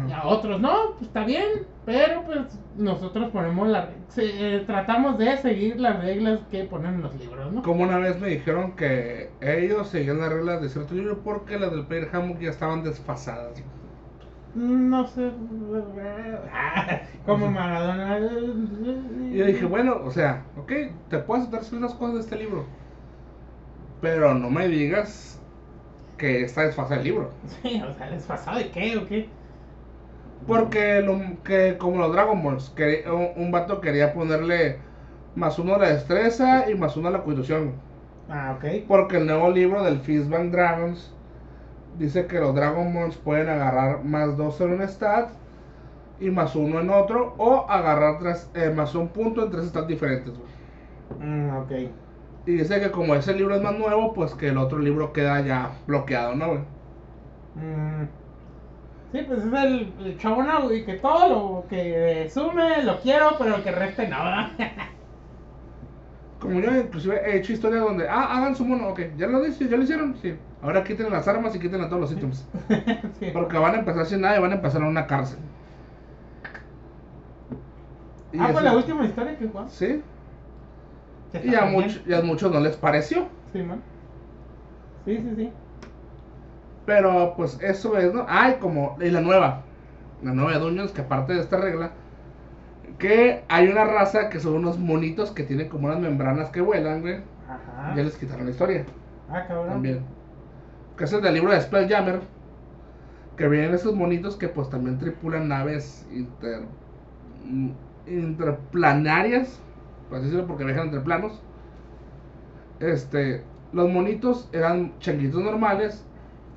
Y 0.10 0.12
a 0.12 0.26
otros 0.26 0.60
no, 0.60 0.92
pues 0.98 1.04
está 1.04 1.24
bien, 1.24 1.46
pero 1.90 2.24
pues 2.24 2.40
nosotros 2.78 3.32
ponemos 3.32 3.68
la 3.68 3.90
eh, 4.16 4.64
tratamos 4.68 5.18
de 5.18 5.36
seguir 5.38 5.80
las 5.80 6.00
reglas 6.04 6.40
que 6.52 6.66
ponen 6.66 6.96
en 6.96 7.02
los 7.02 7.16
libros, 7.16 7.52
¿no? 7.52 7.64
Como 7.64 7.82
una 7.82 7.98
vez 7.98 8.20
me 8.20 8.28
dijeron 8.28 8.74
que 8.74 9.32
ellos 9.42 9.88
seguían 9.88 10.20
las 10.20 10.32
reglas 10.32 10.62
de 10.62 10.70
cierto 10.70 10.94
libro 10.94 11.18
porque 11.24 11.58
las 11.58 11.72
del 11.72 11.88
Player 11.88 12.08
Handbook 12.14 12.42
ya 12.42 12.52
estaban 12.52 12.84
desfasadas. 12.84 13.64
No 14.54 15.08
sé, 15.08 15.32
como 17.26 17.50
Maradona. 17.50 18.20
Y 19.32 19.38
yo 19.38 19.46
dije, 19.48 19.66
bueno, 19.66 19.98
o 20.04 20.12
sea, 20.12 20.44
ok, 20.58 20.72
te 21.10 21.18
puedo 21.18 21.42
aceptar 21.42 21.64
ciertas 21.64 21.96
cosas 21.96 22.14
de 22.14 22.22
este 22.22 22.36
libro. 22.36 22.66
Pero 24.00 24.36
no 24.36 24.52
me 24.52 24.68
digas 24.68 25.42
que 26.20 26.44
está 26.44 26.62
desfasado 26.62 27.02
el 27.02 27.04
libro. 27.04 27.32
Sí, 27.64 27.82
o 27.82 27.92
sea, 27.96 28.12
¿desfasado 28.12 28.60
de 28.60 28.70
qué 28.70 28.96
o 28.96 29.08
qué? 29.08 29.39
Porque 30.50 31.02
lo, 31.02 31.44
que 31.44 31.78
como 31.78 32.00
los 32.00 32.12
Dragon 32.14 32.44
Balls, 32.44 32.70
que 32.72 33.06
un, 33.08 33.44
un 33.46 33.52
vato 33.52 33.82
quería 33.82 34.14
ponerle 34.14 34.82
más 35.36 35.60
uno 35.60 35.76
a 35.76 35.80
la 35.80 35.90
destreza 35.90 36.70
y 36.70 36.76
más 36.76 36.98
uno 36.98 37.10
a 37.10 37.12
la 37.12 37.24
constitución. 37.24 37.82
Ah, 38.30 38.56
ok. 38.58 38.66
Porque 38.88 39.18
el 39.18 39.26
nuevo 39.28 39.50
libro 39.52 39.84
del 39.84 40.00
Fistbank 40.02 40.52
Dragons 40.52 41.16
dice 41.98 42.28
que 42.28 42.40
los 42.40 42.56
Dragon 42.56 42.94
Balls 42.94 43.18
pueden 43.18 43.50
agarrar 43.50 44.04
más 44.04 44.38
dos 44.38 44.60
en 44.62 44.74
un 44.74 44.82
stat 44.88 45.32
y 46.20 46.32
más 46.32 46.56
uno 46.56 46.80
en 46.82 46.90
otro, 46.90 47.36
o 47.38 47.70
agarrar 47.70 48.20
tres, 48.20 48.50
eh, 48.56 48.72
más 48.72 48.96
un 48.96 49.10
punto 49.14 49.44
en 49.46 49.52
tres 49.52 49.68
stats 49.68 49.88
diferentes. 49.88 50.34
Mm, 51.20 51.50
ok. 51.58 51.72
Y 52.46 52.54
dice 52.54 52.80
que 52.82 52.92
como 52.92 53.16
ese 53.16 53.34
libro 53.36 53.56
es 53.56 53.62
más 53.62 53.78
nuevo, 53.78 54.14
pues 54.14 54.34
que 54.36 54.48
el 54.50 54.58
otro 54.58 54.80
libro 54.80 55.14
queda 55.14 55.42
ya 55.42 55.82
bloqueado, 55.88 56.36
¿no? 56.36 56.48
güey? 56.50 56.60
Mm. 57.56 58.19
Sí, 59.12 59.22
pues 59.28 59.40
es 59.40 59.46
el, 59.54 59.94
el 60.00 60.18
no, 60.24 60.62
güey, 60.64 60.86
que 60.86 60.94
todo 60.94 61.30
lo 61.30 61.68
que 61.68 62.30
sume 62.32 62.84
lo 62.84 63.00
quiero, 63.00 63.36
pero 63.40 63.56
el 63.56 63.64
que 63.64 63.72
reste 63.72 64.08
no, 64.08 64.18
¿verdad? 64.24 64.50
Como 66.40 66.60
yo 66.60 66.74
inclusive 66.76 67.20
he 67.26 67.38
hecho 67.38 67.52
historias 67.54 67.84
donde, 67.84 68.08
ah, 68.08 68.38
hagan 68.38 68.56
su 68.56 68.64
mono, 68.66 68.90
ok, 68.90 69.00
ya 69.18 69.28
lo 69.28 69.42
dice, 69.42 69.68
ya 69.68 69.76
lo 69.78 69.84
hicieron, 69.84 70.16
sí. 70.22 70.36
Ahora 70.62 70.84
quiten 70.84 71.10
las 71.12 71.28
armas 71.28 71.56
y 71.56 71.60
quiten 71.60 71.82
a 71.82 71.90
todos 71.90 72.02
los 72.02 72.12
ítems. 72.12 72.48
Sí. 73.20 73.32
Porque 73.34 73.58
van 73.58 73.76
a 73.76 73.80
empezar 73.80 74.06
sin 74.06 74.22
nada 74.22 74.38
y 74.38 74.42
van 74.42 74.52
a 74.52 74.56
empezar 74.56 74.82
en 74.82 74.88
una 74.88 75.06
cárcel. 75.08 75.40
Y 78.32 78.38
Ah, 78.40 78.50
eso- 78.52 78.62
la 78.62 78.76
última 78.76 79.06
historia 79.06 79.38
que 79.38 79.48
jugamos. 79.48 79.74
Sí, 79.74 80.02
y 81.34 81.38
a, 81.38 81.40
está 81.40 81.66
bien. 81.66 81.74
much- 81.90 82.02
y 82.08 82.14
a 82.14 82.22
muchos 82.22 82.52
no 82.52 82.60
les 82.60 82.78
pareció. 82.78 83.28
Sí, 83.54 83.64
man. 83.64 83.82
Sí, 85.06 85.18
sí, 85.18 85.34
sí. 85.36 85.52
Pero 86.90 87.36
pues 87.38 87.60
eso 87.62 87.96
es, 88.00 88.12
¿no? 88.12 88.26
Ay, 88.28 88.56
como, 88.60 88.98
y 89.00 89.12
la 89.12 89.22
nueva, 89.22 89.62
la 90.24 90.34
nueva 90.34 90.54
de 90.54 90.58
Dungeons, 90.60 90.92
que 90.92 91.02
aparte 91.02 91.34
de 91.36 91.40
esta 91.42 91.58
regla, 91.58 91.92
que 92.98 93.44
hay 93.48 93.68
una 93.68 93.86
raza 93.86 94.30
que 94.30 94.40
son 94.40 94.56
unos 94.56 94.80
monitos 94.80 95.30
que 95.30 95.44
tienen 95.44 95.70
como 95.70 95.86
unas 95.86 96.00
membranas 96.00 96.50
que 96.50 96.62
vuelan, 96.62 97.02
güey. 97.02 97.18
Ajá. 97.48 97.94
Ya 97.96 98.02
les 98.02 98.18
quitaron 98.18 98.46
la 98.46 98.52
historia 98.52 98.86
Ah, 99.30 99.46
cabrón. 99.48 99.70
también. 99.70 100.00
Que 100.98 101.04
es 101.04 101.14
el 101.14 101.22
del 101.22 101.36
libro 101.36 101.52
de 101.52 101.62
Spelljammer. 101.62 102.22
que 103.38 103.48
vienen 103.48 103.76
esos 103.76 103.96
monitos 103.96 104.36
que 104.36 104.48
pues 104.50 104.68
también 104.72 104.98
tripulan 104.98 105.48
naves 105.48 106.08
inter, 106.12 106.64
interplanarias, 108.08 109.62
así 110.12 110.24
decirlo, 110.24 110.48
porque 110.48 110.64
viajan 110.66 110.86
entre 110.88 111.02
planos. 111.02 111.40
Este, 112.80 113.44
los 113.74 113.90
monitos 113.90 114.50
eran 114.52 114.98
changuitos 115.00 115.42
normales, 115.44 116.04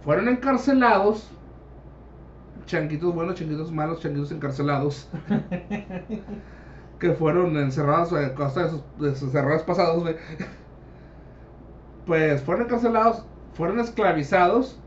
fueron 0.05 0.29
encarcelados. 0.29 1.31
Changuitos 2.67 3.15
buenos, 3.15 3.35
changuitos 3.35 3.73
malos, 3.73 4.01
changuitos 4.01 4.33
encarcelados. 4.33 5.09
que 6.99 7.13
fueron 7.13 7.57
encerrados 7.57 8.13
a 8.13 8.35
costa 8.35 8.65
de 8.65 8.71
sus, 8.71 8.83
de 9.01 9.17
sus 9.17 9.35
errores 9.35 9.63
pasados, 9.63 10.03
güey. 10.03 10.17
Pues 12.07 12.43
fueron 12.43 12.67
encarcelados, 12.67 13.25
fueron 13.55 13.81
esclavizados 13.81 14.79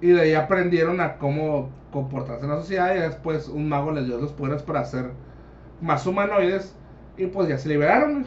y 0.00 0.08
de 0.08 0.20
ahí 0.20 0.34
aprendieron 0.34 1.00
a 1.00 1.16
cómo 1.18 1.70
comportarse 1.92 2.44
en 2.44 2.50
la 2.50 2.56
sociedad 2.58 2.94
y 2.94 2.98
después 3.00 3.48
un 3.48 3.68
mago 3.68 3.92
les 3.92 4.06
dio 4.06 4.18
los 4.18 4.32
poderes 4.32 4.62
para 4.62 4.84
ser 4.84 5.12
más 5.80 6.06
humanoides 6.06 6.74
y 7.16 7.26
pues 7.26 7.48
ya 7.48 7.58
se 7.58 7.68
liberaron. 7.68 8.26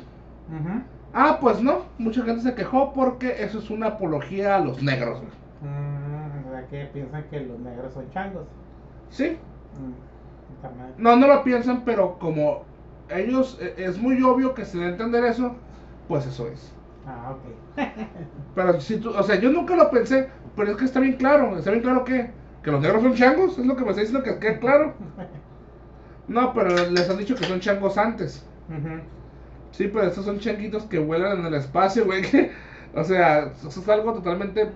Ah, 1.14 1.38
pues 1.42 1.62
no, 1.62 1.86
mucha 1.98 2.24
gente 2.24 2.42
se 2.42 2.56
quejó 2.56 2.94
porque 2.94 3.44
eso 3.44 3.60
es 3.60 3.70
una 3.70 3.88
apología 3.88 4.56
a 4.56 4.60
los 4.60 4.82
negros. 4.84 5.20
güey. 5.22 5.45
Mm, 5.66 6.48
o 6.48 6.52
sea 6.52 6.68
que 6.70 6.86
piensan 6.94 7.24
que 7.30 7.40
los 7.42 7.60
negros 7.60 7.94
son 7.94 8.10
changos. 8.12 8.46
Sí, 9.10 9.38
Mm, 9.76 11.02
no, 11.02 11.16
no 11.16 11.28
lo 11.28 11.44
piensan, 11.44 11.84
pero 11.86 12.18
como 12.20 12.64
ellos, 13.10 13.58
e- 13.62 13.76
es 13.78 13.98
muy 13.98 14.22
obvio 14.24 14.54
que 14.54 14.66
se 14.66 14.78
debe 14.78 14.92
entender 14.92 15.24
eso, 15.26 15.56
pues 16.08 16.26
eso 16.26 16.48
es. 16.48 16.72
Ah, 17.08 17.36
ok. 17.36 17.78
Pero 18.56 18.80
si 18.80 18.98
tú, 18.98 19.10
o 19.10 19.24
sea, 19.24 19.36
yo 19.40 19.52
nunca 19.52 19.76
lo 19.76 19.92
pensé, 19.92 20.30
pero 20.56 20.72
es 20.72 20.78
que 20.78 20.86
está 20.86 21.02
bien 21.02 21.18
claro, 21.18 21.58
está 21.58 21.72
bien 21.72 21.84
claro 21.84 22.06
que, 22.06 22.30
que 22.64 22.72
los 22.72 22.82
negros 22.82 23.04
son 23.04 23.14
changos, 23.14 23.58
es 23.60 23.66
lo 23.66 23.76
que 23.76 23.84
me 23.84 23.90
está 23.90 24.02
diciendo 24.02 24.24
que 24.24 24.40
quede 24.40 24.60
claro. 24.60 24.94
No, 26.28 26.54
pero 26.54 26.90
les 26.90 27.10
han 27.10 27.18
dicho 27.18 27.36
que 27.36 27.46
son 27.46 27.60
changos 27.60 27.98
antes. 27.98 28.44
Sí, 29.72 29.88
pero 29.90 30.08
estos 30.08 30.26
son 30.26 30.40
changuitos 30.40 30.84
que 30.84 31.00
vuelan 31.00 31.40
en 31.40 31.46
el 31.48 31.54
espacio, 31.56 32.06
güey. 32.06 32.22
que- 32.32 32.52
o 32.94 33.04
sea, 33.04 33.52
eso 33.58 33.68
es 33.68 33.90
algo 33.90 34.14
totalmente 34.14 34.70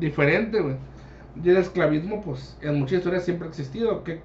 diferente, 0.00 0.60
güey. 0.60 0.76
Y 1.42 1.50
el 1.50 1.58
esclavismo, 1.58 2.20
pues, 2.22 2.58
en 2.60 2.78
muchas 2.80 2.98
historias 2.98 3.24
siempre 3.24 3.46
ha 3.46 3.50
existido. 3.50 4.02
Que, 4.02 4.20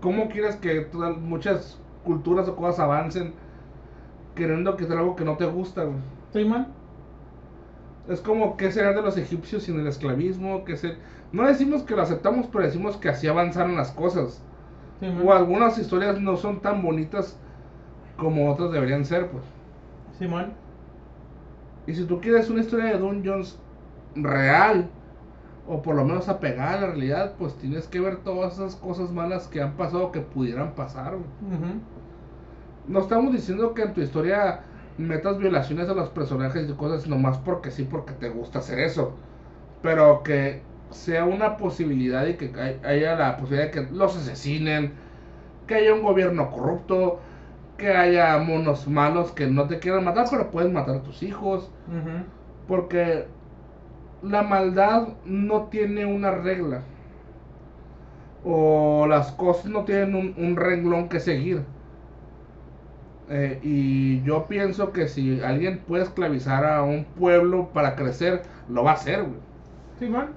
¿Cómo 0.00 0.28
quieres 0.28 0.56
que 0.56 0.80
todas, 0.80 1.16
muchas 1.16 1.78
culturas 2.04 2.48
o 2.48 2.56
cosas 2.56 2.80
avancen 2.80 3.34
queriendo 4.34 4.76
que 4.76 4.86
sea 4.86 4.98
algo 4.98 5.14
que 5.14 5.24
no 5.24 5.36
te 5.36 5.46
gusta, 5.46 5.84
güey? 5.84 5.98
¿Sí, 6.32 6.44
man? 6.44 6.68
Es 8.08 8.20
como 8.20 8.56
que 8.56 8.72
será 8.72 8.92
de 8.92 9.02
los 9.02 9.16
egipcios 9.16 9.64
sin 9.64 9.78
el 9.78 9.86
esclavismo, 9.86 10.64
que 10.64 10.76
se... 10.76 10.96
No 11.30 11.46
decimos 11.46 11.82
que 11.82 11.94
lo 11.94 12.02
aceptamos, 12.02 12.46
pero 12.46 12.64
decimos 12.64 12.96
que 12.96 13.10
así 13.10 13.28
avanzaron 13.28 13.76
las 13.76 13.92
cosas. 13.92 14.42
Sí. 15.00 15.06
O 15.22 15.32
algunas 15.32 15.78
historias 15.78 16.18
no 16.20 16.36
son 16.36 16.60
tan 16.60 16.82
bonitas 16.82 17.38
como 18.16 18.50
otras 18.50 18.72
deberían 18.72 19.04
ser, 19.04 19.28
pues. 19.28 19.44
Simón. 20.18 20.52
Y 21.86 21.94
si 21.94 22.04
tú 22.04 22.20
quieres 22.20 22.50
una 22.50 22.60
historia 22.60 22.86
de 22.86 22.98
Dungeons 22.98 23.58
real, 24.14 24.90
o 25.68 25.82
por 25.82 25.94
lo 25.96 26.04
menos 26.04 26.28
apegada 26.28 26.74
a 26.74 26.80
la 26.80 26.86
realidad, 26.88 27.34
pues 27.38 27.54
tienes 27.56 27.86
que 27.88 28.00
ver 28.00 28.18
todas 28.18 28.54
esas 28.54 28.76
cosas 28.76 29.10
malas 29.12 29.48
que 29.48 29.60
han 29.60 29.72
pasado 29.74 30.10
que 30.12 30.20
pudieran 30.20 30.72
pasar. 30.72 31.14
No 32.86 33.00
estamos 33.00 33.32
diciendo 33.32 33.74
que 33.74 33.82
en 33.82 33.92
tu 33.94 34.00
historia 34.00 34.60
metas 34.96 35.38
violaciones 35.38 35.88
a 35.88 35.94
los 35.94 36.08
personajes 36.08 36.68
y 36.68 36.72
cosas 36.72 37.06
nomás 37.06 37.38
porque 37.38 37.70
sí, 37.70 37.84
porque 37.84 38.14
te 38.14 38.30
gusta 38.30 38.60
hacer 38.60 38.78
eso. 38.80 39.12
Pero 39.82 40.22
que 40.22 40.62
sea 40.90 41.24
una 41.24 41.56
posibilidad 41.58 42.26
y 42.26 42.34
que 42.34 42.52
hay- 42.58 42.80
haya 42.84 43.14
la 43.14 43.36
posibilidad 43.36 43.66
de 43.66 43.70
que 43.72 43.92
los 43.94 44.16
asesinen, 44.16 44.92
que 45.66 45.74
haya 45.74 45.92
un 45.94 46.02
gobierno 46.02 46.50
corrupto, 46.50 47.20
que 47.76 47.92
haya 47.94 48.38
monos 48.38 48.88
malos 48.88 49.30
que 49.32 49.46
no 49.46 49.68
te 49.68 49.78
quieran 49.78 50.02
matar, 50.04 50.26
pero 50.30 50.50
pueden 50.50 50.72
matar 50.72 50.96
a 50.96 51.02
tus 51.02 51.22
hijos. 51.22 51.70
Porque 52.66 53.26
la 54.22 54.42
maldad 54.42 55.08
no 55.24 55.64
tiene 55.64 56.06
una 56.06 56.30
regla. 56.30 56.82
O 58.44 59.06
las 59.08 59.32
cosas 59.32 59.66
no 59.66 59.84
tienen 59.84 60.14
un, 60.14 60.34
un 60.36 60.56
renglón 60.56 61.08
que 61.08 61.20
seguir. 61.20 61.62
Eh, 63.30 63.60
y 63.62 64.22
yo 64.22 64.46
pienso 64.46 64.92
que 64.92 65.06
si 65.06 65.40
alguien 65.42 65.80
puede 65.86 66.04
esclavizar 66.04 66.64
a 66.64 66.82
un 66.82 67.04
pueblo 67.04 67.68
para 67.72 67.94
crecer, 67.94 68.42
lo 68.68 68.84
va 68.84 68.92
a 68.92 68.94
hacer, 68.94 69.22
güey. 69.22 69.40
Simón. 69.98 70.30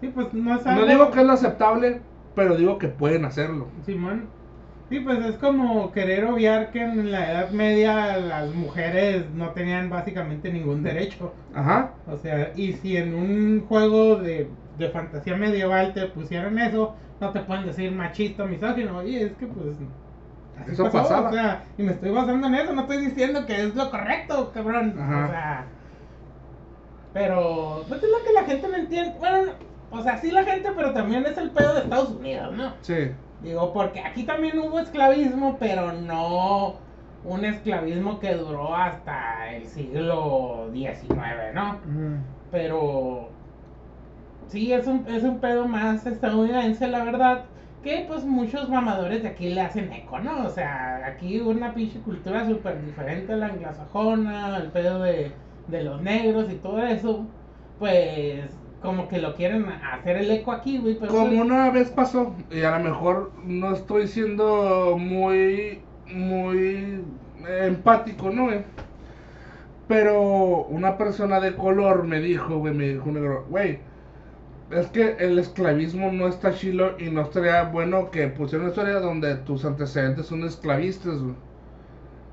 Sí, 0.00 0.08
pues 0.08 0.32
no 0.32 0.56
es 0.56 0.66
algo... 0.66 0.80
No 0.80 0.86
digo 0.90 1.10
que 1.10 1.20
es 1.20 1.26
lo 1.26 1.32
aceptable, 1.32 2.00
pero 2.34 2.56
digo 2.56 2.78
que 2.78 2.88
pueden 2.88 3.24
hacerlo. 3.24 3.68
Simón. 3.84 4.24
Sí, 4.90 4.98
pues 4.98 5.24
es 5.24 5.36
como 5.36 5.92
querer 5.92 6.24
obviar 6.24 6.72
que 6.72 6.82
en 6.82 7.12
la 7.12 7.30
Edad 7.30 7.50
Media 7.50 8.16
las 8.16 8.52
mujeres 8.52 9.30
no 9.32 9.50
tenían 9.50 9.88
básicamente 9.88 10.52
ningún 10.52 10.82
derecho. 10.82 11.32
Ajá. 11.54 11.92
O 12.08 12.16
sea, 12.16 12.50
y 12.56 12.72
si 12.72 12.96
en 12.96 13.14
un 13.14 13.64
juego 13.68 14.16
de, 14.16 14.50
de 14.78 14.88
fantasía 14.88 15.36
medieval 15.36 15.94
te 15.94 16.06
pusieran 16.06 16.58
eso, 16.58 16.96
no 17.20 17.30
te 17.30 17.38
pueden 17.38 17.66
decir 17.66 17.92
machista, 17.92 18.46
misógino. 18.46 18.98
Oye, 18.98 19.26
es 19.26 19.32
que 19.34 19.46
pues. 19.46 19.76
así 20.60 20.72
Eso 20.72 20.90
pasaba. 20.90 21.28
O 21.28 21.32
sea, 21.32 21.64
y 21.78 21.84
me 21.84 21.92
estoy 21.92 22.10
basando 22.10 22.48
en 22.48 22.54
eso, 22.56 22.72
no 22.72 22.80
estoy 22.80 23.06
diciendo 23.06 23.46
que 23.46 23.62
es 23.62 23.76
lo 23.76 23.92
correcto, 23.92 24.50
cabrón. 24.52 24.96
Ajá. 24.98 25.24
O 25.24 25.28
sea. 25.28 25.64
Pero, 27.12 27.84
pues 27.86 28.02
es 28.02 28.08
lo 28.10 28.24
que 28.24 28.32
la 28.32 28.42
gente 28.42 28.66
no 28.66 28.76
entiende. 28.76 29.14
Bueno, 29.20 29.52
o 29.92 30.02
sea, 30.02 30.18
sí 30.18 30.32
la 30.32 30.42
gente, 30.42 30.68
pero 30.74 30.92
también 30.92 31.24
es 31.26 31.38
el 31.38 31.50
pedo 31.50 31.74
de 31.74 31.80
Estados 31.82 32.10
Unidos, 32.10 32.56
¿no? 32.56 32.72
Sí. 32.80 33.12
Digo, 33.42 33.72
porque 33.72 34.00
aquí 34.00 34.24
también 34.24 34.58
hubo 34.58 34.80
esclavismo, 34.80 35.56
pero 35.58 35.92
no 35.92 36.80
un 37.24 37.44
esclavismo 37.44 38.18
que 38.20 38.34
duró 38.34 38.74
hasta 38.74 39.54
el 39.54 39.66
siglo 39.66 40.68
XIX, 40.72 41.54
¿no? 41.54 41.78
Pero 42.50 43.30
sí, 44.48 44.72
es 44.72 44.86
un, 44.86 45.06
es 45.08 45.22
un 45.22 45.40
pedo 45.40 45.66
más 45.68 46.06
estadounidense, 46.06 46.88
la 46.88 47.04
verdad. 47.04 47.44
Que 47.82 48.04
pues 48.06 48.24
muchos 48.26 48.68
mamadores 48.68 49.22
de 49.22 49.28
aquí 49.30 49.48
le 49.50 49.62
hacen 49.62 49.90
eco, 49.92 50.18
¿no? 50.18 50.44
O 50.46 50.50
sea, 50.50 51.06
aquí 51.06 51.40
una 51.40 51.72
pinche 51.72 52.00
cultura 52.00 52.46
súper 52.46 52.84
diferente 52.84 53.32
a 53.32 53.36
la 53.36 53.46
anglosajona, 53.46 54.58
el 54.58 54.70
pedo 54.70 55.00
de, 55.02 55.32
de 55.68 55.84
los 55.84 56.02
negros 56.02 56.50
y 56.52 56.56
todo 56.56 56.82
eso. 56.82 57.26
Pues 57.78 58.59
como 58.82 59.08
que 59.08 59.18
lo 59.18 59.34
quieren 59.34 59.66
hacer 59.66 60.16
el 60.16 60.30
eco 60.30 60.52
aquí, 60.52 60.78
güey. 60.78 60.96
Pero 60.98 61.12
Como 61.12 61.40
una 61.40 61.70
vez 61.70 61.90
pasó, 61.90 62.34
y 62.50 62.62
a 62.62 62.78
lo 62.78 62.84
mejor 62.84 63.32
no 63.44 63.74
estoy 63.74 64.06
siendo 64.08 64.96
muy, 64.98 65.80
muy 66.06 67.04
empático, 67.46 68.30
¿no? 68.30 68.46
güey? 68.46 68.62
Pero 69.88 70.64
una 70.66 70.96
persona 70.96 71.40
de 71.40 71.56
color 71.56 72.04
me 72.06 72.20
dijo, 72.20 72.58
güey, 72.58 72.72
me 72.72 72.88
dijo 72.90 73.08
un 73.08 73.14
negro, 73.14 73.46
güey, 73.50 73.80
es 74.70 74.86
que 74.86 75.16
el 75.18 75.38
esclavismo 75.38 76.12
no 76.12 76.28
está 76.28 76.54
chilo 76.54 76.94
y 76.98 77.10
no 77.10 77.22
estaría 77.22 77.64
bueno 77.64 78.10
que 78.10 78.28
pusieran 78.28 78.66
una 78.66 78.70
historia 78.70 79.00
donde 79.00 79.34
tus 79.36 79.64
antecedentes 79.64 80.26
son 80.26 80.44
esclavistas, 80.44 81.20
güey. 81.20 81.34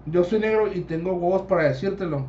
Yo 0.05 0.23
soy 0.23 0.39
negro 0.39 0.71
y 0.71 0.81
tengo 0.81 1.13
huevos 1.13 1.41
para 1.43 1.63
decírtelo. 1.63 2.25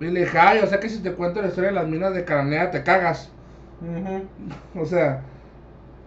Y 0.00 0.06
le 0.06 0.20
dije, 0.20 0.38
ay, 0.38 0.60
o 0.60 0.66
sea 0.68 0.78
que 0.80 0.88
si 0.88 1.02
te 1.02 1.14
cuento 1.14 1.42
la 1.42 1.48
historia 1.48 1.70
de 1.70 1.76
las 1.76 1.88
minas 1.88 2.14
de 2.14 2.24
Cananea 2.24 2.70
te 2.70 2.84
cagas. 2.84 3.34
ujú, 3.80 4.28
O 4.74 4.84
sea, 4.84 5.22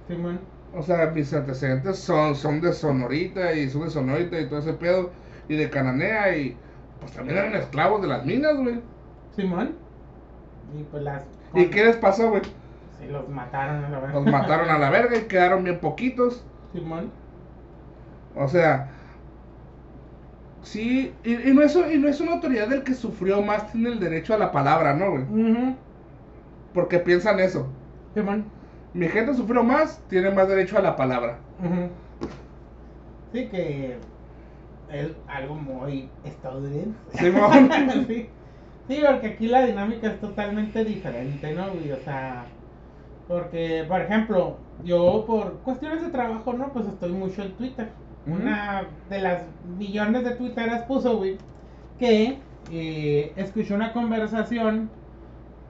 Simón. 0.07 0.39
o 0.71 0.81
sea, 0.83 1.07
mis 1.11 1.33
antecedentes 1.33 1.99
son, 1.99 2.35
son 2.35 2.61
de 2.61 2.73
Sonorita 2.73 3.53
y 3.53 3.69
son 3.69 3.83
de 3.85 3.89
Sonorita 3.91 4.39
y 4.39 4.47
todo 4.49 4.59
ese 4.59 4.73
pedo. 4.73 5.11
Y 5.47 5.55
de 5.57 5.69
Cananea 5.69 6.35
y 6.37 6.57
pues 6.99 7.13
también 7.13 7.37
eran 7.39 7.55
esclavos 7.55 8.01
de 8.01 8.07
las 8.07 8.25
minas, 8.25 8.55
güey. 8.57 8.81
Simón. 9.35 9.75
Y 10.73 10.83
pues 10.83 11.03
las. 11.03 11.23
¿Y 11.53 11.69
qué 11.69 11.83
les 11.85 11.97
pasó, 11.97 12.29
güey? 12.29 12.41
Sí, 12.99 13.07
los 13.07 13.29
mataron 13.29 13.85
a 13.85 13.89
la 13.89 13.99
vez. 13.99 14.13
Los 14.13 14.25
mataron 14.25 14.69
a 14.69 14.77
la 14.79 14.89
verga 14.89 15.17
y 15.17 15.27
quedaron 15.27 15.63
bien 15.63 15.79
poquitos. 15.79 16.43
Simón. 16.73 17.11
O 18.35 18.47
sea, 18.47 18.89
sí, 20.67 21.13
y, 21.23 21.49
y 21.49 21.53
no 21.53 21.61
es, 21.63 21.75
y 21.75 21.97
no 21.97 22.07
es 22.07 22.19
una 22.21 22.33
autoridad 22.33 22.67
del 22.67 22.83
que 22.83 22.93
sufrió 22.93 23.41
más 23.41 23.71
tiene 23.71 23.89
el 23.89 23.99
derecho 23.99 24.33
a 24.33 24.37
la 24.37 24.51
palabra, 24.51 24.93
¿no, 24.93 25.11
güey? 25.11 25.23
Ujú, 25.29 25.77
Porque 26.73 26.99
piensan 26.99 27.39
eso. 27.39 27.67
Simón. 28.13 28.45
Mi 28.93 29.07
gente 29.07 29.33
sufrió 29.33 29.63
más, 29.63 29.99
tiene 30.09 30.31
más 30.31 30.47
derecho 30.47 30.77
a 30.77 30.81
la 30.81 30.95
palabra. 30.95 31.39
Ujú. 31.59 31.89
Sí, 33.31 33.49
que 33.49 33.97
es 34.89 35.11
algo 35.27 35.55
muy 35.55 36.09
estadounidense. 36.23 36.97
Simón. 37.17 37.69
sí. 38.07 38.29
sí, 38.87 38.99
porque 39.05 39.27
aquí 39.27 39.47
la 39.47 39.65
dinámica 39.65 40.07
es 40.07 40.19
totalmente 40.21 40.83
diferente, 40.83 41.51
¿no? 41.53 41.71
güey? 41.71 41.91
O 41.91 41.99
sea, 42.03 42.45
porque, 43.27 43.85
por 43.87 44.01
ejemplo, 44.01 44.57
yo 44.83 45.25
por 45.27 45.61
cuestiones 45.61 46.01
de 46.03 46.09
trabajo, 46.09 46.53
¿no? 46.53 46.71
Pues 46.73 46.87
estoy 46.87 47.11
mucho 47.11 47.43
en 47.43 47.55
Twitter. 47.57 47.91
Una 48.27 48.83
de 49.09 49.21
las 49.21 49.43
millones 49.77 50.23
de 50.23 50.31
twitteras 50.31 50.83
puso, 50.83 51.17
güey, 51.17 51.37
que 51.97 52.39
eh, 52.71 53.31
escuchó 53.35 53.75
una 53.75 53.93
conversación 53.93 54.89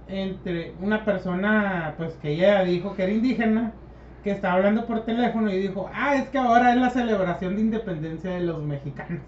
entre 0.07 0.73
una 0.81 1.05
persona, 1.05 1.93
pues 1.97 2.13
que 2.15 2.31
ella 2.31 2.63
dijo 2.63 2.95
que 2.95 3.03
era 3.03 3.11
indígena, 3.11 3.73
que 4.23 4.31
estaba 4.31 4.55
hablando 4.55 4.85
por 4.85 5.05
teléfono 5.05 5.51
y 5.51 5.57
dijo, 5.57 5.89
ah, 5.93 6.15
es 6.15 6.29
que 6.29 6.37
ahora 6.37 6.71
es 6.73 6.77
la 6.77 6.89
celebración 6.89 7.55
de 7.55 7.61
independencia 7.61 8.31
de 8.31 8.41
los 8.41 8.61
mexicanos. 8.63 9.21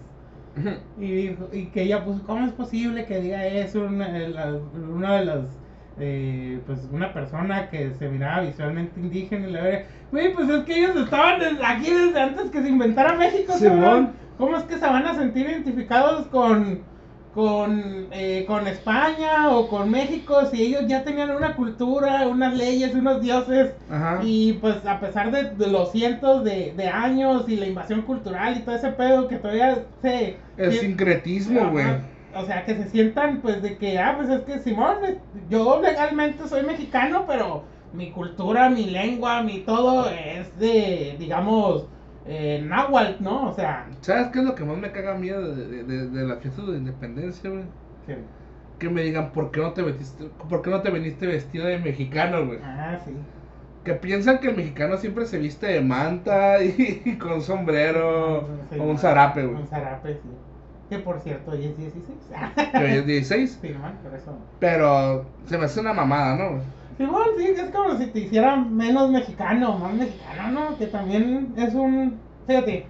Y, 0.98 1.12
dijo, 1.12 1.48
y 1.52 1.66
que 1.66 1.82
ella, 1.82 2.04
pues, 2.04 2.20
¿cómo 2.26 2.44
es 2.44 2.52
posible 2.52 3.06
que 3.06 3.20
diga 3.20 3.46
eso 3.46 3.82
una 3.82 4.08
de 4.08 4.28
las, 4.28 5.44
eh, 6.00 6.60
pues, 6.66 6.80
una 6.90 7.12
persona 7.12 7.68
que 7.68 7.92
se 7.98 8.08
miraba 8.08 8.42
visualmente 8.42 8.98
indígena 8.98 9.48
y 9.48 9.52
la 9.52 9.62
verga? 9.62 9.84
Güey, 10.10 10.34
pues 10.34 10.48
es 10.48 10.64
que 10.64 10.78
ellos 10.78 10.96
estaban 10.96 11.40
aquí 11.64 11.90
desde 11.90 12.20
antes 12.20 12.50
que 12.50 12.62
se 12.62 12.68
inventara 12.68 13.14
México, 13.14 13.52
Simón. 13.52 14.12
¿Cómo 14.38 14.56
es 14.56 14.64
que 14.64 14.78
se 14.78 14.86
van 14.86 15.06
a 15.06 15.14
sentir 15.14 15.46
identificados 15.46 16.26
con, 16.28 16.80
con, 17.34 18.06
eh, 18.10 18.44
con 18.46 18.66
España 18.66 19.50
o 19.50 19.68
con 19.68 19.90
México 19.90 20.46
si 20.50 20.62
ellos 20.62 20.86
ya 20.88 21.04
tenían 21.04 21.30
una 21.30 21.54
cultura, 21.54 22.26
unas 22.26 22.56
leyes, 22.56 22.94
unos 22.94 23.20
dioses? 23.20 23.74
Ajá. 23.90 24.20
Y 24.22 24.54
pues 24.54 24.84
a 24.86 24.98
pesar 24.98 25.30
de, 25.30 25.50
de 25.50 25.66
los 25.66 25.92
cientos 25.92 26.42
de, 26.44 26.72
de 26.74 26.88
años 26.88 27.46
y 27.48 27.56
la 27.56 27.66
invasión 27.66 28.02
cultural 28.02 28.56
y 28.56 28.60
todo 28.60 28.74
ese 28.74 28.92
pedo 28.92 29.28
que 29.28 29.36
todavía 29.36 29.84
se... 30.00 30.38
El 30.56 30.72
sincretismo, 30.72 31.70
güey. 31.70 31.86
O 32.34 32.44
sea, 32.44 32.64
que 32.64 32.74
se 32.76 32.88
sientan 32.88 33.40
pues 33.42 33.62
de 33.62 33.76
que, 33.78 33.98
ah, 33.98 34.14
pues 34.16 34.28
es 34.28 34.42
que 34.42 34.58
Simón, 34.60 34.98
yo 35.48 35.80
legalmente 35.80 36.46
soy 36.48 36.62
mexicano, 36.64 37.24
pero 37.26 37.64
mi 37.92 38.12
cultura, 38.12 38.70
mi 38.70 38.86
lengua, 38.86 39.42
mi 39.42 39.64
todo 39.64 40.08
es 40.10 40.56
de, 40.58 41.16
digamos, 41.18 41.86
eh, 42.24 42.62
náhuatl, 42.64 43.22
¿no? 43.22 43.48
O 43.50 43.52
sea, 43.52 43.88
¿Sabes 44.00 44.28
qué 44.32 44.38
es 44.40 44.44
lo 44.44 44.54
que 44.54 44.64
más 44.64 44.76
me 44.78 44.92
caga 44.92 45.14
miedo 45.14 45.54
de, 45.54 45.66
de, 45.66 45.84
de, 45.84 46.08
de 46.10 46.24
la 46.26 46.36
fiesta 46.36 46.62
de 46.62 46.78
independencia, 46.78 47.50
güey? 47.50 47.64
que- 48.06 48.18
Que 48.78 48.88
me 48.90 49.02
digan, 49.02 49.32
¿por 49.32 49.50
qué 49.50 49.60
no 49.60 49.72
te 49.72 49.82
vestiste, 49.82 50.24
por 50.48 50.62
qué 50.62 50.70
no 50.70 50.80
te 50.82 50.90
viniste 50.90 51.26
vestido 51.26 51.66
de 51.66 51.78
mexicano, 51.78 52.46
güey? 52.46 52.58
ah, 52.62 52.98
sí. 53.04 53.12
Que 53.84 53.94
piensan 53.94 54.38
que 54.40 54.48
el 54.48 54.56
mexicano 54.56 54.96
siempre 54.98 55.24
se 55.26 55.38
viste 55.38 55.66
de 55.66 55.80
manta 55.80 56.62
y, 56.64 57.18
con 57.18 57.40
sombrero 57.42 58.46
Sí, 58.70 58.78
o 58.78 58.84
un 58.84 58.98
zarape, 58.98 59.44
güey. 59.46 59.60
Un 59.62 59.66
zarape, 59.68 60.14
sí. 60.14 60.28
Que 60.90 60.98
por 60.98 61.20
cierto, 61.20 61.52
hoy 61.52 61.66
es 61.66 61.78
16. 61.78 62.18
Que 62.72 62.78
hoy 62.78 62.90
es 62.90 63.06
16. 63.06 63.58
sí, 63.62 63.68
no, 63.68 63.80
por 64.02 64.18
eso. 64.18 64.36
Pero 64.58 65.24
se 65.46 65.56
me 65.56 65.66
hace 65.66 65.78
una 65.78 65.92
mamada, 65.92 66.36
¿no? 66.36 66.60
Igual, 66.98 67.30
sí, 67.38 67.46
es 67.46 67.70
como 67.70 67.96
si 67.96 68.06
te 68.08 68.18
hicieran 68.18 68.76
menos 68.76 69.08
mexicano, 69.08 69.78
más 69.78 69.94
mexicano, 69.94 70.50
¿no? 70.50 70.76
Que 70.76 70.88
también 70.88 71.54
es 71.56 71.74
un. 71.74 72.18
Fíjate. 72.48 72.86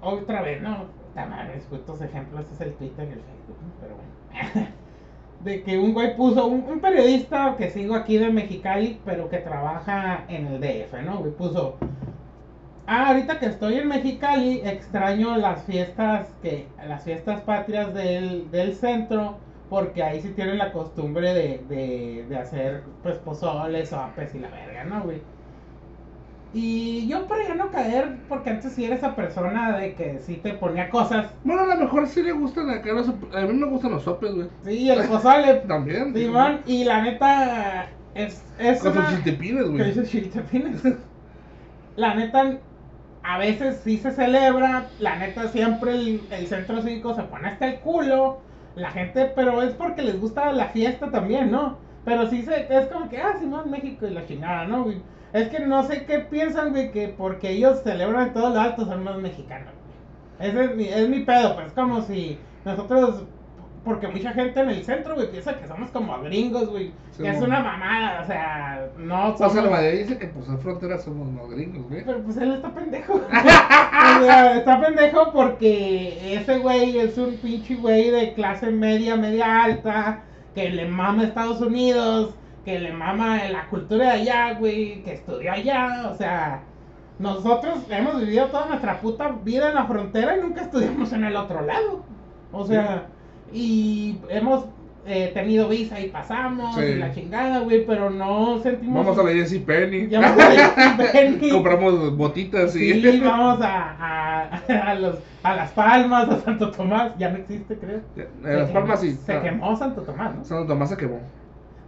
Otra 0.00 0.42
vez, 0.42 0.60
¿no? 0.60 0.86
También 1.14 1.62
estos 1.72 2.02
ejemplos, 2.02 2.40
este 2.40 2.54
es 2.54 2.60
el 2.62 2.74
Twitter 2.74 3.08
y 3.08 3.12
el 3.12 3.20
Facebook, 3.20 3.56
pero 3.80 3.94
bueno. 3.94 4.68
De 5.44 5.62
que 5.62 5.78
un 5.78 5.94
güey 5.94 6.16
puso, 6.16 6.46
un, 6.46 6.64
un 6.68 6.80
periodista 6.80 7.54
que 7.56 7.70
sigo 7.70 7.94
aquí 7.94 8.18
de 8.18 8.30
Mexicali, 8.30 9.00
pero 9.04 9.28
que 9.28 9.38
trabaja 9.38 10.24
en 10.28 10.46
el 10.48 10.60
DF, 10.60 11.04
¿no? 11.04 11.18
Güey, 11.18 11.32
puso. 11.32 11.76
Ah, 12.86 13.08
ahorita 13.08 13.38
que 13.40 13.46
estoy 13.46 13.74
en 13.78 13.88
Mexicali, 13.88 14.60
extraño 14.64 15.36
las 15.36 15.64
fiestas 15.64 16.28
que 16.42 16.66
las 16.86 17.02
fiestas 17.04 17.40
patrias 17.40 17.92
del, 17.94 18.48
del 18.52 18.74
centro, 18.74 19.38
porque 19.68 20.02
ahí 20.04 20.20
sí 20.20 20.28
tienen 20.36 20.58
la 20.58 20.70
costumbre 20.72 21.34
de, 21.34 21.64
de, 21.68 22.26
de 22.28 22.36
hacer 22.36 22.82
pues 23.02 23.16
pozoles, 23.18 23.88
sopes 23.88 24.34
y 24.34 24.38
la 24.38 24.50
verga, 24.50 24.84
¿no, 24.84 25.02
güey? 25.02 25.20
Y 26.54 27.06
yo 27.08 27.26
para 27.26 27.46
ya 27.46 27.54
no 27.54 27.70
caer, 27.70 28.16
porque 28.28 28.50
antes 28.50 28.72
sí 28.72 28.84
era 28.84 28.94
esa 28.94 29.14
persona 29.16 29.76
de 29.76 29.94
que 29.94 30.20
sí 30.20 30.36
te 30.36 30.54
ponía 30.54 30.88
cosas. 30.88 31.26
Bueno, 31.44 31.62
a 31.62 31.66
lo 31.66 31.76
mejor 31.76 32.06
sí 32.06 32.22
le 32.22 32.32
gustan 32.32 32.70
acá 32.70 32.92
los 32.92 33.08
A 33.08 33.40
mí 33.42 33.52
me 33.52 33.66
gustan 33.66 33.90
los 33.90 34.04
sopes, 34.04 34.32
güey. 34.32 34.48
Sí, 34.64 34.88
el 34.88 35.06
pozole, 35.08 35.54
También. 35.68 36.14
Simón, 36.14 36.60
y 36.64 36.84
la 36.84 37.02
neta 37.02 37.88
es, 38.14 38.42
es 38.58 38.80
Con 38.80 38.94
sus 38.94 39.00
una- 39.02 39.10
chiltepines, 39.10 39.68
güey. 39.68 40.04
chiltepines. 40.06 40.82
La 41.96 42.14
neta, 42.14 42.58
a 43.26 43.38
veces 43.38 43.80
sí 43.82 43.98
se 43.98 44.12
celebra, 44.12 44.94
la 44.98 45.16
neta 45.16 45.48
siempre 45.48 45.94
el, 45.94 46.26
el 46.30 46.46
centro 46.46 46.80
cívico 46.82 47.14
se 47.14 47.24
pone 47.24 47.48
hasta 47.48 47.66
el 47.68 47.80
culo, 47.80 48.44
la 48.74 48.90
gente, 48.92 49.26
pero 49.34 49.62
es 49.62 49.74
porque 49.74 50.02
les 50.02 50.20
gusta 50.20 50.52
la 50.52 50.68
fiesta 50.68 51.10
también, 51.10 51.50
¿no? 51.50 51.82
Pero 52.04 52.28
sí 52.30 52.42
se, 52.42 52.66
es 52.70 52.86
como 52.88 53.08
que, 53.08 53.18
ah, 53.18 53.36
Simón, 53.38 53.70
México 53.70 54.06
y 54.06 54.10
la 54.14 54.26
chingada, 54.26 54.66
¿no? 54.66 54.86
Es 55.32 55.48
que 55.48 55.60
no 55.60 55.82
sé 55.84 56.06
qué 56.06 56.20
piensan, 56.20 56.70
güey, 56.70 56.92
que 56.92 57.08
porque 57.08 57.50
ellos 57.50 57.82
celebran 57.82 58.32
todo 58.32 58.50
lo 58.50 58.60
alto 58.60 58.84
son 58.86 59.02
más 59.04 59.18
mexicanos, 59.18 59.74
güey. 59.84 59.98
Ese 60.38 60.64
es 60.64 60.76
mi, 60.76 60.84
es 60.88 61.08
mi 61.08 61.24
pedo, 61.24 61.54
pues 61.56 61.72
como 61.72 62.02
si 62.02 62.46
nosotros, 62.64 63.28
porque 63.86 64.08
mucha 64.08 64.32
gente 64.32 64.60
en 64.60 64.68
el 64.68 64.84
centro, 64.84 65.14
güey, 65.14 65.30
piensa 65.30 65.56
que 65.56 65.68
somos 65.68 65.90
como 65.90 66.20
gringos, 66.20 66.68
güey, 66.68 66.92
Sí, 67.12 67.22
que 67.22 67.30
es 67.30 67.40
una 67.40 67.60
mamada, 67.60 68.20
o 68.20 68.26
sea, 68.26 68.88
no 68.98 69.28
O 69.28 69.36
sea, 69.36 69.48
somos... 69.48 69.64
la 69.64 69.70
mayoría 69.70 70.00
dice 70.00 70.18
que 70.18 70.26
pues 70.26 70.48
en 70.48 70.58
frontera 70.58 70.98
somos 70.98 71.32
los 71.32 71.50
gringos, 71.50 71.88
güey. 71.88 72.04
Pero 72.04 72.22
pues 72.24 72.36
él 72.36 72.52
está 72.52 72.74
pendejo. 72.74 73.14
o 73.24 74.24
sea, 74.24 74.56
está 74.56 74.80
pendejo 74.80 75.32
porque 75.32 76.34
ese 76.34 76.58
güey 76.58 76.98
es 76.98 77.16
un 77.16 77.36
pinche 77.36 77.76
güey 77.76 78.10
de 78.10 78.34
clase 78.34 78.72
media, 78.72 79.14
media 79.16 79.62
alta, 79.62 80.24
que 80.56 80.68
le 80.68 80.86
mama 80.88 81.22
Estados 81.22 81.60
Unidos, 81.60 82.34
que 82.64 82.80
le 82.80 82.92
mama 82.92 83.38
la 83.48 83.68
cultura 83.68 84.06
de 84.06 84.10
allá, 84.10 84.54
güey, 84.58 85.04
que 85.04 85.12
estudió 85.12 85.52
allá, 85.52 86.10
o 86.10 86.16
sea, 86.16 86.64
nosotros 87.20 87.78
hemos 87.88 88.20
vivido 88.20 88.46
toda 88.46 88.66
nuestra 88.66 89.00
puta 89.00 89.28
vida 89.44 89.68
en 89.68 89.76
la 89.76 89.86
frontera 89.86 90.36
y 90.36 90.40
nunca 90.40 90.62
estudiamos 90.62 91.12
en 91.12 91.22
el 91.22 91.36
otro 91.36 91.62
lado. 91.62 92.04
O 92.50 92.66
sea, 92.66 93.06
y 93.52 94.18
hemos 94.28 94.64
eh, 95.08 95.30
tenido 95.32 95.68
visa 95.68 96.00
y 96.00 96.08
pasamos 96.08 96.74
Sí. 96.74 96.82
y 96.82 96.94
la 96.96 97.12
chingada, 97.14 97.60
güey, 97.60 97.86
pero 97.86 98.10
no 98.10 98.58
sentimos... 98.60 99.04
Vamos 99.06 99.18
a 99.18 99.22
la 99.22 99.32
Jessy 99.36 99.60
Penny. 99.60 100.08
Ya 100.08 100.20
vamos 100.20 100.42
a 100.44 100.54
la 100.54 100.96
Penny. 101.12 101.48
Compramos 101.50 102.16
botitas 102.16 102.74
y. 102.74 103.00
Sí, 103.00 103.20
vamos 103.20 103.60
a, 103.62 103.92
a, 103.92 104.90
a, 104.90 104.94
los, 104.96 105.18
a 105.44 105.54
Las 105.54 105.70
Palmas, 105.70 106.28
a 106.28 106.40
Santo 106.40 106.72
Tomás, 106.72 107.12
ya 107.18 107.30
no 107.30 107.36
existe, 107.38 107.76
creo. 107.78 108.00
En 108.44 108.58
Las 108.58 108.70
Palmas 108.70 109.00
sí. 109.00 109.12
Se 109.24 109.40
quemó 109.40 109.76
Santo 109.76 110.02
Tomás, 110.02 110.34
¿no? 110.34 110.44
Santo 110.44 110.66
Tomás 110.66 110.88
se 110.90 110.96
quemó. 110.96 111.20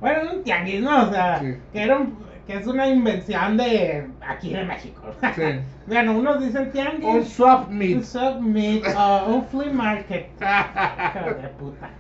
Bueno, 0.01 0.31
un 0.37 0.45
tianguis, 0.45 0.81
¿no? 0.81 1.09
O 1.09 1.11
sea, 1.11 1.41
Sí. 1.41 1.55
que, 1.73 1.83
era 1.83 1.99
un- 1.99 2.15
que 2.49 2.57
es 2.57 2.67
una 2.67 2.89
invención 2.89 3.59
de 3.59 4.09
aquí 4.27 4.55
de 4.55 4.65
México. 4.65 5.03
Sí. 5.35 5.43
bueno, 5.87 6.19
unos 6.19 6.41
dicen 6.41 6.63
Un 6.63 6.73
tianguis, 6.73 7.29
swap 7.29 7.69
un 7.69 7.77
meet. 7.79 8.03
submit, 8.03 8.85
uh, 8.87 9.31
un 9.31 9.45
flea 9.49 9.71
market. 9.71 10.31
Hijo 10.41 11.35
de 11.43 11.49
puta. 11.59 11.91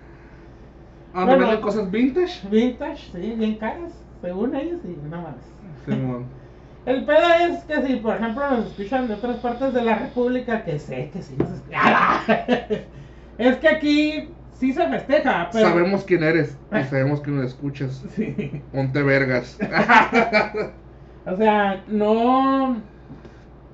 Donde 1.12 1.26
Bueno. 1.26 1.46
venden 1.48 1.60
cosas 1.60 1.90
vintage. 1.90 2.48
Vintage, 2.48 3.12
sí, 3.12 3.34
bien 3.36 3.56
caras, 3.56 3.92
según 4.22 4.56
ellos, 4.56 4.80
y 4.84 4.96
nada 5.10 5.22
más. 5.24 5.34
Simón. 5.84 6.24
El 6.86 7.04
pedo 7.04 7.28
es 7.40 7.64
que 7.64 7.86
si, 7.86 7.96
por 7.96 8.16
ejemplo, 8.16 8.50
nos 8.50 8.66
escuchan 8.68 9.06
de 9.06 9.14
otras 9.14 9.36
partes 9.40 9.74
de 9.74 9.84
la 9.84 9.98
República, 9.98 10.64
que 10.64 10.78
sé 10.78 11.10
que 11.12 11.20
sí 11.20 11.34
nos 11.36 11.50
escuchan. 11.50 11.84
es 13.36 13.56
que 13.58 13.68
aquí 13.68 14.28
sí 14.58 14.72
se 14.72 14.86
festeja, 14.88 15.48
pero. 15.52 15.68
Sabemos 15.68 16.04
quién 16.04 16.22
eres 16.22 16.58
y 16.72 16.82
sabemos 16.84 17.20
que 17.20 17.30
nos 17.30 17.44
escuchas. 17.46 18.04
Sí. 18.14 18.62
Ponte 18.72 19.02
vergas. 19.02 19.58
O 21.26 21.36
sea, 21.36 21.82
no. 21.88 22.76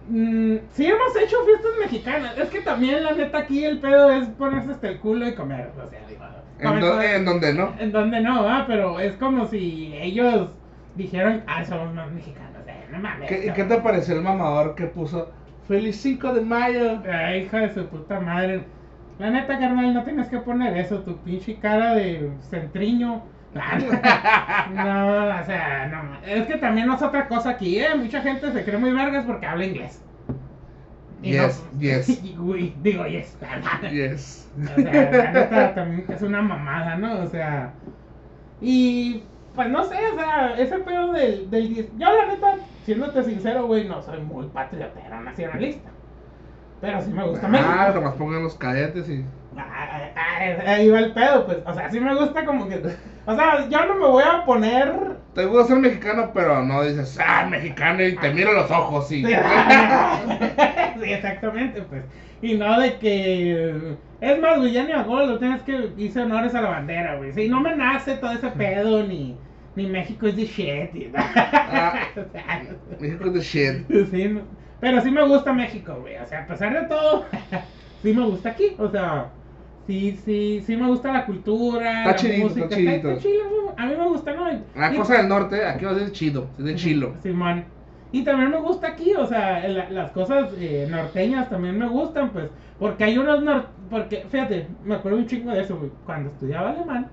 Mm, 0.08 0.56
sí 0.72 0.86
hemos 0.86 1.16
hecho 1.16 1.36
fiestas 1.44 1.70
mexicanas. 1.80 2.36
Es 2.36 2.48
que 2.48 2.60
también, 2.60 3.04
la 3.04 3.12
neta, 3.12 3.38
aquí 3.38 3.64
el 3.64 3.78
pedo 3.78 4.10
es 4.10 4.26
ponerse 4.30 4.72
hasta 4.72 4.88
el 4.88 4.98
culo 4.98 5.28
y 5.28 5.34
comer. 5.34 5.70
O 5.76 5.88
sea, 5.88 6.00
digo, 6.08 6.24
¿En, 6.58 6.80
do- 6.80 7.00
en 7.00 7.24
donde 7.24 7.54
no? 7.54 7.74
en 7.78 7.92
donde 7.92 8.20
no, 8.20 8.44
va, 8.44 8.64
pero 8.66 8.98
es 9.00 9.14
como 9.16 9.46
si 9.46 9.94
ellos 9.96 10.50
dijeron, 10.96 11.42
ah, 11.46 11.64
somos 11.64 11.94
más 11.94 12.10
mexicanos. 12.10 12.62
Eh, 12.66 12.72
no 12.92 12.98
mames. 12.98 13.28
¿Qué, 13.28 13.46
cabrón". 13.46 13.54
¿Qué 13.54 13.74
te 13.76 13.80
pareció 13.82 14.14
el 14.16 14.22
mamador 14.22 14.74
que 14.74 14.86
puso 14.86 15.30
Feliz 15.68 15.96
5 16.00 16.34
de 16.34 16.40
mayo? 16.42 17.00
Ay, 17.10 17.42
hija 17.44 17.58
de 17.60 17.72
su 17.72 17.86
puta 17.86 18.18
madre. 18.20 18.64
La 19.18 19.30
neta, 19.30 19.58
carnal, 19.58 19.94
no 19.94 20.02
tienes 20.04 20.28
que 20.28 20.38
poner 20.38 20.76
eso, 20.76 21.00
tu 21.00 21.16
pinche 21.18 21.56
cara 21.58 21.94
de 21.94 22.30
centriño. 22.50 23.22
No, 23.54 25.40
o 25.40 25.44
sea, 25.44 25.86
no. 25.86 26.18
Es 26.26 26.46
que 26.46 26.56
también 26.56 26.88
no 26.88 26.96
es 26.96 27.02
otra 27.02 27.28
cosa 27.28 27.50
aquí, 27.50 27.78
¿eh? 27.78 27.94
Mucha 27.96 28.20
gente 28.20 28.50
se 28.52 28.64
cree 28.64 28.78
muy 28.78 28.90
vergas 28.90 29.24
porque 29.24 29.46
habla 29.46 29.66
inglés. 29.66 30.02
Y 31.22 31.32
Yes, 31.32 31.64
yes. 31.78 32.22
Uy, 32.38 32.74
digo 32.82 33.06
yes. 33.06 33.38
Yes. 33.90 34.50
O 34.60 34.80
sea, 34.80 35.10
la 35.10 35.32
neta 35.32 35.74
también 35.74 36.04
es 36.08 36.22
una 36.22 36.42
mamada, 36.42 36.96
¿no? 36.96 37.20
O 37.20 37.28
sea. 37.28 37.72
Y 38.60 39.22
pues 39.54 39.68
no 39.70 39.84
sé, 39.84 39.96
o 40.12 40.16
sea, 40.16 40.54
ese 40.58 40.78
pedo 40.80 41.12
del, 41.12 41.48
del 41.50 41.90
Yo 41.96 42.12
la 42.12 42.26
neta, 42.26 42.56
siéndote 42.84 43.22
sincero, 43.22 43.66
güey, 43.66 43.86
no 43.86 44.02
soy 44.02 44.20
muy 44.20 44.46
patriotero 44.48 45.20
nacionalista. 45.20 45.90
Pero 46.84 47.00
sí 47.00 47.10
me 47.10 47.24
gusta 47.26 47.48
México. 47.48 47.70
Ah, 47.72 47.90
nomás 47.94 48.12
pongan 48.14 48.42
los 48.42 48.54
cadetes 48.56 49.08
y. 49.08 49.24
Ah, 49.56 50.10
ah, 50.16 50.38
Ahí 50.66 50.90
va 50.90 50.98
el 50.98 51.12
pedo, 51.14 51.46
pues. 51.46 51.58
O 51.64 51.72
sea, 51.72 51.90
sí 51.90 51.98
me 51.98 52.14
gusta 52.14 52.44
como 52.44 52.68
que. 52.68 52.82
O 53.24 53.34
sea, 53.34 53.66
yo 53.70 53.86
no 53.86 53.94
me 53.94 54.06
voy 54.06 54.22
a 54.22 54.44
poner. 54.44 54.92
Te 55.34 55.46
gusta 55.46 55.68
ser 55.68 55.78
mexicano, 55.78 56.30
pero 56.34 56.62
no 56.62 56.82
dices, 56.82 57.18
ah, 57.26 57.46
mexicano 57.48 58.04
y 58.04 58.16
te 58.16 58.34
miro 58.34 58.52
los 58.52 58.70
ojos 58.70 59.10
y. 59.12 59.24
sí, 59.24 59.32
exactamente, 61.04 61.80
pues. 61.82 62.04
Y 62.42 62.54
no 62.58 62.78
de 62.78 62.98
que. 62.98 63.96
Es 64.20 64.38
más, 64.40 64.58
güey, 64.58 64.72
ya 64.72 64.84
ni 64.84 64.92
a 64.92 65.02
gol, 65.04 65.26
lo 65.28 65.38
tienes 65.38 65.62
que 65.62 65.90
hice 65.96 66.20
honores 66.20 66.54
a 66.54 66.60
la 66.60 66.68
bandera, 66.68 67.16
güey. 67.16 67.32
Sí, 67.32 67.48
no 67.48 67.60
me 67.60 67.74
nace 67.74 68.16
todo 68.16 68.32
ese 68.32 68.48
pedo, 68.48 69.04
ni, 69.06 69.38
ni 69.74 69.86
México 69.86 70.26
es 70.26 70.36
de 70.36 70.44
shit. 70.44 70.94
y- 70.94 71.10
Ah. 71.16 71.94
O 72.14 72.30
sea, 72.30 72.62
México 73.00 73.24
es 73.28 73.32
de 73.34 73.40
shit. 73.40 74.10
sí, 74.10 74.28
no- 74.28 74.63
pero 74.84 75.00
sí 75.00 75.10
me 75.10 75.26
gusta 75.26 75.50
México, 75.54 75.96
güey. 76.02 76.16
O 76.18 76.26
sea, 76.26 76.42
a 76.42 76.46
pesar 76.46 76.78
de 76.78 76.86
todo, 76.88 77.24
sí 78.02 78.12
me 78.12 78.22
gusta 78.26 78.50
aquí. 78.50 78.76
O 78.78 78.90
sea, 78.90 79.28
sí, 79.86 80.20
sí, 80.26 80.62
sí 80.66 80.76
me 80.76 80.86
gusta 80.88 81.10
la 81.10 81.24
cultura, 81.24 82.00
Está 82.00 82.10
la 82.10 82.16
chidito, 82.16 82.42
música. 82.48 82.64
está 82.66 82.76
chidito. 82.76 83.10
está 83.12 83.82
a 83.82 83.86
mí 83.86 83.94
me 83.96 84.08
gusta, 84.08 84.34
¿no? 84.34 84.44
La 84.76 84.92
Y- 84.92 84.96
cosa 84.98 85.14
del 85.16 85.28
norte, 85.28 85.64
aquí 85.64 85.86
va 85.86 85.92
a 85.92 85.98
ser 85.98 86.12
chido, 86.12 86.48
es 86.58 86.64
de 86.66 86.74
chilo. 86.74 87.14
Simón. 87.22 87.64
Y 88.12 88.24
también 88.24 88.50
me 88.50 88.58
gusta 88.60 88.88
aquí, 88.88 89.14
o 89.14 89.26
sea, 89.26 89.66
la- 89.66 89.88
las 89.88 90.10
cosas 90.12 90.50
eh, 90.58 90.86
norteñas 90.90 91.48
también 91.48 91.78
me 91.78 91.88
gustan, 91.88 92.28
pues, 92.28 92.50
porque 92.78 93.04
hay 93.04 93.16
unos 93.16 93.42
nor 93.42 93.66
porque, 93.88 94.26
fíjate, 94.30 94.66
me 94.84 94.96
acuerdo 94.96 95.16
un 95.18 95.26
chingo 95.26 95.50
de 95.50 95.62
eso, 95.62 95.78
güey, 95.78 95.90
cuando 96.04 96.28
estudiaba 96.30 96.70
alemán, 96.70 97.08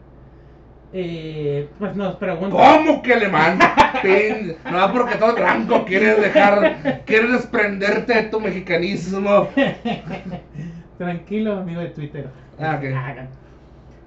eh, 0.94 1.70
pues 1.80 1.96
nos 1.96 2.16
preguntan... 2.16 2.60
¿Cómo 2.60 3.02
que 3.02 3.14
alemán? 3.14 3.60
No, 4.72 4.92
porque 4.92 5.16
todo 5.16 5.36
blanco 5.36 5.86
quieres 5.86 6.20
dejar, 6.20 7.02
quieres 7.06 7.32
desprenderte 7.32 8.14
de 8.14 8.24
tu 8.24 8.40
mexicanismo. 8.40 9.48
Tranquilo, 10.98 11.60
amigo 11.60 11.82
de 11.82 11.90
Twitter. 11.90 12.30
Ah. 12.60 12.80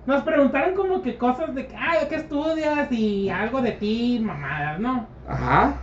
Nos 0.06 0.23
preguntaron 0.23 0.74
como 0.74 1.01
que 1.02 1.16
cosas 1.16 1.55
de, 1.55 1.69
ah, 1.78 1.98
¿de 2.01 2.09
qué 2.09 2.16
estudias? 2.16 2.93
Y 2.93 3.31
algo 3.31 3.62
de 3.62 3.73
ti, 3.73 4.20
mamadas, 4.23 4.78
¿no? 4.78 5.06
Ajá. 5.27 5.77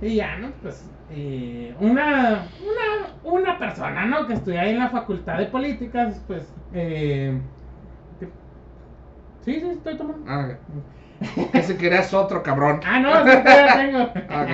Y 0.00 0.16
ya, 0.16 0.36
¿no? 0.36 0.52
Pues 0.62 0.88
eh, 1.10 1.74
una, 1.80 2.46
una, 2.62 3.08
una 3.24 3.58
persona, 3.58 4.04
¿no? 4.06 4.26
Que 4.26 4.34
estudia 4.34 4.62
ahí 4.62 4.70
en 4.70 4.78
la 4.78 4.90
facultad 4.90 5.38
de 5.38 5.46
políticas, 5.46 6.22
pues... 6.26 6.52
Eh, 6.72 7.40
sí, 9.44 9.60
sí, 9.60 9.66
estoy 9.70 9.96
tomando. 9.96 10.24
Ah, 10.28 10.48
ok. 11.36 11.52
Que 11.52 11.62
si 11.62 11.76
querías 11.76 12.12
otro 12.12 12.42
cabrón. 12.42 12.80
Ah, 12.84 13.00
no, 13.00 13.10
sí, 13.24 13.38
todavía 13.44 13.76
tengo. 13.76 14.10
Ah. 14.30 14.46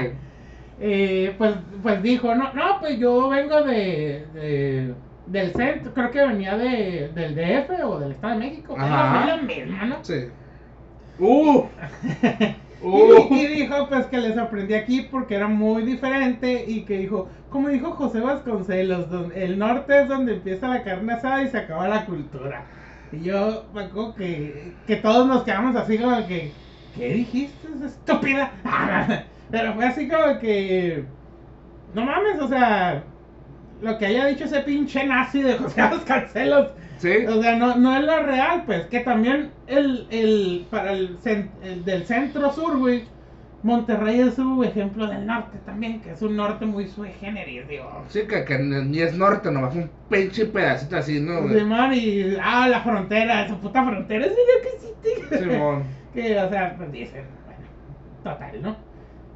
Eh, 0.83 1.35
pues, 1.37 1.55
pues 1.83 2.03
dijo, 2.03 2.35
no, 2.35 2.53
no, 2.55 2.81
pues 2.81 2.99
yo 2.99 3.29
vengo 3.29 3.61
de, 3.63 4.27
de- 4.33 4.95
del 5.27 5.53
centro, 5.53 5.93
creo 5.93 6.11
que 6.11 6.27
venía 6.27 6.57
de, 6.57 7.11
del 7.15 7.35
DF 7.35 7.85
o 7.85 7.99
del 8.01 8.13
Estado 8.13 8.33
de 8.35 8.39
México. 8.41 8.75
Ajá. 8.79 9.21
Es 9.21 9.27
la 9.27 9.37
misma, 9.43 9.85
¿no? 9.87 9.97
Sí. 10.03 10.27
Uh. 11.19 11.65
Y, 12.83 12.87
Uh. 12.87 13.27
y 13.35 13.47
dijo 13.47 13.89
pues 13.91 14.07
que 14.07 14.17
les 14.17 14.35
sorprendí 14.35 14.73
aquí 14.73 15.03
porque 15.11 15.35
era 15.35 15.49
muy 15.49 15.83
diferente 15.83 16.65
y 16.67 16.87
que 16.87 16.97
dijo, 16.97 17.29
como 17.51 17.69
dijo 17.69 17.91
José 17.91 18.21
Vasconcelos, 18.21 19.07
el 19.35 19.59
norte 19.59 20.01
es 20.01 20.09
donde 20.09 20.33
empieza 20.33 20.67
la 20.69 20.83
carne 20.83 21.13
asada 21.13 21.43
y 21.43 21.49
se 21.49 21.59
acaba 21.59 21.89
la 21.89 22.07
cultura. 22.07 22.65
Y 23.13 23.23
yo 23.23 23.65
me 23.75 23.83
acuerdo 23.83 24.15
que, 24.15 24.73
que 24.87 24.97
todos 24.97 25.27
nos 25.27 25.43
quedamos 25.43 25.75
así 25.77 25.99
como 25.99 26.27
que, 26.27 26.53
¿qué 26.97 27.13
dijiste, 27.15 27.69
esa 27.77 27.87
estúpida? 27.87 28.53
Pero 29.51 29.75
fue 29.75 29.85
así 29.85 30.09
como 30.09 30.39
que, 30.39 31.05
no 31.95 32.05
mames, 32.05 32.41
o 32.41 32.49
sea, 32.49 33.03
lo 33.81 33.99
que 33.99 34.07
haya 34.07 34.27
dicho 34.27 34.45
ese 34.45 34.61
pinche 34.61 35.05
nazi 35.05 35.43
de 35.43 35.55
José 35.55 35.81
Vasconcelos 35.83 36.69
Sí. 36.99 37.25
o 37.27 37.41
sea, 37.41 37.57
no, 37.57 37.77
no 37.77 37.97
es 37.97 38.05
lo 38.05 38.23
real, 38.25 38.65
pues, 38.67 38.87
que 38.89 39.01
también 39.01 39.51
el, 39.67 40.07
el, 40.11 40.67
para 40.71 40.93
el, 40.93 41.17
el 41.63 41.85
del 41.85 42.05
centro 42.05 42.53
sur, 42.53 42.77
güey, 42.77 43.05
Monterrey 43.63 44.21
es 44.21 44.39
un 44.39 44.65
ejemplo 44.65 45.07
del 45.07 45.27
norte 45.27 45.59
también, 45.67 46.01
que 46.01 46.13
es 46.13 46.23
un 46.23 46.35
norte 46.37 46.65
muy 46.65 46.87
sui 46.87 47.11
generis, 47.21 47.69
digo. 47.69 48.05
Sí, 48.09 48.21
que, 48.27 48.45
que 48.45 48.59
ni 48.59 49.01
es 49.01 49.15
norte, 49.15 49.51
nomás 49.51 49.75
un 49.75 49.91
pinche 50.09 50.47
pedacito 50.47 50.97
así, 50.97 51.21
¿no? 51.21 51.47
Simón, 51.49 51.93
y, 51.93 52.37
ah, 52.43 52.69
la 52.69 52.81
frontera, 52.81 53.45
esa 53.45 53.57
puta 53.57 53.85
frontera, 53.85 54.25
es 54.25 54.33
lo 54.33 54.63
que 54.63 54.77
existe. 54.77 55.39
Simón. 55.39 55.83
que, 56.15 56.39
o 56.39 56.49
sea, 56.49 56.75
pues 56.77 56.91
dicen, 56.91 57.25
bueno, 57.45 57.61
total, 58.25 58.63
¿no? 58.63 58.77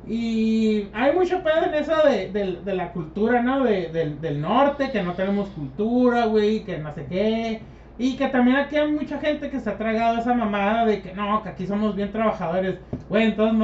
Y 0.07 0.89
hay 0.93 1.15
mucho 1.15 1.43
pedo 1.43 1.65
en 1.67 1.75
eso 1.75 1.95
de, 2.07 2.31
de- 2.31 2.61
de 2.63 2.75
la 2.75 2.93
cultura, 2.93 3.43
¿no? 3.43 3.65
De- 3.65 3.89
del, 3.89 4.21
del 4.21 4.41
norte, 4.41 4.91
que 4.91 5.03
no 5.03 5.15
tenemos 5.15 5.49
cultura, 5.51 6.27
güey, 6.27 6.65
que 6.65 6.79
no 6.79 6.95
sé 6.95 7.07
qué. 7.09 7.61
Y 7.99 8.17
que 8.17 8.27
también 8.29 8.57
aquí 8.57 8.77
hay 8.77 8.91
mucha 8.91 9.19
gente 9.21 9.49
que 9.51 9.61
se 9.61 9.71
ha 9.71 9.79
tragado 9.79 10.19
esa 10.19 10.35
mamada 10.35 10.85
de 10.85 11.01
que 11.01 11.15
no, 11.15 11.43
que 11.43 11.49
aquí 11.51 11.67
somos 11.67 11.95
bien 11.95 12.11
trabajadores. 12.11 12.77
Güey, 13.09 13.25
en 13.27 13.37
todas 13.37 13.55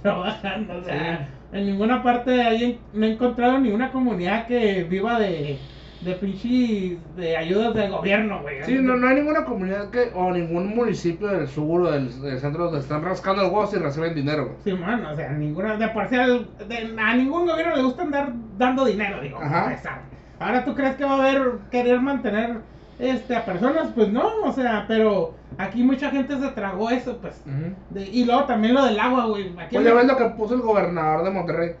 maneras 0.04 0.40
trabajan, 0.42 0.70
o 0.70 0.82
sea, 0.82 1.28
en 1.52 1.66
ninguna 1.66 2.02
parte 2.02 2.42
hay, 2.42 2.80
no 2.92 3.06
he 3.06 3.12
encontrado 3.12 3.58
ni 3.58 3.70
una 3.70 3.90
comunidad 3.92 4.46
que 4.46 4.84
viva 4.84 5.18
de, 5.18 5.58
de 6.00 6.14
pinches, 6.14 6.98
de 7.16 7.36
ayudas 7.36 7.74
del 7.74 7.90
gobierno, 7.90 8.42
güey. 8.42 8.62
Sí, 8.64 8.74
no, 8.80 8.96
no 8.96 9.08
hay 9.08 9.16
ninguna 9.16 9.44
comunidad 9.44 9.90
que, 9.90 10.10
o 10.14 10.32
ningún 10.32 10.74
municipio 10.74 11.28
del 11.28 11.48
sur 11.48 11.82
o 11.82 11.90
del, 11.90 12.20
del 12.20 12.38
centro 12.38 12.64
donde 12.64 12.80
están 12.80 13.02
rascando 13.02 13.42
el 13.42 13.52
huevo 13.52 13.68
y 13.72 13.78
reciben 13.78 14.14
dinero. 14.14 14.44
güey. 14.46 14.56
Sí, 14.64 14.72
man, 14.72 15.04
o 15.06 15.16
sea, 15.16 15.30
ninguna, 15.32 15.76
de 15.76 15.88
por 15.88 16.08
sí, 16.08 16.16
a 16.16 17.14
ningún 17.14 17.46
gobierno 17.46 17.76
le 17.76 17.82
gusta 17.82 18.02
andar 18.02 18.32
dando 18.56 18.84
dinero, 18.84 19.20
digo, 19.20 19.40
Ajá. 19.40 19.70
empezar. 19.70 20.00
Ahora 20.38 20.64
tú 20.64 20.74
crees 20.74 20.96
que 20.96 21.04
va 21.04 21.12
a 21.12 21.18
haber 21.20 21.52
querer 21.70 22.00
mantener 22.00 22.60
este 22.98 23.36
a 23.36 23.44
personas, 23.44 23.88
pues 23.94 24.08
no, 24.08 24.26
o 24.44 24.52
sea, 24.52 24.84
pero 24.88 25.34
aquí 25.58 25.82
mucha 25.82 26.10
gente 26.10 26.38
se 26.38 26.48
tragó 26.48 26.90
eso, 26.90 27.18
pues. 27.18 27.42
De- 27.90 28.06
y 28.08 28.24
luego 28.24 28.44
también 28.44 28.74
lo 28.74 28.84
del 28.84 28.98
agua, 28.98 29.26
güey. 29.26 29.48
Aquí 29.58 29.74
Pues 29.76 29.84
ya 29.86 29.94
ves 29.94 30.06
lo 30.06 30.16
que 30.16 30.24
puso 30.30 30.54
el 30.54 30.62
gobernador 30.62 31.24
de 31.24 31.30
Monterrey. 31.30 31.72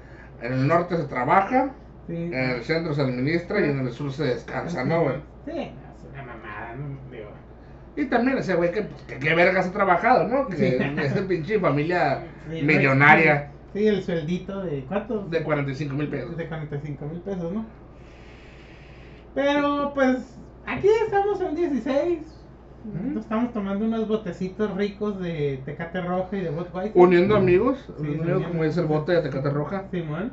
En 0.42 0.52
el 0.52 0.68
norte 0.68 0.96
se 0.96 1.04
trabaja, 1.04 1.70
Sí. 2.06 2.14
en 2.14 2.34
el 2.34 2.62
centro 2.62 2.94
se 2.94 3.02
administra 3.02 3.60
y 3.60 3.70
en 3.70 3.80
el 3.80 3.90
sur 3.92 4.12
se 4.12 4.24
descansa, 4.24 4.84
¿no, 4.84 5.02
güey? 5.04 5.16
Sí, 5.46 5.52
es 5.52 6.12
una 6.12 6.22
mamada, 6.22 6.74
no 6.76 7.10
digo. 7.10 7.30
Y 7.96 8.04
también 8.06 8.36
ese 8.38 8.54
güey 8.54 8.70
que, 8.70 8.82
pues, 8.82 9.02
que 9.04 9.18
qué 9.18 9.34
vergas 9.34 9.66
ha 9.68 9.72
trabajado, 9.72 10.28
¿no? 10.28 10.46
Que 10.48 10.76
es 10.98 11.14
de 11.14 11.22
pinche 11.22 11.58
familia 11.58 12.22
millonaria 12.50 13.50
Sí, 13.72 13.86
el 13.86 14.02
sueldito 14.02 14.62
de 14.62 14.84
¿cuánto? 14.86 15.20
de 15.28 15.42
45 15.42 15.94
mil 15.94 16.08
pesos. 16.08 16.36
De 16.36 16.46
45 16.46 17.04
mil 17.06 17.20
pesos, 17.20 17.52
¿no? 17.52 17.64
Pero 19.34 19.92
pues 19.94 20.38
aquí 20.66 20.88
estamos 21.04 21.40
en 21.40 21.54
16. 21.54 22.18
Ujú. 22.86 23.18
Estamos 23.18 23.52
tomando 23.52 23.84
unos 23.84 24.06
botecitos 24.06 24.74
ricos 24.76 25.20
de 25.20 25.60
Tecate 25.64 26.00
Roja 26.02 26.36
y 26.36 26.40
de 26.42 26.50
Budweiser. 26.50 26.92
Uniendo 26.94 27.36
amigos, 27.36 27.78
Sí, 27.86 27.92
uniendo, 27.98 28.22
uniendo. 28.24 28.48
como 28.48 28.64
dice 28.64 28.80
el 28.80 28.86
bote 28.86 29.12
de 29.12 29.22
Tecate 29.22 29.50
Roja. 29.50 29.84
Simón. 29.90 30.32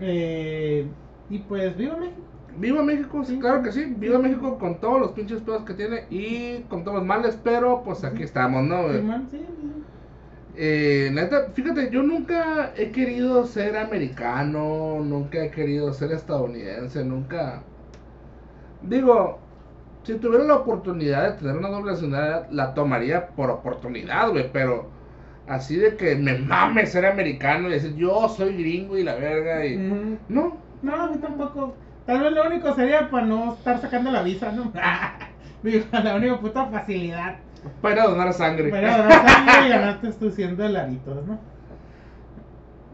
Eh, 0.00 0.86
y 1.28 1.38
pues 1.40 1.76
viva 1.76 1.96
México. 1.96 2.20
Viva 2.58 2.82
México, 2.82 3.24
sí, 3.24 3.38
claro 3.38 3.62
que 3.62 3.72
sí. 3.72 3.94
Viva 3.96 4.18
México 4.18 4.58
con 4.58 4.78
todos 4.80 5.00
los 5.00 5.12
pinches 5.12 5.40
pedos 5.40 5.64
que 5.64 5.74
tiene 5.74 6.04
y 6.10 6.60
con 6.68 6.84
todos 6.84 6.98
los 6.98 7.06
males, 7.06 7.38
pero 7.42 7.82
pues 7.82 8.04
aquí 8.04 8.22
estamos, 8.22 8.62
¿no? 8.62 8.88
sí. 8.92 8.98
sí. 9.30 9.46
Eh, 10.54 11.08
neta, 11.12 11.46
fíjate, 11.54 11.88
yo 11.90 12.02
nunca 12.02 12.74
he 12.76 12.90
querido 12.90 13.46
ser 13.46 13.74
americano, 13.78 15.00
nunca 15.02 15.42
he 15.44 15.50
querido 15.50 15.94
ser 15.94 16.12
estadounidense, 16.12 17.02
nunca. 17.04 17.62
Digo, 18.82 19.38
si 20.04 20.14
tuviera 20.16 20.44
la 20.44 20.56
oportunidad 20.56 21.30
de 21.30 21.38
tener 21.38 21.56
una 21.56 21.68
doble 21.68 21.92
nacionalidad, 21.92 22.48
la 22.50 22.74
tomaría 22.74 23.28
por 23.28 23.50
oportunidad, 23.50 24.30
güey, 24.30 24.50
pero 24.52 24.88
así 25.46 25.76
de 25.76 25.96
que 25.96 26.16
me 26.16 26.38
mame 26.38 26.86
ser 26.86 27.06
americano 27.06 27.68
y 27.68 27.72
decir 27.72 27.94
yo 27.96 28.28
soy 28.28 28.56
gringo 28.56 28.96
y 28.96 29.04
la 29.04 29.14
verga 29.14 29.64
y. 29.64 29.76
No, 30.28 30.56
No, 30.82 30.94
a 30.94 31.06
mí 31.08 31.18
tampoco. 31.18 31.74
Tal 32.06 32.20
vez 32.20 32.32
lo 32.32 32.46
único 32.46 32.74
sería 32.74 33.08
para 33.10 33.26
no 33.26 33.52
estar 33.54 33.80
sacando 33.80 34.10
la 34.10 34.22
visa, 34.22 34.50
¿no? 34.50 34.72
Digo, 35.62 35.84
la 35.92 36.16
única 36.16 36.40
puta 36.40 36.66
facilidad. 36.66 37.36
para 37.80 38.04
donar 38.06 38.32
sangre. 38.32 38.70
Pero 38.70 38.88
no 38.88 39.10
sangre 39.10 39.66
y 39.66 39.68
ganaste 39.68 40.12
tus 40.14 40.34
100 40.34 40.56
dolaritos, 40.56 41.24
¿no? 41.26 41.38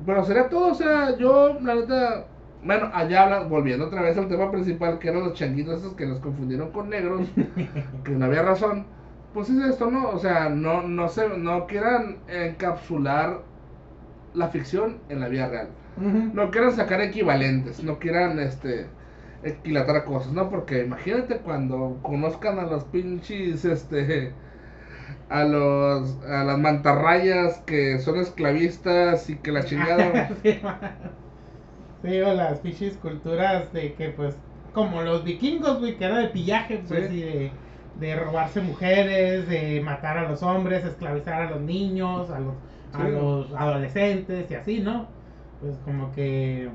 Pero 0.05 0.25
sería 0.25 0.49
todo, 0.49 0.73
o 0.73 0.75
sea, 0.75 1.17
yo, 1.17 1.59
la 1.61 1.75
neta, 1.75 2.27
bueno, 2.65 2.91
allá 2.93 3.25
hablan, 3.25 3.49
volviendo 3.49 3.87
otra 3.87 4.03
vez 4.03 4.17
al 4.19 4.29
tema 4.29 4.51
principal, 4.51 4.99
que 4.99 5.09
eran 5.09 5.25
los 5.25 5.35
changuitos 5.35 5.81
esos 5.81 5.95
que 5.95 6.07
nos 6.07 6.21
confundieron 6.21 6.73
con 6.73 6.91
negros, 6.91 7.29
que 8.05 8.11
no 8.13 8.25
había 8.27 8.43
razón, 8.43 8.87
pues 9.33 9.51
es 9.51 9.65
esto, 9.65 9.91
¿no? 9.91 10.11
O 10.11 10.19
sea, 10.19 10.49
no, 10.49 10.83
no 10.83 11.09
se, 11.09 11.29
no 11.39 11.67
quieran 11.67 12.19
encapsular 12.29 13.43
la 14.35 14.49
ficción 14.49 14.99
en 15.09 15.21
la 15.21 15.29
vida 15.29 15.49
real. 15.49 15.69
No 16.33 16.53
quieran 16.53 16.73
sacar 16.73 17.01
equivalentes, 17.01 17.83
no 17.83 17.99
quieran, 17.99 18.39
este, 18.39 18.87
equilatar 19.43 20.05
cosas, 20.05 20.33
¿no? 20.33 20.49
Porque 20.49 20.85
imagínate 20.85 21.39
cuando 21.39 21.99
conozcan 22.03 22.59
a 22.61 22.67
los 22.67 22.85
pinches, 22.85 23.65
este, 23.65 24.33
a 25.29 25.45
los, 25.45 26.23
a 26.25 26.45
las 26.45 26.59
mantarrayas 26.59 27.61
que 27.67 27.99
son 27.99 28.19
esclavistas 28.19 29.29
y 29.31 29.37
que 29.39 29.53
la 29.53 29.65
chingada... 29.65 30.31
sí, 32.03 32.21
o 32.21 32.35
las 32.35 32.61
pinches 32.61 32.97
culturas 32.99 33.73
de 33.73 33.95
que, 33.95 34.11
pues, 34.11 34.43
como 34.73 35.03
los 35.03 35.25
vikingos, 35.25 35.79
güey, 35.81 35.97
que 35.97 36.05
era 36.05 36.19
de 36.19 36.29
pillaje, 36.29 36.85
pues, 36.89 37.09
Sí. 37.09 37.09
y 37.09 37.21
de, 37.23 37.61
de 37.95 38.17
robarse 38.17 38.61
mujeres, 38.61 39.49
de 39.49 39.81
matar 39.81 40.19
a 40.19 40.29
los 40.29 40.43
hombres, 40.43 40.85
esclavizar 40.85 41.43
a 41.43 41.51
los 41.51 41.61
niños, 41.63 42.31
a 42.31 42.41
los, 42.41 42.57
a 42.93 43.09
los 43.09 43.53
adolescentes 43.55 44.51
y 44.51 44.55
así, 44.55 44.81
¿no? 44.81 45.09
Pues 45.61 45.79
como 45.79 46.13
que... 46.13 46.71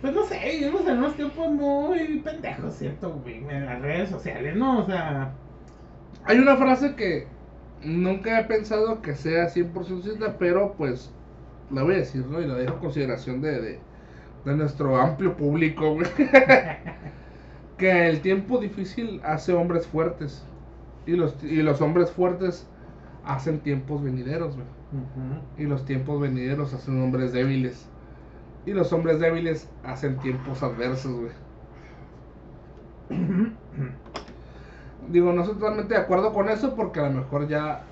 Pues 0.00 0.14
no 0.14 0.24
sé, 0.24 0.38
vivimos 0.58 0.86
en 0.86 0.98
unos 0.98 1.16
tiempos 1.16 1.50
muy 1.50 2.20
pendejos, 2.20 2.74
¿cierto, 2.76 3.10
güey? 3.20 3.38
En 3.48 3.66
las 3.66 3.80
redes 3.82 4.08
sociales, 4.10 4.54
¿no? 4.56 4.78
O 4.80 4.86
sea. 4.86 5.38
Hay 6.24 6.38
una 6.38 6.56
frase 6.56 6.94
que 6.94 7.26
nunca 7.82 8.40
he 8.40 8.44
pensado 8.44 9.02
que 9.02 9.14
sea 9.14 9.48
100% 9.48 10.02
cierta, 10.02 10.38
pero 10.38 10.74
pues 10.76 11.12
la 11.70 11.82
voy 11.82 11.94
a 11.94 11.98
decir, 11.98 12.26
¿no? 12.26 12.40
Y 12.40 12.46
la 12.46 12.54
dejo 12.54 12.74
a 12.74 12.80
consideración 12.80 13.40
de, 13.40 13.60
de, 13.60 13.78
de 14.44 14.56
nuestro 14.56 14.96
amplio 14.96 15.36
público, 15.36 15.94
güey. 15.94 16.08
que 17.78 18.08
el 18.08 18.20
tiempo 18.20 18.58
difícil 18.58 19.20
hace 19.24 19.52
hombres 19.52 19.86
fuertes. 19.86 20.44
Y 21.06 21.12
los, 21.16 21.42
y 21.42 21.62
los 21.62 21.80
hombres 21.80 22.10
fuertes 22.10 22.66
hacen 23.24 23.60
tiempos 23.60 24.02
venideros, 24.02 24.54
güey. 24.56 24.66
Y 25.58 25.64
los 25.64 25.84
tiempos 25.84 26.20
venideros 26.20 26.72
hacen 26.74 27.02
hombres 27.02 27.32
débiles. 27.32 27.86
Y 28.66 28.72
los 28.72 28.92
hombres 28.92 29.20
débiles 29.20 29.68
hacen 29.84 30.18
tiempos 30.18 30.62
adversos, 30.62 31.12
güey. 31.14 31.32
Digo, 35.08 35.32
no 35.32 35.42
estoy 35.42 35.56
totalmente 35.58 35.94
de 35.94 36.00
acuerdo 36.00 36.32
con 36.32 36.48
eso 36.48 36.74
porque 36.74 37.00
a 37.00 37.08
lo 37.08 37.20
mejor 37.20 37.48
ya 37.48 37.82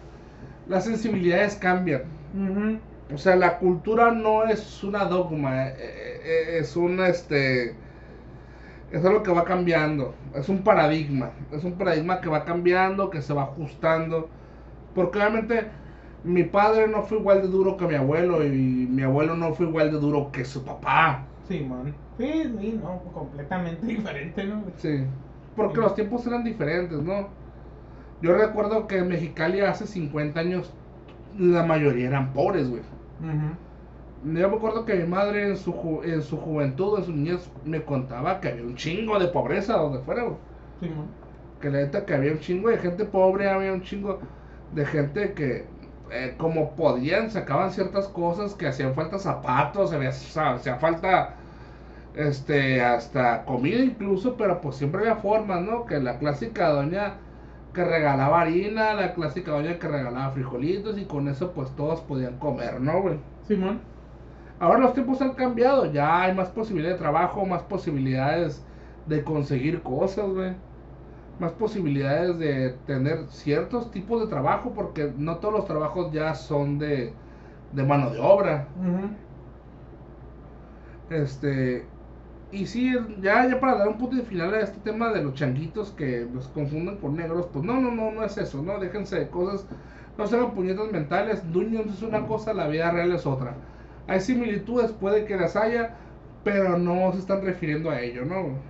las 0.69 0.85
sensibilidades 0.85 1.57
cambian. 1.57 2.03
Ujú. 2.35 2.79
O 3.15 3.19
sea, 3.19 3.37
la 3.37 3.59
cultura 3.59 4.11
no 4.11 4.45
es 4.45 4.83
una 4.83 5.05
dogma, 5.05 5.69
eh, 5.69 5.75
eh, 5.79 6.21
eh, 6.25 6.59
es 6.59 6.75
un 6.77 7.01
este 7.01 7.75
es 8.91 9.05
algo 9.05 9.23
que 9.23 9.33
va 9.33 9.45
cambiando, 9.45 10.15
es 10.35 10.49
un 10.49 10.63
paradigma, 10.63 11.31
es 11.53 11.65
un 11.65 11.73
paradigma 11.77 12.21
que 12.21 12.29
va 12.29 12.45
cambiando, 12.45 13.11
que 13.11 13.23
se 13.23 13.33
va 13.33 13.43
ajustando, 13.45 14.29
porque 14.95 15.19
obviamente 15.19 15.67
mi 16.25 16.45
padre 16.45 16.89
no 16.89 17.03
fue 17.03 17.19
igual 17.19 17.43
de 17.43 17.49
duro 17.49 17.77
que 17.77 17.87
mi 17.87 17.95
abuelo 17.95 18.45
y 18.45 18.49
mi 18.49 19.03
abuelo 19.03 19.37
no 19.37 19.55
fue 19.55 19.67
igual 19.67 19.91
de 19.93 19.99
duro 19.99 20.31
que 20.33 20.45
su 20.45 20.65
papá. 20.65 21.29
Sí, 21.47 21.61
man. 21.61 21.95
Sí, 22.19 22.43
sí, 22.59 22.81
no, 22.83 22.99
completamente 23.13 23.87
diferente, 23.87 24.45
¿no? 24.45 24.65
Sí, 24.79 25.05
porque 25.55 25.81
los 25.81 25.95
tiempos 25.95 26.27
eran 26.27 26.43
diferentes, 26.43 27.01
¿no? 27.03 27.29
Yo 28.21 28.35
recuerdo 28.35 28.87
que 28.87 28.99
en 28.99 29.09
Mexicali 29.09 29.61
hace 29.61 29.87
50 29.87 30.41
años 30.41 30.73
la 31.39 31.63
mayoría 31.65 32.09
eran 32.09 32.33
pobres, 32.33 32.69
güey. 32.69 32.83
Ujú. 33.19 33.59
Yo 34.23 34.49
me 34.51 34.57
acuerdo 34.57 34.85
que 34.85 34.95
mi 34.97 35.07
madre 35.07 35.49
en 35.49 35.57
su, 35.57 35.73
ju- 35.73 36.05
en 36.05 36.23
su 36.23 36.39
juventud, 36.39 36.99
en 36.99 37.05
su 37.05 37.13
niñez, 37.13 37.53
me 37.65 37.85
contaba 37.85 38.41
que 38.41 38.49
había 38.49 38.65
un 38.65 38.77
chingo 38.77 39.19
de 39.19 39.29
pobreza 39.29 39.75
donde 39.79 40.01
fuera, 40.01 40.25
güey. 40.25 40.39
Sí. 40.81 40.89
Que 41.61 41.71
la 41.71 41.79
neta 41.81 42.05
que 42.07 42.15
había 42.15 42.33
un 42.33 42.39
chingo 42.41 42.69
de 42.71 42.79
gente 42.79 43.05
pobre, 43.07 43.49
había 43.49 43.73
un 43.73 43.83
chingo 43.83 44.21
de 44.71 44.85
gente 44.87 45.35
que, 45.35 45.75
eh, 46.11 46.37
como 46.39 46.75
podían, 46.77 47.31
sacaban 47.31 47.73
ciertas 47.73 48.09
cosas, 48.09 48.55
que 48.55 48.67
hacían 48.69 48.95
falta 48.95 49.19
zapatos, 49.19 49.93
había, 49.93 50.11
hacía 50.11 50.77
falta, 50.79 51.39
este, 52.15 52.83
hasta 52.83 53.45
comida 53.47 53.81
incluso, 53.81 54.37
pero 54.37 54.61
pues 54.61 54.77
siempre 54.77 55.03
había 55.03 55.17
formas, 55.17 55.63
¿no? 55.63 55.87
Que 55.87 56.01
la 56.01 56.19
clásica 56.19 56.69
doña 56.71 57.26
que 57.77 57.85
regalaba 57.85 58.41
harina, 58.41 58.95
la 58.95 59.13
clásica 59.13 59.51
doña 59.53 59.79
que 59.79 59.87
regalaba 59.87 60.31
frijolitos 60.33 60.97
y 60.97 61.05
con 61.05 61.29
eso 61.29 61.53
pues 61.53 61.71
todos 61.77 62.01
podían 62.01 62.39
comer, 62.39 62.81
¿no, 62.81 63.03
güey? 63.03 63.19
Simón. 63.47 63.81
Ahora 64.59 64.79
los 64.79 64.95
tiempos 64.95 65.21
han 65.21 65.35
cambiado, 65.35 65.85
ya 65.93 66.23
hay 66.23 66.35
más 66.35 66.49
posibilidad 66.49 66.93
de 66.93 66.99
trabajo, 66.99 67.45
más 67.45 67.63
posibilidades 67.65 68.65
de 69.05 69.23
conseguir 69.23 69.83
cosas, 69.83 70.27
güey. 70.31 70.55
Más 71.39 71.53
posibilidades 71.53 72.39
de 72.39 72.71
tener 72.87 73.27
ciertos 73.29 73.91
tipos 73.91 74.23
de 74.23 74.29
trabajo, 74.29 74.73
porque 74.75 75.13
no 75.19 75.37
todos 75.37 75.53
los 75.53 75.67
trabajos 75.67 76.11
ya 76.13 76.35
son 76.35 76.79
de, 76.79 77.13
de 77.73 77.83
mano 77.85 78.09
de 78.09 78.19
obra. 78.21 78.69
Este, 81.11 81.85
y 82.51 82.67
sí, 82.67 82.95
ya, 83.21 83.49
ya 83.49 83.61
para 83.61 83.77
dar 83.79 83.89
un 83.89 83.99
punto 83.99 84.17
de 84.17 84.23
final 84.23 84.55
a 84.55 84.61
este 84.61 84.79
tema 84.81 85.13
de 85.13 85.23
los 85.23 85.35
changuitos 85.35 85.91
que 85.93 86.27
los 86.33 86.49
confunden 86.49 86.97
con 86.99 87.17
negros, 87.17 87.49
pues 87.53 87.65
no, 87.65 87.81
no, 87.81 87.91
no, 87.91 88.11
no 88.13 88.25
es 88.25 88.37
eso, 88.39 88.63
no, 88.63 88.79
déjense 88.79 89.19
de 89.19 89.29
cosas, 89.31 89.67
no 90.17 90.27
se 90.27 90.37
hagan 90.37 90.55
puñetas 90.55 90.91
mentales, 90.93 91.43
Dungeons 91.53 91.95
es 91.95 92.03
una 92.03 92.27
cosa, 92.27 92.55
la 92.55 92.69
vida 92.69 92.91
real 92.91 93.13
es 93.13 93.27
otra. 93.27 93.55
Hay 94.07 94.21
similitudes, 94.21 94.93
puede 94.93 95.25
que 95.27 95.37
las 95.37 95.57
haya, 95.57 95.97
pero 96.45 96.79
no 96.79 97.13
se 97.13 97.19
están 97.19 97.43
refiriendo 97.43 97.91
a 97.91 98.01
ello, 98.01 98.25
¿no? 98.25 98.63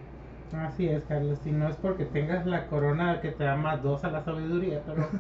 Así 0.52 0.88
es, 0.88 1.02
Carlos. 1.04 1.40
Y 1.44 1.50
no 1.50 1.68
es 1.68 1.76
porque 1.76 2.04
tengas 2.04 2.46
la 2.46 2.66
corona 2.66 3.20
que 3.20 3.32
te 3.32 3.44
da 3.44 3.56
más 3.56 3.82
dos 3.82 4.04
a 4.04 4.10
la 4.10 4.24
sabiduría, 4.24 4.82
pero. 4.86 5.08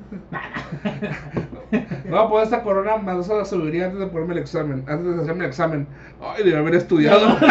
No, 2.08 2.30
pues 2.30 2.44
esta 2.44 2.62
corona 2.62 2.96
me 2.96 3.12
da 3.12 3.18
la 3.18 3.44
sabiduría 3.44 3.86
antes 3.86 3.98
de 3.98 4.06
ponerme 4.06 4.34
el 4.34 4.40
examen, 4.40 4.84
antes 4.86 5.16
de 5.16 5.22
hacerme 5.22 5.44
el 5.44 5.50
examen. 5.50 5.88
Ay, 6.20 6.44
debe 6.44 6.58
haber 6.58 6.74
estudiado. 6.76 7.36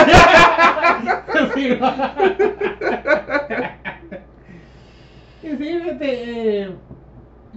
Sí, 1.54 1.78
y 5.44 5.48
sí, 5.48 5.58
fíjate, 5.58 6.62
eh, 6.62 6.76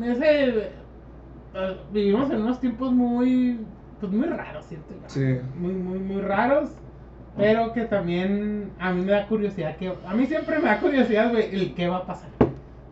ese, 0.02 0.72
eh, 1.54 1.76
vivimos 1.92 2.28
en 2.30 2.42
unos 2.42 2.60
tiempos 2.60 2.92
muy, 2.92 3.60
pues 4.00 4.12
muy 4.12 4.26
raros, 4.26 4.64
siento 4.64 4.94
yo. 4.94 5.08
Sí. 5.08 5.38
Muy, 5.54 5.74
muy, 5.74 5.98
muy 6.00 6.20
raros, 6.20 6.70
pero 7.38 7.72
que 7.72 7.82
también 7.86 8.70
a 8.78 8.92
mí 8.92 9.02
me 9.02 9.12
da 9.12 9.26
curiosidad, 9.26 9.76
que 9.76 9.92
a 10.06 10.14
mí 10.14 10.26
siempre 10.26 10.58
me 10.58 10.66
da 10.66 10.78
curiosidad, 10.80 11.30
güey, 11.30 11.54
el 11.54 11.74
qué 11.74 11.88
va 11.88 11.98
a 11.98 12.06
pasar. 12.06 12.28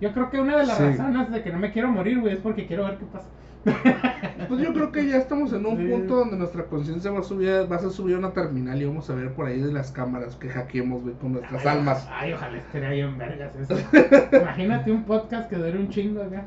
Yo 0.01 0.13
creo 0.13 0.31
que 0.31 0.41
una 0.41 0.57
de 0.59 0.67
las 0.67 0.77
Sí. 0.77 0.85
razones 0.85 1.31
de 1.31 1.43
que 1.43 1.51
no 1.53 1.59
me 1.59 1.73
quiero 1.73 1.89
morir, 1.89 2.21
güey, 2.21 2.35
es 2.35 2.41
porque 2.41 2.67
quiero 2.67 2.85
ver 2.85 2.97
qué 2.99 3.05
pasa. 3.07 3.27
Pues 4.49 4.61
yo 4.61 4.73
creo 4.73 4.93
que 4.93 5.05
ya 5.09 5.17
estamos 5.17 5.53
en 5.53 5.67
un 5.67 5.77
Sí. 5.77 5.89
punto 5.89 6.17
donde 6.19 6.37
nuestra 6.37 6.65
conciencia 6.67 7.11
va 7.11 7.19
a 7.21 7.23
subir, 7.25 7.67
va 7.71 7.77
a 7.77 7.91
subir 7.91 8.15
a 8.15 8.19
una 8.21 8.31
terminal 8.33 8.81
y 8.81 8.85
vamos 8.85 9.11
a 9.11 9.15
ver 9.15 9.33
por 9.33 9.47
ahí 9.47 9.61
de 9.61 9.73
las 9.73 9.91
cámaras 9.91 10.37
que 10.37 10.49
hackeemos, 10.49 11.03
güey, 11.03 11.15
con 11.17 11.33
nuestras 11.33 11.67
Ay, 11.67 11.77
almas. 11.79 12.09
Ay, 12.13 12.33
ojalá 12.33 12.59
estaría 12.59 12.91
bien 12.91 13.19
vergas 13.19 13.53
eso. 13.57 13.75
Imagínate 14.41 14.93
un 14.93 15.03
podcast 15.05 15.49
que 15.51 15.57
dure 15.57 15.77
un 15.79 15.89
chingo 15.89 16.23
acá. 16.23 16.45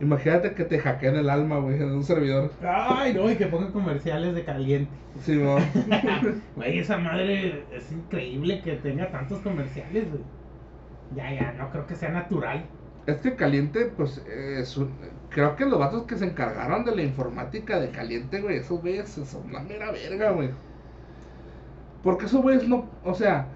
Imagínate 0.00 0.54
que 0.54 0.64
te 0.64 0.78
hackeen 0.78 1.16
el 1.16 1.28
alma, 1.28 1.58
güey, 1.58 1.76
en 1.76 1.90
un 1.90 2.04
servidor. 2.04 2.52
Ay, 2.62 3.14
no, 3.14 3.28
y 3.30 3.36
que 3.36 3.46
pongan 3.46 3.72
comerciales 3.72 4.34
de 4.34 4.44
caliente. 4.44 4.90
Sí, 5.22 5.34
mo. 5.36 5.56
Güey, 6.54 6.78
esa 6.78 6.98
madre 6.98 7.64
es 7.72 7.90
increíble 7.90 8.62
que 8.62 8.74
tenga 8.76 9.10
tantos 9.10 9.40
comerciales, 9.40 10.08
güey. 10.10 10.22
Ya, 11.16 11.32
ya, 11.32 11.52
no 11.52 11.70
creo 11.70 11.86
que 11.86 11.96
sea 11.96 12.10
natural. 12.10 12.64
Es 13.06 13.16
que 13.20 13.34
Caliente, 13.34 13.86
pues, 13.96 14.18
es 14.28 14.76
un- 14.76 14.92
creo 15.30 15.56
que 15.56 15.64
los 15.66 15.78
vatos 15.78 16.04
que 16.04 16.16
se 16.16 16.26
encargaron 16.26 16.84
de 16.84 16.94
la 16.94 17.02
informática 17.02 17.80
de 17.80 17.90
Caliente, 17.90 18.40
güey, 18.40 18.58
esos 18.58 18.80
güeyes 18.80 19.08
son 19.08 19.46
una 19.46 19.60
mera 19.60 19.90
verga, 19.90 20.30
güey. 20.30 20.50
Porque 22.02 22.26
esos 22.26 22.42
güeyes 22.42 22.68
no, 22.68 22.90
o 23.04 23.14
sea, 23.14 23.46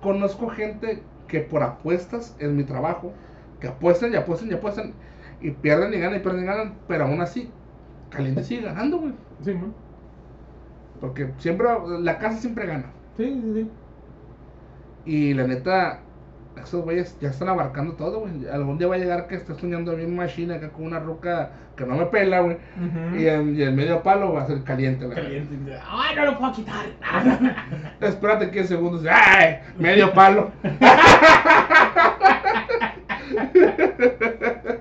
conozco 0.00 0.48
gente 0.48 1.02
que 1.28 1.40
por 1.40 1.62
apuestas 1.62 2.36
en 2.38 2.56
mi 2.56 2.64
trabajo, 2.64 3.12
que 3.60 3.68
apuestan 3.68 4.12
y 4.12 4.16
apuestan 4.16 4.50
y 4.50 4.54
apuestan, 4.54 4.88
y 4.88 4.92
pierden 5.62 5.94
y 5.94 5.98
ganan 5.98 6.18
y 6.18 6.22
pierden 6.22 6.44
y 6.44 6.46
ganan, 6.46 6.74
pero 6.88 7.04
aún 7.04 7.20
así, 7.20 7.50
Caliente 8.10 8.42
sigue 8.44 8.62
ganando, 8.62 8.98
güey. 8.98 9.12
Sí, 9.42 9.54
¿no? 9.54 9.74
Porque 11.00 11.30
siempre, 11.38 11.68
la 12.00 12.18
casa 12.18 12.38
siempre 12.38 12.66
gana. 12.66 12.86
Sí, 13.16 13.40
sí, 13.42 13.52
sí. 13.54 13.70
Y 15.04 15.34
la 15.34 15.46
neta, 15.46 16.00
esos 16.60 16.82
güeyes 16.84 17.18
ya 17.20 17.28
están 17.28 17.48
abarcando 17.48 17.94
todo, 17.94 18.20
güey. 18.20 18.48
Algún 18.48 18.78
día 18.78 18.88
va 18.88 18.94
a 18.96 18.98
llegar 18.98 19.28
que 19.28 19.36
esté 19.36 19.54
soñando 19.54 19.94
bien 19.94 20.16
machine 20.16 20.54
acá 20.54 20.70
con 20.70 20.84
una 20.84 20.98
ruca 20.98 21.50
que 21.76 21.84
no 21.84 21.96
me 21.96 22.06
pela, 22.06 22.40
güey. 22.40 22.56
Y, 23.16 23.26
en, 23.26 23.54
y 23.54 23.62
el 23.62 23.74
medio 23.74 24.02
palo 24.02 24.32
va 24.32 24.42
a 24.42 24.46
ser 24.46 24.62
caliente, 24.64 25.06
la 25.06 25.14
Caliente. 25.14 25.78
Ay, 25.86 26.16
no 26.16 26.24
lo 26.24 26.38
puedo 26.38 26.52
quitar. 26.52 26.86
Espérate 28.00 28.50
15 28.50 28.68
segundos. 28.68 29.04
¡Ay! 29.08 29.58
Medio 29.78 30.12
palo. 30.12 30.50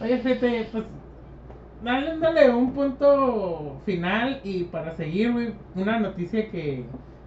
Oye, 0.00 0.18
fíjate, 0.18 0.68
pues. 0.72 0.84
Dale, 1.82 2.18
dale 2.18 2.50
un 2.50 2.72
punto 2.72 3.80
final 3.84 4.40
y 4.42 4.64
para 4.64 4.92
seguir, 4.96 5.32
güey, 5.32 5.52
una 5.74 6.00
noticia 6.00 6.50
que 6.50 6.84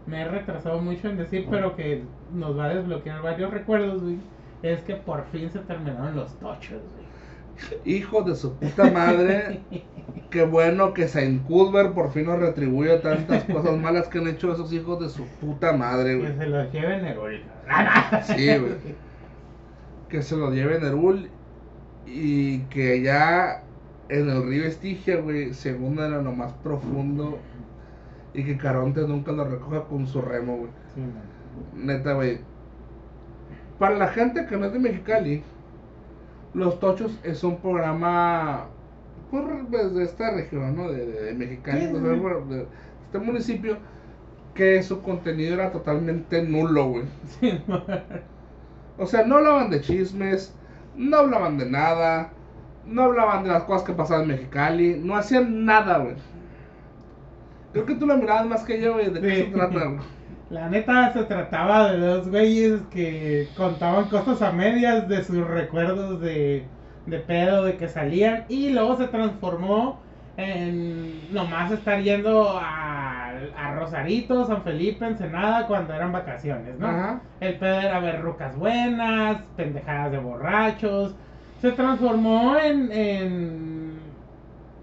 me 0.08 0.22
he 0.22 0.28
retrasado 0.28 0.80
mucho 0.82 1.08
en 1.08 1.18
decir, 1.18 1.46
pero 1.52 1.76
que 1.76 2.04
nos 2.34 2.58
va 2.58 2.66
a 2.66 2.74
desbloquear 2.76 3.22
varios 3.22 3.52
recuerdos, 3.52 4.02
güey. 4.02 4.18
Es 4.64 4.82
que 4.82 4.96
por 4.96 5.24
fin 5.28 5.50
se 5.52 5.60
terminaron 5.60 6.16
los 6.16 6.38
tochos, 6.40 6.82
güey. 6.94 7.80
Hijo 7.86 8.24
de 8.24 8.36
su 8.36 8.56
puta 8.56 8.90
madre. 8.90 9.60
Qué 10.32 10.44
bueno 10.46 10.94
que 10.94 11.08
Saint 11.08 11.46
Cuthbert 11.46 11.94
por 11.94 12.12
fin 12.12 12.26
nos 12.26 12.40
retribuye 12.40 12.98
tantas 13.00 13.44
cosas 13.46 13.78
malas 13.78 14.08
que 14.08 14.18
han 14.20 14.28
hecho 14.28 14.52
esos 14.54 14.72
hijos 14.74 15.00
de 15.00 15.10
su 15.10 15.26
puta 15.26 15.74
madre, 15.74 16.14
Que 16.14 16.18
güey. 16.20 16.38
se 16.38 16.46
los 16.48 16.72
lleven 16.72 17.02
Nerol. 17.04 17.42
Sí, 18.24 18.48
güey. 18.58 18.74
Que 20.08 20.22
se 20.22 20.36
lo 20.38 20.52
lleve 20.52 20.80
Nerul 20.80 21.30
y 22.10 22.60
que 22.70 23.02
ya 23.02 23.64
en 24.10 24.30
el 24.30 24.48
río 24.48 24.66
Estigia, 24.66 25.22
güey, 25.22 25.54
se 25.54 25.74
hunda 25.76 26.08
en 26.08 26.24
lo 26.24 26.32
más 26.34 26.54
profundo 26.54 27.40
y 28.34 28.44
que 28.44 28.58
Caronte 28.58 29.02
nunca 29.02 29.32
lo 29.32 29.46
recoja 29.46 29.86
con 29.86 30.08
su 30.08 30.22
remo, 30.22 30.58
güey. 30.58 30.72
Sí. 30.96 31.02
Neta, 31.76 32.14
güey. 32.14 32.40
Para 33.78 33.96
la 33.98 34.08
gente 34.10 34.46
que 34.46 34.58
no 34.58 34.66
es 34.66 34.74
de 34.74 34.80
Mexicali, 34.80 35.44
Los 36.54 36.80
Tochos 36.80 37.20
es 37.24 37.44
un 37.44 37.58
programa 37.62 38.68
pues, 39.32 39.94
de 39.94 40.04
esta 40.04 40.32
región, 40.32 40.76
¿no? 40.76 40.92
De, 40.92 41.06
de, 41.06 41.22
de 41.26 41.34
Mexicali, 41.34 41.82
Sí, 41.82 41.88
pues, 41.92 42.04
bueno, 42.04 42.46
de 42.48 42.68
este 43.06 43.20
municipio, 43.20 43.78
que 44.54 44.82
su 44.84 45.02
contenido 45.02 45.54
era 45.54 45.72
totalmente 45.72 46.42
nulo, 46.44 46.88
güey. 46.90 47.04
Sí, 47.40 47.52
O 48.98 49.06
sea, 49.06 49.26
no 49.26 49.38
hablaban 49.38 49.70
de 49.70 49.80
chismes, 49.80 50.54
no 50.96 51.18
hablaban 51.18 51.58
de 51.58 51.70
nada, 51.70 52.32
no 52.86 53.04
hablaban 53.04 53.44
de 53.44 53.50
las 53.50 53.64
cosas 53.64 53.84
que 53.84 53.94
pasaban 53.94 54.24
en 54.24 54.30
Mexicali, 54.30 55.00
no 55.02 55.16
hacían 55.16 55.66
nada, 55.66 56.00
güey. 56.00 56.16
Creo 57.74 57.86
que 57.86 57.96
tú 57.96 58.06
lo 58.08 58.18
mirabas 58.18 58.48
más 58.48 58.64
que 58.64 58.82
yo, 58.82 58.94
güey, 58.94 59.12
de 59.12 59.22
qué 59.22 59.36
Sí. 59.36 59.36
se 59.44 59.52
trata, 59.52 59.86
güey. 59.86 60.00
La 60.50 60.68
neta 60.68 61.14
se 61.14 61.24
trataba 61.26 61.92
de 61.92 62.00
dos 62.00 62.28
güeyes 62.28 62.82
que 62.90 63.48
contaban 63.56 64.10
cosas 64.10 64.42
a 64.42 64.52
medias 64.52 65.08
de 65.08 65.24
sus 65.24 65.46
recuerdos 65.48 66.20
de, 66.22 66.66
de 67.06 67.20
pedo, 67.20 67.64
de 67.66 67.78
que 67.78 67.88
salían 67.88 68.46
y 68.50 68.72
luego 68.72 68.98
se 68.98 69.08
transformó 69.10 70.00
en 70.40 71.34
nomás 71.34 71.72
estar 71.72 72.02
yendo 72.02 72.58
a, 72.58 73.32
a 73.58 73.76
Rosarito, 73.76 74.46
San 74.46 74.64
Felipe, 74.64 75.06
Ensenada 75.06 75.68
cuando 75.68 75.94
eran 75.94 76.12
vacaciones, 76.14 76.78
¿no? 76.80 76.88
Ajá. 76.88 77.22
El 77.42 77.56
pedo 77.56 77.80
era 77.80 78.00
ver 78.00 78.22
rucas 78.22 78.56
buenas, 78.58 79.42
pendejadas 79.58 80.12
de 80.12 80.18
borrachos. 80.20 81.16
Se 81.62 81.72
transformó 81.74 82.56
en, 82.58 82.90
en, 82.92 84.00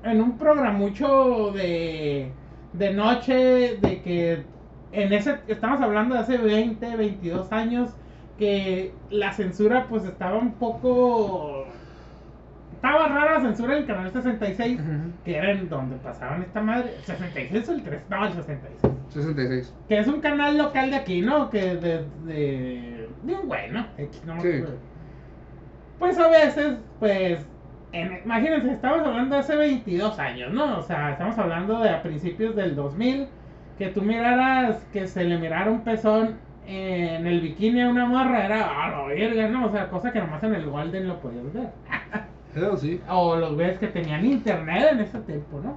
en 0.05 0.21
un 0.21 0.37
programucho 0.37 1.53
de, 1.53 2.31
de 2.75 2.93
noche, 2.93 3.79
de 3.81 4.03
que 4.03 4.45
en 4.93 5.13
ese, 5.13 5.41
estamos 5.49 5.81
hablando 5.81 6.15
de 6.15 6.21
hace 6.21 6.37
20, 6.37 6.97
22 6.97 7.51
años, 7.53 7.91
que 8.37 8.93
la 9.09 9.33
censura 9.33 9.87
pues 9.89 10.05
estaba 10.05 10.37
un 10.37 10.53
poco... 10.53 11.67
Estaba 12.87 13.09
rara 13.09 13.33
la 13.35 13.41
censura 13.41 13.75
del 13.75 13.85
canal 13.85 14.13
66, 14.13 14.81
Ujú. 14.81 14.91
que 15.25 15.37
era 15.37 15.51
en 15.51 15.69
donde 15.69 15.97
pasaban 15.97 16.43
esta 16.43 16.61
madre. 16.63 16.93
¿66 17.05 17.69
o 17.69 17.73
el 17.73 17.83
3? 17.83 18.01
No, 18.09 18.27
el 18.27 18.33
66 18.33 18.93
66. 19.09 19.75
que 19.89 19.99
es 19.99 20.07
un 20.07 20.21
canal 20.21 20.57
local 20.57 20.91
de 20.91 20.97
aquí, 20.97 21.21
¿no? 21.21 21.51
Que 21.51 21.75
de, 21.75 22.05
de, 22.25 23.09
de 23.25 23.35
un 23.35 23.47
güey, 23.49 23.73
¿no? 23.73 23.87
No 24.25 24.41
Sí. 24.41 24.63
Pues 25.99 26.17
a 26.19 26.29
veces, 26.29 26.77
pues, 27.01 27.45
en- 27.91 28.21
imagínense, 28.25 28.71
estamos 28.75 29.05
hablando 29.05 29.35
de 29.35 29.41
hace 29.41 29.57
22 29.57 30.19
años, 30.21 30.53
¿no? 30.53 30.79
O 30.79 30.83
sea, 30.83 31.11
estamos 31.11 31.37
hablando 31.39 31.81
de 31.81 31.91
a 31.91 32.03
principios 32.03 32.55
del 32.55 32.77
2000, 32.77 33.27
que 33.79 33.89
tú 33.89 34.03
miraras, 34.03 34.87
que 34.93 35.09
se 35.09 35.25
le 35.25 35.39
mirara 35.39 35.73
un 35.73 35.81
pezón 35.83 36.37
en 36.69 37.27
el 37.27 37.41
bikini 37.41 37.83
a 37.83 37.89
una 37.89 38.07
morra, 38.07 38.45
era, 38.45 38.85
a 38.85 38.91
la 38.91 39.03
verga, 39.07 39.49
¿no? 39.49 39.67
O 39.67 39.71
sea, 39.73 39.89
cosa 39.89 40.13
que 40.13 40.21
nomás 40.21 40.43
en 40.45 40.55
el 40.55 40.67
Golden 40.71 41.09
lo 41.09 41.19
podías 41.19 41.53
ver. 41.53 41.71
Eso 42.57 42.77
sí. 42.77 43.01
O 43.09 43.37
los 43.37 43.55
güeyes 43.55 43.79
que 43.79 43.89
tenían 43.89 44.25
internet 44.25 44.89
en 44.93 45.01
ese 45.01 45.19
tiempo, 45.21 45.61
¿no? 45.63 45.77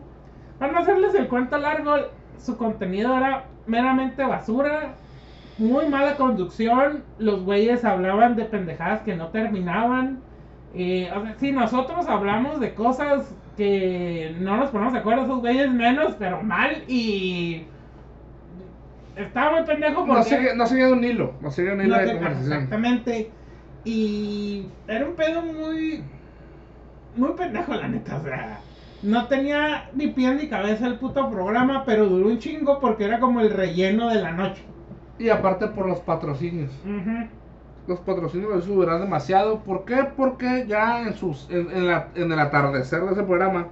Para 0.57 0.71
no 0.71 0.79
hacerles 0.79 1.13
el 1.15 1.27
cuento 1.27 1.57
largo, 1.57 1.95
su 2.37 2.57
contenido 2.57 3.15
era 3.17 3.45
meramente 3.67 4.23
basura, 4.23 4.93
muy 5.57 5.87
mala 5.87 6.15
conducción, 6.15 7.03
los 7.17 7.43
güeyes 7.43 7.83
hablaban 7.83 8.35
de 8.35 8.45
pendejadas 8.45 9.01
que 9.01 9.15
no 9.15 9.27
terminaban. 9.27 10.19
eh, 10.73 11.11
o 11.15 11.21
sea, 11.21 11.35
si 11.35 11.51
nosotros 11.51 12.07
hablamos 12.07 12.59
de 12.59 12.73
cosas 12.73 13.33
que 13.57 14.35
no 14.39 14.55
nos 14.57 14.69
ponemos 14.69 14.93
de 14.93 14.99
acuerdo, 14.99 15.23
esos 15.23 15.39
güeyes 15.39 15.71
menos, 15.71 16.15
pero 16.17 16.41
mal 16.41 16.83
y... 16.87 17.65
Estaba 19.17 19.57
muy 19.57 19.63
pendejo 19.63 20.05
porque... 20.05 20.13
No 20.55 20.65
sigue, 20.65 20.87
no 20.87 20.93
un 20.93 21.03
hilo, 21.03 21.33
no 21.41 21.51
sigue 21.51 21.73
un 21.73 21.81
hilo 21.81 21.97
No 21.97 22.01
de 22.01 22.13
conversación. 22.13 22.53
Exactamente. 22.53 23.31
Y 23.83 24.65
era 24.87 25.05
un 25.05 25.15
pedo 25.15 25.41
muy. 25.41 26.03
Muy 27.19 27.33
pendejo, 27.35 27.73
la 27.75 27.87
neta. 27.87 28.17
O 28.17 28.23
sea, 28.23 28.65
no 29.01 29.27
tenía 29.27 29.89
ni 29.93 30.07
pie 30.07 30.33
ni 30.35 30.47
cabeza 30.49 30.87
el 30.87 30.97
puto 30.99 31.29
programa, 31.29 31.85
pero 31.85 32.07
duró 32.07 32.29
un 32.29 32.39
chingo 32.39 32.79
porque 32.79 33.05
era 33.05 33.19
como 33.19 33.41
el 33.41 33.51
relleno 33.51 34.09
de 34.09 34.21
la 34.21 34.31
noche. 34.31 34.63
Y 35.19 35.29
aparte 35.29 35.67
por 35.67 35.87
los 35.87 35.99
patrocinios. 36.01 36.71
Los 37.87 37.99
patrocinios 38.01 38.51
los 38.51 38.67
durar 38.67 39.01
demasiado. 39.01 39.63
¿Por 39.63 39.83
qué? 39.85 40.05
Porque 40.15 40.65
ya 40.67 41.01
en 41.03 41.13
sus 41.15 41.49
en, 41.49 41.69
en 41.71 41.87
la- 41.87 42.11
en 42.15 42.31
el 42.31 42.39
atardecer 42.39 43.01
de 43.03 43.11
ese 43.13 43.23
programa 43.23 43.67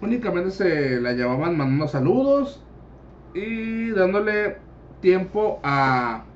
únicamente 0.00 0.50
se 0.50 1.00
la 1.00 1.12
llevaban 1.12 1.56
mandando 1.56 1.88
saludos 1.88 2.66
y 3.34 3.90
dándole 3.92 4.58
tiempo 5.00 5.60
a 5.64 6.26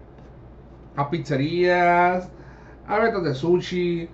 a 0.97 1.10
pizzerías, 1.10 2.32
a 2.85 2.98
ventas 2.98 3.22
de 3.24 3.35
sushi, 3.35 4.10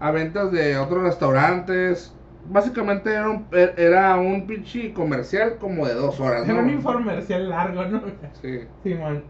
a 0.00 0.10
ventas 0.10 0.52
de 0.52 0.76
otros 0.78 1.02
restaurantes. 1.02 2.12
Básicamente 2.48 3.12
era 3.12 3.28
un, 3.28 3.48
era 3.52 4.16
un 4.16 4.46
pinche 4.46 4.92
comercial 4.92 5.58
como 5.58 5.86
de 5.86 5.94
dos 5.94 6.20
horas, 6.20 6.48
Era 6.48 6.54
¿no? 6.54 6.60
un 6.62 6.70
infomercial 6.70 7.48
largo, 7.48 7.84
¿no? 7.86 8.02
Sí. 8.40 8.60
Simón. 8.82 9.24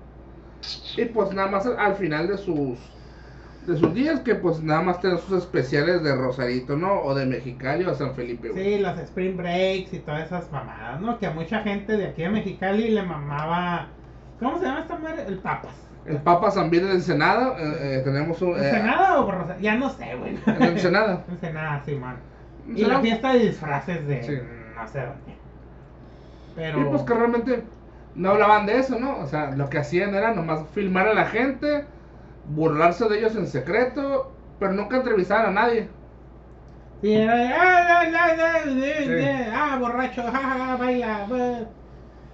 Y 0.97 1.05
pues 1.07 1.33
nada 1.33 1.49
más 1.51 1.67
al, 1.67 1.79
al 1.79 1.95
final 1.97 2.29
de 2.29 2.37
sus 2.39 2.79
de 3.67 3.77
sus 3.77 3.93
días 3.95 4.21
que 4.21 4.37
pues 4.37 4.63
nada 4.63 4.83
más 4.83 5.01
tenían 5.01 5.19
sus 5.21 5.39
especiales 5.39 6.03
de 6.03 6.15
Rosarito, 6.15 6.77
¿no? 6.77 7.01
O 7.03 7.15
de 7.15 7.27
Mexicali 7.27 7.85
o 7.85 7.95
San 7.95 8.15
Felipe, 8.15 8.51
güey. 8.51 8.65
Sí, 8.77 8.79
los 8.79 8.99
Spring 8.99 9.37
Breaks 9.37 9.93
y 9.93 9.99
todas 10.01 10.27
esas 10.27 10.51
mamadas, 10.53 11.01
¿no? 11.01 11.19
Que 11.19 11.27
a 11.27 11.33
mucha 11.33 11.63
gente 11.63 11.97
de 11.97 12.07
aquí 12.07 12.23
a 12.25 12.31
Mexicali 12.31 12.91
le 12.91 13.03
mamaba. 13.03 13.89
¿Cómo 14.39 14.59
se 14.59 14.67
llama 14.67 14.81
esta 14.81 14.99
madre? 14.99 15.25
El 15.27 15.39
Papas. 15.41 15.86
El 16.07 16.17
Papa 16.19 16.51
Zambir 16.51 16.85
de 16.87 16.93
Ensenada, 16.93 17.55
eh, 17.59 17.99
eh, 17.99 18.03
tenemos 18.05 18.41
un... 18.43 18.51
eh, 18.51 18.69
¿Ensenada 18.69 19.21
o 19.21 19.31
Rosa? 19.31 19.57
Ya 19.61 19.75
no 19.75 19.91
sé, 19.91 20.15
güey. 20.17 20.39
en 20.47 20.63
Ensenada. 20.63 21.25
Ensenada, 21.29 21.83
Simón. 21.85 22.17
Y 22.67 22.71
Ensenada. 22.71 22.95
la 22.95 23.01
fiesta 23.01 23.33
de 23.33 23.39
disfraces 23.41 24.07
de 24.07 24.23
Sí. 24.23 24.39
no 24.77 24.89
sé 24.89 25.01
dónde. 25.01 25.37
Pero. 26.55 26.81
Y 26.81 26.85
pues 26.85 27.03
que 27.03 27.15
realmente 27.15 27.63
no 28.15 28.31
hablaban 28.31 28.67
de 28.67 28.79
eso, 28.79 28.99
¿no? 28.99 29.19
O 29.19 29.27
sea, 29.27 29.51
lo 29.51 29.69
que 29.69 29.79
hacían 29.79 30.15
era 30.15 30.33
nomás 30.33 30.61
filmar 30.75 31.09
a 31.09 31.15
la 31.15 31.27
gente, 31.27 31.85
burlarse 32.49 33.09
de 33.09 33.19
ellos 33.19 33.37
en 33.37 33.47
secreto, 33.47 34.33
pero 34.59 34.73
nunca 34.73 34.97
entrevistar 34.97 35.45
a 35.47 35.51
nadie. 35.51 35.89
Sí, 37.03 37.13
era 37.15 37.37
de. 37.37 37.49
Ah, 37.53 38.03
Sí. 39.75 39.81
borracho, 39.81 40.23
jajaja, 40.23 40.77
baila. 40.77 41.27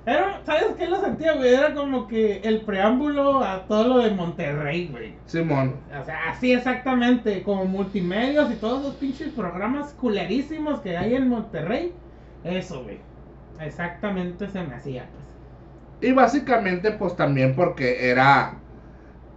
Bah". 0.07 0.13
Era, 0.13 0.41
¿sabes 0.45 0.75
qué 0.77 0.87
lo 0.87 1.01
sentía, 1.01 1.35
güey? 1.35 1.55
Era 1.55 1.75
como 1.75 2.07
que 2.07 2.41
el 2.45 2.63
preámbulo 2.63 3.43
a 3.43 3.67
todo 3.67 3.89
lo 3.89 3.99
de 3.99 4.11
Monterrey, 4.11 4.89
güey. 4.89 5.15
Simón. 5.27 5.77
O 6.01 6.05
sea, 6.05 6.31
así 6.31 6.53
exactamente, 6.53 7.43
como 7.43 7.65
multimedios 7.65 8.51
y 8.51 8.57
todos 8.57 8.83
los 8.83 8.95
pinches 8.97 9.29
programas 9.31 9.93
culerísimos 9.95 10.81
que 10.81 10.97
hay 10.97 11.15
en 11.15 11.29
Monterrey. 11.29 11.93
Eso, 12.45 12.83
güey. 12.83 12.99
Exactamente 13.61 14.49
se 14.49 14.63
me 14.63 14.75
hacía, 14.75 15.09
pues. 15.11 16.11
Y 16.11 16.13
básicamente 16.13 16.91
pues 16.91 17.15
también 17.15 17.55
porque 17.55 18.11
era 18.11 18.55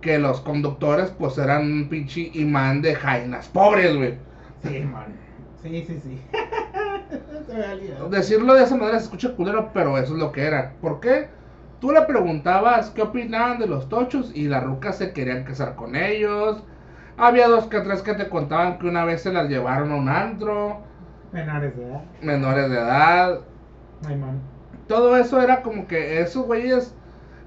que 0.02 0.18
los 0.18 0.42
conductores 0.42 1.12
pues 1.12 1.38
eran 1.38 1.72
un 1.72 1.90
pinche 1.90 2.32
imán 2.34 2.82
de 2.82 2.96
jainas 2.96 3.48
pobres, 3.50 3.96
güey. 3.96 4.16
Sí, 4.64 4.80
man. 4.80 5.16
Sí, 5.62 5.84
sí, 5.88 6.00
sí. 6.04 6.22
olvidado. 7.64 8.10
Decirlo 8.10 8.54
de 8.54 8.64
esa 8.64 8.76
manera 8.76 8.98
se 9.00 9.06
escucha 9.06 9.36
culero, 9.36 9.72
pero 9.74 9.98
eso 9.98 10.14
es 10.14 10.20
lo 10.20 10.32
que 10.32 10.46
era. 10.46 10.74
¿Por 10.82 11.00
qué? 11.00 11.30
Tú 11.80 11.92
le 11.92 12.02
preguntabas 12.04 12.90
qué 12.92 13.02
opinaban 13.02 13.60
de 13.60 13.68
los 13.68 13.90
tochos 13.90 14.32
y 14.34 14.48
las 14.48 14.64
rucas 14.64 14.98
se 14.98 15.12
querían 15.14 15.44
casar 15.44 15.76
con 15.76 15.96
ellos. 15.96 16.64
Había 17.18 17.48
dos 17.48 17.66
que 17.68 17.80
tres 17.82 18.02
que 18.02 18.14
te 18.14 18.28
contaban 18.30 18.78
que 18.80 18.88
una 18.88 19.06
vez 19.06 19.22
se 19.22 19.32
las 19.32 19.48
llevaron 19.50 19.92
a 19.92 19.96
un 19.96 20.10
antro, 20.10 20.82
Menores 21.32 21.76
de 21.76 21.84
edad. 21.86 22.02
menores 22.22 22.70
de 22.70 22.76
edad. 22.78 23.40
Ay, 24.08 24.16
man. 24.16 24.40
Todo 24.88 25.18
eso 25.18 25.42
era 25.42 25.62
como 25.64 25.88
que 25.88 26.22
esos 26.22 26.46
güeyes 26.46 26.96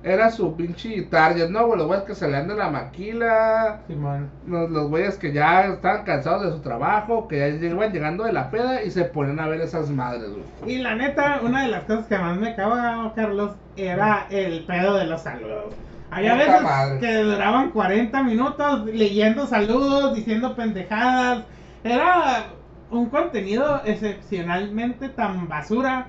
era 0.03 0.31
su 0.31 0.55
pinche 0.57 1.03
target, 1.03 1.49
¿no? 1.51 1.67
güey? 1.67 1.79
Los 1.79 1.87
güeyes 1.89 2.05
que 2.07 2.15
salían 2.15 2.47
de 2.49 2.55
la 2.55 2.71
maquila, 2.71 3.81
Simón. 3.89 4.31
los, 4.47 4.71
los 4.71 4.89
güeyes 4.89 5.17
que 5.19 5.33
ya 5.33 5.67
estaban 5.67 6.05
cansados 6.05 6.45
de 6.45 6.53
su 6.53 6.61
trabajo, 6.61 7.27
que 7.29 7.39
ya 7.39 7.49
iban 7.49 7.93
llegando 7.93 8.25
de 8.25 8.33
la 8.33 8.51
peda 8.51 8.83
y 8.83 8.91
se 8.91 9.05
ponían 9.05 9.41
a 9.41 9.49
ver 9.49 9.61
esas 9.61 9.91
madres, 9.91 10.31
güey. 10.31 10.77
Y 10.77 10.79
la 10.79 10.95
neta, 10.95 11.41
una 11.43 11.63
de 11.63 11.69
las 11.69 11.83
cosas 11.85 12.07
que 12.07 12.17
más 12.19 12.39
me 12.39 12.55
cagaba, 12.55 13.13
Carlos, 13.15 13.57
era 13.77 14.27
el 14.31 14.65
pedo 14.65 14.97
de 14.97 15.07
los 15.07 15.23
saludos. 15.23 15.75
Había 16.11 16.33
Puta 16.35 16.45
veces 16.47 16.63
madre. 16.63 16.99
que 17.01 17.15
duraban 17.19 17.71
40 17.71 18.23
minutos 18.23 18.87
leyendo 18.87 19.47
saludos, 19.47 20.15
diciendo 20.15 20.55
pendejadas. 20.57 21.45
Era 21.85 22.45
un 22.91 23.11
contenido 23.11 23.83
excepcionalmente 23.85 25.09
tan 25.11 25.49
basura 25.49 26.07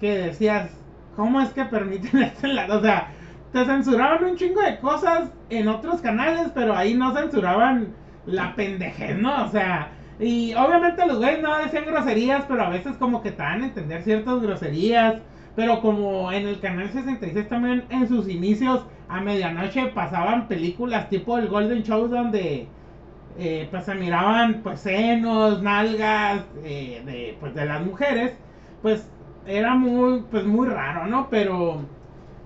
que 0.00 0.16
decías, 0.18 0.70
¿cómo 1.16 1.40
es 1.40 1.50
que 1.50 1.64
permiten 1.64 2.22
esto. 2.22 2.46
O 2.76 2.80
sea, 2.82 3.12
te 3.52 3.64
censuraban 3.64 4.24
un 4.24 4.36
chingo 4.36 4.60
de 4.60 4.78
cosas 4.78 5.30
en 5.50 5.68
otros 5.68 6.00
canales, 6.00 6.50
pero 6.54 6.76
ahí 6.76 6.94
no 6.94 7.14
censuraban 7.14 7.94
la 8.26 8.54
pendejez, 8.54 9.16
¿no? 9.16 9.44
O 9.44 9.48
sea, 9.48 9.90
y 10.20 10.52
obviamente 10.54 11.06
los 11.06 11.18
güeyes 11.18 11.42
no 11.42 11.56
decían 11.58 11.84
groserías, 11.86 12.44
pero 12.46 12.62
a 12.62 12.70
veces 12.70 12.96
como 12.96 13.22
que 13.22 13.30
te 13.30 13.42
dan 13.42 13.62
a 13.62 13.66
entender 13.66 14.02
ciertas 14.02 14.40
groserías. 14.42 15.16
Pero 15.56 15.80
como 15.80 16.30
en 16.30 16.46
el 16.46 16.60
canal 16.60 16.88
66 16.88 17.48
también 17.48 17.84
en 17.90 18.06
sus 18.06 18.28
inicios 18.28 18.86
a 19.08 19.20
medianoche 19.20 19.86
pasaban 19.86 20.46
películas 20.46 21.08
tipo 21.08 21.36
el 21.36 21.48
Golden 21.48 21.82
Show 21.82 22.06
donde 22.06 22.68
eh, 23.38 23.68
pues 23.70 23.84
se 23.84 23.94
miraban 23.94 24.60
pues 24.62 24.80
senos, 24.80 25.62
nalgas 25.62 26.42
eh, 26.62 27.02
de 27.04 27.36
pues 27.40 27.54
de 27.54 27.66
las 27.66 27.84
mujeres, 27.84 28.34
pues 28.82 29.10
era 29.46 29.74
muy 29.74 30.22
pues 30.30 30.44
muy 30.44 30.68
raro, 30.68 31.06
¿no? 31.06 31.28
Pero 31.30 31.82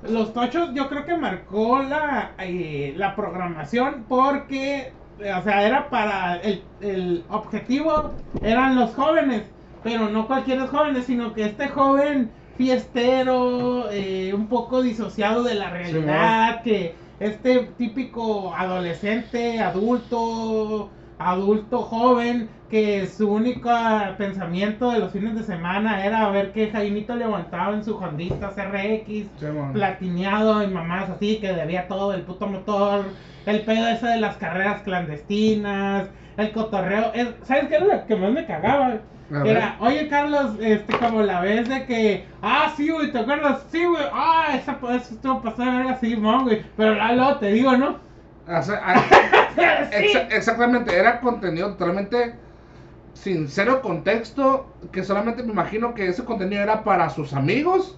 Los 0.09 0.33
Tochos 0.33 0.71
yo 0.75 0.89
creo 0.89 1.05
que 1.05 1.17
marcó 1.17 1.81
la, 1.83 2.33
eh, 2.39 2.95
la 2.97 3.15
programación 3.15 4.05
porque, 4.09 4.93
o 5.19 5.43
sea, 5.43 5.67
era 5.67 5.89
para 5.91 6.37
el, 6.37 6.63
el 6.81 7.25
objetivo, 7.29 8.13
eran 8.43 8.75
los 8.77 8.95
jóvenes, 8.95 9.43
pero 9.83 10.09
no 10.09 10.27
cualquiera 10.27 10.67
jóvenes, 10.67 11.07
sino 11.07 11.33
que 11.35 11.45
este 11.45 11.69
joven 11.69 12.31
fiestero, 12.57 13.91
eh, 13.91 14.33
un 14.35 14.47
poco 14.49 14.83
disociado 14.83 15.43
de 15.43 15.55
la 15.55 15.71
realidad, 15.71 16.63
que 16.63 16.95
este 17.21 17.71
típico 17.79 18.55
adolescente, 18.55 19.61
adulto, 19.61 20.91
adulto 21.19 21.79
joven, 21.83 22.49
que 22.71 23.07
su 23.07 23.31
único 23.31 23.71
pensamiento 24.17 24.91
de 24.91 24.99
los 25.01 25.13
fines 25.13 25.35
de 25.35 25.43
semana 25.43 26.05
era 26.07 26.29
ver 26.31 26.53
que 26.53 26.71
Jaimito 26.71 27.15
levantaba 27.15 27.75
en 27.75 27.85
su 27.85 27.97
Hondita 27.97 28.51
CRX, 28.51 29.29
platineado 29.73 30.63
y 30.63 30.69
mamás 30.69 31.11
así, 31.11 31.37
que 31.37 31.53
debía 31.53 31.87
todo 31.87 32.15
el 32.15 32.23
puto 32.23 32.47
motor, 32.47 33.05
el 33.47 33.61
pedo 33.61 33.89
ese 33.89 34.07
de 34.07 34.21
las 34.21 34.37
carreras 34.37 34.83
clandestinas, 34.83 36.09
el 36.37 36.53
cotorreo. 36.53 37.13
¿Sabes 37.43 37.69
qué 37.69 37.77
era 37.77 37.85
lo 37.85 38.07
que 38.07 38.17
más 38.17 38.33
me 38.33 38.47
cagaba? 38.47 39.01
Era, 39.45 39.77
oye 39.81 40.09
Carlos, 40.09 40.57
este, 40.61 40.99
como 40.99 41.23
la 41.23 41.41
vez 41.41 41.67
de 41.69 41.87
que, 41.87 42.27
ah, 42.43 42.71
sí, 42.77 42.91
güey, 42.91 43.13
¿te 43.13 43.19
acuerdas? 43.19 43.65
Sí, 43.71 43.83
güey, 43.85 44.03
ah, 44.13 44.49
esa, 44.55 44.79
eso 44.95 45.15
estuvo 45.15 45.41
pasando, 45.41 45.81
era 45.81 45.93
así, 45.93 46.15
güey, 46.15 46.63
pero 46.77 46.95
luego 46.95 47.37
te 47.37 47.53
digo, 47.53 47.77
¿no? 47.77 47.97
Exactamente, 50.31 50.97
era 50.97 51.21
contenido 51.21 51.73
totalmente 51.73 52.35
sin 53.15 53.49
cero 53.49 53.81
contexto, 53.83 54.67
que 54.91 55.05
solamente 55.05 55.43
me 55.43 55.53
imagino 55.53 55.95
que 55.95 56.09
ese 56.09 56.25
contenido 56.25 56.63
era 56.63 56.83
para 56.83 57.11
sus 57.11 57.33
amigos 57.35 57.97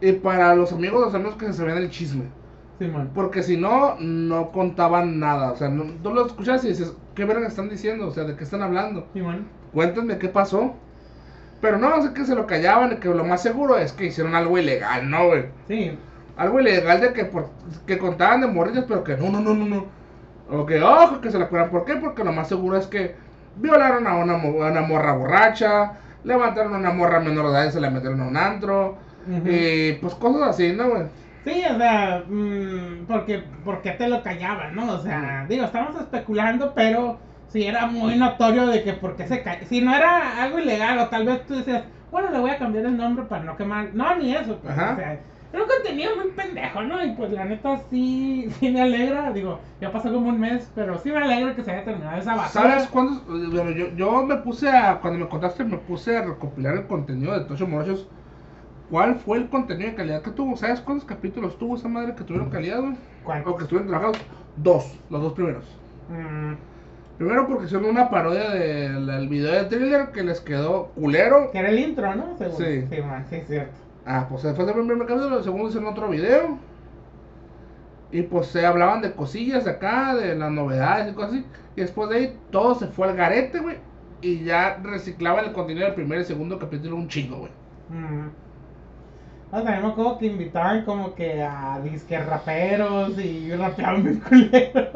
y 0.00 0.12
para 0.12 0.54
los 0.54 0.72
amigos 0.72 1.00
de 1.00 1.06
los 1.06 1.14
amigos 1.14 1.36
que 1.36 1.46
se 1.46 1.54
sabían 1.54 1.78
el 1.78 1.90
chisme. 1.90 2.24
Sí, 2.78 2.86
man. 2.86 3.10
Porque 3.14 3.42
si 3.42 3.56
no, 3.56 3.96
no 4.00 4.50
contaban 4.50 5.18
nada. 5.20 5.52
O 5.52 5.56
sea, 5.56 5.68
no, 5.68 5.84
tú 6.02 6.12
lo 6.12 6.26
escuchas 6.26 6.64
y 6.64 6.68
dices, 6.68 6.94
¿qué 7.14 7.24
verga 7.24 7.46
están 7.46 7.68
diciendo? 7.68 8.08
O 8.08 8.10
sea, 8.10 8.24
¿de 8.24 8.36
qué 8.36 8.44
están 8.44 8.62
hablando? 8.62 9.06
Sí, 9.12 9.22
man. 9.22 9.46
Cuéntenme 9.72 10.18
qué 10.18 10.28
pasó. 10.28 10.74
Pero 11.60 11.78
no, 11.78 12.02
sé 12.02 12.12
que 12.12 12.24
se 12.24 12.34
lo 12.34 12.46
callaban 12.46 12.98
que 12.98 13.08
lo 13.08 13.24
más 13.24 13.42
seguro 13.42 13.78
es 13.78 13.92
que 13.92 14.06
hicieron 14.06 14.34
algo 14.34 14.58
ilegal, 14.58 15.08
¿no, 15.08 15.28
güey? 15.28 15.44
Sí. 15.68 15.96
Algo 16.36 16.60
ilegal 16.60 17.00
de 17.00 17.12
que, 17.12 17.24
por, 17.24 17.50
que 17.86 17.98
contaban 17.98 18.40
de 18.40 18.48
morrillas, 18.48 18.84
pero 18.88 19.04
que 19.04 19.16
no, 19.16 19.30
no, 19.30 19.40
no, 19.40 19.54
no, 19.54 19.66
no. 19.66 19.86
O 20.52 20.66
que, 20.66 20.82
ojo, 20.82 21.20
que 21.20 21.30
se 21.30 21.38
la 21.38 21.48
curan. 21.48 21.70
¿Por 21.70 21.84
qué? 21.84 21.96
Porque 21.96 22.24
lo 22.24 22.32
más 22.32 22.48
seguro 22.48 22.76
es 22.76 22.86
que 22.86 23.14
violaron 23.56 24.06
a 24.06 24.16
una, 24.16 24.36
una 24.36 24.82
morra 24.82 25.12
borracha, 25.14 25.92
levantaron 26.24 26.74
a 26.74 26.78
una 26.78 26.92
morra 26.92 27.20
menor 27.20 27.46
de 27.46 27.52
edad 27.52 27.64
y 27.66 27.72
se 27.72 27.80
la 27.80 27.90
metieron 27.90 28.20
a 28.20 28.26
un 28.26 28.36
antro. 28.36 28.98
Y 29.44 29.92
pues 29.94 30.14
cosas 30.14 30.50
así, 30.50 30.72
¿no, 30.72 30.90
güey? 30.90 31.04
Sí, 31.44 31.62
o 31.68 31.76
sea, 31.76 32.22
mmm, 32.28 33.04
porque, 33.06 33.42
porque 33.64 33.92
te 33.92 34.08
lo 34.08 34.22
callaban, 34.22 34.74
¿no? 34.74 34.92
O 34.92 34.98
sea, 35.00 35.44
digo, 35.48 35.64
estamos 35.64 35.96
especulando, 35.96 36.72
pero 36.74 37.18
sí 37.48 37.64
era 37.66 37.86
muy 37.86 38.16
notorio 38.16 38.66
de 38.66 38.84
que 38.84 38.92
porque 38.92 39.26
se 39.26 39.42
cae. 39.42 39.64
Si 39.66 39.80
no 39.80 39.94
era 39.94 40.42
algo 40.42 40.58
ilegal, 40.58 40.98
o 40.98 41.08
tal 41.08 41.26
vez 41.26 41.44
tú 41.46 41.56
decías, 41.56 41.82
bueno, 42.10 42.30
le 42.30 42.38
voy 42.38 42.50
a 42.50 42.58
cambiar 42.58 42.84
el 42.86 42.96
nombre 42.96 43.24
para 43.24 43.42
no 43.42 43.56
quemar. 43.56 43.88
No, 43.92 44.14
ni 44.16 44.34
eso, 44.34 44.58
pues, 44.58 44.72
o 44.72 44.76
sea, 44.76 45.18
era 45.52 45.62
un 45.62 45.68
contenido 45.68 46.16
muy 46.16 46.30
pendejo, 46.30 46.82
¿no? 46.82 47.04
Y 47.04 47.12
pues 47.12 47.30
la 47.30 47.44
neta 47.44 47.78
sí, 47.90 48.48
sí 48.58 48.70
me 48.70 48.80
alegra, 48.80 49.32
digo, 49.32 49.60
ya 49.80 49.92
pasó 49.92 50.12
como 50.12 50.30
un 50.30 50.40
mes, 50.40 50.70
pero 50.74 50.98
sí 50.98 51.10
me 51.10 51.18
alegra 51.18 51.54
que 51.54 51.62
se 51.62 51.70
haya 51.70 51.84
terminado 51.84 52.18
esa 52.18 52.34
basura. 52.34 52.70
¿Sabes 52.70 52.86
cuándo? 52.88 53.22
yo, 53.50 53.94
yo 53.94 54.22
me 54.22 54.36
puse 54.36 54.70
a, 54.70 54.98
cuando 55.00 55.18
me 55.20 55.28
contaste, 55.28 55.64
me 55.64 55.76
puse 55.76 56.16
a 56.16 56.22
recopilar 56.22 56.76
el 56.76 56.86
contenido 56.86 57.38
de 57.38 57.44
Tocho 57.44 57.66
Morochos. 57.66 58.08
¿Cuál 58.90 59.16
fue 59.16 59.38
el 59.38 59.48
contenido 59.48 59.90
de 59.90 59.96
calidad 59.96 60.22
que 60.22 60.30
tuvo? 60.30 60.56
¿Sabes 60.56 60.80
cuántos 60.80 61.06
capítulos 61.06 61.58
tuvo 61.58 61.76
esa 61.76 61.88
madre 61.88 62.14
que 62.14 62.24
tuvieron 62.24 62.50
calidad, 62.50 62.80
güey? 62.80 62.94
¿Cuántos? 63.24 63.52
O 63.52 63.56
que 63.56 63.62
estuvieron 63.64 63.88
trabajados. 63.88 64.18
Dos, 64.56 64.98
los 65.08 65.22
dos 65.22 65.32
primeros. 65.32 65.64
Mm. 66.10 66.54
Primero 67.16 67.46
porque 67.46 67.66
hicieron 67.66 67.88
una 67.88 68.10
parodia 68.10 68.50
del 68.50 69.28
video 69.28 69.52
de 69.52 69.64
thriller 69.64 70.10
que 70.12 70.22
les 70.22 70.40
quedó 70.40 70.88
culero. 70.94 71.50
Que 71.52 71.58
era 71.58 71.70
el 71.70 71.78
intro, 71.78 72.14
¿no? 72.14 72.36
Según. 72.36 72.56
Sí. 72.56 72.86
Sí, 72.90 73.02
man, 73.02 73.24
sí, 73.30 73.36
es 73.36 73.46
cierto. 73.46 73.72
Ah, 74.04 74.26
pues 74.28 74.42
después 74.42 74.66
del 74.66 74.76
primer 74.76 75.06
capítulo, 75.06 75.38
el 75.38 75.44
segundo 75.44 75.68
hicieron 75.68 75.90
otro 75.90 76.08
video. 76.08 76.58
Y 78.10 78.22
pues 78.22 78.48
se 78.48 78.66
hablaban 78.66 79.00
de 79.02 79.14
cosillas 79.14 79.64
de 79.64 79.70
acá, 79.72 80.14
de 80.14 80.34
las 80.36 80.50
novedades 80.52 81.10
y 81.10 81.14
cosas 81.14 81.32
así. 81.32 81.46
Y 81.76 81.80
después 81.80 82.10
de 82.10 82.16
ahí 82.16 82.40
todo 82.50 82.74
se 82.74 82.88
fue 82.88 83.08
al 83.08 83.16
garete, 83.16 83.60
güey. 83.60 83.78
Y 84.20 84.44
ya 84.44 84.78
reciclaban 84.82 85.46
el 85.46 85.52
contenido 85.52 85.86
del 85.86 85.94
primer 85.94 86.20
y 86.20 86.24
segundo 86.24 86.58
capítulo 86.58 86.96
un 86.96 87.08
chingo, 87.08 87.38
güey. 87.38 87.52
Mm. 87.88 88.30
O 89.50 89.62
sea, 89.62 89.80
me 89.80 89.86
acuerdo 89.88 90.18
que 90.18 90.26
invitaban 90.26 90.84
como 90.84 91.14
que 91.14 91.42
a 91.42 91.80
disque 91.82 92.18
raperos 92.18 93.18
y 93.18 93.54
rapeaban 93.54 94.02
bien 94.02 94.20
culero. 94.20 94.90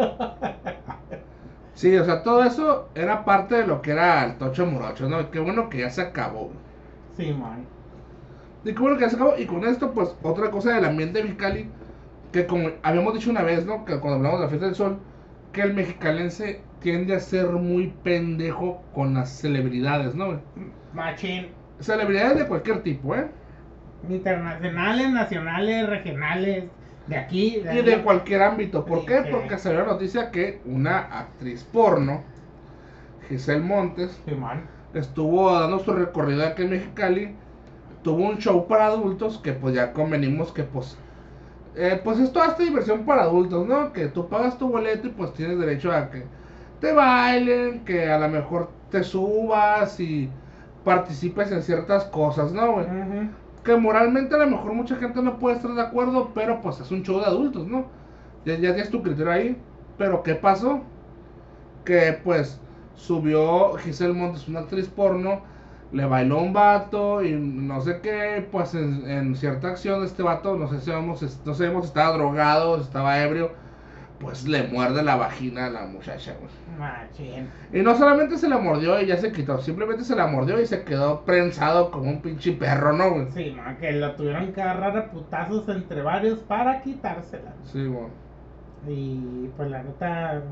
Sí, 1.75 1.97
o 1.97 2.05
sea, 2.05 2.23
todo 2.23 2.43
eso 2.45 2.91
era 2.95 3.25
parte 3.25 3.55
de 3.57 3.67
lo 3.67 3.83
que 3.83 3.93
era 3.93 4.25
el 4.25 4.39
Tocho 4.39 4.67
Morocho, 4.67 5.09
¿no? 5.09 5.31
Qué 5.31 5.39
bueno 5.41 5.69
que 5.69 5.79
ya 5.81 5.91
se 5.91 6.03
acabó. 6.03 6.61
Sí, 7.17 7.33
man. 7.33 7.69
Y 8.67 8.75
qué 8.75 8.81
bueno 8.81 8.97
que 8.97 9.03
ya 9.03 9.11
se 9.11 9.17
acabó. 9.17 9.39
Y 9.39 9.47
con 9.47 9.65
esto, 9.65 9.93
pues, 9.93 10.17
otra 10.23 10.51
cosa 10.51 10.75
del 10.75 10.85
ambiente 10.85 11.19
de 11.19 11.25
Mexicali, 11.25 11.71
que 12.33 12.47
como 12.47 12.71
habíamos 12.83 13.15
dicho 13.15 13.31
una 13.31 13.43
vez, 13.43 13.65
¿no? 13.65 13.85
Que 13.85 13.99
cuando 14.01 14.17
hablamos 14.17 14.41
de 14.41 14.45
la 14.47 14.51
fiesta 14.51 14.67
del 14.67 14.75
sol, 14.75 14.99
que 15.53 15.63
el 15.63 15.73
mexicalense 15.73 16.61
tiende 16.81 17.15
a 17.15 17.21
ser 17.21 17.47
muy 17.47 17.95
pendejo 18.03 18.83
con 18.93 19.15
las 19.15 19.31
celebridades, 19.31 20.17
¿no? 20.17 20.41
Machín. 20.93 21.49
Celebridades 21.79 22.39
de 22.41 22.47
cualquier 22.47 22.83
tipo, 22.83 23.15
¿eh? 23.15 23.29
Internacionales, 24.09 25.11
nacionales, 25.11 25.89
regionales 25.89 26.65
de 27.07 27.17
aquí. 27.17 27.59
y 27.59 27.83
de 27.83 28.03
cualquier 28.03 28.43
ámbito. 28.43 28.85
¿Por 28.85 29.07
qué? 29.07 29.25
Porque 29.31 29.59
salió 29.59 29.81
la 29.81 29.93
noticia 29.93 30.33
que 30.33 30.61
una 30.65 30.99
actriz 30.99 31.63
porno, 31.63 32.25
Giselle 33.29 33.63
Montes, 33.63 34.21
estuvo 34.93 35.53
dando 35.53 35.79
su 35.79 35.93
recorrido 35.93 36.45
aquí 36.45 36.63
en 36.63 36.71
Mexicali. 36.71 37.37
Tuvo 38.07 38.25
un 38.25 38.39
show 38.39 38.69
para 38.69 38.87
adultos 38.87 39.39
que 39.39 39.53
pues 39.53 39.75
ya 39.75 39.93
convenimos 39.93 40.53
que 40.53 40.63
pues... 40.63 40.97
Eh, 41.75 42.01
pues 42.05 42.21
es 42.21 42.33
toda 42.33 42.47
esta 42.47 42.63
diversión 42.63 43.05
para 43.05 43.23
adultos, 43.23 43.67
¿no? 43.67 43.93
Que 43.93 44.07
tú 44.07 44.29
pagas 44.29 44.57
tu 44.57 44.69
boleto 44.69 45.09
y 45.09 45.11
pues 45.11 45.33
tienes 45.33 45.59
derecho 45.59 45.91
a 45.91 46.09
que 46.09 46.23
te 46.81 46.93
bailen, 46.93 47.85
que 47.85 48.09
a 48.09 48.17
lo 48.21 48.29
mejor 48.29 48.71
te 48.93 49.03
subas 49.03 49.99
y 49.99 50.31
participes 50.85 51.51
en 51.51 51.65
ciertas 51.65 52.05
cosas, 52.05 52.53
¿no, 52.53 52.77
que 53.65 53.75
moralmente 53.75 54.37
a 54.37 54.39
lo 54.39 54.47
mejor 54.47 54.73
mucha 54.75 54.95
gente 54.95 55.21
no 55.21 55.41
puede 55.41 55.57
estar 55.57 55.75
de 55.75 55.83
acuerdo, 55.83 56.31
pero 56.33 56.61
pues 56.61 56.79
es 56.79 56.93
un 56.93 57.03
show 57.03 57.19
de 57.19 57.27
adultos, 57.27 57.67
¿no? 57.67 57.87
Ya, 58.45 58.55
ya 58.55 58.73
tienes 58.73 58.91
tu 58.91 59.03
criterio 59.03 59.33
ahí. 59.33 59.61
Pero 59.99 60.23
¿qué 60.23 60.37
pasó? 60.37 60.83
Que 61.85 62.17
pues 62.23 62.61
subió 62.95 63.75
Giselle 63.79 64.15
Montes, 64.15 64.47
una 64.47 64.61
actriz 64.61 64.87
porno, 64.87 65.41
le 65.93 66.05
bailó 66.05 66.39
un 66.39 66.53
vato 66.53 67.23
y 67.23 67.33
no 67.33 67.81
sé 67.81 68.01
qué, 68.03 68.47
pues 68.51 68.75
en, 68.75 69.35
cierta 69.37 69.69
acción 69.69 70.05
este 70.05 70.23
vato, 70.23 70.57
no 70.57 70.69
sé 70.69 70.81
si 70.81 70.91
no 70.91 71.55
sabemos 71.55 71.85
si 71.85 71.89
estaba 71.89 72.17
drogado, 72.17 72.77
si 72.79 72.83
estaba 72.83 73.23
ebrio 73.23 73.53
pues 74.19 74.47
le 74.47 74.65
muerde 74.69 75.03
la 75.03 75.17
vagina 75.17 75.67
a 75.67 75.71
la 75.71 75.87
muchacha, 75.87 76.35
Machín. 76.79 77.49
Y 77.73 77.83
no 77.83 77.97
solamente 77.97 78.39
se 78.39 78.49
la 78.49 78.59
mordió 78.59 79.01
y 79.01 79.07
ya 79.07 79.17
se 79.17 79.33
quitó, 79.33 79.59
simplemente 79.61 80.05
se 80.05 80.17
la 80.17 80.27
mordió 80.27 80.61
y 80.61 80.67
se 80.67 80.85
quedó 80.85 81.25
prensado 81.25 81.91
como 81.91 82.11
un 82.11 82.23
pinche 82.23 82.53
perro, 82.53 82.93
¿no, 82.93 83.11
güey? 83.11 83.31
Sí, 83.33 83.51
man, 83.51 83.77
que 83.79 83.93
lo 83.93 84.15
tuvieron 84.15 84.53
que 84.53 84.63
agarrar 84.63 84.97
a 84.97 85.11
putazos 85.11 85.69
entre 85.69 86.03
varios 86.03 86.39
para 86.41 86.83
quitársela. 86.83 87.53
Sí, 87.65 87.87
bueno. 87.87 88.11
Y 88.89 89.49
pues 89.57 89.71
la 89.71 89.83
neta 89.83 90.43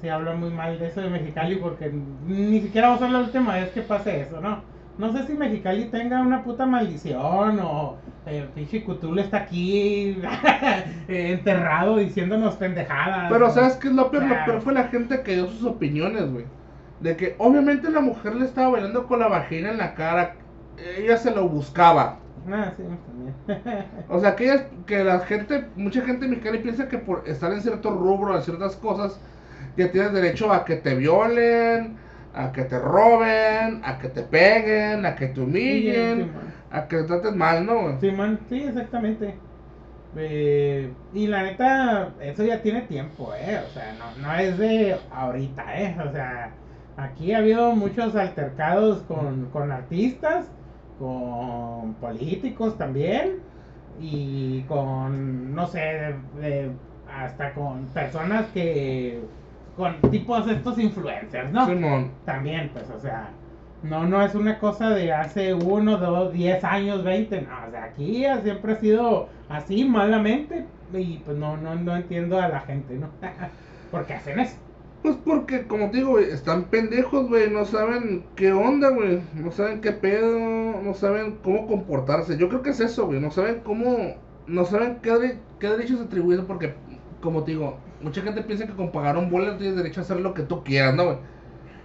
se 0.00 0.10
habla 0.10 0.34
muy 0.34 0.50
mal 0.50 0.78
de 0.78 0.86
eso 0.86 1.00
de 1.00 1.10
Mexicali 1.10 1.56
porque 1.56 1.92
ni 2.26 2.60
siquiera 2.60 2.88
vamos 2.88 3.02
a 3.02 3.06
hablar 3.06 3.22
del 3.22 3.32
tema 3.32 3.54
vez 3.54 3.70
que 3.70 3.82
pase 3.82 4.20
eso, 4.20 4.40
¿no? 4.40 4.62
No 4.98 5.12
sé 5.12 5.26
si 5.26 5.34
Mexicali 5.34 5.84
tenga 5.86 6.20
una 6.20 6.42
puta 6.42 6.66
maldición 6.66 7.60
o 7.60 7.96
el 8.26 8.34
eh, 8.34 8.48
pinche 8.52 8.84
Cthulhu 8.84 9.20
está 9.20 9.38
aquí 9.38 10.20
eh, 11.08 11.32
enterrado 11.32 11.98
diciéndonos 11.98 12.56
pendejadas. 12.56 13.30
Pero 13.30 13.50
¿sabes 13.50 13.76
qué 13.76 13.88
es 13.88 13.94
lo 13.94 14.10
peor? 14.10 14.24
Lo 14.24 14.44
peor 14.44 14.60
fue 14.60 14.72
la 14.72 14.88
gente 14.88 15.22
que 15.22 15.34
dio 15.34 15.46
sus 15.46 15.64
opiniones, 15.64 16.30
güey. 16.30 16.46
De 17.00 17.16
que 17.16 17.36
obviamente 17.38 17.90
la 17.90 18.00
mujer 18.00 18.34
le 18.34 18.44
estaba 18.44 18.70
bailando 18.70 19.06
con 19.06 19.20
la 19.20 19.28
vagina 19.28 19.70
en 19.70 19.78
la 19.78 19.94
cara. 19.94 20.34
Ella 20.98 21.16
se 21.16 21.30
lo 21.30 21.48
buscaba. 21.48 22.18
Ah, 22.50 22.72
sí, 22.76 22.82
también. 22.82 23.84
o 24.08 24.18
sea, 24.18 24.34
que, 24.34 24.66
que 24.84 25.04
la 25.04 25.20
gente, 25.20 25.66
mucha 25.76 26.02
gente 26.02 26.24
en 26.24 26.32
Mexicali 26.32 26.58
piensa 26.58 26.88
que 26.88 26.98
por 26.98 27.22
estar 27.26 27.52
en 27.52 27.62
cierto 27.62 27.90
rubro, 27.90 28.36
en 28.36 28.42
ciertas 28.42 28.74
cosas, 28.74 29.20
ya 29.84 29.92
tienes 29.92 30.12
derecho 30.12 30.52
a 30.52 30.64
que 30.64 30.76
te 30.76 30.94
violen 30.94 31.98
a 32.32 32.52
que 32.52 32.64
te 32.64 32.78
roben, 32.78 33.80
a 33.84 33.98
que 33.98 34.08
te 34.10 34.22
peguen, 34.22 35.06
a 35.06 35.14
que 35.16 35.28
te 35.28 35.40
humillen, 35.40 36.32
a 36.70 36.86
que 36.86 36.98
te 36.98 37.04
traten 37.04 37.36
mal, 37.38 37.64
¿no? 37.66 37.80
Sí, 38.00 38.10
man, 38.12 38.46
sí, 38.48 38.62
exactamente. 38.62 39.40
Eh, 40.16 40.96
y 41.12 41.26
la 41.28 41.42
neta, 41.44 42.16
eso 42.20 42.44
ya 42.44 42.62
tiene 42.62 42.82
tiempo, 42.82 43.34
¿eh? 43.34 43.64
O 43.68 43.72
sea, 43.72 43.94
no, 43.94 44.14
no 44.16 44.34
es 44.36 44.58
de 44.58 45.00
ahorita, 45.10 45.80
¿eh? 45.82 45.96
O 46.06 46.12
sea, 46.12 46.62
aquí 46.96 47.32
ha 47.32 47.38
habido 47.38 47.74
muchos 47.76 48.16
altercados 48.16 49.04
con, 49.04 49.50
con 49.50 49.72
artistas, 49.72 50.52
con 50.96 51.96
políticos 52.00 52.78
también. 52.78 53.44
y 53.96 54.64
con, 54.66 55.54
no 55.54 55.66
sé, 55.68 55.80
de- 56.32 56.76
hasta 57.06 57.54
con 57.54 57.92
personas 57.92 58.50
que, 58.52 59.28
con 59.78 59.98
tipos 60.10 60.46
estos 60.50 60.78
influencers, 60.78 61.50
¿no? 61.52 61.64
Simón. 61.66 62.10
También, 62.26 62.68
pues, 62.74 62.90
o 62.90 63.00
sea, 63.00 63.30
no, 63.84 64.04
no 64.06 64.20
es 64.20 64.34
una 64.34 64.58
cosa 64.58 64.90
de 64.90 65.12
hace 65.12 65.54
uno, 65.54 65.96
dos, 65.96 66.32
diez 66.32 66.62
años, 66.64 67.04
veinte, 67.04 67.40
no, 67.42 67.68
o 67.68 67.70
sea, 67.70 67.84
aquí 67.84 68.26
ha- 68.26 68.42
siempre 68.42 68.72
ha 68.72 68.76
sido 68.80 69.28
así, 69.48 69.84
malamente, 69.84 70.66
y 70.92 71.18
pues 71.18 71.38
no, 71.38 71.56
no, 71.56 71.76
no 71.76 71.96
entiendo 71.96 72.40
a 72.40 72.48
la 72.48 72.60
gente, 72.60 72.96
¿no? 72.96 73.08
¿Por 73.92 74.04
qué 74.04 74.14
hacen 74.14 74.40
eso? 74.40 74.56
Pues 75.02 75.14
porque, 75.24 75.68
como 75.68 75.90
te 75.92 75.98
digo, 75.98 76.10
güey, 76.10 76.24
están 76.28 76.64
pendejos, 76.64 77.28
güey, 77.28 77.48
no 77.48 77.64
saben 77.64 78.24
qué 78.34 78.50
onda, 78.52 78.90
güey, 78.90 79.20
no 79.34 79.52
saben 79.52 79.80
qué 79.80 79.92
pedo, 79.92 80.36
no 80.82 80.92
saben 80.92 81.38
cómo 81.44 81.68
comportarse. 81.68 82.36
Yo 82.36 82.48
creo 82.48 82.62
que 82.62 82.70
es 82.70 82.80
eso, 82.80 83.06
güey, 83.06 83.20
no 83.20 83.30
saben 83.30 83.60
cómo, 83.62 84.16
no 84.48 84.64
saben 84.64 84.98
qué, 85.02 85.38
qué 85.60 85.68
derechos 85.68 86.00
atribuir, 86.00 86.44
porque, 86.48 86.74
como 87.20 87.44
te 87.44 87.52
digo, 87.52 87.78
mucha 88.00 88.22
gente 88.22 88.42
piensa 88.42 88.66
que 88.66 88.74
con 88.74 88.92
pagar 88.92 89.16
un 89.18 89.30
boleto 89.30 89.58
tienes 89.58 89.76
derecho 89.76 90.00
a 90.00 90.04
hacer 90.04 90.20
lo 90.20 90.34
que 90.34 90.42
tú 90.42 90.64
quieras, 90.64 90.94
¿no, 90.94 91.04
güey? 91.06 91.18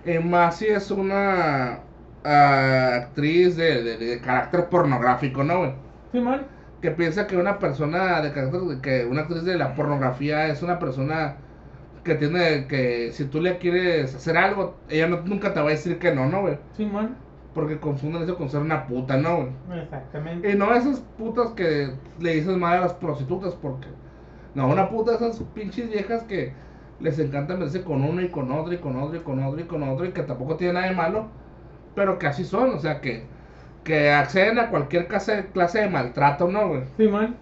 Eh, 0.05 0.19
más 0.19 0.57
si 0.59 0.67
es 0.67 0.91
una 0.91 1.81
ah, 2.23 2.95
actriz 3.03 3.55
de, 3.57 3.83
de- 3.83 3.97
de 3.97 4.21
carácter 4.21 4.69
pornográfico, 4.69 5.43
¿no, 5.43 5.59
güey? 5.59 5.73
Simón, 6.11 6.47
que 6.81 6.91
piensa 6.91 7.27
que 7.27 7.37
una 7.37 7.59
persona 7.59 8.21
de 8.21 8.31
carácter, 8.33 8.81
que 8.81 9.05
una 9.05 9.21
actriz 9.21 9.43
de 9.45 9.57
la 9.57 9.73
pornografía 9.75 10.47
es 10.47 10.61
una 10.63 10.79
persona 10.79 11.37
que 12.03 12.15
tiene 12.15 12.67
que 12.67 13.11
si 13.13 13.25
tú 13.25 13.41
le 13.41 13.57
quieres 13.59 14.15
hacer 14.15 14.37
algo, 14.37 14.77
ella 14.89 15.07
no- 15.07 15.21
nunca 15.23 15.53
te 15.53 15.61
va 15.61 15.67
a 15.67 15.71
decir 15.71 15.99
que 15.99 16.13
no, 16.15 16.27
¿no, 16.27 16.41
güey? 16.41 16.59
Simón, 16.75 17.15
Porque 17.53 17.79
confunden 17.79 18.23
eso 18.23 18.37
con 18.37 18.49
ser 18.49 18.61
una 18.61 18.87
puta, 18.87 19.17
¿no, 19.17 19.37
güey? 19.37 19.49
exactamente. 19.81 20.51
Y 20.51 20.55
no 20.55 20.73
esas 20.73 20.99
putas 21.17 21.51
que 21.51 21.91
le 22.19 22.33
dices 22.35 22.57
mal 22.57 22.77
a 22.77 22.81
las 22.81 22.93
prostitutas, 22.93 23.55
porque 23.55 23.87
no, 24.55 24.67
una 24.67 24.89
puta 24.89 25.15
esas 25.15 25.41
pinches 25.53 25.89
viejas 25.89 26.23
que 26.23 26.53
les 26.99 27.19
encanta 27.19 27.55
meterse 27.55 27.83
con 27.83 28.03
uno 28.03 28.21
y 28.21 28.29
con 28.29 28.51
otro 28.51 28.73
y 28.73 28.77
con 28.77 28.95
otro 28.95 29.17
y 29.17 29.21
con 29.21 29.43
otro 29.43 29.59
y 29.59 29.63
con 29.65 29.83
otro 29.83 30.05
y 30.05 30.11
que 30.11 30.23
tampoco 30.23 30.55
tiene 30.55 30.73
nada 30.73 30.87
de 30.87 30.95
malo, 30.95 31.27
pero 31.95 32.19
que 32.19 32.27
así 32.27 32.43
son, 32.45 32.71
o 32.71 32.79
sea, 32.79 33.01
que, 33.01 33.23
que 33.83 34.11
acceden 34.11 34.59
a 34.59 34.69
cualquier 34.69 35.07
clase, 35.07 35.47
clase 35.53 35.81
de 35.81 35.89
maltrato, 35.89 36.47
¿no, 36.47 36.69
güey? 36.69 36.83
Simón. 36.97 37.35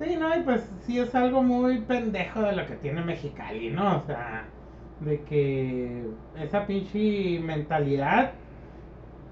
Sí, 0.00 0.16
no, 0.16 0.36
y 0.36 0.42
pues 0.42 0.70
sí 0.86 0.98
es 1.00 1.14
algo 1.14 1.42
muy 1.42 1.80
pendejo 1.80 2.40
de 2.42 2.52
lo 2.54 2.66
que 2.66 2.76
tiene 2.76 3.02
Mexicali, 3.02 3.70
¿no? 3.70 3.98
O 3.98 4.02
sea, 4.02 4.44
de 5.00 5.22
que 5.22 6.04
esa 6.36 6.66
pinche 6.66 7.40
mentalidad 7.40 8.32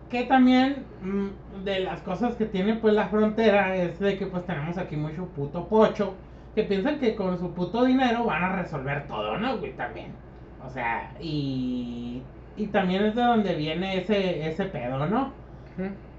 que 0.08 0.24
también 0.24 0.84
mm, 1.02 1.64
de 1.64 1.80
las 1.80 2.00
cosas 2.02 2.36
que 2.36 2.46
tiene 2.46 2.74
pues 2.76 2.94
la 2.94 3.08
frontera 3.08 3.76
es 3.76 3.98
de 3.98 4.16
que 4.18 4.26
pues 4.26 4.44
tenemos 4.46 4.78
aquí 4.78 4.96
mucho 4.96 5.26
puto 5.26 5.68
pocho 5.68 6.14
que 6.56 6.64
piensan 6.64 6.98
que 6.98 7.14
con 7.14 7.38
su 7.38 7.52
puto 7.52 7.84
dinero 7.84 8.24
van 8.24 8.42
a 8.42 8.56
resolver 8.56 9.06
todo, 9.06 9.36
¿no, 9.36 9.58
güey? 9.58 9.76
También. 9.76 10.12
O 10.66 10.70
sea, 10.70 11.12
y, 11.20 12.22
y 12.56 12.66
también 12.68 13.04
es 13.04 13.14
de 13.14 13.22
donde 13.22 13.54
viene 13.54 13.98
ese, 13.98 14.48
ese 14.48 14.64
pedo, 14.64 15.06
¿no? 15.06 15.32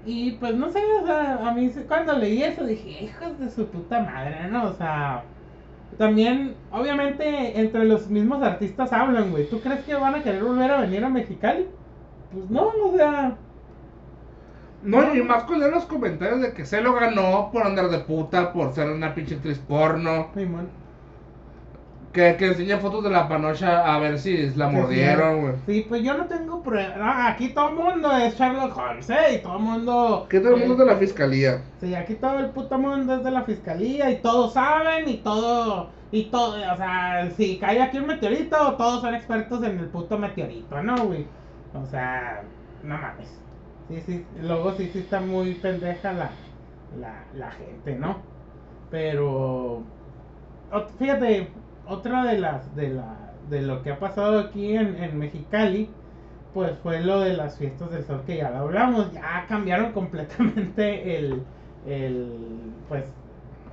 Y 0.06 0.32
pues 0.32 0.54
no 0.54 0.70
sé, 0.70 0.80
o 1.02 1.04
sea, 1.04 1.48
a 1.48 1.52
mí 1.52 1.68
cuando 1.88 2.16
leí 2.16 2.40
eso 2.44 2.64
dije, 2.64 3.04
hijos 3.04 3.36
de 3.40 3.50
su 3.50 3.66
puta 3.66 4.00
madre, 4.00 4.48
¿no? 4.48 4.66
O 4.66 4.72
sea, 4.74 5.24
también, 5.98 6.54
obviamente, 6.70 7.60
entre 7.60 7.84
los 7.84 8.08
mismos 8.08 8.40
artistas 8.40 8.92
hablan, 8.92 9.32
güey. 9.32 9.50
¿Tú 9.50 9.60
crees 9.60 9.84
que 9.84 9.96
van 9.96 10.14
a 10.14 10.22
querer 10.22 10.44
volver 10.44 10.70
a 10.70 10.80
venir 10.82 11.04
a 11.04 11.08
Mexicali? 11.08 11.66
Pues 12.32 12.48
no, 12.48 12.68
o 12.68 12.96
sea, 12.96 13.36
No, 14.82 15.14
y 15.14 15.22
más 15.22 15.44
con 15.44 15.60
los 15.60 15.86
comentarios 15.86 16.40
de 16.40 16.52
que 16.52 16.64
se 16.64 16.80
lo 16.80 16.94
ganó 16.94 17.50
por 17.52 17.66
andar 17.66 17.88
de 17.88 17.98
puta, 18.00 18.52
por 18.52 18.72
ser 18.74 18.90
una 18.90 19.14
pinche 19.14 19.36
actriz 19.36 19.58
porno, 19.58 20.30
Simón. 20.34 20.72
que, 22.12 22.36
que 22.36 22.46
enseña 22.48 22.78
fotos 22.78 23.04
de 23.04 23.10
la 23.10 23.28
panocha 23.28 23.94
a 23.94 23.98
ver 23.98 24.18
si 24.18 24.50
la 24.54 24.70
Sí, 24.72 24.76
mordieron, 24.76 25.40
güey. 25.42 25.54
Sí, 25.66 25.86
pues 25.88 26.02
yo 26.02 26.16
no 26.16 26.26
tengo 26.26 26.62
pruebas. 26.62 27.30
aquí 27.32 27.50
todo 27.54 27.70
el 27.70 27.74
mundo 27.76 28.16
es 28.16 28.34
Sherlock 28.38 28.76
Holmes, 28.76 29.08
¿eh? 29.10 29.34
Y 29.36 29.42
todo 29.42 29.56
el 29.56 29.62
mundo. 29.62 30.26
Que 30.28 30.40
todo 30.40 30.52
el 30.52 30.58
mundo 30.58 30.74
es 30.74 30.78
de 30.80 30.86
la 30.86 30.96
fiscalía. 30.96 31.66
Sí, 31.80 31.94
aquí 31.94 32.14
todo 32.16 32.38
el 32.40 32.50
puto 32.50 32.78
mundo 32.78 33.14
es 33.16 33.24
de 33.24 33.30
la 33.30 33.44
fiscalía 33.44 34.10
y 34.10 34.20
todos 34.22 34.54
saben 34.54 35.08
y 35.08 35.18
todo. 35.18 35.94
Y 36.10 36.30
todo, 36.30 36.56
o 36.56 36.76
sea, 36.76 37.30
si 37.36 37.58
cae 37.58 37.80
aquí 37.82 37.98
un 37.98 38.06
meteorito, 38.06 38.76
todos 38.76 39.02
son 39.02 39.14
expertos 39.14 39.62
en 39.62 39.78
el 39.78 39.88
puto 39.90 40.18
meteorito, 40.18 40.82
¿no, 40.82 40.96
güey? 41.06 41.26
O 41.74 41.84
sea, 41.86 42.42
no 42.82 42.96
mames. 42.98 43.42
Sí, 43.88 44.00
sí, 44.02 44.26
luego 44.40 44.72
sí, 44.76 44.90
sí 44.92 44.98
está 45.00 45.20
muy 45.20 45.54
pendeja 45.54 46.12
la, 46.12 46.30
la, 47.00 47.26
la 47.32 47.50
gente, 47.52 47.96
¿no? 47.96 48.22
Pero, 48.90 49.82
fíjate, 50.98 51.48
otra 51.86 52.24
de 52.24 52.38
las, 52.38 52.74
de 52.74 52.88
la, 52.90 53.34
de 53.48 53.62
lo 53.62 53.82
que 53.82 53.92
ha 53.92 53.98
pasado 53.98 54.38
aquí 54.40 54.76
en, 54.76 54.96
en 55.02 55.18
Mexicali, 55.18 55.96
pues 56.52 56.78
fue 56.78 57.00
lo 57.02 57.20
de 57.20 57.34
las 57.34 57.58
fiestas 57.58 57.90
del 57.90 58.04
sol 58.04 58.24
que 58.26 58.36
ya 58.38 58.50
lo 58.50 58.58
hablamos, 58.58 59.12
ya 59.12 59.46
cambiaron 59.48 59.92
completamente 59.94 61.18
el, 61.18 61.46
el, 61.86 62.74
pues, 62.88 63.04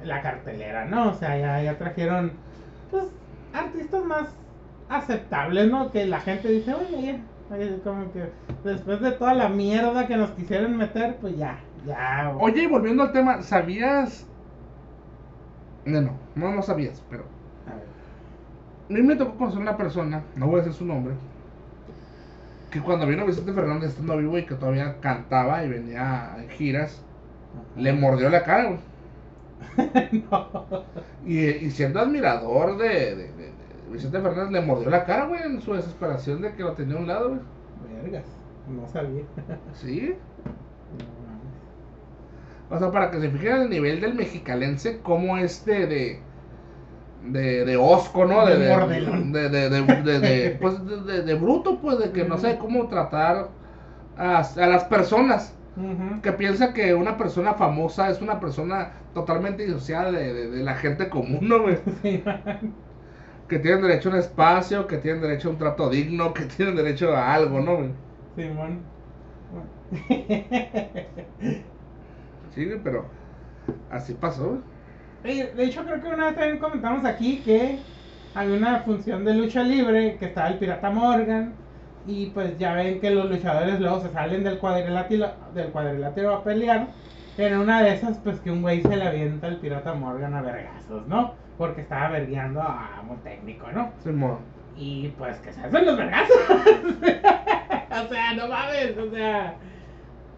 la 0.03 0.21
cartelera, 0.21 0.85
¿no? 0.85 1.09
O 1.09 1.13
sea, 1.13 1.37
ya, 1.37 1.61
ya 1.63 1.77
trajeron, 1.77 2.33
pues, 2.91 3.05
artistas 3.53 4.03
más 4.05 4.29
aceptables, 4.89 5.69
¿no? 5.71 5.91
Que 5.91 6.05
la 6.05 6.21
gente 6.21 6.49
dice, 6.49 6.73
oye, 6.73 7.21
oye, 7.51 7.79
como 7.83 8.11
que 8.11 8.23
después 8.63 9.01
de 9.01 9.11
toda 9.13 9.33
la 9.33 9.49
mierda 9.49 10.07
que 10.07 10.17
nos 10.17 10.31
quisieron 10.31 10.77
meter, 10.77 11.17
pues 11.17 11.37
ya, 11.37 11.59
ya. 11.85 12.33
o- 12.35 12.41
Oye, 12.43 12.63
y 12.63 12.67
volviendo 12.67 13.03
al 13.03 13.11
tema, 13.11 13.41
¿sabías? 13.41 14.25
No, 15.85 16.01
no, 16.01 16.11
no, 16.35 16.51
no 16.55 16.61
sabías, 16.63 17.01
pero 17.09 17.23
A 17.67 17.75
ver. 17.75 17.85
a 18.89 18.93
mí 18.93 19.07
me 19.07 19.15
tocó 19.15 19.37
conocer 19.37 19.61
una 19.61 19.77
persona, 19.77 20.23
no 20.35 20.47
voy 20.47 20.55
a 20.55 20.63
decir 20.63 20.73
su 20.73 20.85
nombre, 20.85 21.13
que 22.71 22.81
cuando 22.81 23.05
vino 23.07 23.25
Vicente 23.25 23.53
Fernández 23.53 23.91
estando 23.91 24.17
vivo 24.17 24.37
y 24.37 24.45
que 24.45 24.55
todavía 24.55 24.99
cantaba 24.99 25.63
y 25.63 25.69
venía 25.69 26.35
en 26.39 26.49
giras, 26.49 27.01
le 27.77 27.93
mordió 27.93 28.29
la 28.29 28.43
cara, 28.43 28.65
güey. 28.65 28.79
no. 30.31 30.65
Y, 31.25 31.39
y 31.47 31.71
siendo 31.71 31.99
admirador 31.99 32.77
de, 32.77 33.15
de- 33.15 33.15
de- 33.15 33.51
de 33.51 33.54
Vicente 33.91 34.21
Fernández, 34.21 34.51
le 34.51 34.61
mordió 34.61 34.89
la 34.89 35.05
cara, 35.05 35.25
güey, 35.25 35.41
en 35.43 35.61
su 35.61 35.73
desesperación 35.73 36.41
de 36.41 36.53
que 36.55 36.63
lo 36.63 36.73
tenía 36.73 36.95
a 36.97 36.99
un 36.99 37.07
lado, 37.07 37.29
güey. 37.29 37.41
Vergas, 38.03 38.25
no 38.67 38.87
sabía. 38.87 39.25
Sí. 39.73 40.15
O 42.69 42.77
sea, 42.77 42.91
para 42.91 43.11
que 43.11 43.19
se 43.19 43.29
fijen 43.29 43.61
el 43.63 43.69
nivel 43.69 44.01
del 44.01 44.13
mexicalense, 44.15 45.01
como 45.01 45.37
este 45.37 45.87
de. 45.87 46.25
De, 47.21 47.65
de 47.65 47.77
osco, 47.77 48.25
¿no? 48.25 48.45
De, 48.45 48.57
De 48.57 49.49
de, 49.49 50.19
de, 50.19 50.51
pues, 50.61 50.75
de, 51.25 51.33
bruto, 51.35 51.81
pues, 51.81 51.97
de 51.99 52.11
que 52.11 52.23
no 52.25 52.37
sabe 52.37 52.57
cómo 52.57 52.87
tratar 52.87 53.49
a, 54.17 54.39
a 54.39 54.67
las 54.67 54.85
personas. 54.85 55.57
Que 56.21 56.33
piensa 56.33 56.73
que 56.73 56.93
una 56.95 57.17
persona 57.17 57.53
famosa 57.55 58.09
es 58.09 58.21
una 58.21 58.39
persona 58.39 58.93
totalmente 59.13 59.65
disociada 59.65 60.11
de, 60.11 60.33
de, 60.33 60.49
de 60.51 60.63
la 60.63 60.75
gente 60.75 61.09
común, 61.09 61.47
¿no, 61.47 61.61
güey? 61.63 61.79
Sí, 63.47 63.53
man. 63.53 63.53
Que 63.53 63.59
tienen 63.59 63.81
derecho 63.81 64.09
a 64.09 64.13
un 64.13 64.19
espacio, 64.19 64.87
que 64.87 64.97
tienen 64.97 65.21
derecho 65.21 65.49
a 65.49 65.51
un 65.51 65.57
trato 65.57 65.89
digno, 65.89 66.33
que 66.33 66.45
tienen 66.57 66.75
derecho 66.75 67.15
a 67.15 67.33
algo, 67.33 67.59
¿no, 67.61 67.77
güey? 67.77 67.91
Simón. 68.35 68.91
Sí, 72.49 72.67
pero 72.83 73.13
así 73.89 74.13
pasó, 74.15 74.49
güey. 74.49 74.63
De 75.23 75.63
hecho, 75.65 75.83
creo 75.85 76.01
que 76.01 76.07
una 76.07 76.27
vez 76.27 76.35
también 76.35 76.59
comentamos 76.59 77.05
aquí 77.05 77.43
que 77.43 77.87
había 78.33 78.57
una 78.57 78.83
función 78.83 79.25
de 79.25 79.33
lucha 79.35 79.63
libre 79.63 80.17
que 80.17 80.25
estaba 80.25 80.49
el 80.49 80.59
Pirata 80.59 80.91
Morgan. 80.91 81.61
Y 82.05 82.27
pues 82.31 82.57
ya 82.59 82.73
ven 82.75 82.99
que 83.01 83.09
los 83.11 83.29
luchadores 83.29 83.79
luego 83.79 84.01
se 84.01 84.11
salen 84.11 84.43
del 84.43 84.59
cuadrilátero, 84.59 85.35
del 85.53 85.71
cuadrilátero 85.71 86.33
a 86.35 86.43
pelear. 86.43 86.95
En 87.37 87.57
una 87.57 87.81
de 87.83 87.93
esas, 87.95 88.19
pues 88.19 88.39
que 88.41 88.51
un 88.51 88.61
güey 88.61 88.81
se 88.83 88.95
le 88.95 89.03
avienta 89.07 89.47
al 89.47 89.59
Pirata 89.59 89.93
Morgan 89.95 90.35
a 90.35 90.41
vergazos, 90.41 91.07
¿no? 91.07 91.39
Porque 91.57 91.81
estaba 91.81 92.09
vergueando 92.09 92.61
a 92.61 93.01
un 93.09 93.17
técnico, 93.19 93.67
¿no? 93.71 93.91
Simón. 94.03 94.39
Y 94.77 95.07
pues 95.17 95.37
que 95.39 95.53
se 95.53 95.61
hacen 95.61 95.85
los 95.85 95.97
vergazos. 95.97 96.35
o 96.49 98.07
sea, 98.09 98.33
no 98.35 98.47
mames, 98.47 98.97
o 98.97 99.09
sea. 99.09 99.53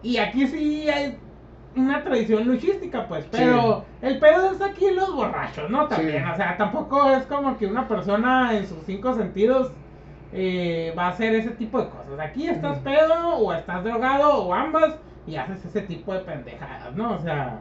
Y 0.03 0.17
aquí 0.17 0.45
sí 0.47 0.87
hay 0.89 1.17
una 1.75 2.03
tradición 2.03 2.47
luchística, 2.47 3.07
pues. 3.07 3.25
Pero 3.31 3.83
el 4.01 4.19
pedo 4.19 4.51
es 4.51 4.61
aquí 4.61 4.91
los 4.91 5.15
borrachos, 5.15 5.69
¿no? 5.71 5.87
También, 5.87 6.23
Sí. 6.23 6.31
o 6.31 6.35
sea, 6.35 6.55
tampoco 6.57 7.09
es 7.09 7.23
como 7.25 7.57
que 7.57 7.65
una 7.65 7.87
persona 7.87 8.55
en 8.55 8.67
sus 8.67 8.83
cinco 8.85 9.13
sentidos 9.15 9.71
eh, 10.33 10.93
va 10.95 11.05
a 11.05 11.09
hacer 11.09 11.33
ese 11.33 11.51
tipo 11.51 11.81
de 11.81 11.89
cosas. 11.89 12.19
Aquí 12.19 12.47
estás 12.47 12.75
Ujú. 12.77 12.83
pedo, 12.83 13.37
o 13.37 13.53
estás 13.53 13.83
drogado, 13.83 14.43
o 14.43 14.53
ambas, 14.53 14.99
y 15.25 15.35
haces 15.35 15.65
ese 15.65 15.81
tipo 15.81 16.13
de 16.13 16.19
pendejadas, 16.19 16.95
¿no? 16.95 17.13
O 17.15 17.19
sea. 17.19 17.59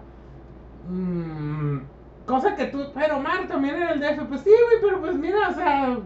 mm, 0.88 1.78
cosa 2.26 2.54
que 2.54 2.66
tú. 2.66 2.84
Pero 2.94 3.20
Mar 3.20 3.46
también 3.48 3.76
en 3.76 3.88
el 3.88 4.00
DF, 4.00 4.26
pues 4.28 4.42
sí, 4.42 4.50
güey, 4.50 4.82
pero 4.82 5.00
pues 5.00 5.16
mira, 5.16 5.48
o 5.48 5.52
sea. 5.52 5.98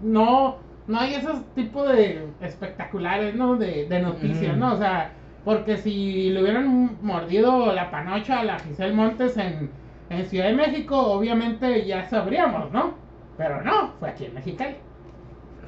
No. 0.00 0.56
No 0.86 1.00
hay 1.00 1.14
esos 1.14 1.44
tipos 1.54 1.88
de 1.88 2.28
espectaculares, 2.40 3.34
¿no? 3.34 3.56
De, 3.56 3.86
de 3.88 4.02
noticias. 4.02 4.56
¿no? 4.56 4.74
O 4.74 4.76
sea, 4.76 5.10
porque 5.44 5.76
si 5.76 6.30
le 6.30 6.42
hubieran 6.42 6.96
mordido 7.02 7.72
la 7.72 7.90
panocha 7.90 8.40
a 8.40 8.44
la 8.44 8.58
Giselle 8.60 8.94
Montes 8.94 9.36
en, 9.36 9.70
en 10.10 10.26
Ciudad 10.26 10.46
de 10.46 10.54
México, 10.54 10.96
obviamente 10.96 11.84
ya 11.86 12.04
sabríamos, 12.04 12.70
¿no? 12.72 12.94
Pero 13.36 13.62
no, 13.62 13.92
fue 13.98 14.10
aquí 14.10 14.26
en 14.26 14.34
Mexicali. 14.34 14.76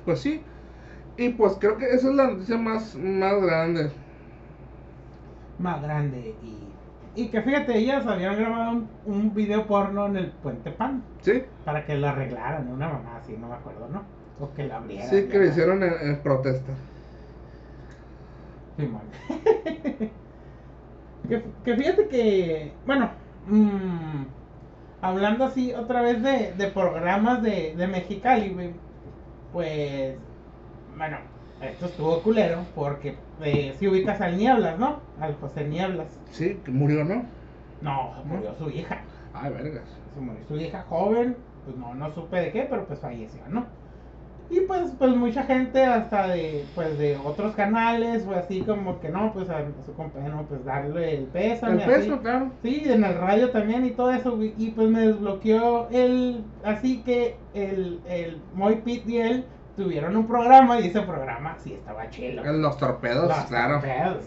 Pues 0.05 0.21
sí. 0.21 0.41
Y 1.17 1.31
pues 1.31 1.57
creo 1.61 1.77
que 1.77 1.87
esa 1.87 2.09
es 2.11 2.15
la 2.15 2.29
noticia 2.29 2.57
más, 2.57 2.95
más 2.97 3.43
grande. 3.43 3.91
Más 5.59 5.83
grande 5.83 6.37
y. 6.43 6.59
Y 7.19 7.31
que 7.31 7.43
fíjate, 7.43 7.77
ellas 7.77 8.07
habían 8.07 8.37
grabado 8.37 8.71
un, 8.71 8.89
un 9.05 9.35
video 9.35 9.67
porno 9.67 10.07
en 10.07 10.17
el 10.17 10.31
Puente 10.31 10.71
Pan. 10.71 11.03
Sí, 11.21 11.43
Para 11.65 11.85
que 11.85 11.97
la 11.97 12.11
arreglaran, 12.11 12.69
una 12.69 12.89
mamá 12.89 13.17
así, 13.17 13.37
no 13.37 13.49
me 13.49 13.55
acuerdo, 13.57 13.89
¿no? 13.89 14.03
O 14.39 14.55
que 14.55 14.65
la 14.69 14.77
abrieran. 14.77 15.09
sí, 15.09 15.27
que 15.29 15.39
lo 15.39 15.45
hicieron 15.47 15.83
en, 15.83 15.95
en 16.01 16.23
protesta. 16.23 16.73
Simón. 18.77 19.03
que, 21.29 21.45
que 21.65 21.77
fíjate 21.77 22.09
que, 22.09 22.73
bueno, 22.87 23.11
mm, 23.47 24.23
hablando 25.01 25.45
así 25.45 25.73
otra 25.75 26.03
vez 26.03 26.23
de, 26.23 26.53
de 26.57 26.69
programas 26.69 27.43
de, 27.43 27.75
de 27.77 27.87
Mexicali, 27.89 28.51
güey, 28.51 28.75
pues, 29.53 30.17
bueno, 30.97 31.19
esto 31.61 31.87
estuvo 31.87 32.23
culero 32.23 32.61
porque 32.75 33.17
eh, 33.43 33.75
si 33.79 33.89
ubicas 33.89 34.21
al 34.21 34.37
Nieblas, 34.37 34.79
¿no? 34.79 35.01
Al 35.21 35.35
José 35.37 35.65
Nieblas. 35.65 36.19
Sí, 36.31 36.61
que 36.65 36.71
murió, 36.71 37.05
¿no? 37.05 37.25
No, 37.81 38.15
murió 38.25 38.55
su 38.55 38.71
hija. 38.71 39.03
Ay, 39.33 39.53
vergas. 39.53 39.85
Se 40.15 40.21
murió 40.21 40.45
su 40.47 40.57
hija 40.57 40.85
joven, 40.89 41.37
pues 41.65 41.77
no, 41.77 41.95
no 41.95 42.13
supe 42.13 42.41
de 42.41 42.53
qué, 42.53 42.67
pero 42.69 42.87
pues 42.87 43.01
falleció, 43.01 43.43
¿no? 43.49 43.67
Y 44.51 44.61
pues, 44.61 44.93
pues 44.99 45.15
mucha 45.15 45.43
gente 45.43 45.85
hasta 45.85 46.29
de, 46.29 46.65
pues 46.75 46.97
de 46.97 47.19
otros 47.19 47.55
canales, 47.55 48.27
o 48.27 48.33
así 48.33 48.63
como 48.63 48.99
que 48.99 49.11
no, 49.11 49.31
pues 49.35 49.51
a, 49.51 49.63
su 49.85 49.93
compañero, 49.93 50.47
pues 50.49 50.65
darle 50.65 51.19
el 51.19 51.25
pésame. 51.25 51.75
El 51.75 51.81
así. 51.81 51.91
peso, 51.91 52.21
claro. 52.23 52.51
Sí, 52.63 52.83
en 52.87 53.05
el 53.05 53.15
radio 53.19 53.51
también 53.51 53.85
y 53.85 53.91
todo 53.91 54.11
eso, 54.11 54.39
y 54.41 54.71
pues 54.71 54.89
me 54.89 55.01
desbloqueó 55.01 55.89
el, 55.91 56.45
así 56.65 57.03
que 57.03 57.37
el, 57.53 58.01
el 58.09 58.41
Moy 58.55 58.77
Pit 58.77 59.07
y 59.07 59.19
él 59.19 59.45
tuvieron 59.79 60.15
un 60.17 60.27
programa 60.27 60.79
y 60.81 60.89
ese 60.89 61.01
programa 61.01 61.57
sí 61.59 61.73
estaba 61.73 62.11
chido. 62.11 62.43
Los 62.45 62.77
torpedos, 62.77 63.29
Los 63.29 63.39
claro. 63.47 63.75
torpedos, 63.81 64.25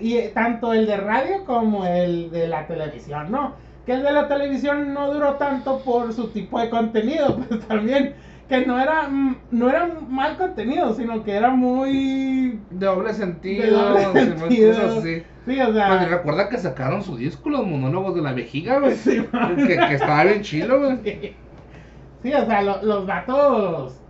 Y 0.00 0.16
eh, 0.16 0.30
tanto 0.32 0.72
el 0.72 0.86
de 0.86 0.96
radio 0.96 1.44
como 1.44 1.84
el 1.86 2.30
de 2.30 2.48
la 2.48 2.66
televisión, 2.66 3.30
¿no? 3.30 3.52
Que 3.84 3.92
el 3.92 4.02
de 4.02 4.12
la 4.12 4.28
televisión 4.28 4.94
no 4.94 5.12
duró 5.12 5.34
tanto 5.34 5.80
por 5.80 6.12
su 6.14 6.28
tipo 6.28 6.58
de 6.58 6.70
contenido, 6.70 7.36
pues 7.48 7.60
también. 7.68 8.14
Que 8.48 8.66
no 8.66 8.78
era, 8.78 9.08
mm, 9.08 9.36
no 9.52 9.70
era 9.70 9.88
mal 10.06 10.36
contenido, 10.36 10.92
sino 10.94 11.24
que 11.24 11.32
era 11.34 11.48
muy. 11.50 12.60
De 12.70 12.86
doble 12.86 13.14
sentido, 13.14 13.62
De 13.64 13.70
doble 13.70 14.20
sentido. 14.24 14.74
cosas 14.74 14.96
así. 14.98 15.22
Sí, 15.46 15.60
o 15.60 15.72
sea. 15.72 15.88
Pues, 15.88 16.10
recuerda 16.10 16.48
que 16.50 16.58
sacaron 16.58 17.02
su 17.02 17.16
disco, 17.16 17.48
los 17.48 17.66
monólogos 17.66 18.14
de 18.14 18.20
la 18.22 18.32
vejiga, 18.34 18.80
güey. 18.80 18.94
Sí, 18.96 19.26
que, 19.66 19.76
que 19.78 19.94
estaba 19.94 20.24
bien 20.24 20.42
chilo, 20.42 20.78
güey. 20.78 20.98
Sí. 21.04 21.36
Sí, 22.22 22.34
o 22.34 22.44
sea, 22.46 22.60
lo- 22.62 22.82
los 22.82 23.06
vatos. 23.06 24.00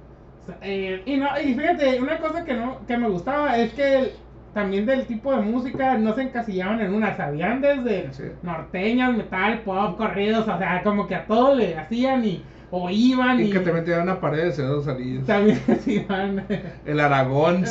Eh, 0.62 1.02
y, 1.06 1.16
no, 1.16 1.28
y 1.42 1.54
fíjate, 1.54 2.00
una 2.00 2.18
cosa 2.18 2.44
que, 2.44 2.54
no, 2.54 2.78
que 2.86 2.96
me 2.96 3.08
gustaba 3.08 3.56
es 3.58 3.72
que 3.74 3.98
el- 3.98 4.12
también 4.52 4.86
del 4.86 5.04
tipo 5.06 5.34
de 5.34 5.42
música 5.42 5.98
no 5.98 6.14
se 6.14 6.22
encasillaban 6.22 6.80
en 6.80 6.94
una. 6.94 7.16
Sabían 7.16 7.60
desde 7.60 8.12
Sí. 8.12 8.22
norteñas, 8.42 9.16
metal, 9.16 9.60
pop, 9.64 9.96
corridos, 9.96 10.46
o 10.46 10.58
sea, 10.58 10.80
como 10.84 11.08
que 11.08 11.16
a 11.16 11.26
todo 11.26 11.54
le 11.56 11.76
hacían 11.76 12.24
y. 12.24 12.42
O 12.70 12.88
iban 12.90 13.40
y. 13.40 13.44
Y 13.44 13.50
que 13.50 13.58
también 13.60 13.84
tenía 13.84 14.02
una 14.02 14.20
pared 14.20 14.44
de 14.44 14.52
ceros 14.52 14.86
anillos. 14.86 15.26
También 15.26 15.60
se 15.80 15.92
iban. 15.92 16.44
El 16.86 17.00
Aragón, 17.00 17.64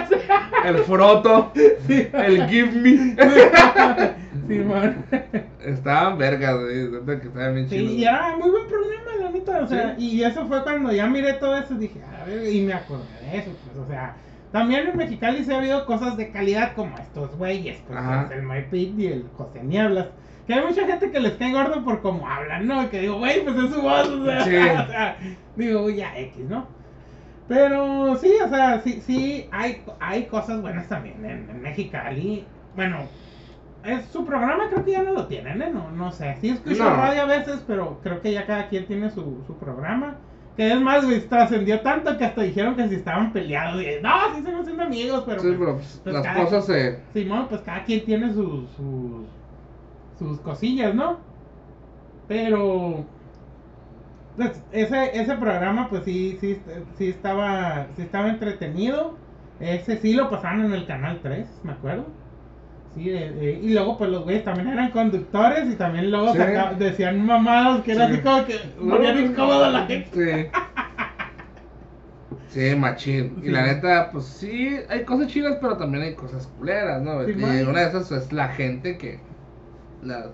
el 0.64 0.78
Froto, 0.78 1.52
el 1.88 2.46
Give 2.48 2.72
Me. 2.72 3.16
Estaban 5.64 6.18
vergas, 6.18 6.54
güey. 6.60 7.18
que 7.20 7.26
estaban 7.28 7.54
bien 7.54 7.68
Sí, 7.68 7.76
y 7.76 8.04
era 8.04 8.36
muy 8.36 8.50
buen 8.50 8.66
programa, 8.66 9.10
la 9.24 9.30
neta. 9.30 9.60
O 9.62 9.66
sea, 9.66 9.96
Sí. 9.96 10.04
y 10.16 10.22
eso 10.22 10.46
fue 10.46 10.62
cuando 10.62 10.92
ya 10.92 11.06
miré 11.06 11.34
todo 11.34 11.56
eso. 11.56 11.74
Dije, 11.74 12.00
a 12.04 12.24
ver, 12.24 12.46
y 12.52 12.62
me 12.62 12.74
acordé 12.74 13.04
de 13.30 13.38
eso. 13.38 13.50
Pues, 13.64 13.78
o 13.78 13.88
sea, 13.88 14.14
también 14.52 14.88
en 14.88 14.96
Mexicali 14.96 15.44
se 15.44 15.52
ha 15.54 15.58
habido 15.58 15.84
cosas 15.86 16.16
de 16.16 16.30
calidad 16.30 16.74
como 16.74 16.96
estos 16.98 17.36
güeyes. 17.36 17.78
Pues, 17.86 17.98
Ajá. 17.98 18.28
el 18.34 18.42
My 18.42 18.62
Pit 18.70 18.98
y 18.98 19.06
el 19.06 19.26
José 19.36 19.62
Nieblas. 19.62 20.06
Que 20.46 20.54
hay 20.54 20.64
mucha 20.64 20.86
gente 20.86 21.10
que 21.10 21.18
les 21.18 21.32
cae 21.32 21.52
gordo 21.52 21.84
por 21.84 22.00
cómo 22.02 22.28
hablan, 22.28 22.68
¿no? 22.68 22.88
Que 22.88 23.00
digo, 23.00 23.18
güey, 23.18 23.42
pues 23.44 23.56
es 23.56 23.74
su 23.74 23.82
voz. 23.82 24.08
O 24.08 24.24
sea, 24.24 24.44
Sí. 24.44 24.54
o 24.56 24.86
sea, 24.86 25.16
digo, 25.56 25.90
ya 25.90 26.16
X, 26.18 26.44
¿no? 26.48 26.66
Pero 27.48 28.16
sí, 28.16 28.32
o 28.44 28.48
sea, 28.48 28.80
sí, 28.80 29.00
sí, 29.06 29.48
hay, 29.52 29.82
hay 30.00 30.24
cosas 30.26 30.60
buenas 30.62 30.88
también 30.88 31.24
en, 31.24 31.48
en 31.48 31.62
Mexicali. 31.62 32.44
Bueno, 32.74 32.98
es 33.86 34.04
su 34.06 34.24
programa 34.24 34.68
creo 34.70 34.84
que 34.84 34.92
ya 34.92 35.02
no 35.02 35.12
lo 35.12 35.26
tienen, 35.26 35.62
¿eh? 35.62 35.70
No, 35.72 35.90
no 35.90 36.10
sé. 36.12 36.36
Sí 36.40 36.50
escucho 36.50 36.84
No. 36.84 36.96
radio 36.96 37.22
a 37.22 37.26
veces, 37.26 37.62
pero 37.66 38.00
creo 38.02 38.20
que 38.20 38.32
ya 38.32 38.46
cada 38.46 38.68
quien 38.68 38.86
tiene 38.86 39.10
su, 39.10 39.42
su 39.46 39.56
programa. 39.58 40.16
Que 40.56 40.72
es 40.72 40.80
más, 40.80 41.04
güey, 41.04 41.20
trascendió 41.28 41.80
tanto 41.80 42.16
que 42.16 42.24
hasta 42.24 42.40
dijeron 42.42 42.76
que 42.76 42.88
si 42.88 42.94
estaban 42.94 43.32
peleados. 43.32 43.82
Y, 43.82 43.86
no, 44.02 44.10
sí 44.34 44.42
seguimos 44.42 44.64
siendo 44.64 44.84
amigos, 44.84 45.22
pero... 45.26 45.40
Sí, 45.40 45.48
pues, 45.48 45.58
pero 45.58 45.74
pues, 45.76 46.00
pues, 46.02 46.14
las 46.14 46.24
cada- 46.24 46.44
cosas 46.44 46.66
se. 46.66 47.00
Simón, 47.12 47.46
pues 47.48 47.60
cada 47.60 47.84
quien 47.84 48.04
tiene 48.06 48.32
sus, 48.32 48.70
sus, 48.70 49.26
sus 50.18 50.40
cosillas, 50.40 50.94
¿no? 50.94 51.18
Pero 52.26 53.04
pues, 54.36 54.62
ese, 54.72 55.18
ese 55.20 55.34
programa, 55.36 55.88
pues 55.88 56.04
sí, 56.04 56.36
sí, 56.40 56.58
sí 56.96 57.08
estaba, 57.10 57.86
sí 57.96 58.02
estaba 58.02 58.28
entretenido. 58.28 59.14
Ese 59.60 59.98
sí 59.98 60.12
lo 60.14 60.28
pasaban 60.30 60.64
en 60.64 60.72
el 60.72 60.86
canal 60.86 61.20
3, 61.22 61.60
me 61.64 61.72
acuerdo. 61.72 62.06
Sí, 62.96 63.10
eh, 63.10 63.60
y 63.62 63.74
luego 63.74 63.98
pues 63.98 64.10
los 64.10 64.24
güeyes 64.24 64.42
también 64.44 64.68
eran 64.68 64.90
conductores 64.90 65.68
y 65.70 65.76
también 65.76 66.10
luego 66.10 66.32
Sí. 66.32 66.38
saca- 66.38 66.72
decían 66.78 67.24
mamadas 67.26 67.82
que 67.82 67.92
era 67.92 68.06
Sí. 68.06 68.12
así 68.14 68.22
como 68.22 68.44
que 68.46 68.54
ponían 68.78 69.18
incómodo 69.24 69.70
la 69.70 69.86
gente. 69.86 70.10
Sí. 70.12 70.50
Sí, 72.48 72.74
machín. 72.74 73.38
Y 73.42 73.50
la 73.50 73.62
neta, 73.66 74.08
pues 74.10 74.24
sí, 74.24 74.78
hay 74.88 75.04
cosas 75.04 75.26
chidas, 75.28 75.58
pero 75.60 75.76
también 75.76 76.04
hay 76.04 76.14
cosas 76.14 76.46
culeras, 76.58 77.02
¿no? 77.02 77.28
Y 77.28 77.34
man. 77.34 77.68
una 77.68 77.80
de 77.80 77.88
esas 77.88 78.10
es 78.12 78.32
la 78.32 78.48
gente 78.48 78.96
que. 78.96 79.20
la- 80.02 80.26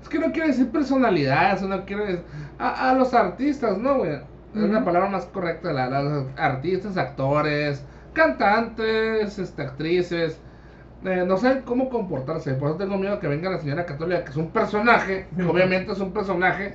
es 0.00 0.08
que 0.08 0.18
no 0.18 0.32
quiero 0.32 0.46
decir 0.48 0.70
personalidades, 0.70 1.60
no 1.62 1.84
quiero 1.84 2.06
decir. 2.06 2.22
A, 2.58 2.90
a 2.90 2.94
los 2.94 3.12
artistas, 3.12 3.76
¿no, 3.76 3.98
güey? 3.98 4.12
Es 4.54 4.62
la 4.62 4.76
Ujú. 4.78 4.84
palabra 4.86 5.10
más 5.10 5.26
correcta. 5.26 5.72
La, 5.72 5.90
los 6.02 6.26
artistas, 6.38 6.96
actores, 6.96 7.84
cantantes, 8.14 9.38
este, 9.38 9.60
actrices. 9.62 10.40
Eh, 11.04 11.24
no 11.26 11.36
sé 11.36 11.62
cómo 11.64 11.88
comportarse. 11.88 12.54
Por 12.54 12.70
eso 12.70 12.78
tengo 12.78 12.98
miedo 12.98 13.20
que 13.20 13.28
venga 13.28 13.50
la 13.50 13.58
señora 13.58 13.86
católica, 13.86 14.24
que 14.24 14.30
es 14.30 14.36
un 14.36 14.50
personaje. 14.50 15.28
que 15.36 15.42
obviamente 15.44 15.92
es 15.92 16.00
un 16.00 16.12
personaje. 16.12 16.74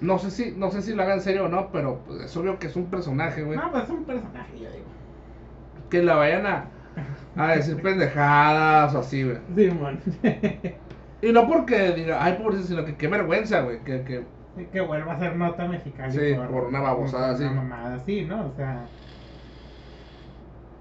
No 0.00 0.18
sé 0.18 0.30
si, 0.30 0.52
no 0.52 0.70
sé 0.70 0.82
si 0.82 0.94
lo 0.94 1.02
haga 1.02 1.14
en 1.14 1.20
serio 1.20 1.44
o 1.44 1.48
no, 1.48 1.70
pero 1.72 2.00
pues, 2.06 2.22
es 2.22 2.36
obvio 2.36 2.58
que 2.58 2.66
es 2.66 2.76
un 2.76 2.86
personaje, 2.86 3.42
güey. 3.42 3.58
No, 3.58 3.70
pues 3.70 3.84
es 3.84 3.90
un 3.90 4.04
personaje, 4.04 4.58
yo 4.58 4.70
digo. 4.70 4.84
Que 5.88 6.02
la 6.02 6.16
vayan 6.16 6.46
a, 6.46 6.66
a 7.36 7.48
decir 7.56 7.80
pendejadas 7.80 8.94
o 8.94 8.98
así, 8.98 9.22
güey. 9.22 9.38
Simón. 9.54 10.00
Y 11.22 11.32
no 11.32 11.48
porque 11.48 11.92
diga, 11.92 12.22
ay, 12.22 12.34
pobrecito, 12.34 12.68
sino 12.68 12.84
que 12.84 12.96
qué 12.96 13.08
vergüenza, 13.08 13.62
güey. 13.62 13.82
Que, 13.82 14.02
que, 14.02 14.26
que 14.70 14.80
vuelva 14.82 15.14
a 15.14 15.18
ser 15.18 15.36
nota 15.36 15.66
mexicana. 15.66 16.10
Sí, 16.10 16.34
por 16.34 16.64
una 16.64 16.80
babosada 16.80 17.28
por 17.28 17.34
así. 17.36 17.44
Una 17.44 17.62
mamada 17.62 17.94
así, 17.94 18.24
¿no? 18.26 18.46
O 18.46 18.52
sea. 18.56 18.90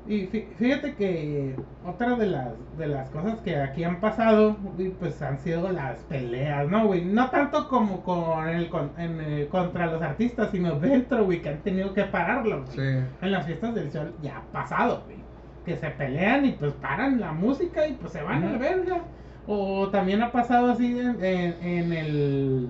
Y 0.06 0.28
fí- 0.28 0.48
fíjate 0.58 0.96
que 0.96 1.56
otra 1.86 2.16
de 2.18 2.26
las, 2.28 2.50
de 2.78 2.88
las 2.88 3.10
cosas 3.10 3.40
que 3.40 3.56
aquí 3.56 3.86
han 3.86 4.02
pasado, 4.02 4.58
pues 5.00 5.22
han 5.22 5.40
sido 5.40 5.72
las 5.72 6.00
peleas, 6.02 6.68
¿no, 6.70 6.88
güey? 6.88 7.06
No 7.06 7.30
tanto 7.30 7.70
como 7.70 8.04
con 8.04 8.50
el, 8.50 8.68
con, 8.70 8.92
en, 8.98 9.22
eh, 9.22 9.48
contra 9.50 9.86
los 9.86 10.02
artistas, 10.02 10.50
sino 10.52 10.78
dentro, 10.78 11.24
güey, 11.24 11.42
que 11.42 11.50
han 11.50 11.60
tenido 11.60 11.94
que 11.94 12.04
pararlo, 12.04 12.64
güey. 12.66 12.76
sí. 12.76 13.06
En 13.22 13.32
las 13.32 13.46
fiestas 13.46 13.74
del 13.76 13.92
sol 13.92 14.14
ya 14.22 14.40
ha 14.40 14.42
pasado, 14.52 15.04
güey. 15.06 15.18
Que 15.66 15.78
se 15.78 15.90
pelean 15.92 16.46
y 16.46 16.52
pues 16.52 16.74
paran 16.74 17.22
la 17.22 17.32
música 17.32 17.88
y 17.88 17.94
pues 17.94 18.12
se 18.12 18.22
van 18.22 18.44
a 18.44 18.52
la 18.52 18.58
verga. 18.58 19.02
O 19.48 19.88
también 19.90 20.22
ha 20.22 20.32
pasado 20.34 20.72
así 20.72 21.00
en, 21.00 21.24
en- 21.24 21.56
en 21.64 21.94
el... 21.94 22.68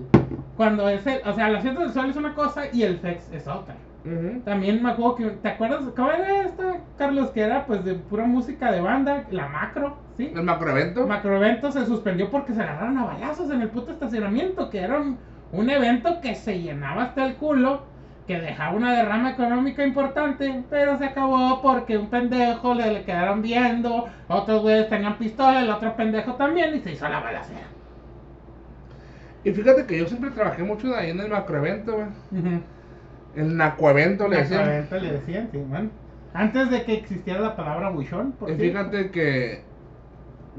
Cuando 0.56 0.88
es 0.88 1.04
el... 1.06 1.20
O 1.26 1.32
sea, 1.32 1.48
las 1.48 1.62
fiestas 1.62 1.84
del 1.84 1.92
sol 1.92 2.10
es 2.10 2.16
una 2.16 2.34
cosa 2.34 2.62
y 2.72 2.82
el 2.84 2.98
fex 2.98 3.32
es 3.32 3.48
otra. 3.48 3.74
También 4.44 4.82
me 4.82 4.90
acuerdo 4.90 5.14
que... 5.14 5.24
¿Te 5.30 5.48
acuerdas? 5.48 5.84
¿Cómo 5.96 6.10
era 6.10 6.42
esta, 6.42 6.84
Carlos? 6.96 7.30
Que 7.30 7.40
era 7.40 7.66
pues 7.66 7.84
de 7.84 7.94
pura 7.94 8.26
música 8.26 8.70
de 8.70 8.80
banda, 8.80 9.26
la 9.30 9.48
macro, 9.48 9.96
¿sí? 10.18 10.30
El 10.34 10.42
macroevento. 10.42 11.06
Macroevento 11.06 11.72
se 11.72 11.86
suspendió 11.86 12.30
porque 12.30 12.52
se 12.52 12.60
agarraron 12.60 12.98
a 12.98 13.04
balazos 13.04 13.50
en 13.50 13.62
el 13.62 13.70
puto 13.70 13.92
estacionamiento, 13.92 14.68
que 14.68 14.80
era 14.80 15.00
un, 15.00 15.18
un 15.52 15.70
evento 15.70 16.20
que 16.20 16.34
se 16.34 16.60
llenaba 16.60 17.04
hasta 17.04 17.24
el 17.24 17.36
culo, 17.36 17.86
que 18.26 18.40
dejaba 18.40 18.74
una 18.76 18.94
derrama 18.94 19.30
económica 19.30 19.84
importante, 19.84 20.64
pero 20.68 20.98
se 20.98 21.06
acabó 21.06 21.62
porque 21.62 21.96
un 21.96 22.10
pendejo 22.10 22.74
le, 22.74 22.92
le 22.92 23.04
quedaron 23.04 23.40
viendo, 23.40 24.06
otros 24.28 24.62
güeyes 24.62 24.88
tenían 24.90 25.16
pistola, 25.18 25.60
el 25.62 25.70
otro 25.70 25.96
pendejo 25.96 26.34
también, 26.34 26.74
y 26.74 26.80
se 26.80 26.92
hizo 26.92 27.08
la 27.08 27.20
balacera. 27.20 27.68
Y 29.44 29.52
fíjate 29.52 29.86
que 29.86 29.98
yo 29.98 30.06
siempre 30.06 30.30
trabajé 30.30 30.62
mucho 30.62 30.88
de 30.88 30.96
ahí 30.96 31.10
en 31.10 31.20
el 31.20 31.28
macroevento, 31.30 31.94
güey. 31.96 32.08
Ujú. 32.30 32.73
El 33.36 33.56
nacoevento 33.56 34.28
le 34.28 34.38
decían. 34.38 34.86
Le 34.90 35.12
decían, 35.12 35.48
sí, 35.52 35.58
man. 35.58 35.90
Antes 36.32 36.70
de 36.70 36.84
que 36.84 36.94
existiera 36.94 37.40
la 37.40 37.56
palabra 37.56 37.90
buchón, 37.90 38.32
por 38.32 38.50
Y 38.50 38.56
cierto. 38.56 38.90
fíjate 38.90 39.10
que 39.10 39.62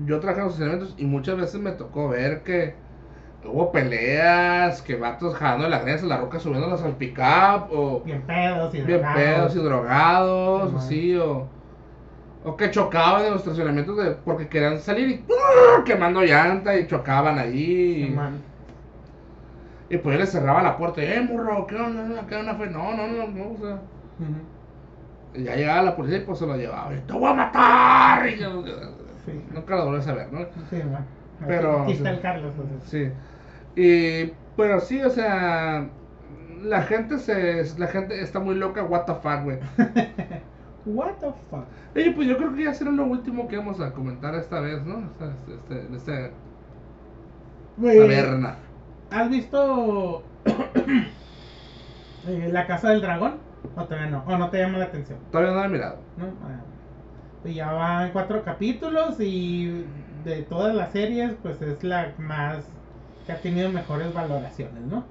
yo 0.06 0.20
trabajé 0.20 0.42
en 0.42 0.48
los 0.48 0.60
eventos 0.60 0.96
y 0.98 1.06
muchas 1.06 1.38
veces 1.38 1.60
me 1.62 1.72
tocó 1.72 2.10
ver 2.10 2.44
que 2.44 2.76
hubo 3.46 3.72
peleas, 3.72 4.82
que 4.82 4.96
vatos 4.96 5.36
jalando 5.36 5.70
la 5.70 5.80
greña 5.80 6.02
la 6.04 6.18
roca 6.18 6.40
subiéndolas 6.40 6.82
al 6.82 6.96
pick-up, 6.96 7.68
o 7.72 8.02
Bien 8.04 8.22
pedos 8.24 8.74
y 8.74 8.82
bien 8.82 8.88
drogados. 9.02 9.16
pedos 9.22 9.56
y 9.56 9.60
drogados, 9.60 10.74
así, 10.76 11.16
o, 11.18 11.48
o 12.44 12.58
que 12.58 12.72
chocaban 12.72 13.26
en 13.26 13.32
los 13.32 13.42
estacionamientos 13.42 13.98
de, 13.98 14.12
porque 14.12 14.48
querían 14.48 14.80
salir 14.80 15.10
y 15.10 15.26
quemando 15.86 16.22
llanta 16.24 16.76
y 16.78 16.88
chocaban 16.88 17.38
ahí. 17.38 18.06
Simón. 18.10 18.55
Y 19.90 19.98
pues 19.98 20.16
yo 20.16 20.20
le 20.20 20.26
cerraba 20.28 20.64
la 20.64 20.78
puerta 20.78 21.04
y, 21.04 21.06
eh, 21.08 21.22
morro, 21.22 21.68
¿qué 21.68 21.76
onda? 21.76 22.26
¿Qué 22.28 22.36
onda? 22.36 22.56
Fue, 22.56 22.68
no, 22.70 22.96
no, 22.96 23.08
no, 23.08 23.28
no, 23.28 23.52
o 23.52 23.58
sea. 23.58 23.80
Y 25.36 25.44
ya 25.44 25.56
llegaba 25.56 25.82
la 25.84 25.96
policía 25.96 26.20
y 26.20 26.22
pues 26.22 26.40
se 26.40 26.48
lo 26.48 26.56
llevaba. 26.56 26.94
Y, 26.94 27.00
te 27.02 27.14
voy 27.14 27.30
a 27.30 27.34
matar. 27.34 28.28
Y 28.30 28.38
yo, 28.40 28.64
Sí. 29.26 29.42
nunca 29.54 29.76
lo 29.76 29.86
volví 29.86 30.10
a 30.10 30.14
ver, 30.14 30.32
¿no? 30.32 30.40
Sí, 30.70 30.78
bueno. 30.78 31.06
Pero- 31.46 31.82
Aquí 31.84 31.94
está 31.94 32.12
el 32.12 32.22
Carlos. 32.22 32.54
entonces. 32.58 32.90
Sí. 32.90 33.12
Y, 33.82 34.34
pero 34.56 34.80
sí, 34.80 35.02
o 35.02 35.10
sea, 35.10 35.88
la 36.64 36.82
gente 36.84 37.20
se, 37.20 37.64
la 37.78 37.88
gente 37.88 38.22
está 38.22 38.40
muy 38.40 38.56
loca, 38.56 38.84
what 38.84 39.04
the 39.06 39.14
fuck, 39.16 39.44
güey. 39.44 39.60
What 40.86 41.14
the 41.20 41.32
fuck? 41.50 41.66
Oye, 41.96 42.12
pues 42.12 42.28
yo 42.28 42.38
creo 42.38 42.54
que 42.54 42.64
ya 42.66 42.74
será 42.76 42.92
lo 42.92 43.06
último 43.06 43.48
que 43.48 43.58
vamos 43.58 43.82
a 43.82 43.92
comentar 43.92 44.36
esta 44.36 44.60
vez, 44.60 44.84
¿no? 44.86 45.00
Esta, 45.12 45.34
este, 45.52 45.80
este, 45.82 45.96
esta 45.96 46.30
Güey, 47.78 47.98
taberna. 47.98 48.56
¿Has 49.10 49.30
visto 49.30 50.24
eh, 52.28 52.50
La 52.52 52.68
Casa 52.68 52.90
del 52.90 53.02
Dragón? 53.02 53.36
¿O 53.76 53.84
todavía 53.84 54.10
no? 54.10 54.24
¿O 54.28 54.38
no 54.38 54.50
te 54.50 54.60
llama 54.60 54.78
la 54.78 54.86
atención? 54.86 55.20
Todavía 55.32 55.54
no 55.54 55.60
la 55.60 55.66
he 55.66 55.70
mirado. 55.70 55.98
¿No? 56.18 56.26
Ah, 56.44 56.62
pues 57.42 57.54
ya 57.56 57.72
va 57.74 58.06
en 58.06 58.12
cuatro 58.12 58.44
capítulos 58.44 59.18
y 59.20 59.86
de 60.24 60.42
todas 60.50 60.74
las 60.74 60.92
series, 60.92 61.34
pues 61.44 61.62
es 61.62 61.84
la 61.84 62.14
más 62.18 62.66
que 63.26 63.34
ha 63.34 63.40
tenido 63.40 63.70
mejores 63.70 64.12
valoraciones, 64.14 64.82
¿no? 64.84 65.04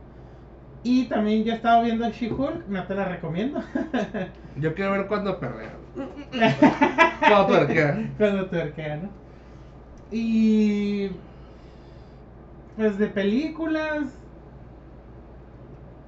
Y 0.83 1.05
también 1.05 1.45
yo 1.45 1.53
he 1.53 1.57
estado 1.57 1.83
viendo 1.83 2.11
She-Hulk, 2.11 2.67
no 2.69 2.83
te 2.85 2.95
la 2.95 3.05
recomiendo. 3.07 3.63
Yo 4.57 4.75
quiero 4.75 4.93
ver 4.93 5.07
cuándo 5.07 5.41
perrea. 5.41 5.73
Cuando 7.21 7.47
tuerquea. 7.47 8.15
Cuando 8.19 8.47
tuerquea, 8.47 8.97
¿no? 8.97 9.09
Y. 10.11 11.11
Pues 12.77 12.99
de 12.99 13.07
películas. 13.07 14.05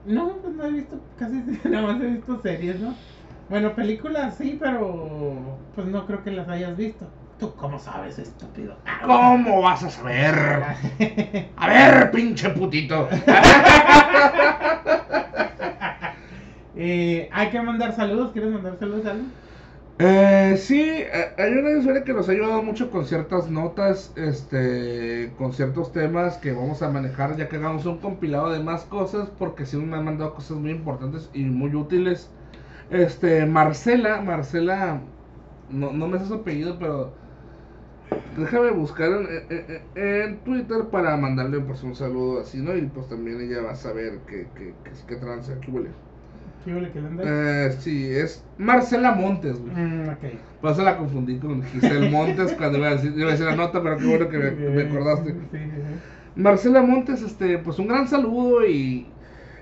No, 0.04 0.36
pues 0.36 0.54
no 0.54 0.64
he 0.64 0.70
visto 0.70 1.00
casi. 1.18 1.34
Nada 1.68 1.86
más 1.86 2.00
he 2.00 2.06
visto 2.06 2.40
series, 2.42 2.80
¿no? 2.80 2.94
Bueno, 3.48 3.74
películas 3.74 4.36
sí, 4.36 4.56
pero. 4.60 5.58
Pues 5.74 5.86
no 5.86 6.06
creo 6.06 6.24
que 6.24 6.30
las 6.30 6.48
hayas 6.48 6.76
visto. 6.76 7.06
¿Tú 7.38 7.54
cómo 7.54 7.78
sabes, 7.78 8.18
estúpido? 8.18 8.76
¿Cómo 9.04 9.60
vas 9.60 9.82
a 9.84 9.90
saber? 9.90 10.34
A 11.56 11.68
ver, 11.68 12.10
pinche 12.10 12.50
putito. 12.50 13.08
Eh, 16.78 17.30
hay 17.32 17.48
que 17.48 17.58
mandar 17.62 17.96
saludos. 17.96 18.32
¿Quieres 18.32 18.52
mandar 18.52 18.78
saludos 18.78 19.06
a 19.06 19.12
alguien? 19.12 19.32
Eh, 19.98 20.56
sí, 20.58 20.78
eh, 20.80 21.32
hay 21.38 21.52
una 21.52 21.78
usuaria 21.78 22.04
que 22.04 22.12
nos 22.12 22.28
ha 22.28 22.32
ayudado 22.32 22.62
mucho 22.62 22.90
con 22.90 23.06
ciertas 23.06 23.48
notas, 23.50 24.12
este, 24.16 25.32
con 25.38 25.54
ciertos 25.54 25.90
temas 25.92 26.36
que 26.36 26.52
vamos 26.52 26.82
a 26.82 26.90
manejar 26.90 27.36
ya 27.36 27.48
que 27.48 27.56
hagamos 27.56 27.86
un 27.86 27.98
compilado 28.00 28.50
de 28.50 28.60
más 28.62 28.84
cosas, 28.84 29.30
porque 29.30 29.64
sí 29.64 29.76
me 29.78 29.96
han 29.96 30.04
mandado 30.04 30.34
cosas 30.34 30.58
muy 30.58 30.70
importantes 30.72 31.30
y 31.32 31.44
muy 31.44 31.74
útiles. 31.74 32.30
Este, 32.90 33.46
Marcela, 33.46 34.20
Marcela, 34.22 35.02
no, 35.68 35.92
no 35.92 36.08
me 36.08 36.18
sé 36.18 36.26
su 36.26 36.34
apellido, 36.34 36.78
pero 36.78 37.14
déjame 38.36 38.70
buscar 38.70 39.10
en, 39.12 39.26
en- 39.50 39.82
en- 39.94 40.44
Twitter 40.44 40.88
para 40.90 41.16
mandarle 41.16 41.60
pues 41.60 41.82
un 41.82 41.94
saludo 41.94 42.40
así, 42.40 42.58
¿no? 42.58 42.76
Y 42.76 42.82
pues 42.88 43.08
también 43.08 43.40
ella 43.40 43.62
va 43.62 43.72
a 43.72 43.74
saber 43.76 44.24
qué, 44.26 44.52
qué, 44.54 44.76
qué, 44.84 44.92
qué 45.06 45.16
trance 45.16 45.52
aquí 45.52 45.70
huele. 45.70 46.05
Eh, 47.24 47.76
sí, 47.78 48.06
es 48.10 48.44
Marcela 48.58 49.12
Montes, 49.12 49.58
güey. 49.58 49.74
Mm. 49.74 50.16
Por 50.60 50.72
eso 50.72 50.82
la 50.82 50.96
confundí 50.98 51.38
con 51.38 51.62
Giselle 51.62 52.10
Montes 52.10 52.52
cuando 52.58 52.78
iba 52.78 52.88
a 52.88 52.94
decir, 52.96 53.12
iba 53.16 53.28
a 53.28 53.32
decir 53.32 53.46
la 53.46 53.56
nota, 53.56 53.82
pero 53.82 53.96
qué 53.98 54.06
bueno 54.06 54.28
que 54.28 54.38
me, 54.38 54.50
me 54.50 54.82
acordaste. 54.82 55.32
Sí, 55.32 55.38
sí, 55.52 55.58
sí. 55.58 56.00
Marcela 56.36 56.82
Montes, 56.82 57.22
este, 57.22 57.58
pues 57.58 57.78
un 57.78 57.88
gran 57.88 58.08
saludo 58.08 58.66
y, 58.66 59.06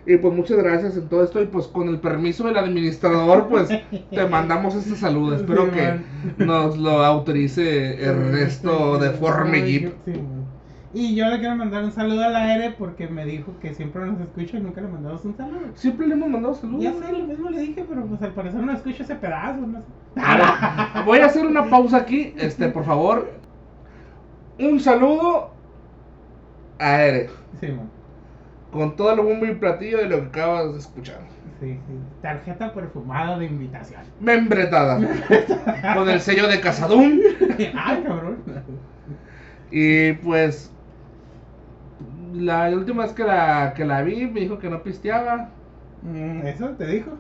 y 0.07 0.17
pues 0.17 0.35
muchas 0.35 0.59
gracias 0.59 0.97
en 0.97 1.09
todo 1.09 1.23
esto 1.23 1.41
y 1.41 1.47
pues 1.47 1.67
con 1.69 1.89
el 1.89 2.01
permiso 2.01 2.45
del 2.47 2.59
administrador 2.59 3.49
pues 3.49 3.69
te 3.69 4.27
mandamos 4.29 4.75
este 4.75 4.97
saludo. 4.97 5.37
Espero 5.37 5.71
que 5.71 5.83
man. 5.83 6.05
nos 6.37 6.77
lo 6.77 7.05
autorice 7.05 8.03
Ernesto 8.03 8.99
de 8.99 9.11
Forme 9.11 9.63
Jeep. 9.63 9.95
Man. 10.07 10.44
Y 10.95 11.17
yo 11.17 11.29
le 11.29 11.41
quiero 11.41 11.57
mandar 11.57 11.83
un 11.85 11.91
saludo 11.91 12.23
al 12.25 12.37
aire 12.37 12.75
porque 12.79 13.09
me 13.09 13.25
dijo 13.25 13.53
que 13.61 13.75
siempre 13.75 14.07
nos 14.07 14.21
escucha 14.21 14.59
y 14.59 14.61
nunca 14.61 14.81
le 14.81 14.87
mandamos 14.87 15.25
un 15.25 15.37
saludo. 15.37 15.61
Siempre 15.75 16.07
le 16.07 16.15
hemos 16.15 16.29
mandado 16.29 16.55
saludos. 16.55 16.85
Ya 16.85 16.93
sé, 16.93 17.13
lo 17.13 17.27
mismo 17.27 17.51
le 17.51 17.61
dije, 17.61 17.85
pero 17.89 18.07
pues 18.07 18.23
al 18.23 18.33
parecer 18.33 18.61
no 18.61 18.73
escucho 18.73 19.03
ese 19.03 19.17
pedazo, 19.17 19.67
no 19.67 19.81
sé. 19.81 19.87
Voy 21.05 21.19
a 21.19 21.27
hacer 21.27 21.45
una 21.45 21.69
pausa 21.69 21.99
aquí, 21.99 22.33
este, 22.39 22.69
por 22.69 22.85
favor. 22.85 23.33
Un 24.59 24.79
saludo 24.79 25.51
a 26.79 27.03
Ere. 27.03 27.29
Sí, 27.61 27.67
man. 27.69 27.91
Con 28.71 28.95
todo 28.97 29.13
el 29.13 29.21
bombo 29.21 29.47
y 29.47 29.55
platillo 29.55 29.99
de 29.99 30.09
lo 30.09 30.21
que 30.21 30.41
acabas 30.41 30.73
de 30.73 30.79
escuchar. 30.79 31.21
Sí, 31.61 31.73
sí. 31.73 31.95
Tarjeta 32.23 32.73
perfumada 32.73 33.39
de 33.39 33.47
invitación. 33.47 34.03
Membretada. 34.21 35.01
con 35.95 36.09
el 36.09 36.21
sello 36.21 36.47
de 36.49 36.61
Casadum. 36.61 37.19
Ay, 37.75 38.03
cabrón. 38.05 38.39
Y 39.71 40.13
pues. 40.15 40.74
La 42.35 42.69
última 42.71 43.05
vez 43.05 43.13
que 43.13 43.25
la, 43.25 43.75
que 43.77 43.85
la 43.85 44.03
vi 44.03 44.27
me 44.27 44.41
dijo 44.41 44.59
que 44.59 44.71
no 44.71 44.83
pisteaba. 44.83 45.51
Mm, 46.03 46.47
¿Eso 46.47 46.69
te 46.71 46.87
dijo? 46.87 47.11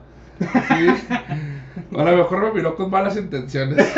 Sí. 0.40 0.86
A 1.96 2.04
lo 2.04 2.16
mejor 2.16 2.42
me 2.42 2.52
miró 2.52 2.74
con 2.76 2.90
malas 2.90 3.16
intenciones. 3.16 3.92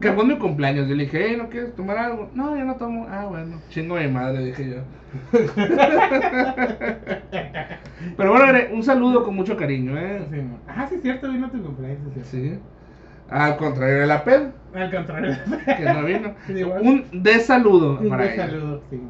Que 0.00 0.12
fue 0.12 0.24
mi 0.24 0.38
cumpleaños. 0.38 0.88
Yo 0.88 0.94
le 0.94 1.04
dije, 1.04 1.26
hey, 1.28 1.36
¿no 1.36 1.48
quieres 1.48 1.74
tomar 1.74 1.98
algo? 1.98 2.30
No, 2.34 2.56
yo 2.56 2.64
no 2.64 2.76
tomo. 2.76 3.06
Ah, 3.10 3.26
bueno. 3.26 3.60
Chingo 3.68 3.96
a 3.96 4.00
mi 4.00 4.08
madre, 4.08 4.44
dije 4.44 4.70
yo. 4.70 4.76
Pero 8.16 8.30
bueno, 8.30 8.58
un 8.72 8.82
saludo 8.84 9.24
con 9.24 9.34
mucho 9.34 9.56
cariño, 9.56 9.98
¿eh? 9.98 10.24
Sí. 10.30 10.36
Ah, 10.68 10.86
sí, 10.88 10.96
es 10.96 11.02
cierto, 11.02 11.28
vino 11.30 11.50
tu 11.50 11.60
cumpleaños. 11.62 12.12
sí. 12.14 12.22
Sí. 12.24 12.58
Al 13.30 13.56
contrario 13.56 14.00
de 14.00 14.06
la 14.06 14.24
PED, 14.24 14.42
Al 14.74 14.90
contrario. 14.90 15.36
que 15.66 15.84
no 15.84 16.04
vino. 16.04 16.34
Sí. 16.46 16.62
Un 16.62 17.04
desaludo 17.22 17.98
Un 18.00 18.08
para 18.08 18.24
buen 18.24 18.34
ella. 18.34 18.46
saludo, 18.46 18.82
sí. 18.90 19.00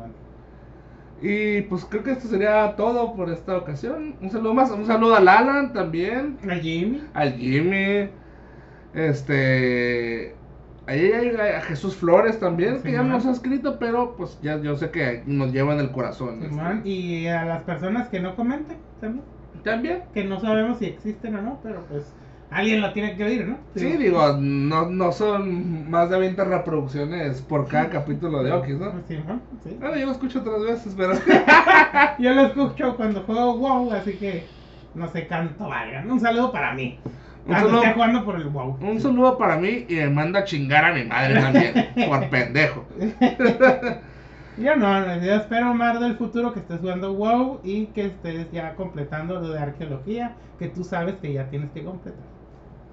Y 1.21 1.63
pues 1.63 1.85
creo 1.85 2.03
que 2.05 2.13
esto 2.13 2.29
sería 2.29 2.75
todo 2.77 3.15
por 3.15 3.29
esta 3.31 3.57
ocasión. 3.57 4.17
Un 4.21 4.31
saludo 4.31 4.55
más, 4.55 4.71
un 4.71 4.87
saludo 4.87 5.17
al 5.17 5.27
Alan 5.29 5.73
también, 5.73 6.39
A 6.49 6.55
Jimmy. 6.55 7.03
al 7.13 7.33
Jimmy, 7.35 8.09
este, 8.95 10.35
ahí 10.87 11.13
hay 11.13 11.29
a 11.37 11.61
Jesús 11.63 11.97
Flores 11.97 12.39
también, 12.39 12.77
Sí, 12.79 12.85
que 12.85 12.93
ya 12.93 13.03
man. 13.03 13.11
nos 13.13 13.27
ha 13.27 13.33
escrito, 13.33 13.79
pero 13.79 14.17
pues 14.17 14.39
ya 14.43 14.59
yo 14.61 14.77
sé 14.77 14.91
que 14.91 15.23
nos 15.27 15.53
lleva 15.53 15.75
en 15.75 15.81
el 15.81 15.91
corazón. 15.91 16.35
este. 16.43 16.49
Simón, 16.51 16.83
y 16.85 17.27
a 17.27 17.45
las 17.45 17.63
personas 17.63 18.09
que 18.09 18.21
no 18.21 18.37
comenten 18.37 18.77
también, 19.01 19.25
También. 19.65 20.03
que 20.15 20.25
no 20.25 20.39
sabemos 20.41 20.79
si 20.79 20.87
existen 20.87 21.35
o 21.37 21.43
no, 21.43 21.59
pero 21.63 21.85
pues 21.89 22.15
alguien 22.51 22.81
lo 22.81 22.93
tiene 22.93 23.17
que 23.17 23.25
oír, 23.25 23.47
¿no? 23.47 23.59
Sí, 23.75 23.85
digo, 23.97 24.37
no, 24.39 24.87
no 24.89 25.13
son 25.13 25.91
más 25.91 26.09
de 26.11 26.19
20 26.19 26.45
reproducciones 26.45 27.43
por 27.43 27.69
cada 27.69 27.91
capítulo 27.91 28.43
de 28.43 28.53
Okis, 28.53 28.77
¿no? 28.79 28.93
Simón, 29.07 29.43
sí. 29.65 29.77
Bueno, 29.79 29.97
yo 29.97 30.07
lo 30.07 30.13
escucho 30.13 30.41
otras 30.41 30.63
veces, 30.63 30.95
pero... 30.97 31.13
Yo 32.19 32.33
lo 32.35 32.43
escucho 32.43 32.97
cuando 32.97 33.23
juego 33.23 33.57
WoW, 33.59 33.93
así 33.93 34.13
que 34.15 34.47
no 34.95 35.09
sé 35.09 35.27
cuánto 35.29 35.69
valgan. 35.69 36.11
Un 36.11 36.21
saludo 36.21 36.51
para 36.51 36.75
mí. 36.75 36.99
Un 37.47 37.55
saludo- 37.55 37.83
esté 37.83 37.95
jugando 37.95 38.25
por 38.25 38.37
el 38.37 38.49
WoW. 38.49 38.77
Un 38.81 39.01
saludo 39.01 39.39
para 39.39 39.57
mí 39.57 39.87
y 39.89 39.95
me 39.97 40.11
manda 40.11 40.41
a 40.41 40.45
chingar 40.45 40.85
a 40.85 40.95
mi 40.95 41.05
madre 41.05 41.41
también, 41.41 41.75
por 42.09 42.29
pendejo. 42.29 42.85
Yo 44.59 44.75
no, 44.75 45.23
yo 45.23 45.35
espero 45.37 45.73
Mar 45.73 46.01
del 46.01 46.17
futuro 46.17 46.53
que 46.53 46.61
estés 46.61 46.81
jugando 46.81 47.13
WoW 47.13 47.61
y 47.63 47.87
que 47.87 48.07
estés 48.07 48.51
ya 48.51 48.75
completando 48.75 49.41
lo 49.41 49.51
de 49.51 49.59
arqueología, 49.61 50.35
que 50.59 50.67
tú 50.67 50.83
sabes 50.83 51.15
que 51.17 51.33
ya 51.33 51.49
tienes 51.49 51.71
que 51.71 51.85
completar. 51.85 52.38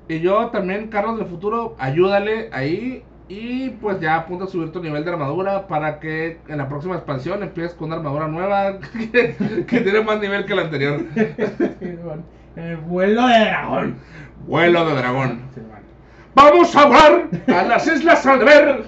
Y 0.08 0.20
yo 0.20 0.48
también, 0.48 0.88
Carlos 0.88 1.18
del 1.18 1.28
futuro, 1.28 1.76
ayúdale 1.80 2.50
ahí 2.54 3.04
y 3.28 3.70
pues 3.82 4.00
ya 4.00 4.16
apunta 4.18 4.44
a 4.46 4.48
subir 4.48 4.72
tu 4.72 4.80
nivel 4.84 5.04
de 5.04 5.10
armadura 5.12 5.66
para 5.68 6.00
que 6.00 6.38
en 6.48 6.60
la 6.60 6.70
próxima 6.70 6.94
expansión 6.96 7.42
empieces 7.42 7.74
con 7.74 7.88
una 7.88 7.96
armadura 7.98 8.28
nueva 8.28 8.78
que, 9.12 9.66
que 9.68 9.82
tiene 9.82 10.02
más 10.02 10.20
nivel 10.20 10.46
que 10.46 10.54
la 10.56 10.62
anterior. 10.64 11.02
El 12.56 12.78
vuelo 12.78 13.28
de 13.28 13.40
dragón. 13.40 13.96
Vuelo 14.48 14.86
de 14.88 14.96
dragón. 14.96 15.40
Vamos 16.36 16.76
a 16.76 16.86
volar 16.86 17.28
a 17.48 17.64
las 17.64 17.88
Islas 17.88 18.26
Alder 18.26 18.86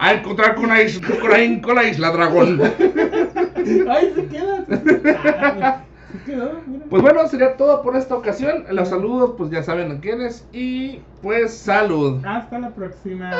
a 0.00 0.12
encontrar 0.14 0.54
con 0.54 0.68
la, 0.68 0.80
is- 0.82 1.00
con 1.00 1.74
la- 1.74 1.84
isla 1.84 2.10
dragón. 2.10 2.60
Ay, 3.90 4.12
se 4.14 4.26
queda. 4.28 5.84
Mira. 6.28 6.84
Pues 6.90 7.02
bueno, 7.02 7.26
sería 7.28 7.56
todo 7.56 7.82
por 7.82 7.96
esta 7.96 8.14
ocasión. 8.14 8.64
Los 8.70 8.88
saludos, 8.88 9.34
pues 9.36 9.50
ya 9.50 9.62
saben 9.62 9.92
a 9.92 10.00
quiénes. 10.00 10.46
Y 10.52 11.00
pues 11.22 11.54
salud. 11.54 12.24
Hasta 12.24 12.58
la 12.58 12.70
próxima. 12.70 13.30